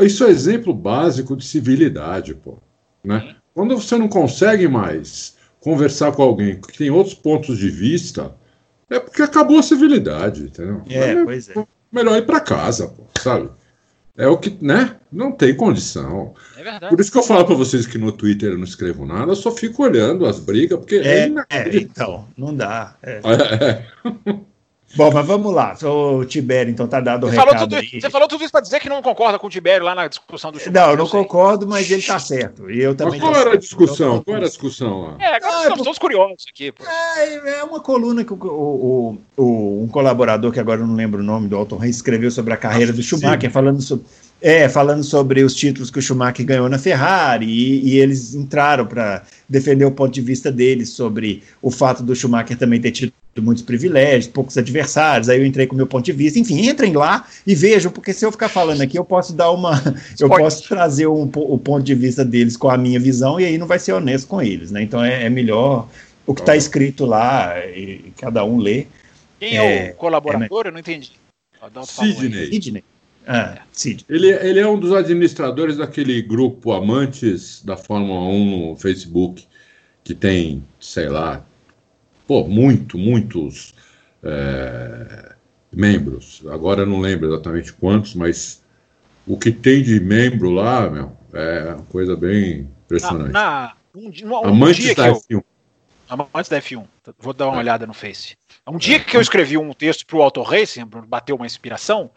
isso 0.02 0.26
é 0.26 0.30
exemplo 0.30 0.74
básico 0.74 1.38
de 1.38 1.46
civilidade, 1.46 2.36
pô. 2.36 2.58
Né? 3.02 3.34
Quando 3.54 3.78
você 3.80 3.98
não 3.98 4.10
consegue 4.10 4.68
mais 4.68 5.38
conversar 5.66 6.12
com 6.12 6.22
alguém 6.22 6.62
que 6.62 6.78
tem 6.78 6.92
outros 6.92 7.16
pontos 7.16 7.58
de 7.58 7.72
vista, 7.72 8.36
é 8.88 9.00
porque 9.00 9.24
acabou 9.24 9.58
a 9.58 9.64
civilidade, 9.64 10.44
entendeu? 10.44 10.84
É, 10.88 11.14
é 11.14 11.24
pois 11.24 11.50
é. 11.50 11.54
Melhor 11.92 12.20
ir 12.20 12.26
para 12.28 12.40
casa, 12.40 12.88
pô, 12.88 13.04
sabe? 13.20 13.50
É 14.16 14.28
o 14.28 14.38
que, 14.38 14.56
né? 14.62 14.96
Não 15.12 15.32
tem 15.32 15.56
condição. 15.56 16.36
É 16.56 16.62
verdade. 16.64 16.90
Por 16.90 17.00
isso 17.02 17.12
que 17.12 17.18
eu 17.18 17.24
falo 17.24 17.46
para 17.46 17.56
vocês 17.56 17.88
que 17.88 17.98
no 17.98 18.12
Twitter 18.12 18.52
eu 18.52 18.60
não 18.60 18.64
escrevo 18.64 19.08
nada, 19.08 19.32
eu 19.32 19.36
só 19.36 19.50
fico 19.50 19.82
olhando 19.82 20.28
as 20.28 20.40
brigas, 20.40 20.78
porque 20.78 20.98
é, 20.98 21.30
é, 21.30 21.34
é 21.50 21.78
então, 21.78 22.28
não 22.38 22.56
dá. 22.56 22.96
É. 23.02 23.20
é. 24.94 24.98
Bom, 24.98 25.12
mas 25.12 25.26
vamos 25.26 25.54
lá. 25.54 25.76
O 25.84 26.24
Tibério, 26.26 26.72
então, 26.72 26.88
tá 26.88 27.00
dado 27.00 27.26
o 27.26 27.30
você 27.30 27.36
recado 27.36 27.54
falou 27.54 27.68
tudo, 27.68 28.02
Você 28.02 28.10
falou 28.10 28.28
tudo 28.28 28.44
isso 28.44 28.52
para 28.52 28.62
dizer 28.62 28.80
que 28.80 28.90
não 28.90 29.02
concorda 29.02 29.38
com 29.38 29.48
o 29.48 29.50
Tibério 29.50 29.86
lá 29.86 29.94
na 29.94 30.08
discussão 30.08 30.52
do 30.52 30.60
Schumacher. 30.60 30.82
Não, 30.82 30.92
eu 30.92 30.98
não 30.98 31.08
concordo, 31.08 31.68
mas 31.68 31.90
ele 31.90 32.02
tá 32.02 32.20
certo. 32.20 32.70
E 32.70 32.82
eu 32.82 32.96
também 32.96 33.20
mas 33.20 33.30
qual 33.30 33.42
era 33.42 33.54
a 33.54 33.58
discussão? 33.58 34.22
Qual 34.22 34.38
era 34.38 34.46
a 34.46 34.50
discussão 34.50 35.02
lá? 35.02 35.18
É, 35.20 35.36
agora 35.36 35.58
ah, 35.58 35.62
estamos 35.64 35.84
todos 35.84 36.00
curiosos 36.00 36.46
aqui. 36.50 36.74
É, 37.18 37.60
é, 37.60 37.64
uma 37.64 37.80
coluna 37.80 38.24
que 38.24 38.34
o, 38.34 38.38
o, 38.38 39.18
o, 39.36 39.84
um 39.84 39.88
colaborador, 39.88 40.52
que 40.52 40.60
agora 40.60 40.82
eu 40.82 40.88
não 40.88 40.96
lembro 40.96 41.20
o 41.22 41.24
nome 41.24 41.48
do 41.48 41.58
Alton 41.58 41.78
Reis, 41.78 41.98
escreveu 41.98 42.32
sobre 42.32 42.54
a 42.54 42.58
carreira 42.58 42.94
do 42.94 43.02
Schumacher, 43.04 43.50
Sim. 43.50 43.50
falando 43.50 43.82
sobre 43.82 44.06
é, 44.42 44.68
falando 44.70 45.04
sobre 45.04 45.44
os 45.44 45.56
títulos 45.56 45.90
que 45.90 45.98
o 45.98 46.02
Schumacher 46.02 46.46
ganhou 46.46 46.70
na 46.70 46.78
Ferrari, 46.78 47.48
e, 47.48 47.94
e 47.94 48.00
eles 48.00 48.36
entraram 48.36 48.86
para 48.86 49.24
defender 49.48 49.86
o 49.86 49.92
ponto 49.92 50.14
de 50.14 50.22
vista 50.22 50.52
deles 50.52 50.90
sobre 50.90 51.42
o 51.62 51.72
fato 51.72 52.04
do 52.04 52.16
Schumacher 52.16 52.58
também 52.58 52.80
ter 52.80 52.92
tido 52.92 53.14
muitos 53.42 53.64
privilégios, 53.64 54.28
poucos 54.28 54.58
adversários. 54.58 55.30
Aí 55.30 55.40
eu 55.40 55.46
entrei 55.46 55.68
com 55.68 55.74
o 55.74 55.78
meu 55.78 55.88
ponto 55.88 56.06
de 56.06 56.12
vista. 56.12 56.40
Enfim, 56.40 56.68
entrem 56.68 56.94
lá 56.94 57.28
e 57.46 57.54
vejam, 57.54 57.92
porque 57.92 58.14
se 58.14 58.26
eu 58.26 58.32
ficar 58.32 58.50
falando 58.50 58.82
aqui, 58.82 58.98
eu 58.98 59.06
posso 59.06 59.34
dar 59.34 59.52
uma. 59.52 59.82
eu 60.20 60.30
posso 60.30 60.68
trazer 60.68 61.08
um, 61.08 61.30
o 61.34 61.58
ponto 61.58 61.84
de 61.84 61.96
vista 61.96 62.24
deles 62.24 62.56
com 62.56 62.70
a 62.70 62.78
minha 62.78 63.00
visão, 63.00 63.40
e 63.40 63.46
aí 63.46 63.58
não 63.58 63.68
vai 63.68 63.80
ser 63.80 63.94
honesto 63.94 64.28
com 64.28 64.42
eles, 64.42 64.72
né? 64.72 64.82
Então 64.82 65.04
é, 65.04 65.26
é 65.26 65.30
melhor 65.30 65.88
o 66.26 66.34
que 66.34 66.42
está 66.42 66.56
escrito 66.56 67.06
lá, 67.06 67.58
e 67.68 68.14
cada 68.18 68.44
um 68.44 68.58
lê. 68.58 68.88
Quem 69.40 69.58
é, 69.58 69.88
é 69.88 69.92
o 69.92 69.96
colaborador? 69.96 70.66
É, 70.66 70.70
eu 70.70 70.72
não 70.72 70.80
entendi. 70.80 71.12
Sidney. 71.84 72.48
Sidney. 72.48 72.84
Ah, 73.28 73.60
Ele, 74.08 74.28
ele 74.32 74.60
é 74.60 74.68
um 74.68 74.80
dos 74.80 74.94
administradores 74.94 75.78
daquele 75.78 76.22
grupo 76.22 76.72
Amantes 76.72 77.62
da 77.64 77.76
Fórmula 77.76 78.20
1 78.30 78.70
no 78.70 78.78
Facebook, 78.78 79.48
que 80.04 80.14
tem, 80.14 80.64
sei 80.80 81.10
lá, 81.10 81.44
pô, 82.28 82.48
muito, 82.48 82.98
muitos 82.98 83.74
é, 84.24 85.34
membros. 85.72 86.44
Agora 86.50 86.82
eu 86.82 86.86
não 86.86 87.00
lembro 87.00 87.28
exatamente 87.28 87.74
quantos, 87.74 88.16
mas 88.16 88.64
o 89.28 89.38
que 89.38 89.52
tem 89.52 89.84
de 89.84 90.00
membro 90.00 90.50
lá, 90.50 90.90
meu, 90.90 91.18
é 91.34 91.74
uma 91.74 91.86
coisa 91.86 92.16
bem 92.16 92.70
impressionante. 92.86 93.32
Na, 93.32 93.42
na 93.42 93.76
um, 93.96 94.12
um, 94.26 94.46
Amantes 94.46 94.96
da 94.96 95.10
F1. 95.10 95.24
Eu, 95.30 95.46
Amantes 96.10 96.50
da 96.50 96.62
F1. 96.62 96.86
Vou 97.20 97.34
dar 97.34 97.48
uma 97.48 97.56
é. 97.56 97.60
olhada 97.60 97.88
no 97.88 97.94
Face. 97.94 98.36
Um 98.68 98.78
dia 98.78 99.00
que 99.00 99.16
eu 99.16 99.22
escrevi 99.22 99.58
um 99.58 99.74
texto 99.74 100.06
para 100.06 100.18
o 100.18 100.22
Auto 100.22 100.42
Racing, 100.42 100.86
bateu 101.08 101.36
uma 101.36 101.46
inspiração, 101.46 102.10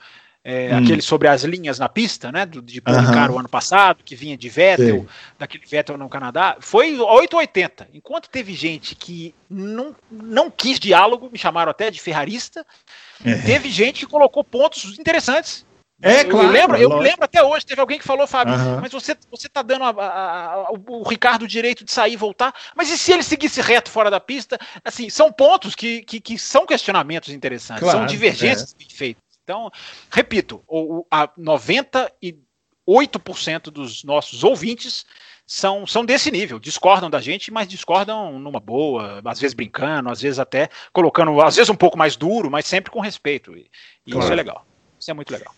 é, 0.44 0.74
hum. 0.74 0.78
aquele 0.78 1.02
sobre 1.02 1.28
as 1.28 1.42
linhas 1.44 1.78
na 1.78 1.88
pista, 1.88 2.32
né? 2.32 2.46
De 2.46 2.80
publicar 2.80 3.30
o 3.30 3.38
ano 3.38 3.48
passado, 3.48 4.02
que 4.04 4.14
vinha 4.14 4.36
de 4.36 4.48
Vettel, 4.48 5.00
Sim. 5.00 5.08
daquele 5.38 5.66
Vettel 5.66 5.98
no 5.98 6.08
Canadá, 6.08 6.56
foi 6.60 6.98
880. 6.98 7.88
Enquanto 7.92 8.28
teve 8.28 8.54
gente 8.54 8.94
que 8.94 9.34
não, 9.48 9.94
não 10.10 10.50
quis 10.50 10.78
diálogo, 10.78 11.28
me 11.30 11.38
chamaram 11.38 11.70
até 11.70 11.90
de 11.90 12.00
ferrarista, 12.00 12.64
é. 13.24 13.34
teve 13.42 13.70
gente 13.70 14.00
que 14.00 14.10
colocou 14.10 14.42
pontos 14.44 14.98
interessantes. 14.98 15.66
É, 16.00 16.22
eu, 16.22 16.28
claro. 16.28 16.46
Eu 16.46 16.52
lembro, 16.52 16.76
eu 16.76 16.98
lembro 16.98 17.24
até 17.24 17.42
hoje, 17.42 17.66
teve 17.66 17.80
alguém 17.80 17.98
que 17.98 18.04
falou, 18.04 18.24
Fábio, 18.26 18.54
uhum. 18.54 18.80
mas 18.80 18.92
você, 18.92 19.16
você 19.28 19.48
tá 19.48 19.62
dando 19.62 19.82
a, 19.82 19.90
a, 19.90 20.52
a, 20.52 20.70
o 20.70 21.02
Ricardo 21.02 21.42
o 21.42 21.48
direito 21.48 21.84
de 21.84 21.90
sair 21.90 22.12
e 22.12 22.16
voltar, 22.16 22.54
mas 22.76 22.88
e 22.88 22.96
se 22.96 23.12
ele 23.12 23.24
seguisse 23.24 23.60
reto 23.60 23.90
fora 23.90 24.08
da 24.08 24.20
pista? 24.20 24.56
Assim, 24.84 25.10
são 25.10 25.32
pontos 25.32 25.74
que, 25.74 26.02
que, 26.02 26.20
que 26.20 26.38
são 26.38 26.64
questionamentos 26.64 27.30
interessantes, 27.30 27.82
claro, 27.82 27.98
são 27.98 28.06
divergências 28.06 28.72
é. 28.72 28.78
bem 28.78 28.88
feitas. 28.88 29.27
Então, 29.48 29.70
repito, 30.10 30.62
o, 30.68 31.06
a 31.10 31.26
98% 31.26 33.70
dos 33.70 34.04
nossos 34.04 34.44
ouvintes 34.44 35.06
são, 35.46 35.86
são 35.86 36.04
desse 36.04 36.30
nível, 36.30 36.58
discordam 36.58 37.08
da 37.08 37.18
gente, 37.18 37.50
mas 37.50 37.66
discordam 37.66 38.38
numa 38.38 38.60
boa, 38.60 39.22
às 39.24 39.40
vezes 39.40 39.54
brincando, 39.54 40.10
às 40.10 40.20
vezes 40.20 40.38
até 40.38 40.68
colocando, 40.92 41.40
às 41.40 41.56
vezes 41.56 41.70
um 41.70 41.74
pouco 41.74 41.96
mais 41.96 42.14
duro, 42.14 42.50
mas 42.50 42.66
sempre 42.66 42.90
com 42.90 43.00
respeito. 43.00 43.56
E, 43.56 43.70
e 44.06 44.10
claro. 44.10 44.24
isso 44.24 44.32
é 44.34 44.36
legal. 44.36 44.66
Isso 45.00 45.10
é 45.10 45.14
muito 45.14 45.30
legal. 45.30 45.54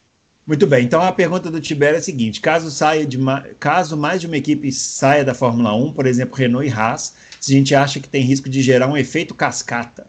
Muito 0.46 0.68
bem, 0.68 0.84
então 0.84 1.02
a 1.02 1.10
pergunta 1.10 1.50
do 1.50 1.60
Tibério 1.60 1.96
é 1.96 1.98
a 1.98 2.02
seguinte: 2.02 2.40
caso, 2.40 2.70
saia 2.70 3.04
de 3.04 3.18
caso 3.58 3.96
mais 3.96 4.20
de 4.20 4.28
uma 4.28 4.36
equipe 4.36 4.70
saia 4.70 5.24
da 5.24 5.34
Fórmula 5.34 5.74
1, 5.74 5.94
por 5.94 6.06
exemplo, 6.06 6.36
Renault 6.36 6.68
e 6.68 6.72
Haas, 6.72 7.16
se 7.40 7.52
a 7.52 7.56
gente 7.56 7.74
acha 7.74 7.98
que 7.98 8.08
tem 8.08 8.22
risco 8.22 8.48
de 8.48 8.62
gerar 8.62 8.86
um 8.86 8.96
efeito 8.96 9.34
cascata 9.34 10.06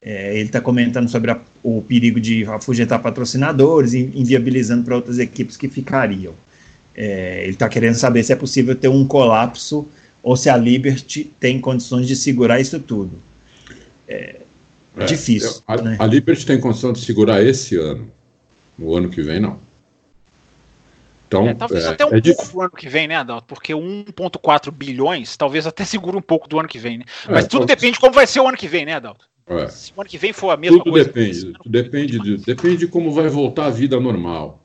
é, 0.00 0.34
ele 0.34 0.46
está 0.46 0.60
comentando 0.60 1.08
sobre 1.08 1.30
a, 1.30 1.40
o 1.62 1.82
perigo 1.82 2.20
de 2.20 2.44
afugentar 2.44 3.00
patrocinadores, 3.00 3.94
inviabilizando 3.94 4.84
para 4.84 4.96
outras 4.96 5.18
equipes 5.18 5.56
que 5.56 5.68
ficariam. 5.68 6.34
É, 6.94 7.42
ele 7.42 7.52
está 7.52 7.68
querendo 7.68 7.94
saber 7.94 8.22
se 8.22 8.32
é 8.32 8.36
possível 8.36 8.74
ter 8.74 8.88
um 8.88 9.06
colapso 9.06 9.88
ou 10.22 10.36
se 10.36 10.50
a 10.50 10.56
Liberty 10.56 11.30
tem 11.38 11.60
condições 11.60 12.06
de 12.06 12.16
segurar 12.16 12.60
isso 12.60 12.78
tudo. 12.80 13.18
É, 14.06 14.40
é 14.96 15.04
difícil. 15.04 15.62
A, 15.66 15.76
né? 15.76 15.96
a 15.98 16.06
Liberty 16.06 16.44
tem 16.44 16.60
condição 16.60 16.92
de 16.92 17.00
segurar 17.00 17.42
esse 17.42 17.76
ano. 17.76 18.10
No 18.76 18.94
ano 18.94 19.08
que 19.08 19.22
vem, 19.22 19.40
não. 19.40 19.58
Então, 21.26 21.46
é, 21.46 21.54
talvez 21.54 21.84
é, 21.84 21.88
até 21.88 22.06
um 22.06 22.14
é 22.14 22.20
pouco 22.22 22.48
do 22.48 22.60
ano 22.62 22.70
que 22.70 22.88
vem, 22.88 23.06
né, 23.06 23.16
Adalto? 23.16 23.46
Porque 23.46 23.74
1,4 23.74 24.70
bilhões 24.70 25.36
talvez 25.36 25.66
até 25.66 25.84
segure 25.84 26.16
um 26.16 26.22
pouco 26.22 26.48
do 26.48 26.58
ano 26.58 26.68
que 26.68 26.78
vem, 26.78 26.98
né? 26.98 27.04
Mas 27.28 27.46
tudo 27.46 27.66
depende 27.66 27.94
de 27.94 28.00
como 28.00 28.14
vai 28.14 28.26
ser 28.26 28.40
o 28.40 28.48
ano 28.48 28.56
que 28.56 28.66
vem, 28.66 28.86
né, 28.86 28.94
Adalto? 28.94 29.28
É. 29.48 29.68
Se 29.68 29.92
o 29.96 30.00
ano 30.00 30.10
que 30.10 30.18
vem 30.18 30.32
for 30.32 30.50
a 30.50 30.56
mesma 30.56 30.78
Tudo 30.78 30.90
coisa. 30.90 31.08
Depende, 31.08 31.52
depende, 31.64 32.18
de, 32.18 32.36
depende 32.38 32.76
de 32.78 32.86
como 32.86 33.12
vai 33.12 33.28
voltar 33.28 33.66
a 33.66 33.70
vida 33.70 33.98
normal. 33.98 34.62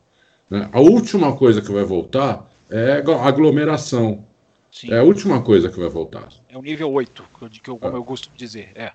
Né? 0.50 0.70
A 0.72 0.80
última 0.80 1.36
coisa 1.36 1.62
que 1.62 1.72
vai 1.72 1.84
voltar 1.84 2.50
é 2.70 3.04
a 3.06 3.28
aglomeração. 3.28 4.26
Sim. 4.72 4.92
É 4.92 5.00
a 5.00 5.04
última 5.04 5.42
coisa 5.42 5.70
que 5.70 5.80
vai 5.80 5.90
voltar. 5.90 6.28
É 6.50 6.58
o 6.58 6.62
nível 6.62 6.92
8, 6.92 7.24
que 7.62 7.70
eu, 7.70 7.78
como 7.78 7.96
é. 7.96 7.98
eu 7.98 8.04
gosto 8.04 8.30
de 8.32 8.38
dizer. 8.38 8.72
É. 8.76 8.92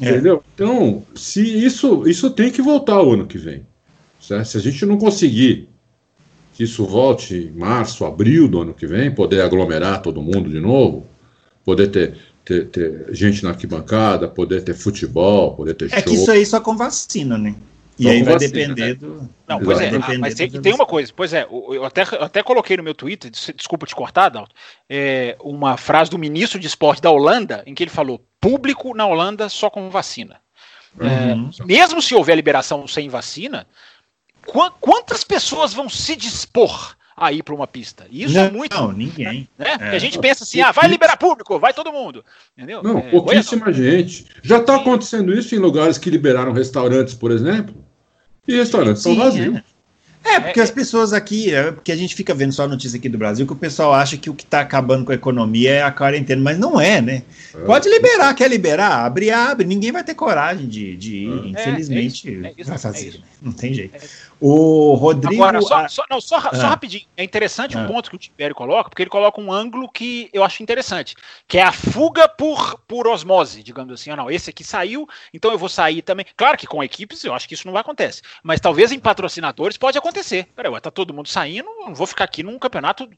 Entendeu? 0.00 0.42
Então, 0.54 1.04
se 1.14 1.42
isso, 1.42 2.08
isso 2.08 2.30
tem 2.30 2.50
que 2.50 2.60
voltar 2.60 3.02
o 3.02 3.12
ano 3.12 3.26
que 3.26 3.38
vem. 3.38 3.66
Certo? 4.20 4.46
Se 4.46 4.56
a 4.56 4.60
gente 4.60 4.84
não 4.86 4.98
conseguir 4.98 5.68
que 6.54 6.64
isso 6.64 6.84
volte 6.84 7.34
em 7.34 7.58
março, 7.58 8.04
abril 8.04 8.48
do 8.48 8.60
ano 8.60 8.74
que 8.74 8.86
vem, 8.86 9.14
poder 9.14 9.40
aglomerar 9.40 10.02
todo 10.02 10.22
mundo 10.22 10.50
de 10.50 10.60
novo, 10.60 11.06
poder 11.64 11.88
ter 11.88 12.16
ter, 12.44 12.66
ter 12.66 13.06
gente 13.10 13.42
na 13.42 13.50
arquibancada, 13.50 14.28
poder 14.28 14.62
ter 14.62 14.74
futebol, 14.74 15.54
poder 15.54 15.74
ter 15.74 15.86
é 15.86 15.88
show. 15.88 15.98
É 15.98 16.02
que 16.02 16.14
isso 16.14 16.30
aí 16.30 16.44
só 16.44 16.60
com 16.60 16.76
vacina, 16.76 17.38
né? 17.38 17.54
E 17.98 18.04
só 18.04 18.10
aí 18.10 18.22
vai 18.22 18.34
vacina, 18.34 18.52
depender 18.52 18.88
né? 18.88 18.94
do. 18.94 19.28
Não, 19.46 19.60
pois 19.60 19.80
é, 19.80 19.90
ah, 19.90 20.18
mas 20.18 20.34
tem, 20.34 20.50
tem, 20.50 20.74
uma 20.74 20.86
coisa, 20.86 21.12
pois 21.14 21.32
é, 21.32 21.44
eu 21.44 21.84
até, 21.84 22.02
eu 22.02 22.22
até 22.22 22.42
coloquei 22.42 22.76
no 22.76 22.82
meu 22.82 22.94
Twitter, 22.94 23.30
desculpa 23.30 23.86
te 23.86 23.94
cortar, 23.94 24.28
Dalton, 24.28 24.52
é, 24.88 25.36
uma 25.40 25.76
frase 25.76 26.10
do 26.10 26.18
ministro 26.18 26.58
de 26.58 26.66
esporte 26.66 27.02
da 27.02 27.10
Holanda, 27.10 27.62
em 27.66 27.74
que 27.74 27.82
ele 27.82 27.90
falou: 27.90 28.20
público 28.40 28.94
na 28.94 29.06
Holanda 29.06 29.48
só 29.48 29.70
com 29.70 29.90
vacina. 29.90 30.40
É, 30.98 31.04
uhum. 31.04 31.50
É, 31.60 31.64
mesmo 31.64 32.02
se 32.02 32.14
houver 32.14 32.34
liberação 32.34 32.86
sem 32.86 33.08
vacina, 33.08 33.66
quantas 34.80 35.22
pessoas 35.22 35.72
vão 35.72 35.88
se 35.88 36.16
dispor 36.16 36.96
a 37.16 37.32
ir 37.32 37.42
para 37.42 37.54
uma 37.54 37.66
pista. 37.66 38.06
Isso 38.10 38.34
não, 38.34 38.44
é 38.44 38.50
muito. 38.50 38.76
Não, 38.76 38.92
ninguém. 38.92 39.48
Né? 39.58 39.76
É. 39.80 39.88
a 39.90 39.98
gente 39.98 40.18
pensa 40.18 40.44
assim, 40.44 40.60
ah, 40.60 40.72
vai 40.72 40.88
liberar 40.88 41.16
público, 41.16 41.58
vai 41.58 41.72
todo 41.72 41.92
mundo. 41.92 42.24
Entendeu? 42.56 42.82
Não, 42.82 42.98
é, 42.98 43.10
pouquíssima 43.10 43.72
gente. 43.72 44.26
Já 44.42 44.58
está 44.58 44.76
acontecendo 44.76 45.32
isso 45.32 45.54
em 45.54 45.58
lugares 45.58 45.98
que 45.98 46.10
liberaram 46.10 46.52
restaurantes, 46.52 47.14
por 47.14 47.30
exemplo, 47.30 47.74
e 48.46 48.56
restaurantes 48.56 49.02
Sim, 49.02 49.12
estão 49.12 49.24
vazios. 49.24 49.56
É. 49.56 49.72
É, 50.24 50.38
porque 50.38 50.60
é, 50.60 50.62
as 50.62 50.70
pessoas 50.70 51.12
aqui, 51.12 51.52
é 51.52 51.72
porque 51.72 51.90
a 51.90 51.96
gente 51.96 52.14
fica 52.14 52.32
vendo 52.32 52.52
só 52.52 52.64
a 52.64 52.68
notícia 52.68 52.96
aqui 52.96 53.08
do 53.08 53.18
Brasil, 53.18 53.44
que 53.44 53.52
o 53.52 53.56
pessoal 53.56 53.92
acha 53.92 54.16
que 54.16 54.30
o 54.30 54.34
que 54.34 54.44
está 54.44 54.60
acabando 54.60 55.04
com 55.04 55.12
a 55.12 55.16
economia 55.16 55.72
é 55.72 55.82
a 55.82 55.90
quarentena, 55.90 56.40
mas 56.40 56.58
não 56.58 56.80
é, 56.80 57.00
né? 57.00 57.22
É. 57.54 57.58
Pode 57.64 57.88
liberar, 57.88 58.32
quer 58.34 58.48
liberar, 58.48 59.04
abre, 59.04 59.30
abre, 59.30 59.66
ninguém 59.66 59.90
vai 59.90 60.04
ter 60.04 60.14
coragem 60.14 60.68
de, 60.68 60.96
de 60.96 61.16
ir, 61.16 61.42
é. 61.44 61.48
infelizmente, 61.48 62.40
é 62.44 62.54
isso, 62.56 62.70
vai 62.70 62.78
fazer, 62.78 63.20
não 63.40 63.52
tem 63.52 63.74
jeito. 63.74 63.98
O 64.44 64.94
Rodrigo. 64.94 65.40
Agora, 65.44 65.60
só, 65.60 65.86
só, 65.86 66.04
não, 66.10 66.20
só, 66.20 66.36
ah. 66.38 66.50
só 66.52 66.66
rapidinho. 66.66 67.04
É 67.16 67.22
interessante 67.22 67.78
ah. 67.78 67.80
um 67.80 67.86
ponto 67.86 68.10
que 68.10 68.16
o 68.16 68.18
Tibério 68.18 68.56
coloca, 68.56 68.90
porque 68.90 69.00
ele 69.00 69.08
coloca 69.08 69.40
um 69.40 69.52
ângulo 69.52 69.88
que 69.88 70.28
eu 70.32 70.42
acho 70.42 70.64
interessante, 70.64 71.14
que 71.46 71.58
é 71.58 71.62
a 71.62 71.70
fuga 71.70 72.28
por, 72.28 72.80
por 72.88 73.06
osmose, 73.06 73.62
digamos 73.62 73.94
assim. 73.94 74.10
Ah, 74.10 74.16
não, 74.16 74.28
esse 74.28 74.50
aqui 74.50 74.64
saiu, 74.64 75.08
então 75.32 75.52
eu 75.52 75.58
vou 75.58 75.68
sair 75.68 76.02
também. 76.02 76.26
Claro 76.36 76.58
que 76.58 76.66
com 76.66 76.82
equipes 76.82 77.22
eu 77.22 77.32
acho 77.32 77.46
que 77.46 77.54
isso 77.54 77.68
não 77.68 77.72
vai 77.72 77.82
acontecer, 77.82 78.20
mas 78.42 78.60
talvez 78.60 78.90
em 78.90 78.98
patrocinadores 78.98 79.76
pode 79.76 79.96
acontecer. 79.96 80.48
Peraí, 80.56 80.72
tá 80.80 80.90
todo 80.90 81.14
mundo 81.14 81.28
saindo, 81.28 81.68
não 81.78 81.94
vou 81.94 82.08
ficar 82.08 82.24
aqui 82.24 82.42
num 82.42 82.58
campeonato 82.58 83.08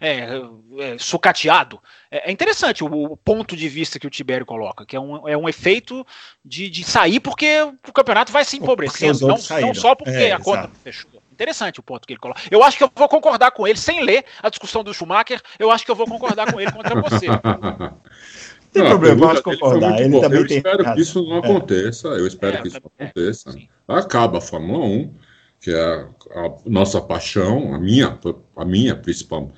é, 0.00 0.40
é, 0.78 0.98
sucateado. 0.98 1.78
É, 2.14 2.30
é 2.30 2.32
interessante 2.32 2.84
o, 2.84 3.16
ponto 3.16 3.56
de 3.56 3.68
vista 3.68 3.98
que 3.98 4.06
o 4.06 4.10
Tibério 4.10 4.46
coloca, 4.46 4.86
que 4.86 4.94
é 4.94 5.00
um, 5.00 5.28
é 5.28 5.36
um 5.36 5.48
efeito 5.48 6.06
de, 6.44 6.70
de 6.70 6.84
sair 6.84 7.18
porque 7.18 7.60
o 7.88 7.92
campeonato 7.92 8.30
vai 8.30 8.44
se 8.44 8.56
empobrecendo, 8.56 9.26
não, 9.26 9.36
não, 9.60 9.74
só 9.74 9.96
porque 9.96 10.10
é, 10.10 10.32
a 10.32 10.38
conta 10.38 10.60
Exato. 10.60 10.74
fechou. 10.84 11.10
Interessante 11.32 11.80
o 11.80 11.82
ponto 11.82 12.06
que 12.06 12.12
ele 12.12 12.20
coloca. 12.20 12.40
Eu 12.48 12.62
acho 12.62 12.78
que 12.78 12.84
eu 12.84 12.92
vou 12.94 13.08
concordar 13.08 13.50
com 13.50 13.66
ele, 13.66 13.76
sem 13.76 14.04
ler 14.04 14.24
a 14.40 14.48
discussão 14.48 14.84
do 14.84 14.94
Schumacher, 14.94 15.42
eu 15.58 15.68
acho 15.72 15.84
que 15.84 15.90
eu 15.90 15.96
vou 15.96 16.06
concordar 16.06 16.52
com 16.52 16.60
ele 16.60 16.70
contra 16.70 16.94
você. 17.02 17.26
Tem 18.70 18.82
não, 18.82 18.90
problema, 18.90 19.28
pode 19.28 19.42
concordar. 19.42 20.00
Ele 20.00 20.20
também 20.20 20.38
eu 20.38 20.46
espero 20.46 20.94
que 20.94 21.00
isso 21.00 21.22
não 21.24 21.36
é. 21.36 21.38
aconteça. 21.40 22.08
Eu 22.08 22.26
espero 22.28 22.56
é, 22.56 22.62
que 22.62 22.68
isso 22.68 22.80
não 22.80 23.06
aconteça. 23.06 23.54
Acaba 23.88 24.38
a 24.38 24.40
Fórmula 24.40 24.84
1, 24.84 25.14
que 25.60 25.70
é 25.72 25.80
a, 25.80 26.08
a, 26.40 26.52
nossa 26.66 27.00
paixão, 27.00 27.74
a 27.74 27.78
minha, 27.78 28.16
a 28.56 28.64
minha 28.64 28.94
principal. 28.94 29.50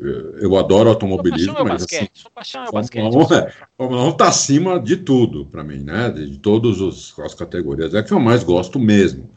Eu 0.00 0.56
adoro 0.56 0.88
automobilismo, 0.88 1.58
é 1.58 1.64
mas 1.64 1.84
assim, 1.84 2.08
paixão 2.34 2.64
é 2.64 2.68
o 2.68 2.72
basquete. 2.72 3.12
Fórmula 3.76 4.04
1 4.04 4.08
está 4.10 4.28
acima 4.28 4.80
de 4.80 4.96
tudo 4.96 5.46
para 5.46 5.62
mim, 5.62 5.82
né? 5.82 6.10
De, 6.10 6.30
de 6.30 6.38
todas 6.38 6.80
as 7.18 7.34
categorias. 7.34 7.94
É 7.94 8.02
que 8.02 8.12
eu 8.12 8.18
mais 8.18 8.42
gosto 8.42 8.78
mesmo. 8.78 9.30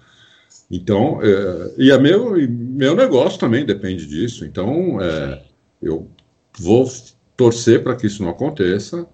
Então, 0.72 1.20
é, 1.22 1.74
e 1.78 1.92
a 1.92 2.00
meu, 2.00 2.36
meu 2.48 2.96
negócio 2.96 3.40
também 3.40 3.66
depende 3.66 4.08
disso. 4.08 4.46
Então, 4.46 5.00
é, 5.02 5.42
eu 5.82 6.10
vou 6.58 6.90
torcer 7.36 7.84
para 7.84 7.96
que 7.96 8.08
isso 8.08 8.24
não 8.24 8.30
aconteça, 8.30 9.06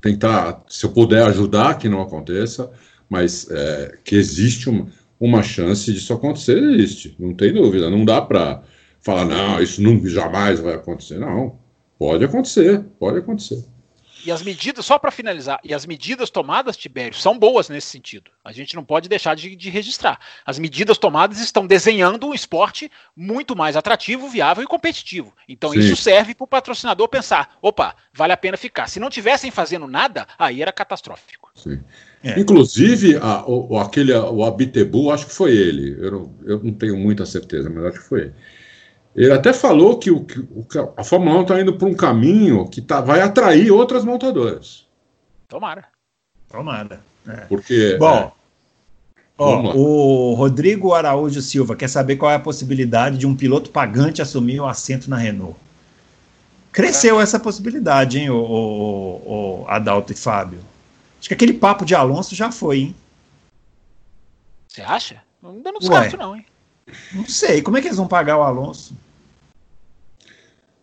tentar, 0.00 0.64
se 0.68 0.86
eu 0.86 0.92
puder 0.92 1.26
ajudar 1.26 1.78
que 1.78 1.88
não 1.88 2.00
aconteça, 2.00 2.70
mas 3.08 3.50
é, 3.50 3.98
que 4.04 4.14
existe 4.14 4.70
uma, 4.70 4.86
uma 5.18 5.42
chance 5.42 5.92
disso 5.92 6.12
acontecer, 6.12 6.62
existe, 6.62 7.14
não 7.18 7.34
tem 7.34 7.52
dúvida. 7.52 7.90
Não 7.90 8.04
dá 8.04 8.22
para 8.22 8.62
falar, 9.06 9.24
não, 9.24 9.62
isso 9.62 9.80
nunca, 9.80 10.08
jamais 10.08 10.58
vai 10.58 10.74
acontecer. 10.74 11.18
Não, 11.18 11.56
pode 11.96 12.24
acontecer, 12.24 12.80
pode 12.98 13.18
acontecer. 13.18 13.64
E 14.24 14.32
as 14.32 14.42
medidas, 14.42 14.84
só 14.84 14.98
para 14.98 15.12
finalizar, 15.12 15.60
e 15.62 15.72
as 15.72 15.86
medidas 15.86 16.30
tomadas, 16.30 16.76
Tibério, 16.76 17.16
são 17.16 17.38
boas 17.38 17.68
nesse 17.68 17.86
sentido. 17.86 18.28
A 18.44 18.50
gente 18.50 18.74
não 18.74 18.82
pode 18.82 19.08
deixar 19.08 19.36
de, 19.36 19.54
de, 19.54 19.70
registrar. 19.70 20.18
As 20.44 20.58
medidas 20.58 20.98
tomadas 20.98 21.38
estão 21.38 21.64
desenhando 21.64 22.26
um 22.26 22.34
esporte 22.34 22.90
muito 23.16 23.54
mais 23.54 23.76
atrativo, 23.76 24.28
viável 24.28 24.64
e 24.64 24.66
competitivo. 24.66 25.32
Então 25.48 25.70
Sim. 25.70 25.78
isso 25.78 25.94
serve 25.94 26.34
para 26.34 26.42
o 26.42 26.48
patrocinador 26.48 27.06
pensar: 27.06 27.56
opa, 27.62 27.94
vale 28.12 28.32
a 28.32 28.36
pena 28.36 28.56
ficar. 28.56 28.88
Se 28.88 28.98
não 28.98 29.08
tivessem 29.08 29.52
fazendo 29.52 29.86
nada, 29.86 30.26
aí 30.36 30.60
era 30.60 30.72
catastrófico. 30.72 31.52
É. 32.24 32.40
Inclusive, 32.40 33.18
a, 33.18 33.46
o, 33.46 33.78
aquele, 33.78 34.12
o 34.12 34.44
Abitebu, 34.44 35.12
acho 35.12 35.26
que 35.26 35.32
foi 35.32 35.52
ele. 35.56 35.96
Eu 36.04 36.10
não, 36.10 36.34
eu 36.44 36.64
não 36.64 36.72
tenho 36.72 36.96
muita 36.96 37.24
certeza, 37.24 37.70
mas 37.70 37.84
acho 37.84 38.00
que 38.00 38.08
foi 38.08 38.20
ele 38.22 38.34
ele 39.16 39.32
até 39.32 39.52
falou 39.52 39.98
que, 39.98 40.10
o, 40.10 40.24
que 40.24 40.78
a 40.96 41.02
Fórmula 41.02 41.38
1 41.38 41.42
está 41.42 41.60
indo 41.60 41.74
para 41.74 41.88
um 41.88 41.94
caminho 41.94 42.68
que 42.68 42.82
tá, 42.82 43.00
vai 43.00 43.22
atrair 43.22 43.70
outras 43.70 44.04
montadoras. 44.04 44.84
Tomara. 45.48 45.84
Tomara. 46.50 47.00
É. 47.26 47.36
Porque. 47.46 47.96
Bom. 47.98 48.14
É, 48.14 48.32
ó, 49.38 49.74
o 49.74 50.34
Rodrigo 50.34 50.92
Araújo 50.92 51.40
Silva 51.40 51.74
quer 51.74 51.88
saber 51.88 52.16
qual 52.16 52.30
é 52.30 52.34
a 52.34 52.40
possibilidade 52.40 53.16
de 53.16 53.26
um 53.26 53.34
piloto 53.34 53.70
pagante 53.70 54.20
assumir 54.20 54.60
o 54.60 54.66
assento 54.66 55.08
na 55.08 55.16
Renault. 55.16 55.56
Cresceu 56.70 57.18
essa 57.18 57.40
possibilidade, 57.40 58.18
hein, 58.18 58.28
o, 58.28 58.36
o, 58.36 59.62
o 59.62 59.68
Adalto 59.68 60.12
e 60.12 60.16
Fábio. 60.16 60.58
Acho 61.18 61.28
que 61.28 61.34
aquele 61.34 61.54
papo 61.54 61.86
de 61.86 61.94
Alonso 61.94 62.34
já 62.34 62.52
foi, 62.52 62.78
hein? 62.80 62.96
Você 64.68 64.82
acha? 64.82 65.22
Ainda 65.42 65.72
não 65.72 65.80
descarto, 65.80 66.18
não, 66.18 66.36
hein? 66.36 66.44
Não 67.14 67.26
sei. 67.26 67.62
Como 67.62 67.78
é 67.78 67.80
que 67.80 67.88
eles 67.88 67.96
vão 67.96 68.06
pagar 68.06 68.36
o 68.36 68.42
Alonso? 68.42 68.94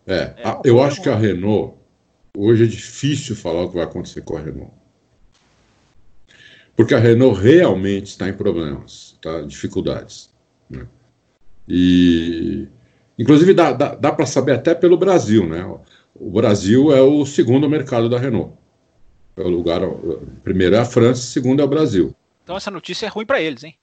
É, 0.06 0.34
é 0.38 0.48
a, 0.48 0.62
eu 0.64 0.82
acho 0.82 1.02
que 1.02 1.10
a 1.10 1.16
Renault, 1.16 1.76
hoje 2.36 2.64
é 2.64 2.68
difícil 2.68 3.36
falar 3.36 3.64
o 3.64 3.70
que 3.70 3.76
vai 3.76 3.84
acontecer 3.84 4.22
com 4.22 4.38
a 4.38 4.42
Renault. 4.42 4.74
Porque 6.76 6.94
a 6.94 7.00
Renault 7.00 7.40
realmente 7.40 8.08
está 8.08 8.28
em 8.28 8.34
problemas, 8.34 9.18
tá? 9.22 9.42
dificuldades. 9.42 10.30
Né? 10.70 10.88
E, 11.68 12.68
inclusive, 13.18 13.54
dá, 13.54 13.72
dá, 13.72 13.96
dá 13.96 14.12
para 14.12 14.26
saber 14.26 14.54
até 14.54 14.74
pelo 14.74 14.98
Brasil. 14.98 15.48
Né? 15.48 15.64
O 16.16 16.32
Brasil 16.32 16.92
é 16.94 17.02
o 17.02 17.26
segundo 17.26 17.70
mercado 17.70 18.10
da 18.10 18.18
Renault. 18.18 18.54
É 19.38 19.42
o 19.42 19.50
lugar, 19.50 19.82
primeiro 20.44 20.76
é 20.76 20.80
a 20.80 20.86
França, 20.86 21.22
segundo 21.22 21.62
é 21.62 21.66
o 21.66 21.68
Brasil. 21.68 22.16
Então 22.44 22.58
essa 22.58 22.70
notícia 22.70 23.06
é 23.06 23.10
ruim 23.10 23.26
para 23.26 23.42
eles, 23.42 23.64
hein? 23.64 23.76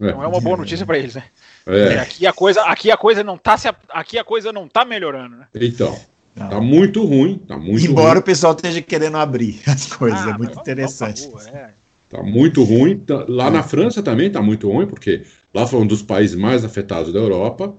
É. 0.00 0.12
Não 0.12 0.22
é 0.22 0.26
uma 0.26 0.40
boa 0.40 0.56
notícia 0.56 0.84
para 0.84 0.98
eles, 0.98 1.14
né? 1.14 1.24
É. 1.66 1.98
Aqui 1.98 2.26
a 2.26 2.32
coisa, 2.32 2.62
aqui 2.62 2.90
a 2.90 2.96
coisa 2.96 3.22
não 3.22 3.38
tá 3.38 3.56
se, 3.56 3.68
aqui 3.90 4.18
a 4.18 4.24
coisa 4.24 4.52
não 4.52 4.68
tá 4.68 4.84
melhorando, 4.84 5.36
né? 5.36 5.46
Então, 5.54 5.96
não. 6.34 6.48
tá 6.48 6.60
muito 6.60 7.04
ruim, 7.04 7.38
tá 7.38 7.56
muito 7.56 7.86
Embora 7.86 8.14
ruim. 8.14 8.20
o 8.20 8.22
pessoal 8.22 8.52
esteja 8.52 8.82
querendo 8.82 9.16
abrir 9.16 9.60
as 9.66 9.86
coisas, 9.86 10.20
ah, 10.20 10.30
é 10.30 10.38
muito 10.38 10.58
interessante. 10.58 11.22
Favor, 11.22 11.48
é. 11.48 11.70
Tá 12.12 12.22
muito 12.22 12.62
ruim. 12.62 12.98
Tá, 12.98 13.24
lá 13.26 13.50
na 13.50 13.62
França 13.62 14.02
também 14.02 14.30
tá 14.30 14.42
muito 14.42 14.70
ruim, 14.70 14.86
porque 14.86 15.24
lá 15.54 15.66
foi 15.66 15.80
um 15.80 15.86
dos 15.86 16.02
países 16.02 16.36
mais 16.36 16.62
afetados 16.62 17.10
da 17.10 17.18
Europa. 17.18 17.74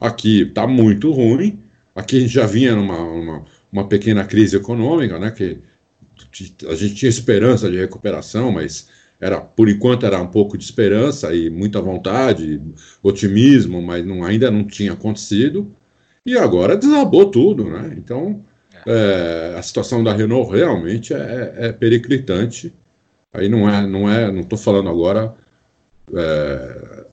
Aqui 0.00 0.46
tá 0.46 0.66
muito 0.66 1.12
ruim. 1.12 1.62
Aqui 1.94 2.16
a 2.16 2.20
gente 2.20 2.32
já 2.32 2.46
vinha 2.46 2.74
numa 2.74 2.98
uma, 2.98 3.44
uma 3.70 3.86
pequena 3.86 4.24
crise 4.24 4.56
econômica, 4.56 5.18
né? 5.18 5.30
Que 5.30 5.58
a 6.66 6.74
gente 6.74 6.94
tinha 6.94 7.08
esperança 7.10 7.70
de 7.70 7.76
recuperação, 7.76 8.50
mas 8.50 8.88
era 9.20 9.40
por 9.40 9.68
enquanto 9.68 10.04
era 10.04 10.20
um 10.20 10.26
pouco 10.26 10.58
de 10.58 10.64
esperança 10.64 11.34
e 11.34 11.48
muita 11.50 11.80
vontade, 11.80 12.60
otimismo, 13.02 13.80
mas 13.80 14.04
não, 14.04 14.24
ainda 14.24 14.50
não 14.50 14.64
tinha 14.64 14.92
acontecido. 14.92 15.70
E 16.24 16.36
agora 16.36 16.76
desabou 16.76 17.30
tudo, 17.30 17.64
né? 17.70 17.94
Então 17.96 18.44
é, 18.86 19.54
a 19.58 19.62
situação 19.62 20.02
da 20.04 20.12
Renault 20.12 20.54
realmente 20.54 21.14
é, 21.14 21.54
é, 21.56 21.72
periclitante. 21.72 22.72
Aí 23.32 23.48
não 23.48 23.68
é, 23.68 23.86
não 23.86 24.10
é, 24.10 24.30
não 24.30 24.40
estou 24.40 24.58
falando 24.58 24.88
agora 24.88 25.34
é, 26.14 27.04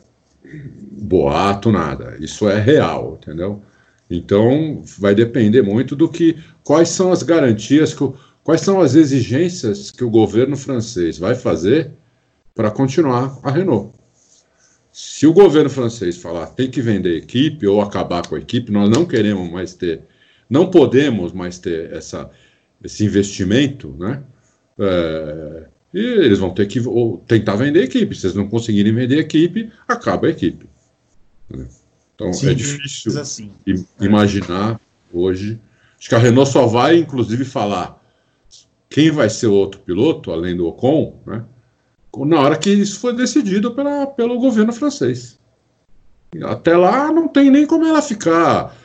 boato 0.91 1.71
nada. 1.71 2.17
Isso 2.19 2.47
é 2.49 2.59
real, 2.59 3.17
entendeu? 3.21 3.61
Então 4.09 4.83
vai 4.99 5.15
depender 5.15 5.61
muito 5.61 5.95
do 5.95 6.07
que, 6.07 6.37
quais 6.63 6.89
são 6.89 7.11
as 7.11 7.23
garantias 7.23 7.93
que 7.93 8.03
o 8.03 8.15
Quais 8.43 8.61
são 8.61 8.81
as 8.81 8.93
exigências 8.93 9.89
que 9.89 10.03
o 10.03 10.09
governo 10.09 10.57
francês 10.57 11.17
vai 11.17 11.33
fazer 11.33 11.91
para 12.53 12.69
continuar 12.69 13.39
a 13.41 13.49
Renault? 13.49 13.93
Se 14.91 15.25
o 15.25 15.33
governo 15.33 15.69
francês 15.69 16.17
falar 16.17 16.47
tem 16.47 16.69
que 16.69 16.81
vender 16.81 17.15
equipe 17.15 17.65
ou 17.65 17.81
acabar 17.81 18.27
com 18.27 18.35
a 18.35 18.39
equipe, 18.39 18.71
nós 18.71 18.89
não 18.89 19.05
queremos 19.05 19.49
mais 19.49 19.73
ter, 19.73 20.01
não 20.49 20.69
podemos 20.69 21.31
mais 21.31 21.57
ter 21.57 21.91
essa, 21.93 22.29
esse 22.83 23.05
investimento, 23.05 23.95
né? 23.97 24.21
É, 24.77 25.67
e 25.93 25.99
eles 25.99 26.39
vão 26.39 26.53
ter 26.53 26.67
que 26.67 26.81
tentar 27.27 27.55
vender 27.55 27.83
equipe. 27.83 28.15
Se 28.15 28.25
eles 28.25 28.35
não 28.35 28.47
conseguirem 28.49 28.93
vender 28.93 29.19
equipe, 29.19 29.71
acaba 29.87 30.27
a 30.27 30.31
equipe. 30.31 30.67
Então 32.13 32.33
Sim, 32.33 32.49
é 32.49 32.53
difícil 32.53 33.19
assim. 33.19 33.51
imaginar 34.01 34.79
hoje. 35.13 35.59
Acho 35.97 36.09
que 36.09 36.15
a 36.15 36.19
Renault 36.19 36.51
só 36.51 36.67
vai, 36.67 36.97
inclusive, 36.97 37.45
falar 37.45 38.02
quem 38.93 39.09
vai 39.09 39.27
ser 39.27 39.47
o 39.47 39.53
outro 39.53 39.81
piloto, 39.81 40.31
além 40.31 40.55
do 40.55 40.67
Ocon, 40.67 41.19
né, 41.25 41.43
na 42.15 42.39
hora 42.39 42.55
que 42.55 42.69
isso 42.69 42.99
foi 42.99 43.15
decidido 43.15 43.71
pela, 43.71 44.05
pelo 44.05 44.37
governo 44.37 44.71
francês. 44.71 45.39
Até 46.43 46.77
lá 46.77 47.11
não 47.11 47.27
tem 47.27 47.49
nem 47.49 47.65
como 47.65 47.87
ela 47.87 48.03
ficar 48.03 48.77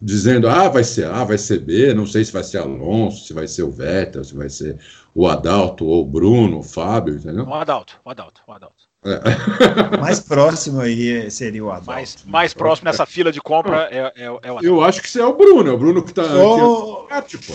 dizendo, 0.00 0.48
ah, 0.48 0.68
vai 0.68 0.84
ser 0.84 1.06
A, 1.06 1.24
vai 1.24 1.36
ser 1.36 1.58
B, 1.58 1.92
não 1.92 2.06
sei 2.06 2.24
se 2.24 2.32
vai 2.32 2.44
ser 2.44 2.58
Alonso, 2.58 3.26
se 3.26 3.32
vai 3.32 3.48
ser 3.48 3.64
o 3.64 3.72
Vettel, 3.72 4.22
se 4.22 4.36
vai 4.36 4.48
ser 4.48 4.78
o 5.14 5.26
Adalto 5.26 5.86
ou 5.86 6.02
o 6.02 6.06
Bruno, 6.06 6.58
o 6.58 6.62
Fábio, 6.62 7.14
entendeu? 7.14 7.44
O 7.44 7.54
Adalto, 7.54 8.00
o 8.04 8.10
Adalto, 8.10 8.42
o 8.46 8.52
Adalto. 8.52 8.90
É. 9.02 9.96
mais 9.98 10.20
próximo 10.20 10.80
aí 10.80 11.30
seria 11.30 11.64
o 11.64 11.70
Adalto. 11.70 11.86
Mais, 11.86 12.24
mais 12.26 12.54
próximo 12.54 12.86
nessa 12.86 13.06
fila 13.06 13.32
de 13.32 13.40
compra 13.40 13.88
é, 13.90 14.12
é, 14.14 14.24
é 14.24 14.30
o 14.30 14.36
Adalto. 14.36 14.66
Eu 14.66 14.82
acho 14.82 15.00
que 15.00 15.08
isso 15.08 15.18
é 15.18 15.26
o 15.26 15.34
Bruno, 15.34 15.70
é 15.70 15.72
o 15.72 15.78
Bruno 15.78 16.02
que 16.02 16.10
está. 16.10 16.22
Oh, 16.22 17.06
é 17.10 17.22
tipo. 17.22 17.52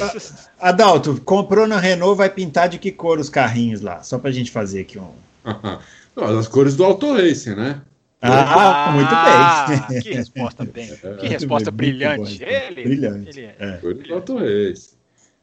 Adalto, 0.60 1.22
comprou 1.22 1.68
na 1.68 1.80
Renault, 1.80 2.18
vai 2.18 2.30
pintar 2.30 2.68
de 2.68 2.80
que 2.80 2.92
cor 2.92 3.20
os 3.20 3.30
carrinhos 3.30 3.82
lá? 3.82 4.02
Só 4.02 4.18
para 4.18 4.30
a 4.30 4.34
gente 4.34 4.52
fazer 4.52 4.82
aqui 4.82 4.98
um. 4.98 5.12
As 6.16 6.48
cores 6.48 6.76
do 6.78 6.86
Auto 6.86 7.14
Racing, 7.14 7.56
né? 7.56 7.82
Ah, 8.22 8.88
ah, 8.88 8.92
muito 8.92 9.92
bem. 9.92 10.02
Que 10.02 10.14
resposta 10.14 10.66
bem. 10.66 10.90
Que 11.20 11.28
resposta 11.28 11.70
bem, 11.70 11.90
brilhante. 11.90 12.44
Ele, 12.44 12.84
brilhante. 12.84 13.40
Ele 13.40 13.46
é. 13.48 13.56
é. 13.60 13.72
Cores 13.78 14.08
do 14.08 14.14
Auto 14.14 14.38
Racing. 14.38 14.95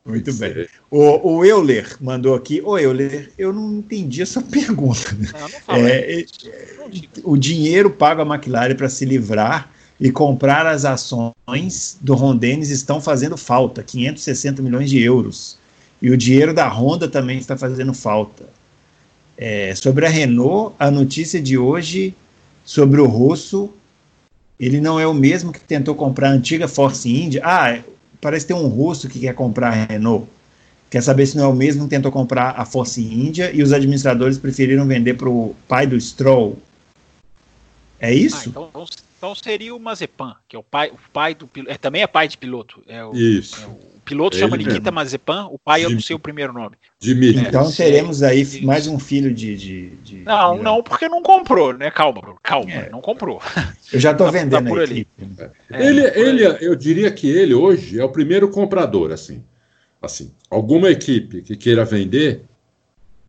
Muito 0.04 0.32
bem. 0.34 0.66
O, 0.90 1.36
o 1.36 1.44
Euler 1.44 1.96
mandou 2.00 2.34
aqui. 2.34 2.60
Ô, 2.64 2.76
Euler, 2.76 3.30
eu 3.38 3.52
não 3.52 3.78
entendi 3.78 4.20
essa 4.20 4.42
pergunta. 4.42 5.16
Não, 5.68 5.76
não 5.78 5.86
é, 5.86 6.20
é, 6.20 6.26
o 7.22 7.36
dinheiro 7.36 7.90
pago 7.90 8.22
à 8.22 8.34
McLaren 8.34 8.74
para 8.74 8.88
se 8.88 9.04
livrar 9.04 9.70
e 10.00 10.10
comprar 10.10 10.66
as 10.66 10.84
ações 10.84 11.96
do 12.00 12.14
Rondenes 12.14 12.70
estão 12.70 13.00
fazendo 13.00 13.36
falta 13.36 13.82
560 13.82 14.60
milhões 14.60 14.90
de 14.90 15.00
euros. 15.00 15.56
E 16.00 16.10
o 16.10 16.16
dinheiro 16.16 16.52
da 16.52 16.68
Honda 16.68 17.06
também 17.06 17.38
está 17.38 17.56
fazendo 17.56 17.94
falta. 17.94 18.48
É, 19.36 19.72
sobre 19.76 20.04
a 20.04 20.08
Renault, 20.08 20.74
a 20.78 20.90
notícia 20.90 21.40
de 21.40 21.56
hoje 21.56 22.14
sobre 22.64 23.00
o 23.00 23.06
russo, 23.06 23.70
ele 24.58 24.80
não 24.80 24.98
é 24.98 25.06
o 25.06 25.14
mesmo 25.14 25.52
que 25.52 25.60
tentou 25.60 25.94
comprar 25.94 26.30
a 26.30 26.32
antiga 26.32 26.66
Force 26.66 27.08
India. 27.08 27.40
Ah, 27.44 27.78
parece 28.22 28.46
ter 28.46 28.54
um 28.54 28.68
russo 28.68 29.08
que 29.08 29.18
quer 29.18 29.34
comprar 29.34 29.68
a 29.68 29.84
Renault. 29.92 30.26
Quer 30.88 31.02
saber 31.02 31.26
se 31.26 31.36
não 31.36 31.44
é 31.44 31.48
o 31.48 31.54
mesmo 31.54 31.84
que 31.84 31.90
tentou 31.90 32.12
comprar 32.12 32.54
a 32.56 32.64
Force 32.64 33.02
India 33.02 33.50
e 33.52 33.62
os 33.62 33.72
administradores 33.72 34.38
preferiram 34.38 34.86
vender 34.86 35.14
para 35.14 35.28
o 35.28 35.54
pai 35.66 35.86
do 35.86 36.00
Stroll. 36.00 36.58
É 37.98 38.14
isso? 38.14 38.36
Ah, 38.36 38.44
então, 38.46 38.86
então, 39.18 39.34
seria 39.34 39.74
o 39.74 39.80
Mazepan, 39.80 40.36
que 40.48 40.56
é 40.56 40.58
o 40.58 40.62
pai, 40.62 40.90
o 40.90 40.98
pai 41.12 41.34
do 41.34 41.46
piloto. 41.46 41.72
É, 41.72 41.78
também 41.78 42.02
é 42.02 42.06
pai 42.06 42.28
de 42.28 42.36
piloto. 42.36 42.82
É 42.86 43.04
o, 43.04 43.14
isso. 43.14 43.60
É 43.60 43.66
o, 43.66 43.78
piloto 44.12 44.36
Ele 44.36 44.44
chama 44.44 44.56
mesmo. 44.56 44.72
Nikita 44.72 44.90
Mazepan, 44.90 45.46
o 45.46 45.58
pai 45.58 45.80
Jimmy. 45.80 45.92
eu 45.92 45.94
não 45.96 46.02
sei 46.02 46.16
o 46.16 46.18
primeiro 46.18 46.52
nome. 46.52 46.76
Dimitri. 46.98 47.46
Então 47.46 47.70
teremos 47.72 48.22
aí 48.22 48.62
mais 48.62 48.86
um 48.86 48.98
filho 48.98 49.32
de. 49.32 49.56
de, 49.56 49.90
de 49.96 50.16
não, 50.24 50.56
de... 50.56 50.62
não, 50.62 50.82
porque 50.82 51.08
não 51.08 51.22
comprou, 51.22 51.72
né? 51.72 51.90
Calma, 51.90 52.20
calma, 52.42 52.70
é. 52.70 52.90
não 52.90 53.00
comprou. 53.00 53.40
Eu 53.92 53.98
já 53.98 54.12
estou 54.12 54.26
tá, 54.26 54.32
vendendo 54.32 54.64
tá 54.64 54.68
por 54.68 54.80
ali. 54.80 55.06
É, 55.70 55.86
ele, 55.86 56.00
ele, 56.00 56.44
eu 56.60 56.76
diria 56.76 57.10
que 57.10 57.28
ele 57.28 57.54
hoje 57.54 57.98
é 57.98 58.04
o 58.04 58.08
primeiro 58.08 58.48
comprador, 58.50 59.10
assim. 59.10 59.42
Assim, 60.00 60.32
alguma 60.50 60.90
equipe 60.90 61.42
que 61.42 61.56
queira 61.56 61.84
vender, 61.84 62.42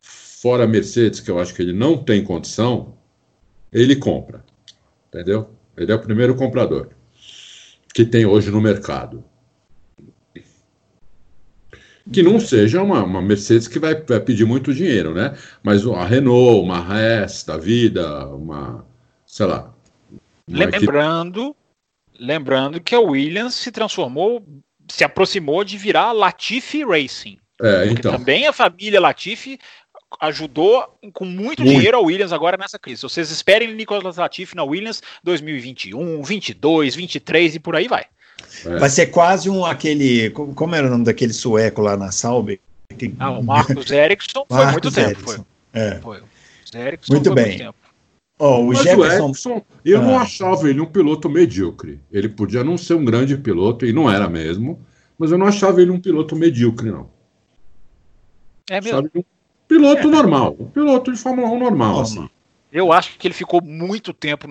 fora 0.00 0.64
a 0.64 0.66
Mercedes, 0.66 1.20
que 1.20 1.30
eu 1.30 1.38
acho 1.38 1.54
que 1.54 1.62
ele 1.62 1.72
não 1.72 1.96
tem 1.96 2.22
condição, 2.24 2.94
ele 3.72 3.94
compra. 3.94 4.44
Entendeu? 5.08 5.48
Ele 5.76 5.92
é 5.92 5.94
o 5.94 6.00
primeiro 6.00 6.34
comprador 6.34 6.88
que 7.92 8.04
tem 8.04 8.26
hoje 8.26 8.50
no 8.50 8.60
mercado 8.60 9.22
que 12.12 12.22
não 12.22 12.38
seja 12.38 12.82
uma, 12.82 13.02
uma 13.02 13.22
Mercedes 13.22 13.66
que 13.66 13.78
vai, 13.78 13.94
vai, 13.94 14.20
pedir 14.20 14.44
muito 14.44 14.74
dinheiro, 14.74 15.14
né? 15.14 15.36
Mas 15.62 15.86
a 15.86 16.04
Renault, 16.04 16.60
uma 16.60 16.78
Hess 16.78 17.44
da 17.44 17.56
vida, 17.56 18.26
uma, 18.28 18.84
sei 19.26 19.46
lá. 19.46 19.72
Lembrando, 20.48 21.40
equipe... 21.40 22.24
lembrando 22.24 22.80
que 22.80 22.94
a 22.94 23.00
Williams 23.00 23.54
se 23.54 23.72
transformou, 23.72 24.44
se 24.88 25.02
aproximou 25.02 25.64
de 25.64 25.78
virar 25.78 26.12
Latifi 26.12 26.84
Racing. 26.84 27.38
É, 27.62 27.86
então. 27.86 28.12
Também 28.12 28.46
a 28.46 28.52
família 28.52 29.00
Latifi 29.00 29.58
ajudou 30.20 30.98
com 31.12 31.24
muito, 31.24 31.62
muito, 31.62 31.64
dinheiro 31.64 31.96
a 31.96 32.00
Williams 32.00 32.32
agora 32.32 32.56
nessa 32.56 32.78
crise. 32.78 33.02
Vocês 33.02 33.30
esperem 33.30 33.74
Nicolas 33.74 34.16
Latifi 34.16 34.54
na 34.54 34.64
Williams 34.64 35.02
2021, 35.22 36.22
22, 36.22 36.94
23 36.94 37.54
e 37.54 37.60
por 37.60 37.74
aí 37.74 37.88
vai. 37.88 38.04
É. 38.64 38.78
Vai 38.78 38.90
ser 38.90 39.06
quase 39.06 39.48
um 39.50 39.64
aquele. 39.64 40.30
Como 40.30 40.74
era 40.74 40.86
o 40.86 40.90
nome 40.90 41.04
daquele 41.04 41.32
sueco 41.32 41.80
lá 41.80 41.96
na 41.96 42.10
Salve? 42.10 42.60
Ah, 43.18 43.30
o 43.30 43.42
Marcos 43.42 43.90
Ericsson 43.90 44.46
foi 44.48 44.66
muito 44.66 44.92
tempo. 44.92 45.20
Foi. 45.20 45.38
É. 45.72 46.00
foi. 46.00 46.22
Muito 47.10 47.24
foi 47.24 47.34
bem. 47.34 47.46
Muito 47.46 47.58
tempo. 47.58 47.74
Oh, 48.38 48.60
o 48.60 48.66
Mas 48.68 48.78
Jefferson... 48.82 49.24
o 49.24 49.28
Ericsson, 49.28 49.62
eu 49.84 50.00
ah. 50.00 50.02
não 50.02 50.18
achava 50.18 50.68
ele 50.68 50.80
um 50.80 50.86
piloto 50.86 51.28
medíocre. 51.28 52.00
Ele 52.12 52.28
podia 52.28 52.64
não 52.64 52.76
ser 52.76 52.94
um 52.94 53.04
grande 53.04 53.36
piloto, 53.36 53.86
e 53.86 53.92
não 53.92 54.10
era 54.10 54.28
mesmo, 54.28 54.84
mas 55.18 55.30
eu 55.30 55.38
não 55.38 55.46
achava 55.46 55.80
ele 55.80 55.90
um 55.90 56.00
piloto 56.00 56.34
medíocre, 56.34 56.90
não. 56.90 57.08
É 58.68 58.80
mesmo? 58.80 59.10
Um 59.14 59.24
piloto 59.68 60.08
é. 60.08 60.10
normal, 60.10 60.56
um 60.58 60.66
piloto 60.66 61.12
de 61.12 61.18
Fórmula 61.18 61.48
1 61.48 61.58
normal, 61.58 62.00
assim. 62.00 62.28
Eu 62.72 62.92
acho 62.92 63.16
que 63.18 63.28
ele 63.28 63.34
ficou 63.34 63.62
muito 63.62 64.12
tempo 64.12 64.48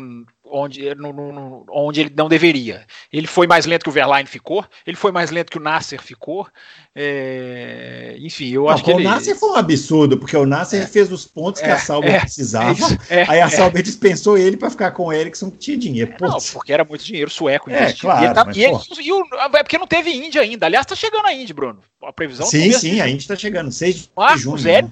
onde, 0.54 0.94
no, 0.96 1.12
no, 1.12 1.66
onde 1.72 2.02
ele 2.02 2.14
não 2.16 2.30
deveria. 2.30 2.86
Ele 3.12 3.26
foi 3.26 3.48
mais 3.48 3.66
lento 3.66 3.84
que 3.84 3.90
o 3.90 3.92
Verline 3.92 4.28
ficou, 4.28 4.64
ele 4.86 4.96
foi 4.96 5.12
mais 5.12 5.32
lento 5.32 5.52
que 5.52 5.58
o 5.58 5.62
Nasser 5.62 6.02
ficou. 6.02 6.48
É, 6.96 8.16
enfim, 8.20 8.50
eu 8.50 8.64
não, 8.64 8.70
acho 8.70 8.84
que. 8.84 8.92
O 8.92 9.00
ele... 9.00 9.04
Nasser 9.04 9.36
foi 9.36 9.50
um 9.50 9.56
absurdo, 9.56 10.18
porque 10.18 10.38
o 10.38 10.46
Nasser 10.46 10.84
é, 10.84 10.86
fez 10.86 11.12
os 11.12 11.26
pontos 11.26 11.60
que 11.60 11.68
a 11.68 11.74
é, 11.74 11.78
Sauber 11.80 12.14
é, 12.14 12.20
precisava. 12.20 13.00
É, 13.10 13.26
aí 13.28 13.42
a 13.42 13.50
Sauber 13.50 13.82
dispensou 13.82 14.38
ele 14.38 14.56
para 14.56 14.70
ficar 14.70 14.92
com 14.92 15.08
o 15.08 15.14
Ericsson, 15.14 15.50
que 15.50 15.58
tinha 15.58 15.78
dinheiro. 15.78 16.14
Não, 16.22 16.38
porque 16.54 16.72
era 16.72 16.86
muito 16.86 17.04
dinheiro 17.04 17.32
sueco. 17.32 17.72
É, 17.72 17.92
claro. 17.94 18.26
E, 18.26 18.34
tá, 18.34 18.52
e, 18.54 18.64
ele, 18.64 18.78
e 19.02 19.12
o, 19.12 19.26
é 19.56 19.64
porque 19.64 19.80
não 19.80 19.88
teve 19.88 20.12
Índia 20.12 20.42
ainda. 20.42 20.68
Aliás, 20.68 20.86
tá 20.86 20.96
chegando 20.96 21.26
a 21.26 21.34
Índia, 21.34 21.56
Bruno. 21.56 21.80
A 22.04 22.14
previsão 22.14 22.46
Sim, 22.46 22.72
sim, 22.74 23.02
a 23.02 23.10
Índia 23.10 23.28
tá 23.28 23.36
chegando. 23.36 23.72
6 23.72 23.96
de 23.96 24.10
Marcos 24.16 24.42
junho. 24.42 24.64
Né? 24.64 24.90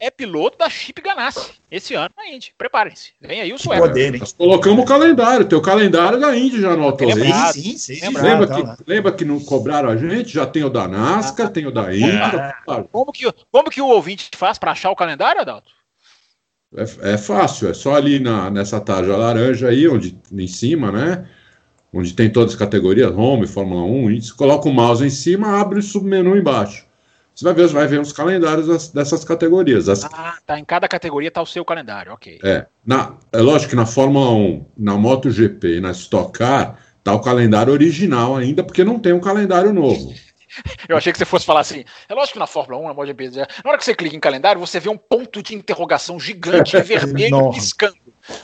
É 0.00 0.10
piloto 0.10 0.56
da 0.56 0.70
Chip 0.70 1.02
Ganassi 1.02 1.52
esse 1.70 1.94
ano 1.94 2.08
na 2.16 2.26
Indy. 2.26 2.54
Preparem-se. 2.56 3.12
Vem 3.20 3.42
aí 3.42 3.52
o 3.52 3.58
sueco. 3.58 3.86
Poder, 3.86 4.18
Nós 4.18 4.32
colocamos 4.32 4.82
o 4.82 4.86
calendário. 4.86 5.44
Tem 5.44 5.58
o 5.58 5.62
calendário 5.62 6.18
da 6.18 6.34
Indy 6.34 6.58
já 6.58 6.74
no 6.74 6.84
Auto 6.84 7.04
Sim, 7.52 7.76
sim, 7.76 7.94
sim. 7.96 8.18
Lembra, 8.18 8.46
que, 8.46 8.82
lembra 8.86 9.12
que 9.12 9.26
não 9.26 9.38
cobraram 9.38 9.90
a 9.90 9.96
gente? 9.98 10.32
Já 10.32 10.46
tem 10.46 10.64
o 10.64 10.70
da 10.70 10.88
NASCAR, 10.88 11.48
ah, 11.48 11.50
tem 11.50 11.66
o 11.66 11.70
da 11.70 11.94
Indy. 11.94 12.16
Ah, 12.16 12.84
como, 12.90 13.12
que, 13.12 13.30
como 13.52 13.68
que 13.70 13.82
o 13.82 13.88
ouvinte 13.88 14.30
faz 14.34 14.58
para 14.58 14.72
achar 14.72 14.90
o 14.90 14.96
calendário, 14.96 15.42
Adalto? 15.42 15.70
É, 16.74 17.12
é, 17.12 17.18
fácil, 17.18 17.68
é 17.68 17.74
só 17.74 17.94
ali 17.94 18.18
na, 18.18 18.48
nessa 18.50 18.80
tarja 18.80 19.16
laranja 19.16 19.68
aí, 19.68 19.86
onde 19.86 20.18
em 20.32 20.46
cima, 20.46 20.90
né? 20.90 21.28
Onde 21.92 22.14
tem 22.14 22.30
todas 22.30 22.52
as 22.52 22.58
categorias, 22.58 23.10
Home, 23.10 23.46
Fórmula 23.46 23.82
1, 23.82 24.20
você 24.22 24.32
coloca 24.32 24.68
o 24.68 24.72
mouse 24.72 25.04
em 25.04 25.10
cima, 25.10 25.60
abre 25.60 25.80
o 25.80 25.82
submenu 25.82 26.36
embaixo. 26.36 26.86
Você 27.40 27.44
vai 27.44 27.54
ver, 27.54 27.66
vai 27.68 27.86
ver 27.86 28.00
os 28.00 28.12
calendários 28.12 28.66
das, 28.66 28.88
dessas 28.90 29.24
categorias. 29.24 29.88
As... 29.88 30.04
Ah, 30.04 30.36
tá. 30.44 30.58
Em 30.58 30.64
cada 30.64 30.86
categoria 30.86 31.30
tá 31.30 31.40
o 31.40 31.46
seu 31.46 31.64
calendário, 31.64 32.12
ok. 32.12 32.38
É. 32.44 32.66
Na, 32.84 33.14
é 33.32 33.38
lógico 33.40 33.70
que 33.70 33.76
na 33.76 33.86
Fórmula 33.86 34.30
1, 34.30 34.66
na 34.76 34.98
MotoGP 34.98 35.78
e 35.78 35.80
na 35.80 35.90
Stock 35.92 36.38
Car, 36.38 36.78
tá 37.02 37.14
o 37.14 37.20
calendário 37.20 37.72
original 37.72 38.36
ainda, 38.36 38.62
porque 38.62 38.84
não 38.84 38.98
tem 38.98 39.14
um 39.14 39.20
calendário 39.20 39.72
novo. 39.72 40.12
Eu 40.86 40.98
achei 40.98 41.12
que 41.12 41.18
você 41.18 41.24
fosse 41.24 41.46
falar 41.46 41.60
assim. 41.60 41.82
É 42.10 42.12
lógico 42.12 42.34
que 42.34 42.40
na 42.40 42.46
Fórmula 42.46 42.78
1, 42.78 42.88
na 42.88 42.92
MotoGP, 42.94 43.30
na 43.30 43.70
hora 43.70 43.78
que 43.78 43.86
você 43.86 43.94
clica 43.94 44.14
em 44.14 44.20
calendário, 44.20 44.60
você 44.60 44.78
vê 44.78 44.90
um 44.90 44.98
ponto 44.98 45.42
de 45.42 45.54
interrogação 45.54 46.20
gigante, 46.20 46.76
vermelho, 46.82 47.52
piscando. 47.52 47.96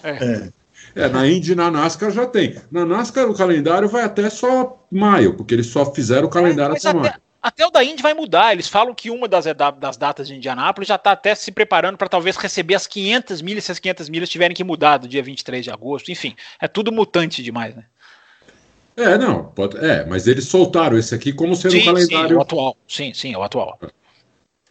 É. 0.02 0.10
é. 0.10 0.48
É, 0.94 1.06
na 1.10 1.26
Indy 1.26 1.52
e 1.52 1.54
na 1.54 1.70
NASCAR 1.70 2.10
já 2.10 2.24
tem. 2.24 2.56
Na 2.70 2.86
NASCAR 2.86 3.28
o 3.28 3.36
calendário 3.36 3.86
vai 3.90 4.04
até 4.04 4.30
só 4.30 4.82
maio, 4.90 5.34
porque 5.34 5.52
eles 5.52 5.66
só 5.66 5.84
fizeram 5.92 6.28
o 6.28 6.30
calendário 6.30 6.74
é, 6.74 6.78
até, 6.78 6.88
até 6.88 6.98
maio. 6.98 7.25
Até 7.46 7.64
o 7.64 7.70
da 7.70 7.84
Indy 7.84 8.02
vai 8.02 8.12
mudar. 8.12 8.52
Eles 8.52 8.66
falam 8.66 8.92
que 8.92 9.08
uma 9.08 9.28
das, 9.28 9.44
das 9.78 9.96
datas 9.96 10.26
de 10.26 10.34
Indianápolis 10.34 10.88
já 10.88 10.96
está 10.96 11.12
até 11.12 11.32
se 11.32 11.52
preparando 11.52 11.96
para 11.96 12.08
talvez 12.08 12.36
receber 12.36 12.74
as 12.74 12.88
500 12.88 13.40
milhas, 13.40 13.62
se 13.62 13.70
as 13.70 13.78
500 13.78 14.08
milhas 14.08 14.28
tiverem 14.28 14.52
que 14.52 14.64
mudar 14.64 14.98
do 14.98 15.06
dia 15.06 15.22
23 15.22 15.62
de 15.62 15.70
agosto. 15.70 16.10
Enfim, 16.10 16.34
é 16.60 16.66
tudo 16.66 16.90
mutante 16.90 17.44
demais, 17.44 17.76
né? 17.76 17.84
É, 18.96 19.16
não, 19.16 19.44
pode, 19.44 19.76
é, 19.76 20.04
mas 20.06 20.26
eles 20.26 20.46
soltaram 20.46 20.98
esse 20.98 21.14
aqui 21.14 21.32
como 21.32 21.54
sendo 21.54 21.70
sim, 21.70 21.82
um 21.82 21.84
calendário. 21.84 22.28
Sim, 22.28 22.34
é 22.34 22.36
o 22.36 22.40
atual. 22.40 22.76
Sim, 22.88 23.14
sim, 23.14 23.34
é 23.34 23.38
o 23.38 23.42
atual. 23.44 23.78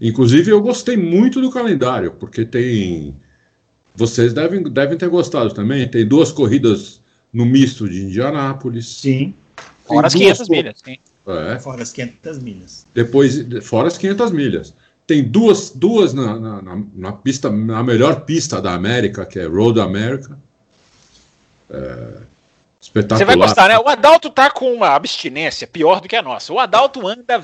Inclusive, 0.01 0.51
eu 0.51 0.61
gostei 0.61 0.97
muito 0.97 1.39
do 1.39 1.49
calendário, 1.49 2.11
porque 2.15 2.43
tem. 2.43 3.15
Vocês 3.95 4.33
devem, 4.33 4.61
devem 4.63 4.97
ter 4.97 5.07
gostado 5.07 5.53
também. 5.53 5.87
Tem 5.87 6.05
duas 6.05 6.29
corridas 6.29 7.01
no 7.31 7.45
misto 7.45 7.87
de 7.87 8.03
Indianápolis. 8.03 8.85
Sim. 8.85 9.33
Fora 9.85 10.07
as 10.07 10.13
500 10.13 10.49
milhas, 10.49 10.81
sim. 10.83 10.97
É. 11.27 11.59
Fora 11.59 11.81
as 11.81 11.91
500 11.91 12.39
milhas. 12.39 12.85
Depois, 12.93 13.35
fora 13.63 13.87
as 13.87 13.97
500 13.97 14.31
milhas. 14.31 14.73
Tem 15.07 15.23
duas, 15.23 15.69
duas 15.69 16.13
na, 16.13 16.39
na, 16.39 16.83
na, 16.93 17.11
pista, 17.13 17.49
na 17.49 17.83
melhor 17.83 18.21
pista 18.21 18.61
da 18.61 18.73
América, 18.73 19.25
que 19.25 19.39
é 19.39 19.45
Road 19.45 19.79
America. 19.79 20.37
É, 21.69 22.17
espetacular. 22.81 23.19
Você 23.19 23.25
vai 23.25 23.35
gostar, 23.35 23.69
né? 23.69 23.77
O 23.77 23.87
Adalto 23.87 24.29
tá 24.29 24.49
com 24.49 24.73
uma 24.73 24.89
abstinência 24.95 25.67
pior 25.67 26.01
do 26.01 26.07
que 26.07 26.15
a 26.15 26.21
nossa. 26.21 26.51
O 26.53 26.59
Adalto 26.59 27.07
anda 27.07 27.41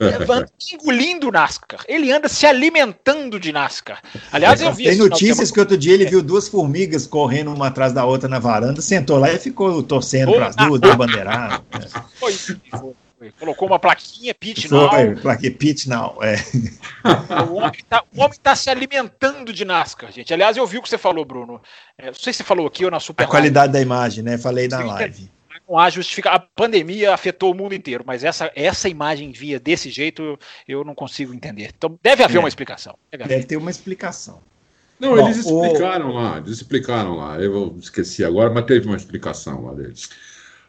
anda 0.00 0.46
engolindo 0.72 1.30
NASCAR. 1.30 1.84
Ele 1.88 2.10
anda 2.12 2.28
se 2.28 2.46
alimentando 2.46 3.38
de 3.38 3.52
NASCAR. 3.52 4.02
Aliás, 4.32 4.60
eu 4.60 4.72
vi. 4.72 4.84
Tem 4.84 4.96
notícias 4.96 5.50
que 5.50 5.60
outro 5.60 5.76
dia 5.76 5.94
ele 5.94 6.06
viu 6.06 6.22
duas 6.22 6.48
formigas 6.48 7.06
correndo 7.06 7.52
uma 7.52 7.68
atrás 7.68 7.92
da 7.92 8.04
outra 8.04 8.28
na 8.28 8.38
varanda, 8.38 8.80
sentou 8.80 9.18
lá 9.18 9.32
e 9.32 9.38
ficou 9.38 9.82
torcendo 9.82 10.32
para 10.32 10.48
as 10.48 10.56
duas, 10.56 10.80
deu 10.80 10.96
bandeirado. 10.96 11.64
Foi, 12.18 12.32
foi, 12.32 12.94
Colocou 13.38 13.68
uma 13.68 13.78
plaquinha 13.78 14.34
pit 14.34 14.70
now. 14.70 14.90
Foi, 14.90 15.16
plaquinha 15.16 15.52
pit 15.52 15.88
now, 15.88 16.18
é. 16.22 16.36
O 17.48 17.54
homem, 17.54 17.84
tá, 17.88 18.04
homem 18.16 18.38
tá 18.42 18.54
se 18.54 18.68
alimentando 18.68 19.52
de 19.52 19.64
NASCAR, 19.64 20.12
gente. 20.12 20.32
Aliás, 20.34 20.56
eu 20.56 20.66
vi 20.66 20.78
o 20.78 20.82
que 20.82 20.88
você 20.88 20.98
falou, 20.98 21.24
Bruno. 21.24 21.60
É, 21.96 22.06
não 22.06 22.14
sei 22.14 22.32
se 22.32 22.38
você 22.38 22.44
falou 22.44 22.66
aqui 22.66 22.84
ou 22.84 22.90
na 22.90 23.00
Super 23.00 23.24
A 23.24 23.26
qualidade 23.26 23.72
da 23.72 23.80
imagem, 23.80 24.22
né? 24.22 24.36
Falei 24.36 24.68
na 24.68 24.80
live. 24.80 25.30
Não 25.68 25.78
há 25.78 25.88
justificação. 25.90 26.36
A 26.36 26.40
pandemia 26.40 27.14
afetou 27.14 27.52
o 27.52 27.54
mundo 27.54 27.74
inteiro, 27.74 28.04
mas 28.06 28.22
essa, 28.24 28.50
essa 28.54 28.88
imagem 28.88 29.32
via 29.32 29.58
desse 29.58 29.90
jeito 29.90 30.22
eu, 30.22 30.38
eu 30.68 30.84
não 30.84 30.94
consigo 30.94 31.32
entender. 31.34 31.72
Então 31.76 31.98
deve 32.02 32.22
haver 32.22 32.36
É. 32.36 32.40
uma 32.40 32.48
explicação. 32.48 32.96
Deve. 33.10 33.24
Deve 33.24 33.44
ter 33.44 33.56
uma 33.56 33.70
explicação. 33.70 34.40
Não, 35.00 35.16
Bom, 35.16 35.26
eles 35.26 35.44
o- 35.46 35.64
explicaram 35.64 36.12
lá, 36.12 36.38
eles 36.38 36.50
explicaram 36.50 37.16
lá. 37.16 37.40
Eu 37.40 37.76
esqueci 37.80 38.24
agora, 38.24 38.50
mas 38.52 38.64
teve 38.64 38.86
uma 38.86 38.96
explicação 38.96 39.64
lá 39.64 39.74
deles. 39.74 40.08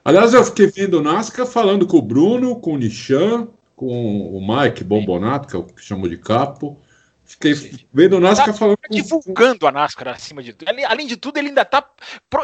Aliás, 0.03 0.33
eu 0.33 0.43
fiquei 0.43 0.67
vendo 0.67 0.99
o 0.99 1.01
NASCAR 1.01 1.45
falando 1.45 1.85
com 1.87 1.97
o 1.97 2.01
Bruno, 2.01 2.55
com 2.59 2.73
o 2.73 2.77
Nishan, 2.77 3.47
com 3.75 4.29
o 4.35 4.39
Mike 4.47 4.83
Bombonato, 4.83 5.47
que 5.47 5.55
é 5.55 5.59
o 5.59 5.63
que 5.63 5.83
chamou 5.83 6.07
de 6.07 6.17
capo. 6.17 6.77
Fiquei 7.25 7.55
Sim. 7.55 7.79
vendo 7.91 8.17
o 8.17 8.19
NASCAR 8.19 8.47
Tá 8.47 8.53
falando 8.53 8.77
divulgando 8.89 9.65
a 9.67 9.71
NASCAR 9.71 10.09
acima 10.09 10.43
de 10.43 10.53
tudo. 10.53 10.69
Além- 10.69 11.07
de 11.07 11.17
tudo, 11.17 11.37
ele 11.37 11.47
ainda 11.49 11.65
tá. 11.65 11.83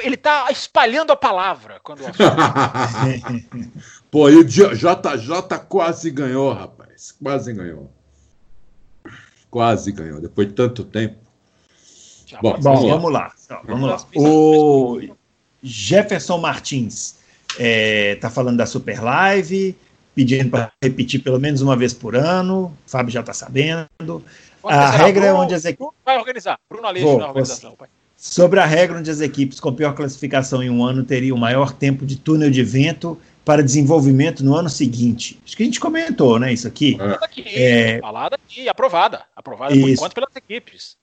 Ele 0.02 0.18
tá 0.18 0.48
espalhando 0.52 1.12
a 1.12 1.16
palavra 1.16 1.80
quando 1.84 2.02
o 2.02 2.08
assunto- 2.08 2.18
Pô, 4.10 4.28
e 4.30 4.36
o 4.38 4.44
JJ 4.44 5.60
quase 5.70 6.10
ganhou, 6.10 6.52
rapaz. 6.52 7.12
Quase 7.22 7.54
ganhou. 7.54 7.92
Quase 9.50 9.92
ganhou, 9.92 10.20
depois 10.20 10.48
de 10.48 10.54
tanto 10.54 10.84
tempo. 10.84 11.18
já 12.26 12.40
Bom, 12.42 12.56
ser. 12.56 12.62
vamos 12.90 13.12
lá. 13.12 13.32
Vamos 13.66 13.90
lá. 13.90 14.06
O 14.16 15.00
Jefferson 15.62 16.38
Martins 16.38 17.18
está 17.60 18.30
falando 18.30 18.58
da 18.58 18.66
Super 18.66 19.02
Live, 19.04 19.76
pedindo 20.16 20.50
para 20.50 20.72
repetir 20.82 21.22
pelo 21.22 21.40
menos 21.40 21.62
uma 21.62 21.76
vez 21.76 21.94
por 21.94 22.16
ano. 22.16 22.76
O 22.88 22.90
Fábio 22.90 23.12
já 23.12 23.20
está 23.20 23.34
sabendo. 23.34 24.24
A 24.64 24.90
regra 24.92 25.26
é 25.26 25.34
onde 25.34 25.54
as 25.54 25.66
equipes. 25.66 25.94
Vai 26.06 26.18
organizar. 26.18 26.60
Bruno 26.70 26.88
Aleixo 26.88 27.08
Vou, 27.08 27.20
na 27.20 27.28
organização. 27.28 27.76
pai. 27.76 27.88
Sobre 28.16 28.60
a 28.60 28.66
regra 28.66 29.00
onde 29.00 29.10
as 29.10 29.20
equipes 29.20 29.60
com 29.60 29.74
pior 29.74 29.96
classificação 29.96 30.62
em 30.62 30.70
um 30.70 30.84
ano 30.84 31.04
teriam 31.04 31.36
maior 31.38 31.72
tempo 31.74 32.06
de 32.06 32.16
túnel 32.18 32.52
de 32.52 32.64
vento 32.64 33.20
para 33.44 33.64
desenvolvimento 33.64 34.44
no 34.46 34.54
ano 34.56 34.70
seguinte. 34.70 35.40
Acho 35.44 35.58
que 35.58 35.64
a 35.64 35.66
gente 35.66 35.80
comentou, 35.80 36.38
né? 36.38 36.54
Isso 36.54 36.68
aqui. 36.68 36.96
Falada 36.98 37.26
aqui, 37.26 37.44
É. 37.48 38.00
falada 38.00 38.36
aqui, 38.36 38.70
aprovada. 38.70 39.24
Aprovada 39.36 39.74
por 39.74 39.80
Isso. 39.80 39.94
enquanto 39.94 40.14
pelas 40.14 40.36
equipes. 40.36 40.96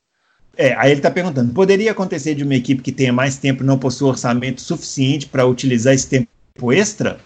É, 0.56 0.74
aí 0.74 0.90
ele 0.92 1.00
está 1.00 1.10
perguntando: 1.10 1.52
poderia 1.52 1.90
acontecer 1.90 2.36
de 2.36 2.44
uma 2.44 2.54
equipe 2.54 2.82
que 2.82 2.92
tenha 2.92 3.12
mais 3.12 3.36
tempo 3.36 3.64
e 3.64 3.66
não 3.66 3.78
possua 3.78 4.10
orçamento 4.10 4.60
suficiente 4.60 5.26
para 5.26 5.44
utilizar 5.44 5.94
esse 5.94 6.08
tempo 6.08 6.72
extra? 6.72 7.18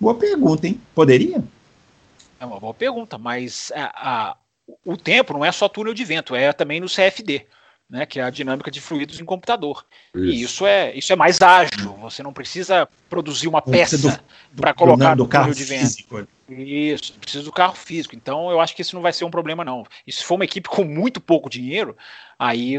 Boa 0.00 0.14
pergunta, 0.16 0.66
hein? 0.66 0.80
Poderia? 0.94 1.42
É 2.40 2.44
uma 2.44 2.58
boa 2.60 2.74
pergunta, 2.74 3.16
mas 3.16 3.72
a- 3.74 3.92
a- 4.30 4.36
o 4.84 4.96
tempo 4.96 5.32
não 5.32 5.44
é 5.44 5.52
só 5.52 5.68
túnel 5.68 5.94
de 5.94 6.04
vento, 6.04 6.34
é 6.34 6.52
também 6.52 6.80
no 6.80 6.88
CFD, 6.88 7.46
né, 7.88 8.04
que 8.04 8.18
é 8.18 8.22
a 8.22 8.30
dinâmica 8.30 8.70
de 8.70 8.80
fluidos 8.80 9.20
em 9.20 9.24
computador. 9.24 9.84
E 10.14 10.42
isso 10.42 10.66
é, 10.66 10.94
isso 10.94 11.12
é 11.12 11.16
mais 11.16 11.40
ágil, 11.40 11.92
você 12.00 12.22
não 12.22 12.32
precisa 12.32 12.88
produzir 13.08 13.46
uma 13.48 13.62
precisa 13.62 14.10
peça 14.10 14.24
para 14.56 14.74
colocar 14.74 15.14
do 15.14 15.22
no 15.22 15.28
carro 15.28 15.44
túnel 15.44 15.56
de 15.56 15.64
vento. 15.64 15.80
físico. 15.80 16.26
Isso, 16.48 17.12
precisa 17.14 17.42
do 17.42 17.50
carro 17.50 17.74
físico. 17.74 18.14
Então 18.14 18.50
eu 18.50 18.60
acho 18.60 18.74
que 18.74 18.82
isso 18.82 18.94
não 18.94 19.02
vai 19.02 19.12
ser 19.12 19.24
um 19.24 19.30
problema, 19.30 19.64
não. 19.64 19.84
E 20.06 20.12
se 20.12 20.22
for 20.22 20.36
uma 20.36 20.44
equipe 20.44 20.68
com 20.68 20.84
muito 20.84 21.20
pouco 21.20 21.50
dinheiro, 21.50 21.96
aí 22.38 22.76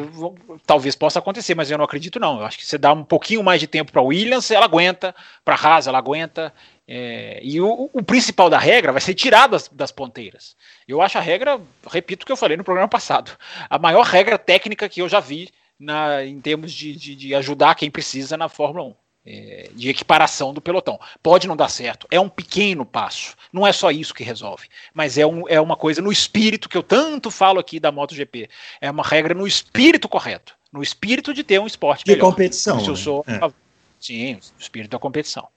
talvez 0.65 0.95
possa 0.95 1.19
acontecer, 1.19 1.53
mas 1.53 1.69
eu 1.69 1.77
não 1.77 1.85
acredito, 1.85 2.19
não. 2.19 2.39
Eu 2.39 2.45
acho 2.45 2.57
que 2.57 2.65
você 2.65 2.77
dá 2.77 2.93
um 2.93 3.03
pouquinho 3.03 3.43
mais 3.43 3.59
de 3.59 3.67
tempo 3.67 3.91
para 3.91 4.01
Williams, 4.01 4.51
ela 4.51 4.65
aguenta, 4.65 5.13
para 5.43 5.55
Haas, 5.55 5.87
ela 5.87 5.97
aguenta. 5.97 6.53
É, 6.87 7.39
e 7.43 7.59
o, 7.59 7.89
o 7.91 8.01
principal 8.01 8.49
da 8.49 8.57
regra 8.57 8.91
vai 8.91 9.01
ser 9.01 9.13
tirar 9.13 9.47
das, 9.47 9.67
das 9.67 9.91
ponteiras. 9.91 10.55
Eu 10.87 11.01
acho 11.01 11.17
a 11.17 11.21
regra, 11.21 11.59
repito 11.91 12.23
o 12.23 12.25
que 12.25 12.31
eu 12.31 12.37
falei 12.37 12.55
no 12.55 12.63
programa 12.63 12.87
passado, 12.87 13.37
a 13.69 13.77
maior 13.77 14.05
regra 14.05 14.37
técnica 14.37 14.87
que 14.87 15.01
eu 15.01 15.09
já 15.09 15.19
vi 15.19 15.49
na, 15.79 16.23
em 16.23 16.39
termos 16.39 16.71
de, 16.71 16.95
de, 16.95 17.15
de 17.15 17.35
ajudar 17.35 17.75
quem 17.75 17.91
precisa 17.91 18.37
na 18.37 18.47
Fórmula 18.47 18.85
1 18.87 18.95
é, 19.29 19.69
de 19.73 19.89
equiparação 19.89 20.53
do 20.53 20.61
pelotão. 20.61 20.97
Pode 21.21 21.47
não 21.47 21.57
dar 21.57 21.67
certo, 21.67 22.07
é 22.09 22.19
um 22.19 22.29
pequeno 22.29 22.85
passo. 22.85 23.35
Não 23.51 23.67
é 23.67 23.73
só 23.73 23.91
isso 23.91 24.13
que 24.13 24.23
resolve, 24.23 24.67
mas 24.93 25.17
é, 25.17 25.25
um, 25.25 25.43
é 25.49 25.59
uma 25.59 25.75
coisa 25.75 26.01
no 26.01 26.11
espírito 26.11 26.69
que 26.69 26.77
eu 26.77 26.83
tanto 26.83 27.29
falo 27.29 27.59
aqui 27.59 27.79
da 27.79 27.91
MotoGP. 27.91 28.49
É 28.79 28.89
uma 28.89 29.03
regra 29.03 29.33
no 29.33 29.45
espírito 29.45 30.07
correto, 30.07 30.55
no 30.71 30.81
espírito 30.81 31.33
de 31.33 31.43
ter 31.43 31.59
um 31.59 31.67
esporte 31.67 32.05
De 32.05 32.11
melhor. 32.11 32.29
competição. 32.29 32.79
Se 32.79 32.87
eu 32.87 32.93
né? 32.93 32.99
sou, 33.01 33.25
É. 33.27 33.51
sim, 33.99 34.35
o 34.35 34.61
espírito 34.61 34.91
da 34.91 34.99
competição. 34.99 35.49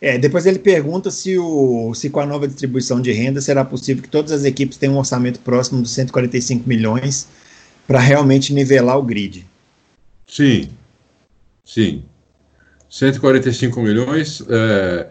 É, 0.00 0.18
depois 0.18 0.44
ele 0.44 0.58
pergunta 0.58 1.10
se, 1.10 1.38
o, 1.38 1.94
se 1.94 2.10
com 2.10 2.20
a 2.20 2.26
nova 2.26 2.46
distribuição 2.46 3.00
de 3.00 3.12
renda 3.12 3.40
será 3.40 3.64
possível 3.64 4.02
que 4.02 4.08
todas 4.08 4.30
as 4.30 4.44
equipes 4.44 4.76
tenham 4.76 4.94
um 4.94 4.98
orçamento 4.98 5.40
próximo 5.40 5.80
dos 5.80 5.90
145 5.92 6.68
milhões 6.68 7.26
para 7.86 7.98
realmente 7.98 8.52
nivelar 8.52 8.98
o 8.98 9.02
grid. 9.02 9.46
Sim, 10.26 10.68
sim. 11.64 12.04
145 12.90 13.80
milhões, 13.80 14.42
é, 14.48 15.08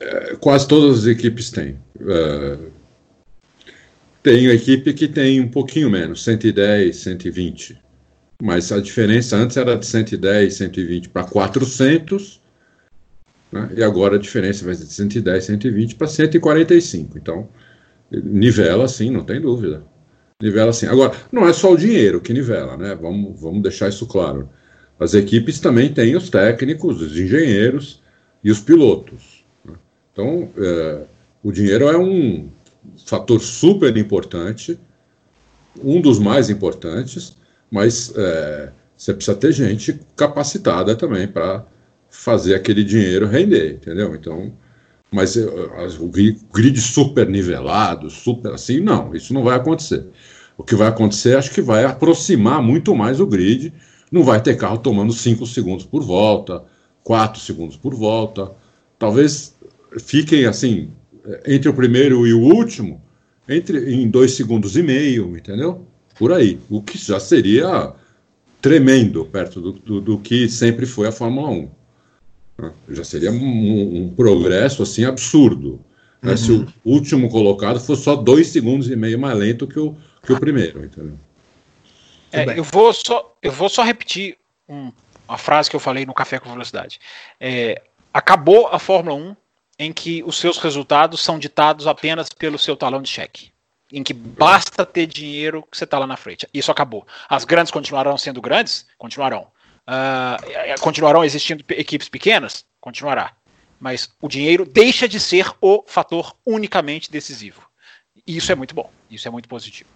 é, 0.00 0.36
quase 0.40 0.66
todas 0.66 1.00
as 1.00 1.06
equipes 1.06 1.50
têm. 1.50 1.76
É, 2.00 2.58
tem 4.22 4.46
equipe 4.46 4.92
que 4.94 5.08
tem 5.08 5.40
um 5.40 5.48
pouquinho 5.48 5.90
menos, 5.90 6.22
110, 6.24 6.96
120. 6.96 7.78
Mas 8.40 8.72
a 8.72 8.80
diferença 8.80 9.36
antes 9.36 9.56
era 9.56 9.76
de 9.76 9.86
110, 9.86 10.54
120 10.54 11.08
para 11.08 11.24
400, 11.24 12.41
né, 13.52 13.70
e 13.76 13.82
agora 13.82 14.16
a 14.16 14.18
diferença 14.18 14.64
vai 14.64 14.74
de 14.74 14.86
110, 14.86 15.44
120 15.44 15.94
para 15.96 16.06
145. 16.06 17.18
Então, 17.18 17.48
nivela 18.10 18.88
sim, 18.88 19.10
não 19.10 19.24
tem 19.24 19.40
dúvida. 19.40 19.84
Nivela 20.40 20.70
assim. 20.70 20.86
Agora, 20.86 21.12
não 21.30 21.46
é 21.46 21.52
só 21.52 21.72
o 21.72 21.76
dinheiro 21.76 22.20
que 22.20 22.32
nivela, 22.32 22.76
né? 22.76 22.94
Vamos, 22.94 23.40
vamos 23.40 23.62
deixar 23.62 23.88
isso 23.88 24.06
claro. 24.06 24.48
As 24.98 25.14
equipes 25.14 25.60
também 25.60 25.92
têm 25.92 26.16
os 26.16 26.30
técnicos, 26.30 27.00
os 27.00 27.16
engenheiros 27.16 28.02
e 28.42 28.50
os 28.50 28.60
pilotos. 28.60 29.44
né? 29.64 29.74
Então, 30.12 30.50
é, 30.56 31.02
o 31.42 31.52
dinheiro 31.52 31.88
é 31.88 31.96
um 31.96 32.48
fator 33.06 33.40
super 33.40 33.96
importante, 33.96 34.78
um 35.82 36.00
dos 36.00 36.18
mais 36.18 36.50
importantes, 36.50 37.36
mas 37.70 38.12
é, 38.16 38.72
você 38.96 39.14
precisa 39.14 39.36
ter 39.36 39.52
gente 39.52 40.00
capacitada 40.16 40.94
também 40.94 41.26
para 41.26 41.64
fazer 42.12 42.54
aquele 42.54 42.84
dinheiro 42.84 43.26
render, 43.26 43.74
entendeu? 43.74 44.14
Então, 44.14 44.52
mas 45.10 45.36
eh, 45.36 45.44
o 46.00 46.08
gri- 46.08 46.38
grid 46.54 46.80
super 46.80 47.28
nivelado, 47.28 48.10
super 48.10 48.52
assim, 48.52 48.80
não, 48.80 49.14
isso 49.14 49.34
não 49.34 49.42
vai 49.42 49.56
acontecer. 49.56 50.04
O 50.56 50.62
que 50.64 50.76
vai 50.76 50.88
acontecer, 50.88 51.36
acho 51.36 51.50
que 51.52 51.62
vai 51.62 51.84
aproximar 51.84 52.62
muito 52.62 52.94
mais 52.94 53.20
o 53.20 53.26
grid. 53.26 53.72
Não 54.12 54.22
vai 54.22 54.42
ter 54.42 54.56
carro 54.56 54.78
tomando 54.78 55.12
5 55.12 55.46
segundos 55.46 55.86
por 55.86 56.02
volta, 56.02 56.62
4 57.02 57.40
segundos 57.40 57.76
por 57.76 57.94
volta. 57.94 58.52
Talvez 58.98 59.56
fiquem 59.98 60.44
assim, 60.46 60.90
eh, 61.26 61.42
entre 61.54 61.68
o 61.70 61.74
primeiro 61.74 62.26
e 62.26 62.34
o 62.34 62.40
último, 62.40 63.02
entre 63.48 63.94
em 63.94 64.08
2 64.08 64.32
segundos 64.32 64.76
e 64.76 64.82
meio, 64.82 65.36
entendeu? 65.36 65.86
Por 66.18 66.32
aí. 66.32 66.60
O 66.70 66.82
que 66.82 66.98
já 66.98 67.18
seria 67.18 67.94
tremendo 68.60 69.24
perto 69.26 69.60
do, 69.60 69.72
do, 69.72 70.00
do 70.00 70.18
que 70.18 70.48
sempre 70.48 70.86
foi 70.86 71.08
a 71.08 71.12
Fórmula 71.12 71.50
1. 71.50 71.70
Né? 72.58 72.72
Já 72.90 73.04
seria 73.04 73.30
um, 73.32 74.04
um 74.04 74.14
progresso 74.14 74.82
assim 74.82 75.04
absurdo. 75.04 75.80
né? 76.20 76.36
Se 76.36 76.52
o 76.52 76.66
último 76.84 77.28
colocado 77.28 77.80
fosse 77.80 78.02
só 78.04 78.14
dois 78.16 78.48
segundos 78.48 78.88
e 78.90 78.96
meio 78.96 79.18
mais 79.18 79.36
lento 79.36 79.66
que 79.66 79.78
o, 79.78 79.96
que 80.24 80.32
o 80.32 80.38
primeiro, 80.40 80.84
entendeu? 80.84 81.18
É, 82.30 82.58
eu, 82.58 82.64
vou 82.64 82.92
só, 82.92 83.34
eu 83.42 83.52
vou 83.52 83.68
só 83.68 83.82
repetir 83.82 84.36
um- 84.68 84.92
uma 85.28 85.36
frase 85.38 85.68
que 85.68 85.76
eu 85.76 85.80
falei 85.80 86.06
no 86.06 86.14
Café 86.14 86.38
com 86.38 86.50
Velocidade. 86.50 86.98
É, 87.40 87.82
acabou 88.12 88.68
a 88.68 88.78
Fórmula 88.78 89.16
1 89.16 89.36
em 89.78 89.92
que 89.92 90.22
os 90.24 90.38
seus 90.38 90.58
resultados 90.58 91.20
são 91.22 91.38
ditados 91.38 91.86
apenas 91.86 92.28
pelo 92.28 92.58
seu 92.58 92.76
talão 92.76 93.02
de 93.02 93.08
cheque. 93.08 93.50
Em 93.92 94.02
que 94.02 94.14
basta 94.14 94.86
ter 94.86 95.06
dinheiro 95.06 95.62
que 95.70 95.76
você 95.76 95.84
está 95.84 95.98
lá 95.98 96.06
na 96.06 96.16
frente. 96.16 96.46
Isso 96.54 96.70
acabou. 96.70 97.06
As 97.28 97.44
grandes 97.44 97.70
continuarão 97.70 98.16
sendo 98.16 98.40
grandes? 98.40 98.86
Continuarão. 98.96 99.46
Ah, 99.86 100.36
continuarão 100.80 101.24
existindo 101.24 101.64
pe- 101.64 101.74
equipes 101.74 102.08
pequenas? 102.08 102.64
Continuará. 102.80 103.32
Mas 103.80 104.08
o 104.20 104.28
dinheiro 104.28 104.64
deixa 104.64 105.08
de 105.08 105.18
ser 105.18 105.50
o 105.60 105.84
fator 105.86 106.34
unicamente 106.46 107.10
decisivo. 107.10 107.62
E 108.26 108.36
isso 108.36 108.52
é 108.52 108.54
muito 108.54 108.74
bom. 108.74 108.88
Isso 109.10 109.26
é 109.26 109.30
muito 109.30 109.48
positivo. 109.48 109.90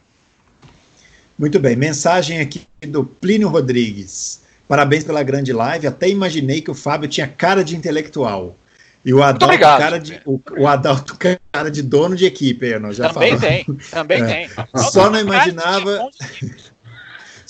Muito 1.39 1.61
bem, 1.61 1.77
mensagem 1.77 2.41
aqui 2.41 2.67
do 2.89 3.05
Plínio 3.05 3.49
Rodrigues. 3.49 4.43
Parabéns 4.67 5.05
pela 5.05 5.23
grande 5.23 5.53
live. 5.53 5.87
Até 5.87 6.09
imaginei 6.09 6.61
que 6.61 6.71
o 6.71 6.75
Fábio 6.75 7.09
tinha 7.09 7.29
cara 7.29 7.63
de 7.63 7.77
intelectual. 7.77 8.57
E 9.05 9.15
o 9.15 9.23
Adalto, 9.23 9.45
obrigado. 9.45 9.79
cara 9.79 10.01
de, 10.01 10.21
o, 10.25 10.41
o 10.59 10.67
Adalto, 10.67 11.17
cara 11.53 11.71
de 11.71 11.81
dono 11.83 12.17
de 12.17 12.25
equipe. 12.25 12.67
aí, 12.75 12.81
Nós 12.81 12.97
já 12.97 13.13
Também 13.13 13.39
falamos. 13.39 13.67
tem, 13.67 13.77
também 13.91 14.23
É. 14.23 14.49
tem. 14.49 14.51
Só 14.91 15.09
não 15.11 15.21
imaginava- 15.21 15.85
Cara, 15.85 15.85
tinha 15.85 16.01
um 16.01 16.05
monte 16.05 16.47
de- 16.47 16.73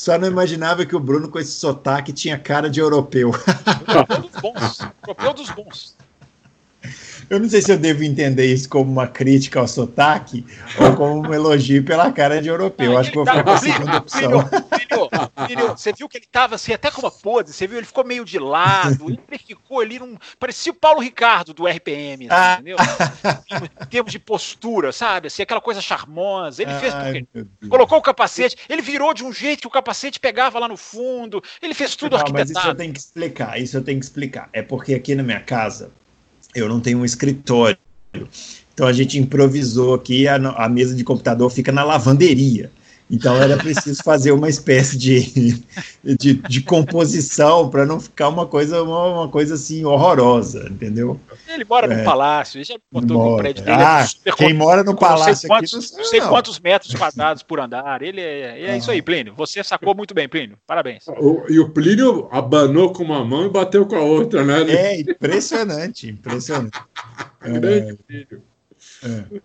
Só 0.07 0.17
não 0.17 0.29
imaginava 0.29 0.87
que 0.87 0.95
o 0.95 1.01
Bruno, 1.01 1.29
com 1.29 1.37
esse 1.37 1.51
sotaque, 1.51 2.13
tinha 2.13 2.39
cara 2.39 2.71
de 2.71 2.79
europeu. 2.79 3.35
Europeu 3.89 4.19
dos 4.21 4.41
bons. 4.41 4.79
Europeu 5.03 5.35
dos 5.35 5.51
bons. 5.51 5.97
Eu 7.29 7.41
não 7.41 7.51
sei 7.51 7.61
se 7.61 7.73
eu 7.73 7.77
devo 7.77 8.05
entender 8.05 8.47
isso 8.47 8.69
como 8.69 8.89
uma 8.89 9.09
crítica 9.09 9.59
ao 9.59 9.67
sotaque 9.67 10.47
ou 10.79 10.95
como 10.95 11.29
um 11.29 11.35
elogio 11.35 11.83
pela 11.83 12.13
cara 12.13 12.41
de 12.41 12.47
europeu. 12.47 12.93
Eu 12.93 12.99
acho 12.99 13.11
que 13.11 13.17
vou 13.17 13.27
ficar 13.27 13.43
com 13.43 13.51
a 13.51 13.59
segunda 13.59 13.97
opção. 13.97 14.31
Filho, 15.47 15.69
você 15.69 15.93
viu 15.93 16.09
que 16.09 16.17
ele 16.17 16.25
estava 16.25 16.55
assim, 16.55 16.73
até 16.73 16.91
como 16.91 17.07
a 17.07 17.11
podre, 17.11 17.53
você 17.53 17.67
viu? 17.67 17.77
Ele 17.77 17.87
ficou 17.87 18.05
meio 18.05 18.25
de 18.25 18.39
lado, 18.39 19.11
ele 19.11 19.39
ficou 19.39 19.81
ali 19.81 19.99
num. 19.99 20.17
Parecia 20.39 20.73
o 20.73 20.75
Paulo 20.75 21.01
Ricardo 21.01 21.53
do 21.53 21.67
RPM, 21.67 22.29
assim, 22.29 22.35
ah. 22.35 22.55
entendeu? 22.55 22.77
Em 23.83 23.87
termos 23.87 24.13
de 24.13 24.19
postura, 24.19 24.93
sabe? 24.93 25.27
Assim, 25.27 25.43
aquela 25.43 25.61
coisa 25.61 25.81
charmosa. 25.81 26.63
Ele 26.63 26.73
fez. 26.79 26.95
Ai, 26.95 27.27
colocou 27.69 27.99
o 27.99 28.03
capacete, 28.03 28.57
ele 28.69 28.81
virou 28.81 29.13
de 29.13 29.25
um 29.25 29.33
jeito 29.33 29.61
que 29.61 29.67
o 29.67 29.71
capacete 29.71 30.19
pegava 30.19 30.59
lá 30.59 30.69
no 30.69 30.77
fundo, 30.77 31.43
ele 31.61 31.75
fez 31.75 31.95
tudo 31.95 32.13
não, 32.13 32.21
arquitetado. 32.21 32.53
Mas 32.55 32.59
isso 32.59 32.69
eu 32.69 32.75
tenho 32.75 32.93
que 32.93 32.99
explicar, 32.99 33.61
isso 33.61 33.77
eu 33.77 33.85
tenho 33.85 33.99
que 33.99 34.05
explicar. 34.07 34.49
É 34.53 34.63
porque 34.63 34.95
aqui 34.95 35.15
na 35.15 35.23
minha 35.23 35.41
casa 35.41 35.91
eu 36.55 36.69
não 36.69 36.81
tenho 36.81 36.99
um 36.99 37.05
escritório. 37.05 37.79
Então 38.73 38.87
a 38.87 38.93
gente 38.93 39.19
improvisou 39.19 39.95
aqui, 39.95 40.27
a, 40.27 40.37
a 40.37 40.69
mesa 40.69 40.95
de 40.95 41.05
computador 41.05 41.51
fica 41.51 41.71
na 41.73 41.85
lavanderia. 41.85 42.71
Então 43.09 43.41
era 43.41 43.57
preciso 43.57 44.03
fazer 44.03 44.33
uma 44.33 44.49
espécie 44.49 44.99
de, 44.99 45.63
de, 46.03 46.35
de 46.35 46.61
composição 46.61 47.71
para 47.71 47.87
não 47.87 48.01
ficar 48.01 48.29
uma 48.29 48.47
coisa, 48.47 48.83
uma, 48.83 49.05
uma, 49.05 49.29
coisa 49.29 49.55
assim 49.55 49.85
horrorosa, 49.85 50.67
entendeu? 50.69 51.19
Ele 51.49 51.65
mora 51.65 51.93
é, 51.93 51.97
no 51.97 52.05
palácio, 52.05 52.59
ele 52.59 52.65
já 52.65 52.75
botou 52.91 53.17
mora. 53.17 53.31
no 53.31 53.37
prédio 53.39 53.65
dele. 53.65 53.77
Ah, 53.81 54.05
é 54.25 54.33
quem 54.33 54.53
mora 54.53 54.83
no 54.83 54.97
palácio 54.97 55.29
não 55.29 55.35
sei 55.37 55.49
quantos, 55.49 55.75
aqui, 55.75 55.97
não 55.97 56.05
sei, 56.05 56.21
não. 56.21 56.29
quantos 56.29 56.59
metros 56.59 56.95
quadrados 56.95 57.43
por 57.45 57.61
andar. 57.61 58.03
Ele 58.03 58.21
é, 58.21 58.65
é 58.65 58.71
ah. 58.73 58.77
isso 58.77 58.91
aí, 58.91 59.01
Plínio. 59.01 59.35
Você 59.37 59.63
sacou 59.63 59.95
muito 59.95 60.13
bem, 60.13 60.29
Plínio. 60.29 60.59
Parabéns. 60.67 61.07
O, 61.07 61.45
e 61.49 61.61
o 61.61 61.71
Plínio 61.71 62.29
abanou 62.33 62.93
com 62.93 63.05
uma 63.05 63.25
mão 63.25 63.47
e 63.47 63.51
bateu 63.51 63.87
com 63.87 63.95
a 63.95 64.01
outra, 64.01 64.45
né? 64.45 64.63
É 64.69 65.01
impressionante, 65.01 66.09
impressionante. 66.09 66.77
Grande 67.41 67.93
é. 67.93 67.97
Plínio. 68.09 68.43
É. 69.03 69.41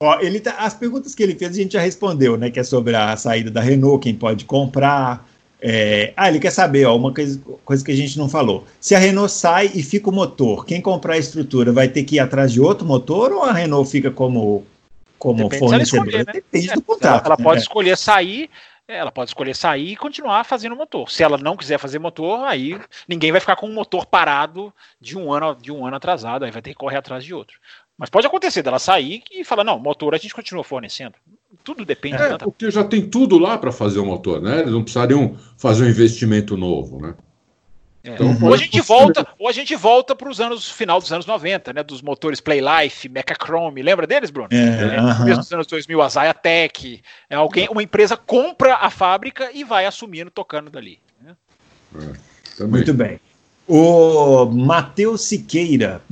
Ó, 0.00 0.20
ele 0.20 0.40
tá, 0.40 0.56
as 0.58 0.74
perguntas 0.74 1.14
que 1.14 1.22
ele 1.22 1.34
fez 1.34 1.52
a 1.52 1.54
gente 1.54 1.72
já 1.72 1.80
respondeu, 1.80 2.36
né? 2.36 2.50
Que 2.50 2.60
é 2.60 2.64
sobre 2.64 2.94
a 2.94 3.16
saída 3.16 3.50
da 3.50 3.60
Renault, 3.60 4.02
quem 4.02 4.14
pode 4.14 4.44
comprar. 4.44 5.26
É, 5.60 6.12
ah, 6.16 6.28
ele 6.28 6.40
quer 6.40 6.50
saber, 6.50 6.84
ó, 6.86 6.96
uma 6.96 7.14
coisa, 7.14 7.40
coisa 7.64 7.84
que 7.84 7.92
a 7.92 7.96
gente 7.96 8.18
não 8.18 8.28
falou. 8.28 8.66
Se 8.80 8.94
a 8.94 8.98
Renault 8.98 9.32
sai 9.32 9.70
e 9.72 9.82
fica 9.82 10.10
o 10.10 10.12
motor, 10.12 10.66
quem 10.66 10.80
comprar 10.80 11.14
a 11.14 11.18
estrutura 11.18 11.72
vai 11.72 11.88
ter 11.88 12.02
que 12.02 12.16
ir 12.16 12.18
atrás 12.18 12.52
de 12.52 12.60
outro 12.60 12.84
motor 12.84 13.32
ou 13.32 13.44
a 13.44 13.52
Renault 13.52 13.88
fica 13.88 14.10
como, 14.10 14.66
como 15.18 15.48
fornecedora? 15.50 16.18
né? 16.18 16.32
Depende 16.32 16.70
é, 16.70 16.74
do 16.74 16.82
contrato. 16.82 17.26
Ela, 17.26 17.34
ela 17.34 17.36
pode 17.36 17.60
é. 17.60 17.62
escolher 17.62 17.96
sair 17.96 18.50
ela 18.88 19.12
pode 19.12 19.30
escolher 19.30 19.54
sair 19.54 19.92
e 19.92 19.96
continuar 19.96 20.44
fazendo 20.44 20.76
motor. 20.76 21.10
Se 21.10 21.22
ela 21.22 21.38
não 21.38 21.56
quiser 21.56 21.78
fazer 21.78 21.98
motor, 21.98 22.44
aí 22.44 22.78
ninguém 23.08 23.30
vai 23.30 23.40
ficar 23.40 23.56
com 23.56 23.66
um 23.66 23.72
motor 23.72 24.04
parado 24.04 24.72
de 25.00 25.16
um 25.16 25.32
ano 25.32 25.54
de 25.54 25.72
um 25.72 25.86
ano 25.86 25.96
atrasado, 25.96 26.44
aí 26.44 26.50
vai 26.50 26.60
ter 26.60 26.70
que 26.70 26.76
correr 26.76 26.96
atrás 26.96 27.24
de 27.24 27.32
outro. 27.32 27.58
Mas 27.96 28.10
pode 28.10 28.26
acontecer 28.26 28.62
dela 28.62 28.78
sair 28.78 29.22
e 29.30 29.44
falar, 29.44 29.64
não, 29.64 29.78
motor 29.78 30.14
a 30.14 30.18
gente 30.18 30.34
continua 30.34 30.64
fornecendo. 30.64 31.14
Tudo 31.62 31.84
depende. 31.84 32.16
É, 32.16 32.30
tanta... 32.30 32.44
porque 32.44 32.70
já 32.70 32.82
tem 32.82 33.08
tudo 33.08 33.38
lá 33.38 33.58
para 33.58 33.70
fazer 33.70 33.98
o 33.98 34.06
motor, 34.06 34.40
né? 34.40 34.60
Eles 34.60 34.72
não 34.72 34.82
precisariam 34.82 35.36
fazer 35.56 35.84
um 35.84 35.88
investimento 35.88 36.56
novo, 36.56 37.00
né? 37.00 37.14
É. 38.04 38.14
Então, 38.14 38.36
ou 38.42 38.52
a 38.52 38.56
gente 38.56 38.80
volta, 38.80 39.26
ou 39.38 39.48
a 39.48 39.52
gente 39.52 39.76
volta 39.76 40.16
para 40.16 40.28
os 40.28 40.40
anos 40.40 40.68
final 40.68 40.98
dos 40.98 41.12
anos 41.12 41.24
90, 41.24 41.72
né? 41.72 41.82
Dos 41.84 42.02
motores 42.02 42.40
Playlife, 42.40 43.08
Mechachrome, 43.08 43.80
lembra 43.80 44.06
deles, 44.06 44.30
Bruno? 44.30 44.48
É, 44.50 44.56
é, 44.56 45.00
uh 45.00 45.04
-huh. 45.04 45.36
dos 45.36 45.52
anos 45.52 45.66
2000, 45.68 46.02
a 46.02 46.08
Zaya 46.08 46.34
Tech, 46.34 47.00
é 47.30 47.36
alguém, 47.36 47.68
uma 47.70 47.82
empresa 47.82 48.16
compra 48.16 48.76
a 48.76 48.90
fábrica 48.90 49.50
e 49.54 49.62
vai 49.62 49.86
assumindo, 49.86 50.30
tocando 50.32 50.68
dali. 50.68 50.98
Né? 51.20 51.36
É, 52.58 52.64
Muito 52.64 52.92
bem. 52.92 53.20
O 53.68 54.46
Matheus 54.46 55.22
Siqueira 55.22 56.02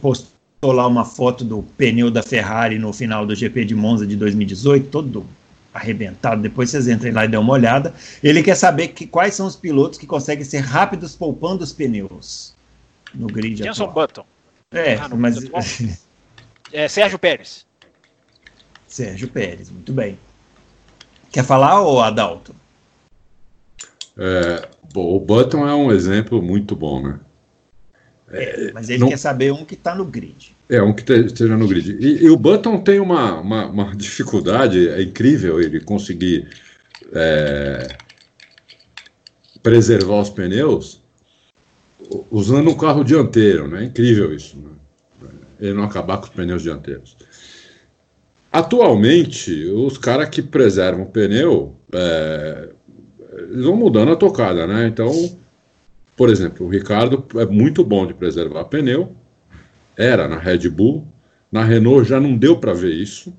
postou 0.00 0.35
lá 0.62 0.86
uma 0.86 1.04
foto 1.04 1.44
do 1.44 1.62
pneu 1.62 2.10
da 2.10 2.22
Ferrari 2.22 2.78
no 2.78 2.92
final 2.92 3.26
do 3.26 3.34
GP 3.34 3.64
de 3.64 3.74
Monza 3.74 4.06
de 4.06 4.16
2018, 4.16 4.88
todo 4.88 5.26
arrebentado. 5.72 6.40
Depois 6.40 6.70
vocês 6.70 6.88
entrem 6.88 7.12
lá 7.12 7.24
e 7.24 7.28
dêem 7.28 7.40
uma 7.40 7.52
olhada. 7.52 7.94
Ele 8.22 8.42
quer 8.42 8.54
saber 8.54 8.88
que, 8.88 9.06
quais 9.06 9.34
são 9.34 9.46
os 9.46 9.54
pilotos 9.54 9.98
que 9.98 10.06
conseguem 10.06 10.44
ser 10.44 10.60
rápidos 10.60 11.14
poupando 11.14 11.62
os 11.62 11.72
pneus 11.72 12.54
no 13.14 13.26
grid 13.26 13.56
Jenson. 13.56 13.88
Button. 13.88 14.24
É, 14.72 14.94
ah, 14.94 15.08
mas... 15.10 15.36
é, 16.72 16.88
Sérgio 16.88 17.18
Pérez. 17.18 17.66
Sérgio 18.86 19.28
Pérez, 19.28 19.70
muito 19.70 19.92
bem. 19.92 20.18
Quer 21.30 21.44
falar, 21.44 21.80
ou 21.82 22.00
Adalto? 22.00 22.54
É, 24.16 24.68
bom, 24.92 25.14
o 25.14 25.20
Button 25.20 25.68
é 25.68 25.74
um 25.74 25.92
exemplo 25.92 26.40
muito 26.40 26.74
bom, 26.74 27.02
né? 27.02 27.20
É, 28.30 28.72
mas 28.72 28.88
ele 28.88 28.98
não... 28.98 29.08
quer 29.08 29.18
saber 29.18 29.52
um 29.52 29.64
que 29.64 29.74
está 29.74 29.94
no 29.94 30.04
grid. 30.04 30.54
É, 30.68 30.82
um 30.82 30.92
que 30.92 31.10
esteja 31.12 31.56
no 31.56 31.68
grid. 31.68 31.96
E, 32.00 32.24
e, 32.24 32.30
o 32.30 32.36
Button 32.36 32.80
tem 32.80 32.98
uma, 32.98 33.40
uma, 33.40 33.66
uma, 33.66 33.94
dificuldade, 33.96 34.88
é 34.88 35.02
incrível 35.02 35.60
ele 35.60 35.80
conseguir 35.80 36.48
é, 37.12 37.96
preservar 39.62 40.20
os 40.20 40.30
pneus 40.30 41.00
usando 42.30 42.70
um 42.70 42.76
carro 42.76 43.04
dianteiro, 43.04 43.68
né? 43.68 43.84
Incrível 43.84 44.34
isso. 44.34 44.56
Né? 44.56 45.28
Ele 45.60 45.74
não 45.74 45.84
acabar 45.84 46.18
com 46.18 46.24
os 46.24 46.30
pneus 46.30 46.62
dianteiros. 46.62 47.16
Atualmente, 48.52 49.66
os 49.66 49.98
caras 49.98 50.28
que 50.28 50.42
preservam 50.42 51.02
o 51.02 51.10
pneu, 51.10 51.76
é, 51.92 52.70
eles 53.50 53.64
vão 53.64 53.76
mudando 53.76 54.12
a 54.12 54.16
tocada, 54.16 54.66
né? 54.66 54.86
Então, 54.86 55.12
por 56.16 56.30
exemplo, 56.30 56.66
o 56.66 56.70
Ricardo 56.70 57.24
é 57.38 57.44
muito 57.44 57.84
bom 57.84 58.06
de 58.06 58.14
preservar 58.14 58.64
pneu, 58.64 59.14
era 59.96 60.26
na 60.26 60.38
Red 60.38 60.68
Bull, 60.68 61.06
na 61.50 61.62
Renault 61.62 62.08
já 62.08 62.18
não 62.18 62.36
deu 62.36 62.58
para 62.58 62.72
ver 62.72 62.92
isso, 62.92 63.32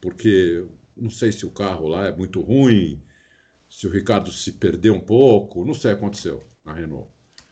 porque 0.00 0.66
não 0.96 1.10
sei 1.10 1.32
se 1.32 1.46
o 1.46 1.50
carro 1.50 1.88
lá 1.88 2.06
é 2.06 2.16
muito 2.16 2.40
ruim, 2.40 3.00
se 3.70 3.86
o 3.86 3.90
Ricardo 3.90 4.30
se 4.30 4.52
perdeu 4.52 4.94
um 4.94 5.00
pouco, 5.00 5.64
não 5.64 5.74
sei 5.74 5.92
o 5.92 5.94
que 5.94 6.00
aconteceu 6.02 6.42
na 6.64 6.72
Renault. 6.72 7.08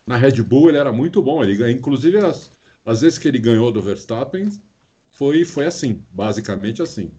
Na 0.07 0.16
Red 0.16 0.43
Bull 0.43 0.69
ele 0.69 0.79
era 0.79 0.93
muito 0.93 1.23
bom, 1.23 1.43
ele 1.43 1.70
inclusive 1.70 2.19
as, 2.19 2.51
as 2.85 3.01
vezes 3.01 3.19
que 3.19 3.29
ele 3.29 3.39
ganhou 3.39 3.70
do 3.70 3.81
Verstappen 3.81 4.51
foi, 5.11 5.45
foi 5.45 5.66
assim, 5.66 6.03
basicamente 6.11 6.83
assim. 6.83 7.11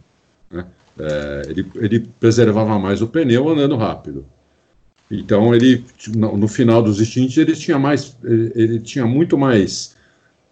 Né? 0.52 0.66
É, 1.00 1.42
ele, 1.48 1.66
ele 1.76 2.00
preservava 2.20 2.78
mais 2.78 3.02
o 3.02 3.08
pneu 3.08 3.50
andando 3.50 3.76
rápido. 3.76 4.26
Então 5.10 5.54
ele 5.54 5.86
no, 6.16 6.48
final 6.48 6.82
dos 6.82 6.98
stints 6.98 7.38
ele 7.38 7.56
tinha 7.56 7.78
mais 7.78 8.18
ele, 8.24 8.52
ele, 8.56 8.80
tinha 8.80 9.06
muito 9.06 9.38
mais 9.38 9.96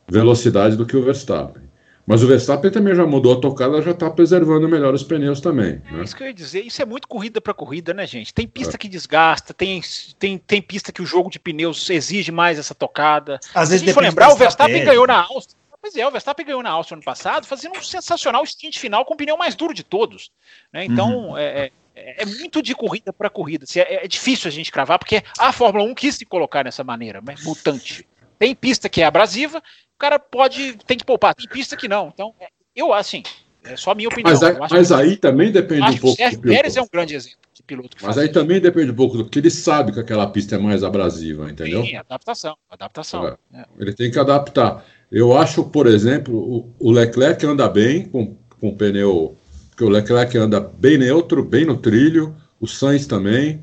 velocidade 0.08 0.76
do 0.76 0.86
que 0.86 0.96
o 0.96 1.04
Verstappen. 1.04 1.64
Mas 2.06 2.24
o 2.24 2.28
Verstappen 2.28 2.72
também 2.72 2.96
já 2.96 3.06
mudou 3.06 3.34
a 3.34 3.40
tocada, 3.40 3.82
já 3.82 3.92
está 3.92 4.10
preservando 4.10 4.68
melhor 4.68 4.94
os 4.94 5.04
pneus 5.04 5.40
também. 5.40 5.82
É 5.88 5.94
né? 5.94 6.04
isso 6.04 6.16
que 6.16 6.24
eu 6.24 6.28
ia 6.28 6.34
dizer. 6.34 6.66
Isso 6.66 6.82
é 6.82 6.86
muito 6.86 7.08
corrida 7.08 7.40
para 7.40 7.54
corrida, 7.54 7.94
né, 7.94 8.06
gente? 8.06 8.34
Tem 8.34 8.48
pista 8.48 8.76
é. 8.76 8.78
que 8.78 8.90
desgasta, 8.90 9.54
tem, 9.54 9.82
tem, 10.20 10.38
tem 10.38 10.62
pista 10.62 10.92
que 10.92 11.02
o 11.02 11.06
jogo 11.06 11.30
de 11.30 11.40
pneus 11.40 11.90
exige 11.90 12.32
mais 12.32 12.60
essa 12.60 12.76
tocada. 12.76 13.40
Às 13.54 13.70
vezes, 13.70 13.86
se 13.86 13.94
for 13.94 14.04
lembrar, 14.04 14.30
o 14.34 14.36
Verstappen 14.36 14.84
ganhou 14.84 15.08
na 15.08 15.22
Áustria. 15.22 15.62
Pois 15.82 15.96
é, 15.96 16.06
o 16.06 16.12
Verstappen 16.12 16.46
ganhou 16.46 16.62
na 16.62 16.70
Áustria 16.70 16.96
ano 16.96 17.04
passado, 17.04 17.48
fazendo 17.48 17.76
um 17.76 17.82
sensacional 17.82 18.46
stint 18.46 18.78
final 18.78 19.04
com 19.04 19.16
o 19.16 19.18
pneu 19.18 19.36
mais 19.36 19.56
duro 19.56 19.74
de 19.74 19.84
todos. 19.84 20.32
Né? 20.72 20.86
Então, 20.86 21.30
uhum. 21.30 21.38
é, 21.38 21.72
é 21.96 22.24
é, 22.24 22.26
muito 22.26 22.62
de 22.62 22.74
corrida 22.74 23.12
para 23.12 23.30
corrida. 23.30 23.66
Assim, 23.66 23.80
é, 23.80 24.06
é, 24.06 24.08
difícil 24.08 24.48
a 24.48 24.52
gente 24.52 24.72
cravar, 24.72 25.00
porque 25.00 25.24
a 25.38 25.52
Fórmula 25.52 25.86
1 25.86 25.94
quis 25.96 26.16
se 26.16 26.26
colocar 26.26 26.64
nessa 26.64 26.84
maneira, 26.84 27.22
mas 27.26 27.44
mutante. 27.44 28.08
Tem 28.40 28.56
pista 28.56 28.90
que 28.90 29.02
é 29.02 29.06
abrasiva, 29.06 29.60
o 29.60 30.00
cara 30.00 30.18
pode. 30.18 30.78
tem 30.86 30.98
que 30.98 31.06
poupar. 31.06 31.36
Tem 31.36 31.48
pista 31.48 31.78
que 31.78 31.88
não. 31.88 32.10
Então, 32.14 32.34
é, 32.40 32.48
eu, 32.76 32.94
assim, 32.94 33.24
é 33.64 33.76
só 33.76 33.92
a 33.92 33.96
minha 33.96 34.10
opinião. 34.10 34.32
Mas, 34.32 34.44
aí, 34.44 34.58
mas 34.58 34.92
aí 34.92 35.18
também 35.18 35.52
depende 35.52 35.84
um 35.84 35.98
pouco. 35.98 36.14
O 36.14 36.16
Sérgio 36.16 36.42
Pérez 36.42 36.76
é 36.76 36.82
um 36.82 36.88
grande 36.92 37.16
exemplo 37.16 37.38
de 37.54 37.62
piloto. 37.62 37.98
mas 38.02 38.18
aí 38.18 38.30
também 38.30 38.60
depende 38.60 38.92
um 38.92 38.96
pouco 38.96 39.18
do 39.18 39.30
que 39.30 39.40
ele 39.40 39.52
sabe 39.52 39.92
que 39.92 40.00
aquela 40.00 40.26
pista 40.28 40.56
é 40.56 40.58
mais 40.58 40.84
abrasiva, 40.84 41.50
entendeu? 41.50 41.84
Sim, 41.84 41.98
adaptação. 41.98 42.58
adaptação. 42.70 43.28
É. 43.28 43.38
É. 43.54 43.66
Ele 43.78 43.94
tem 43.94 44.10
que 44.10 44.18
adaptar. 44.18 44.84
Eu 45.12 45.38
acho, 45.38 45.66
por 45.66 45.86
exemplo, 45.86 46.74
o 46.80 46.92
Leclerc 46.92 47.46
anda 47.46 47.68
bem 47.68 48.06
com, 48.06 48.38
com 48.60 48.76
pneu 48.76 49.38
porque 49.72 49.84
o 49.84 49.90
Leclerc 49.90 50.38
anda 50.38 50.60
bem 50.60 50.98
neutro, 50.98 51.44
bem 51.44 51.66
no 51.66 51.78
trilho, 51.78 52.36
o 52.60 52.68
Sainz 52.68 53.08
também. 53.08 53.62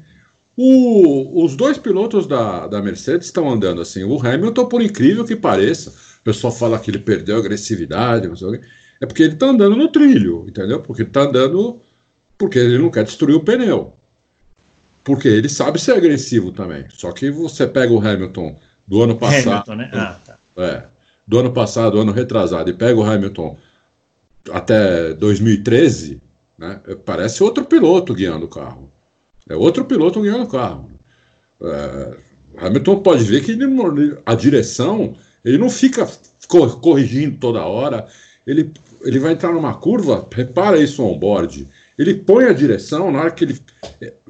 O, 0.56 1.44
os 1.44 1.54
dois 1.54 1.78
pilotos 1.78 2.26
da, 2.26 2.66
da 2.66 2.82
Mercedes 2.82 3.28
estão 3.28 3.48
andando 3.48 3.80
assim. 3.80 4.02
O 4.02 4.18
Hamilton, 4.18 4.66
por 4.66 4.82
incrível 4.82 5.24
que 5.24 5.36
pareça, 5.36 5.90
o 5.90 6.24
pessoal 6.24 6.52
fala 6.52 6.80
que 6.80 6.90
ele 6.90 6.98
perdeu 6.98 7.38
agressividade, 7.38 8.28
é 9.00 9.06
porque 9.06 9.22
ele 9.22 9.34
está 9.34 9.46
andando 9.46 9.76
no 9.76 9.88
trilho, 9.88 10.44
entendeu? 10.48 10.80
Porque 10.80 11.02
ele 11.02 11.10
está 11.10 11.22
andando 11.22 11.80
porque 12.36 12.58
ele 12.58 12.78
não 12.78 12.90
quer 12.90 13.04
destruir 13.04 13.36
o 13.36 13.44
pneu. 13.44 13.94
Porque 15.04 15.28
ele 15.28 15.48
sabe 15.48 15.80
ser 15.80 15.92
agressivo 15.92 16.52
também. 16.52 16.86
Só 16.90 17.12
que 17.12 17.30
você 17.30 17.66
pega 17.66 17.92
o 17.92 18.00
Hamilton 18.00 18.58
do 18.86 19.02
ano 19.02 19.16
passado. 19.16 19.70
Hamilton, 19.70 19.74
né? 19.76 19.90
Ah, 19.92 20.16
tá. 20.26 20.38
É, 20.56 20.84
do 21.26 21.38
ano 21.38 21.52
passado, 21.52 22.00
ano 22.00 22.10
retrasado, 22.10 22.68
e 22.70 22.72
pega 22.72 22.98
o 22.98 23.04
Hamilton 23.04 23.56
até 24.52 25.14
2013, 25.14 26.20
né, 26.58 26.80
parece 27.04 27.42
outro 27.42 27.64
piloto 27.64 28.14
guiando 28.14 28.46
o 28.46 28.48
carro. 28.48 28.92
É 29.48 29.56
outro 29.56 29.84
piloto 29.84 30.20
guiando 30.20 30.44
o 30.44 30.48
carro. 30.48 30.90
É, 31.62 32.16
Hamilton 32.58 33.00
pode 33.00 33.24
ver 33.24 33.42
que 33.42 33.52
ele, 33.52 34.18
a 34.26 34.34
direção, 34.34 35.16
ele 35.44 35.58
não 35.58 35.70
fica 35.70 36.06
corrigindo 36.80 37.38
toda 37.38 37.64
hora. 37.64 38.06
Ele, 38.46 38.72
ele 39.02 39.18
vai 39.18 39.32
entrar 39.32 39.52
numa 39.52 39.74
curva, 39.74 40.26
repara 40.32 40.80
isso 40.80 41.02
on-board. 41.02 41.68
Ele 41.98 42.14
põe 42.14 42.44
a 42.44 42.52
direção, 42.52 43.10
na 43.10 43.20
hora 43.20 43.30
que 43.30 43.44
ele, 43.44 43.60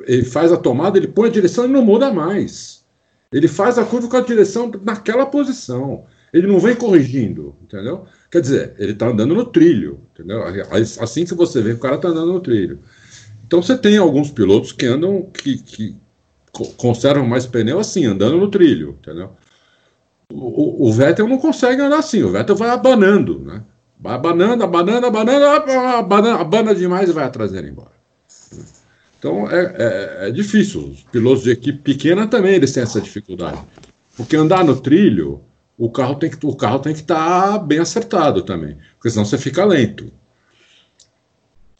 ele 0.06 0.24
faz 0.24 0.50
a 0.52 0.56
tomada, 0.56 0.96
ele 0.96 1.08
põe 1.08 1.28
a 1.28 1.32
direção 1.32 1.64
e 1.64 1.68
não 1.68 1.82
muda 1.82 2.12
mais. 2.12 2.84
Ele 3.32 3.46
faz 3.46 3.78
a 3.78 3.84
curva 3.84 4.08
com 4.08 4.16
a 4.16 4.22
direção 4.22 4.70
naquela 4.82 5.26
posição. 5.26 6.06
Ele 6.32 6.46
não 6.46 6.58
vem 6.58 6.74
corrigindo, 6.74 7.54
entendeu? 7.62 8.06
Quer 8.30 8.42
dizer, 8.42 8.74
ele 8.78 8.92
está 8.92 9.08
andando 9.08 9.34
no 9.34 9.44
trilho, 9.44 10.00
entendeu? 10.12 10.42
Assim 11.00 11.24
que 11.24 11.34
você 11.34 11.62
vê, 11.62 11.72
o 11.72 11.78
cara 11.78 11.96
está 11.96 12.08
andando 12.08 12.32
no 12.32 12.40
trilho. 12.40 12.78
Então 13.46 13.62
você 13.62 13.76
tem 13.76 13.96
alguns 13.96 14.30
pilotos 14.30 14.72
que 14.72 14.84
andam, 14.84 15.22
que, 15.22 15.58
que 15.58 15.96
conservam 16.76 17.26
mais 17.26 17.46
pneu 17.46 17.78
assim, 17.78 18.04
andando 18.04 18.36
no 18.36 18.50
trilho, 18.50 18.98
entendeu? 19.00 19.30
O, 20.30 20.88
o, 20.88 20.92
Vettel 20.92 21.26
não 21.26 21.38
consegue 21.38 21.80
andar 21.80 22.00
assim, 22.00 22.22
o 22.22 22.30
Vettel 22.30 22.54
vai 22.54 22.68
abanando, 22.68 23.38
né? 23.38 23.62
Vai 23.98 24.14
abanando, 24.14 24.62
abanando, 24.62 25.06
abanando, 25.06 25.44
abanando, 25.46 26.38
abana 26.38 26.74
demais 26.74 27.08
e 27.08 27.12
vai 27.12 27.24
atrás 27.24 27.50
dele 27.50 27.70
embora. 27.70 27.98
Então 29.18 29.50
é, 29.50 29.74
é, 29.78 30.28
é, 30.28 30.30
difícil. 30.30 30.90
Os 30.90 31.02
pilotos 31.04 31.42
de 31.42 31.50
equipe 31.50 31.78
pequena 31.78 32.26
também 32.26 32.54
eles 32.54 32.72
têm 32.72 32.82
essa 32.82 33.00
dificuldade. 33.00 33.58
Porque 34.16 34.36
andar 34.36 34.64
no 34.64 34.76
trilho, 34.76 35.40
o 35.78 35.88
carro 35.90 36.16
tem 36.16 36.28
que 36.28 36.44
o 36.44 36.56
carro 36.56 36.80
tem 36.80 36.92
que 36.92 37.00
estar 37.00 37.52
tá 37.52 37.58
bem 37.58 37.78
acertado 37.78 38.42
também, 38.42 38.76
porque 38.94 39.10
senão 39.10 39.24
você 39.24 39.38
fica 39.38 39.64
lento. 39.64 40.10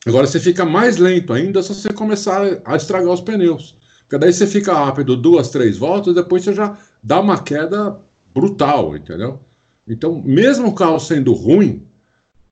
Agora 0.06 0.26
você 0.26 0.38
fica 0.38 0.64
mais 0.64 0.96
lento 0.96 1.32
ainda 1.32 1.62
se 1.62 1.74
você 1.74 1.92
começar 1.92 2.62
a 2.64 2.76
estragar 2.76 3.12
os 3.12 3.20
pneus. 3.20 3.76
Porque 4.02 4.16
daí 4.16 4.32
você 4.32 4.46
fica 4.46 4.72
rápido 4.72 5.16
duas, 5.16 5.50
três 5.50 5.76
voltas, 5.76 6.14
depois 6.14 6.42
você 6.42 6.54
já 6.54 6.78
dá 7.02 7.20
uma 7.20 7.42
queda 7.42 8.00
brutal, 8.34 8.96
entendeu? 8.96 9.40
Então, 9.86 10.22
mesmo 10.24 10.68
o 10.68 10.74
carro 10.74 10.98
sendo 10.98 11.34
ruim, 11.34 11.82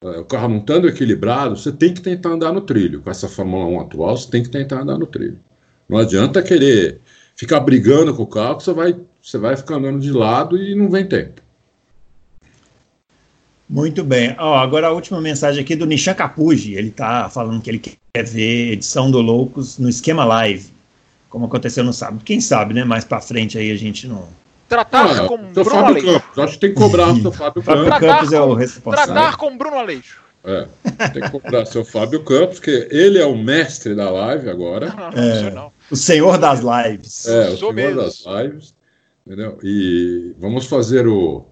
é, 0.03 0.19
o 0.19 0.25
carro 0.25 0.49
não 0.49 0.59
estando 0.59 0.89
equilibrado, 0.89 1.57
você 1.57 1.73
tem 1.73 1.95
que 1.95 2.03
tentar 2.03 2.31
andar 2.31 2.53
no 2.53 2.61
trilho. 2.61 3.01
Com 3.01 3.11
essa 3.11 3.29
Fórmula 3.29 3.65
1 3.67 3.81
atual, 3.81 4.17
você 4.17 4.31
tem 4.31 4.43
que 4.43 4.51
tentar 4.51 4.83
andar 4.83 4.99
no 4.99 5.07
trilho. 5.07 5.39
Não 5.89 5.97
adianta 5.99 6.43
querer 6.43 7.01
ficar 7.35 7.61
brigando 7.61 8.15
com 8.15 8.25
o 8.25 8.27
carro, 8.27 8.57
que 8.57 8.65
você 8.65 8.73
vai, 8.73 8.97
você 9.27 9.39
vai 9.39 9.57
ficar 9.57 9.75
andando 9.75 9.99
de 9.99 10.13
lado 10.13 10.57
e 10.57 10.73
não 10.77 10.89
vem 10.89 11.05
tempo. 11.05 11.43
Muito 13.69 14.05
bem. 14.05 14.37
Oh, 14.39 14.55
agora 14.55 14.87
a 14.87 14.93
última 14.93 15.21
mensagem 15.21 15.65
aqui 15.65 15.75
do 15.75 15.85
Nishan 15.85 16.15
Capuji. 16.15 16.77
Ele 16.77 16.91
está 16.91 17.29
falando 17.29 17.61
que 17.61 17.69
ele 17.69 17.81
quer 17.81 18.23
ver 18.25 18.75
edição 18.75 19.11
do 19.11 19.21
Loucos 19.21 19.79
no 19.79 19.89
esquema 19.89 20.25
live, 20.25 20.71
como 21.29 21.47
aconteceu 21.47 21.83
no 21.83 21.93
sábado. 21.93 22.23
Quem 22.25 22.41
sabe, 22.41 22.73
né? 22.73 22.85
Mais 22.85 23.05
para 23.05 23.21
frente 23.21 23.59
aí 23.59 23.73
a 23.73 23.77
gente 23.77 24.07
não. 24.07 24.29
Tratar 24.69 25.25
ah, 25.25 25.27
com 25.27 25.39
Bruno 25.39 25.65
Fábio 25.65 25.87
Aleixo. 25.87 26.07
Campos. 26.07 26.39
Acho 26.39 26.53
que 26.53 26.61
tem 26.61 26.75
que 26.75 26.81
cobrar 26.81 27.09
o 27.09 27.21
seu 27.21 27.33
Fábio 27.35 27.63
Campos. 27.65 27.89
Fábio 27.89 28.09
Campos 28.09 28.33
é 28.33 28.41
o 28.41 28.55
responsável. 28.55 29.13
Tratar 29.13 29.37
com 29.37 29.59
Bruno 29.59 29.77
Aleixo. 29.77 30.21
É, 30.45 30.69
tem 31.09 31.23
que 31.23 31.31
cobrar 31.31 31.67
seu 31.67 31.85
Fábio 31.85 32.23
Campos, 32.23 32.61
que 32.61 32.87
ele 32.93 33.19
é 33.19 33.27
o 33.27 33.37
mestre 33.37 33.97
da 33.97 34.09
live 34.09 34.49
agora. 34.49 34.95
Não, 34.97 35.11
não, 35.11 35.19
é, 35.21 35.51
não. 35.51 35.73
O 35.91 35.97
senhor 35.97 36.39
das 36.39 36.61
lives. 36.61 37.27
É, 37.27 37.49
o 37.49 37.59
senhor 37.59 37.75
mesmo. 37.75 38.01
das 38.01 38.25
lives. 38.25 38.77
Entendeu? 39.27 39.59
E 39.63 40.35
vamos 40.39 40.67
fazer 40.67 41.07
o 41.09 41.47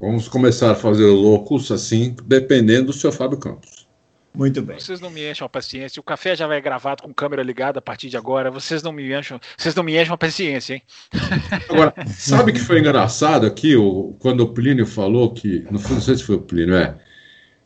Vamos 0.00 0.28
começar 0.28 0.72
a 0.72 0.74
fazer 0.74 1.06
loucos 1.06 1.70
assim, 1.70 2.14
dependendo 2.26 2.86
do 2.86 2.92
seu 2.92 3.10
Fábio 3.10 3.38
Campos. 3.38 3.88
Muito 4.34 4.60
bem. 4.60 4.78
Vocês 4.78 5.00
não 5.00 5.08
me 5.08 5.30
enchem 5.30 5.46
a 5.46 5.48
paciência. 5.48 5.98
O 5.98 6.02
café 6.02 6.36
já 6.36 6.46
vai 6.46 6.60
gravado 6.60 7.04
com 7.04 7.14
câmera 7.14 7.42
ligada 7.42 7.78
a 7.78 7.82
partir 7.82 8.10
de 8.10 8.16
agora. 8.16 8.50
Vocês 8.50 8.82
não 8.82 8.92
me 8.92 9.16
enchem, 9.16 9.40
vocês 9.56 9.74
não 9.74 9.82
me 9.82 9.96
enchem 9.96 10.12
a 10.12 10.16
paciência, 10.16 10.74
hein? 10.74 10.82
Agora, 11.70 11.94
sabe 12.08 12.52
que 12.52 12.58
foi 12.58 12.80
engraçado 12.80 13.46
aqui, 13.46 13.76
o, 13.76 14.14
quando 14.18 14.40
o 14.40 14.48
Plínio 14.52 14.84
falou 14.84 15.32
que, 15.32 15.64
não, 15.70 15.80
não 15.80 16.00
sei 16.00 16.16
se 16.16 16.24
foi 16.24 16.34
o 16.36 16.42
Plínio, 16.42 16.74
é, 16.74 16.98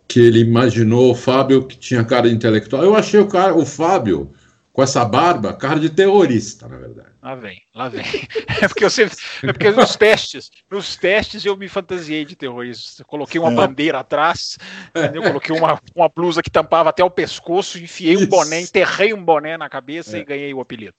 que 0.06 0.20
ele 0.20 0.40
imaginou 0.40 1.10
o 1.10 1.14
Fábio 1.14 1.66
que 1.66 1.76
tinha 1.76 2.04
cara 2.04 2.28
de 2.28 2.34
intelectual. 2.34 2.84
Eu 2.84 2.94
achei 2.94 3.18
o 3.18 3.26
cara, 3.26 3.52
o 3.52 3.66
Fábio, 3.66 4.30
com 4.78 4.82
essa 4.84 5.04
barba, 5.04 5.52
cara 5.52 5.80
de 5.80 5.90
terrorista, 5.90 6.68
na 6.68 6.78
verdade. 6.78 7.08
Lá 7.20 7.34
vem, 7.34 7.60
lá 7.74 7.88
vem. 7.88 8.04
É 8.62 8.68
porque, 8.68 8.84
eu 8.84 8.90
sempre, 8.90 9.16
é 9.42 9.52
porque 9.52 9.70
nos 9.72 9.96
testes, 9.96 10.52
nos 10.70 10.94
testes 10.94 11.44
eu 11.44 11.56
me 11.56 11.68
fantasiei 11.68 12.24
de 12.24 12.36
terrorista. 12.36 13.02
coloquei 13.02 13.40
uma 13.40 13.50
é. 13.50 13.54
bandeira 13.56 13.98
atrás, 13.98 14.56
entendeu? 14.94 15.22
coloquei 15.24 15.56
uma, 15.56 15.80
uma 15.96 16.08
blusa 16.08 16.44
que 16.44 16.50
tampava 16.50 16.90
até 16.90 17.02
o 17.02 17.10
pescoço, 17.10 17.76
enfiei 17.76 18.14
Isso. 18.14 18.22
um 18.22 18.28
boné, 18.28 18.60
enterrei 18.60 19.12
um 19.12 19.24
boné 19.24 19.56
na 19.56 19.68
cabeça 19.68 20.16
é. 20.16 20.20
e 20.20 20.24
ganhei 20.24 20.54
o 20.54 20.60
apelido. 20.60 20.94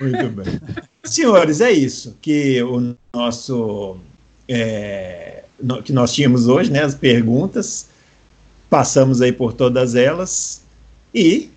Muito 0.00 0.28
bem. 0.30 0.46
Senhores, 1.04 1.60
é 1.60 1.70
isso 1.70 2.16
que 2.22 2.62
o 2.62 2.96
nosso 3.12 3.98
é, 4.48 5.44
que 5.84 5.92
nós 5.92 6.14
tínhamos 6.14 6.48
hoje, 6.48 6.72
né? 6.72 6.82
As 6.82 6.94
perguntas. 6.94 7.90
Passamos 8.70 9.20
aí 9.20 9.32
por 9.32 9.52
todas 9.52 9.94
elas. 9.94 10.64
E 11.14 11.50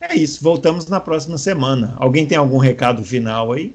é 0.00 0.14
isso, 0.14 0.42
voltamos 0.42 0.86
na 0.86 1.00
próxima 1.00 1.38
semana. 1.38 1.94
Alguém 1.96 2.26
tem 2.26 2.36
algum 2.36 2.58
recado 2.58 3.02
final 3.02 3.52
aí? 3.52 3.74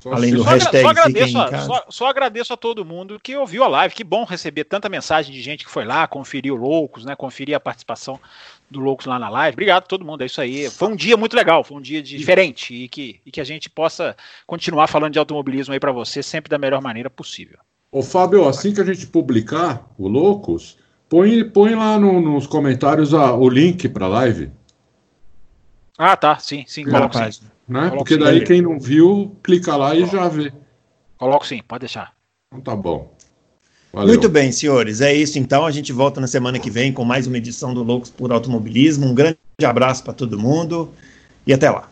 Só 0.00 0.14
Além 0.14 0.32
do 0.32 0.42
só 0.42 0.50
hashtag 0.50 0.82
só 0.82 0.88
agradeço, 0.88 1.38
a, 1.38 1.60
só, 1.60 1.84
só, 1.90 2.06
agradeço 2.06 2.52
a 2.54 2.56
todo 2.56 2.86
mundo 2.86 3.20
que 3.22 3.36
ouviu 3.36 3.62
a 3.62 3.68
live. 3.68 3.94
Que 3.94 4.02
bom 4.02 4.24
receber 4.24 4.64
tanta 4.64 4.88
mensagem 4.88 5.30
de 5.30 5.42
gente 5.42 5.62
que 5.62 5.70
foi 5.70 5.84
lá, 5.84 6.06
conferiu 6.06 6.56
Loucos, 6.56 7.04
né? 7.04 7.14
Conferir 7.14 7.54
a 7.54 7.60
participação 7.60 8.18
do 8.70 8.80
Loucos 8.80 9.04
lá 9.04 9.18
na 9.18 9.28
live. 9.28 9.54
Obrigado 9.54 9.82
a 9.82 9.86
todo 9.86 10.04
mundo, 10.04 10.22
é 10.22 10.26
isso 10.26 10.40
aí. 10.40 10.70
Foi 10.70 10.88
um 10.88 10.96
dia 10.96 11.18
muito 11.18 11.36
legal, 11.36 11.62
foi 11.62 11.76
um 11.76 11.82
dia 11.82 12.02
diferente 12.02 12.72
e 12.72 12.88
que, 12.88 13.20
e 13.26 13.30
que 13.30 13.42
a 13.42 13.44
gente 13.44 13.68
possa 13.68 14.16
continuar 14.46 14.86
falando 14.86 15.12
de 15.12 15.18
automobilismo 15.18 15.74
aí 15.74 15.80
para 15.80 15.92
você 15.92 16.22
sempre 16.22 16.48
da 16.48 16.56
melhor 16.56 16.80
maneira 16.80 17.10
possível. 17.10 17.58
Ô 17.92 18.02
Fábio, 18.02 18.48
assim 18.48 18.72
que 18.72 18.80
a 18.80 18.84
gente 18.84 19.06
publicar 19.06 19.86
o 19.98 20.08
Loucos, 20.08 20.78
põe, 21.10 21.44
põe 21.44 21.74
lá 21.74 21.98
no, 21.98 22.20
nos 22.20 22.46
comentários 22.46 23.12
a, 23.12 23.34
o 23.34 23.50
link 23.50 23.86
para 23.88 24.06
a 24.06 24.08
live. 24.08 24.50
Ah, 26.02 26.16
tá, 26.16 26.38
sim, 26.38 26.64
sim, 26.66 26.82
coloco 26.82 27.14
sim. 27.14 27.42
Né? 27.68 27.90
Porque 27.90 28.14
sim, 28.14 28.20
daí 28.20 28.42
quem 28.42 28.62
não 28.62 28.80
viu, 28.80 29.36
clica 29.42 29.76
lá 29.76 29.94
e 29.94 30.06
já 30.06 30.28
vê. 30.28 30.50
Coloco 31.18 31.46
sim, 31.46 31.60
pode 31.68 31.80
deixar. 31.80 32.14
Então 32.48 32.62
tá 32.62 32.74
bom. 32.74 33.12
Valeu. 33.92 34.08
Muito 34.08 34.26
bem, 34.26 34.50
senhores. 34.50 35.02
É 35.02 35.12
isso 35.12 35.38
então. 35.38 35.66
A 35.66 35.70
gente 35.70 35.92
volta 35.92 36.18
na 36.18 36.26
semana 36.26 36.58
que 36.58 36.70
vem 36.70 36.90
com 36.90 37.04
mais 37.04 37.26
uma 37.26 37.36
edição 37.36 37.74
do 37.74 37.82
Loucos 37.82 38.08
por 38.08 38.32
Automobilismo. 38.32 39.08
Um 39.08 39.14
grande 39.14 39.36
abraço 39.62 40.02
para 40.02 40.14
todo 40.14 40.38
mundo 40.38 40.90
e 41.46 41.52
até 41.52 41.68
lá. 41.68 41.89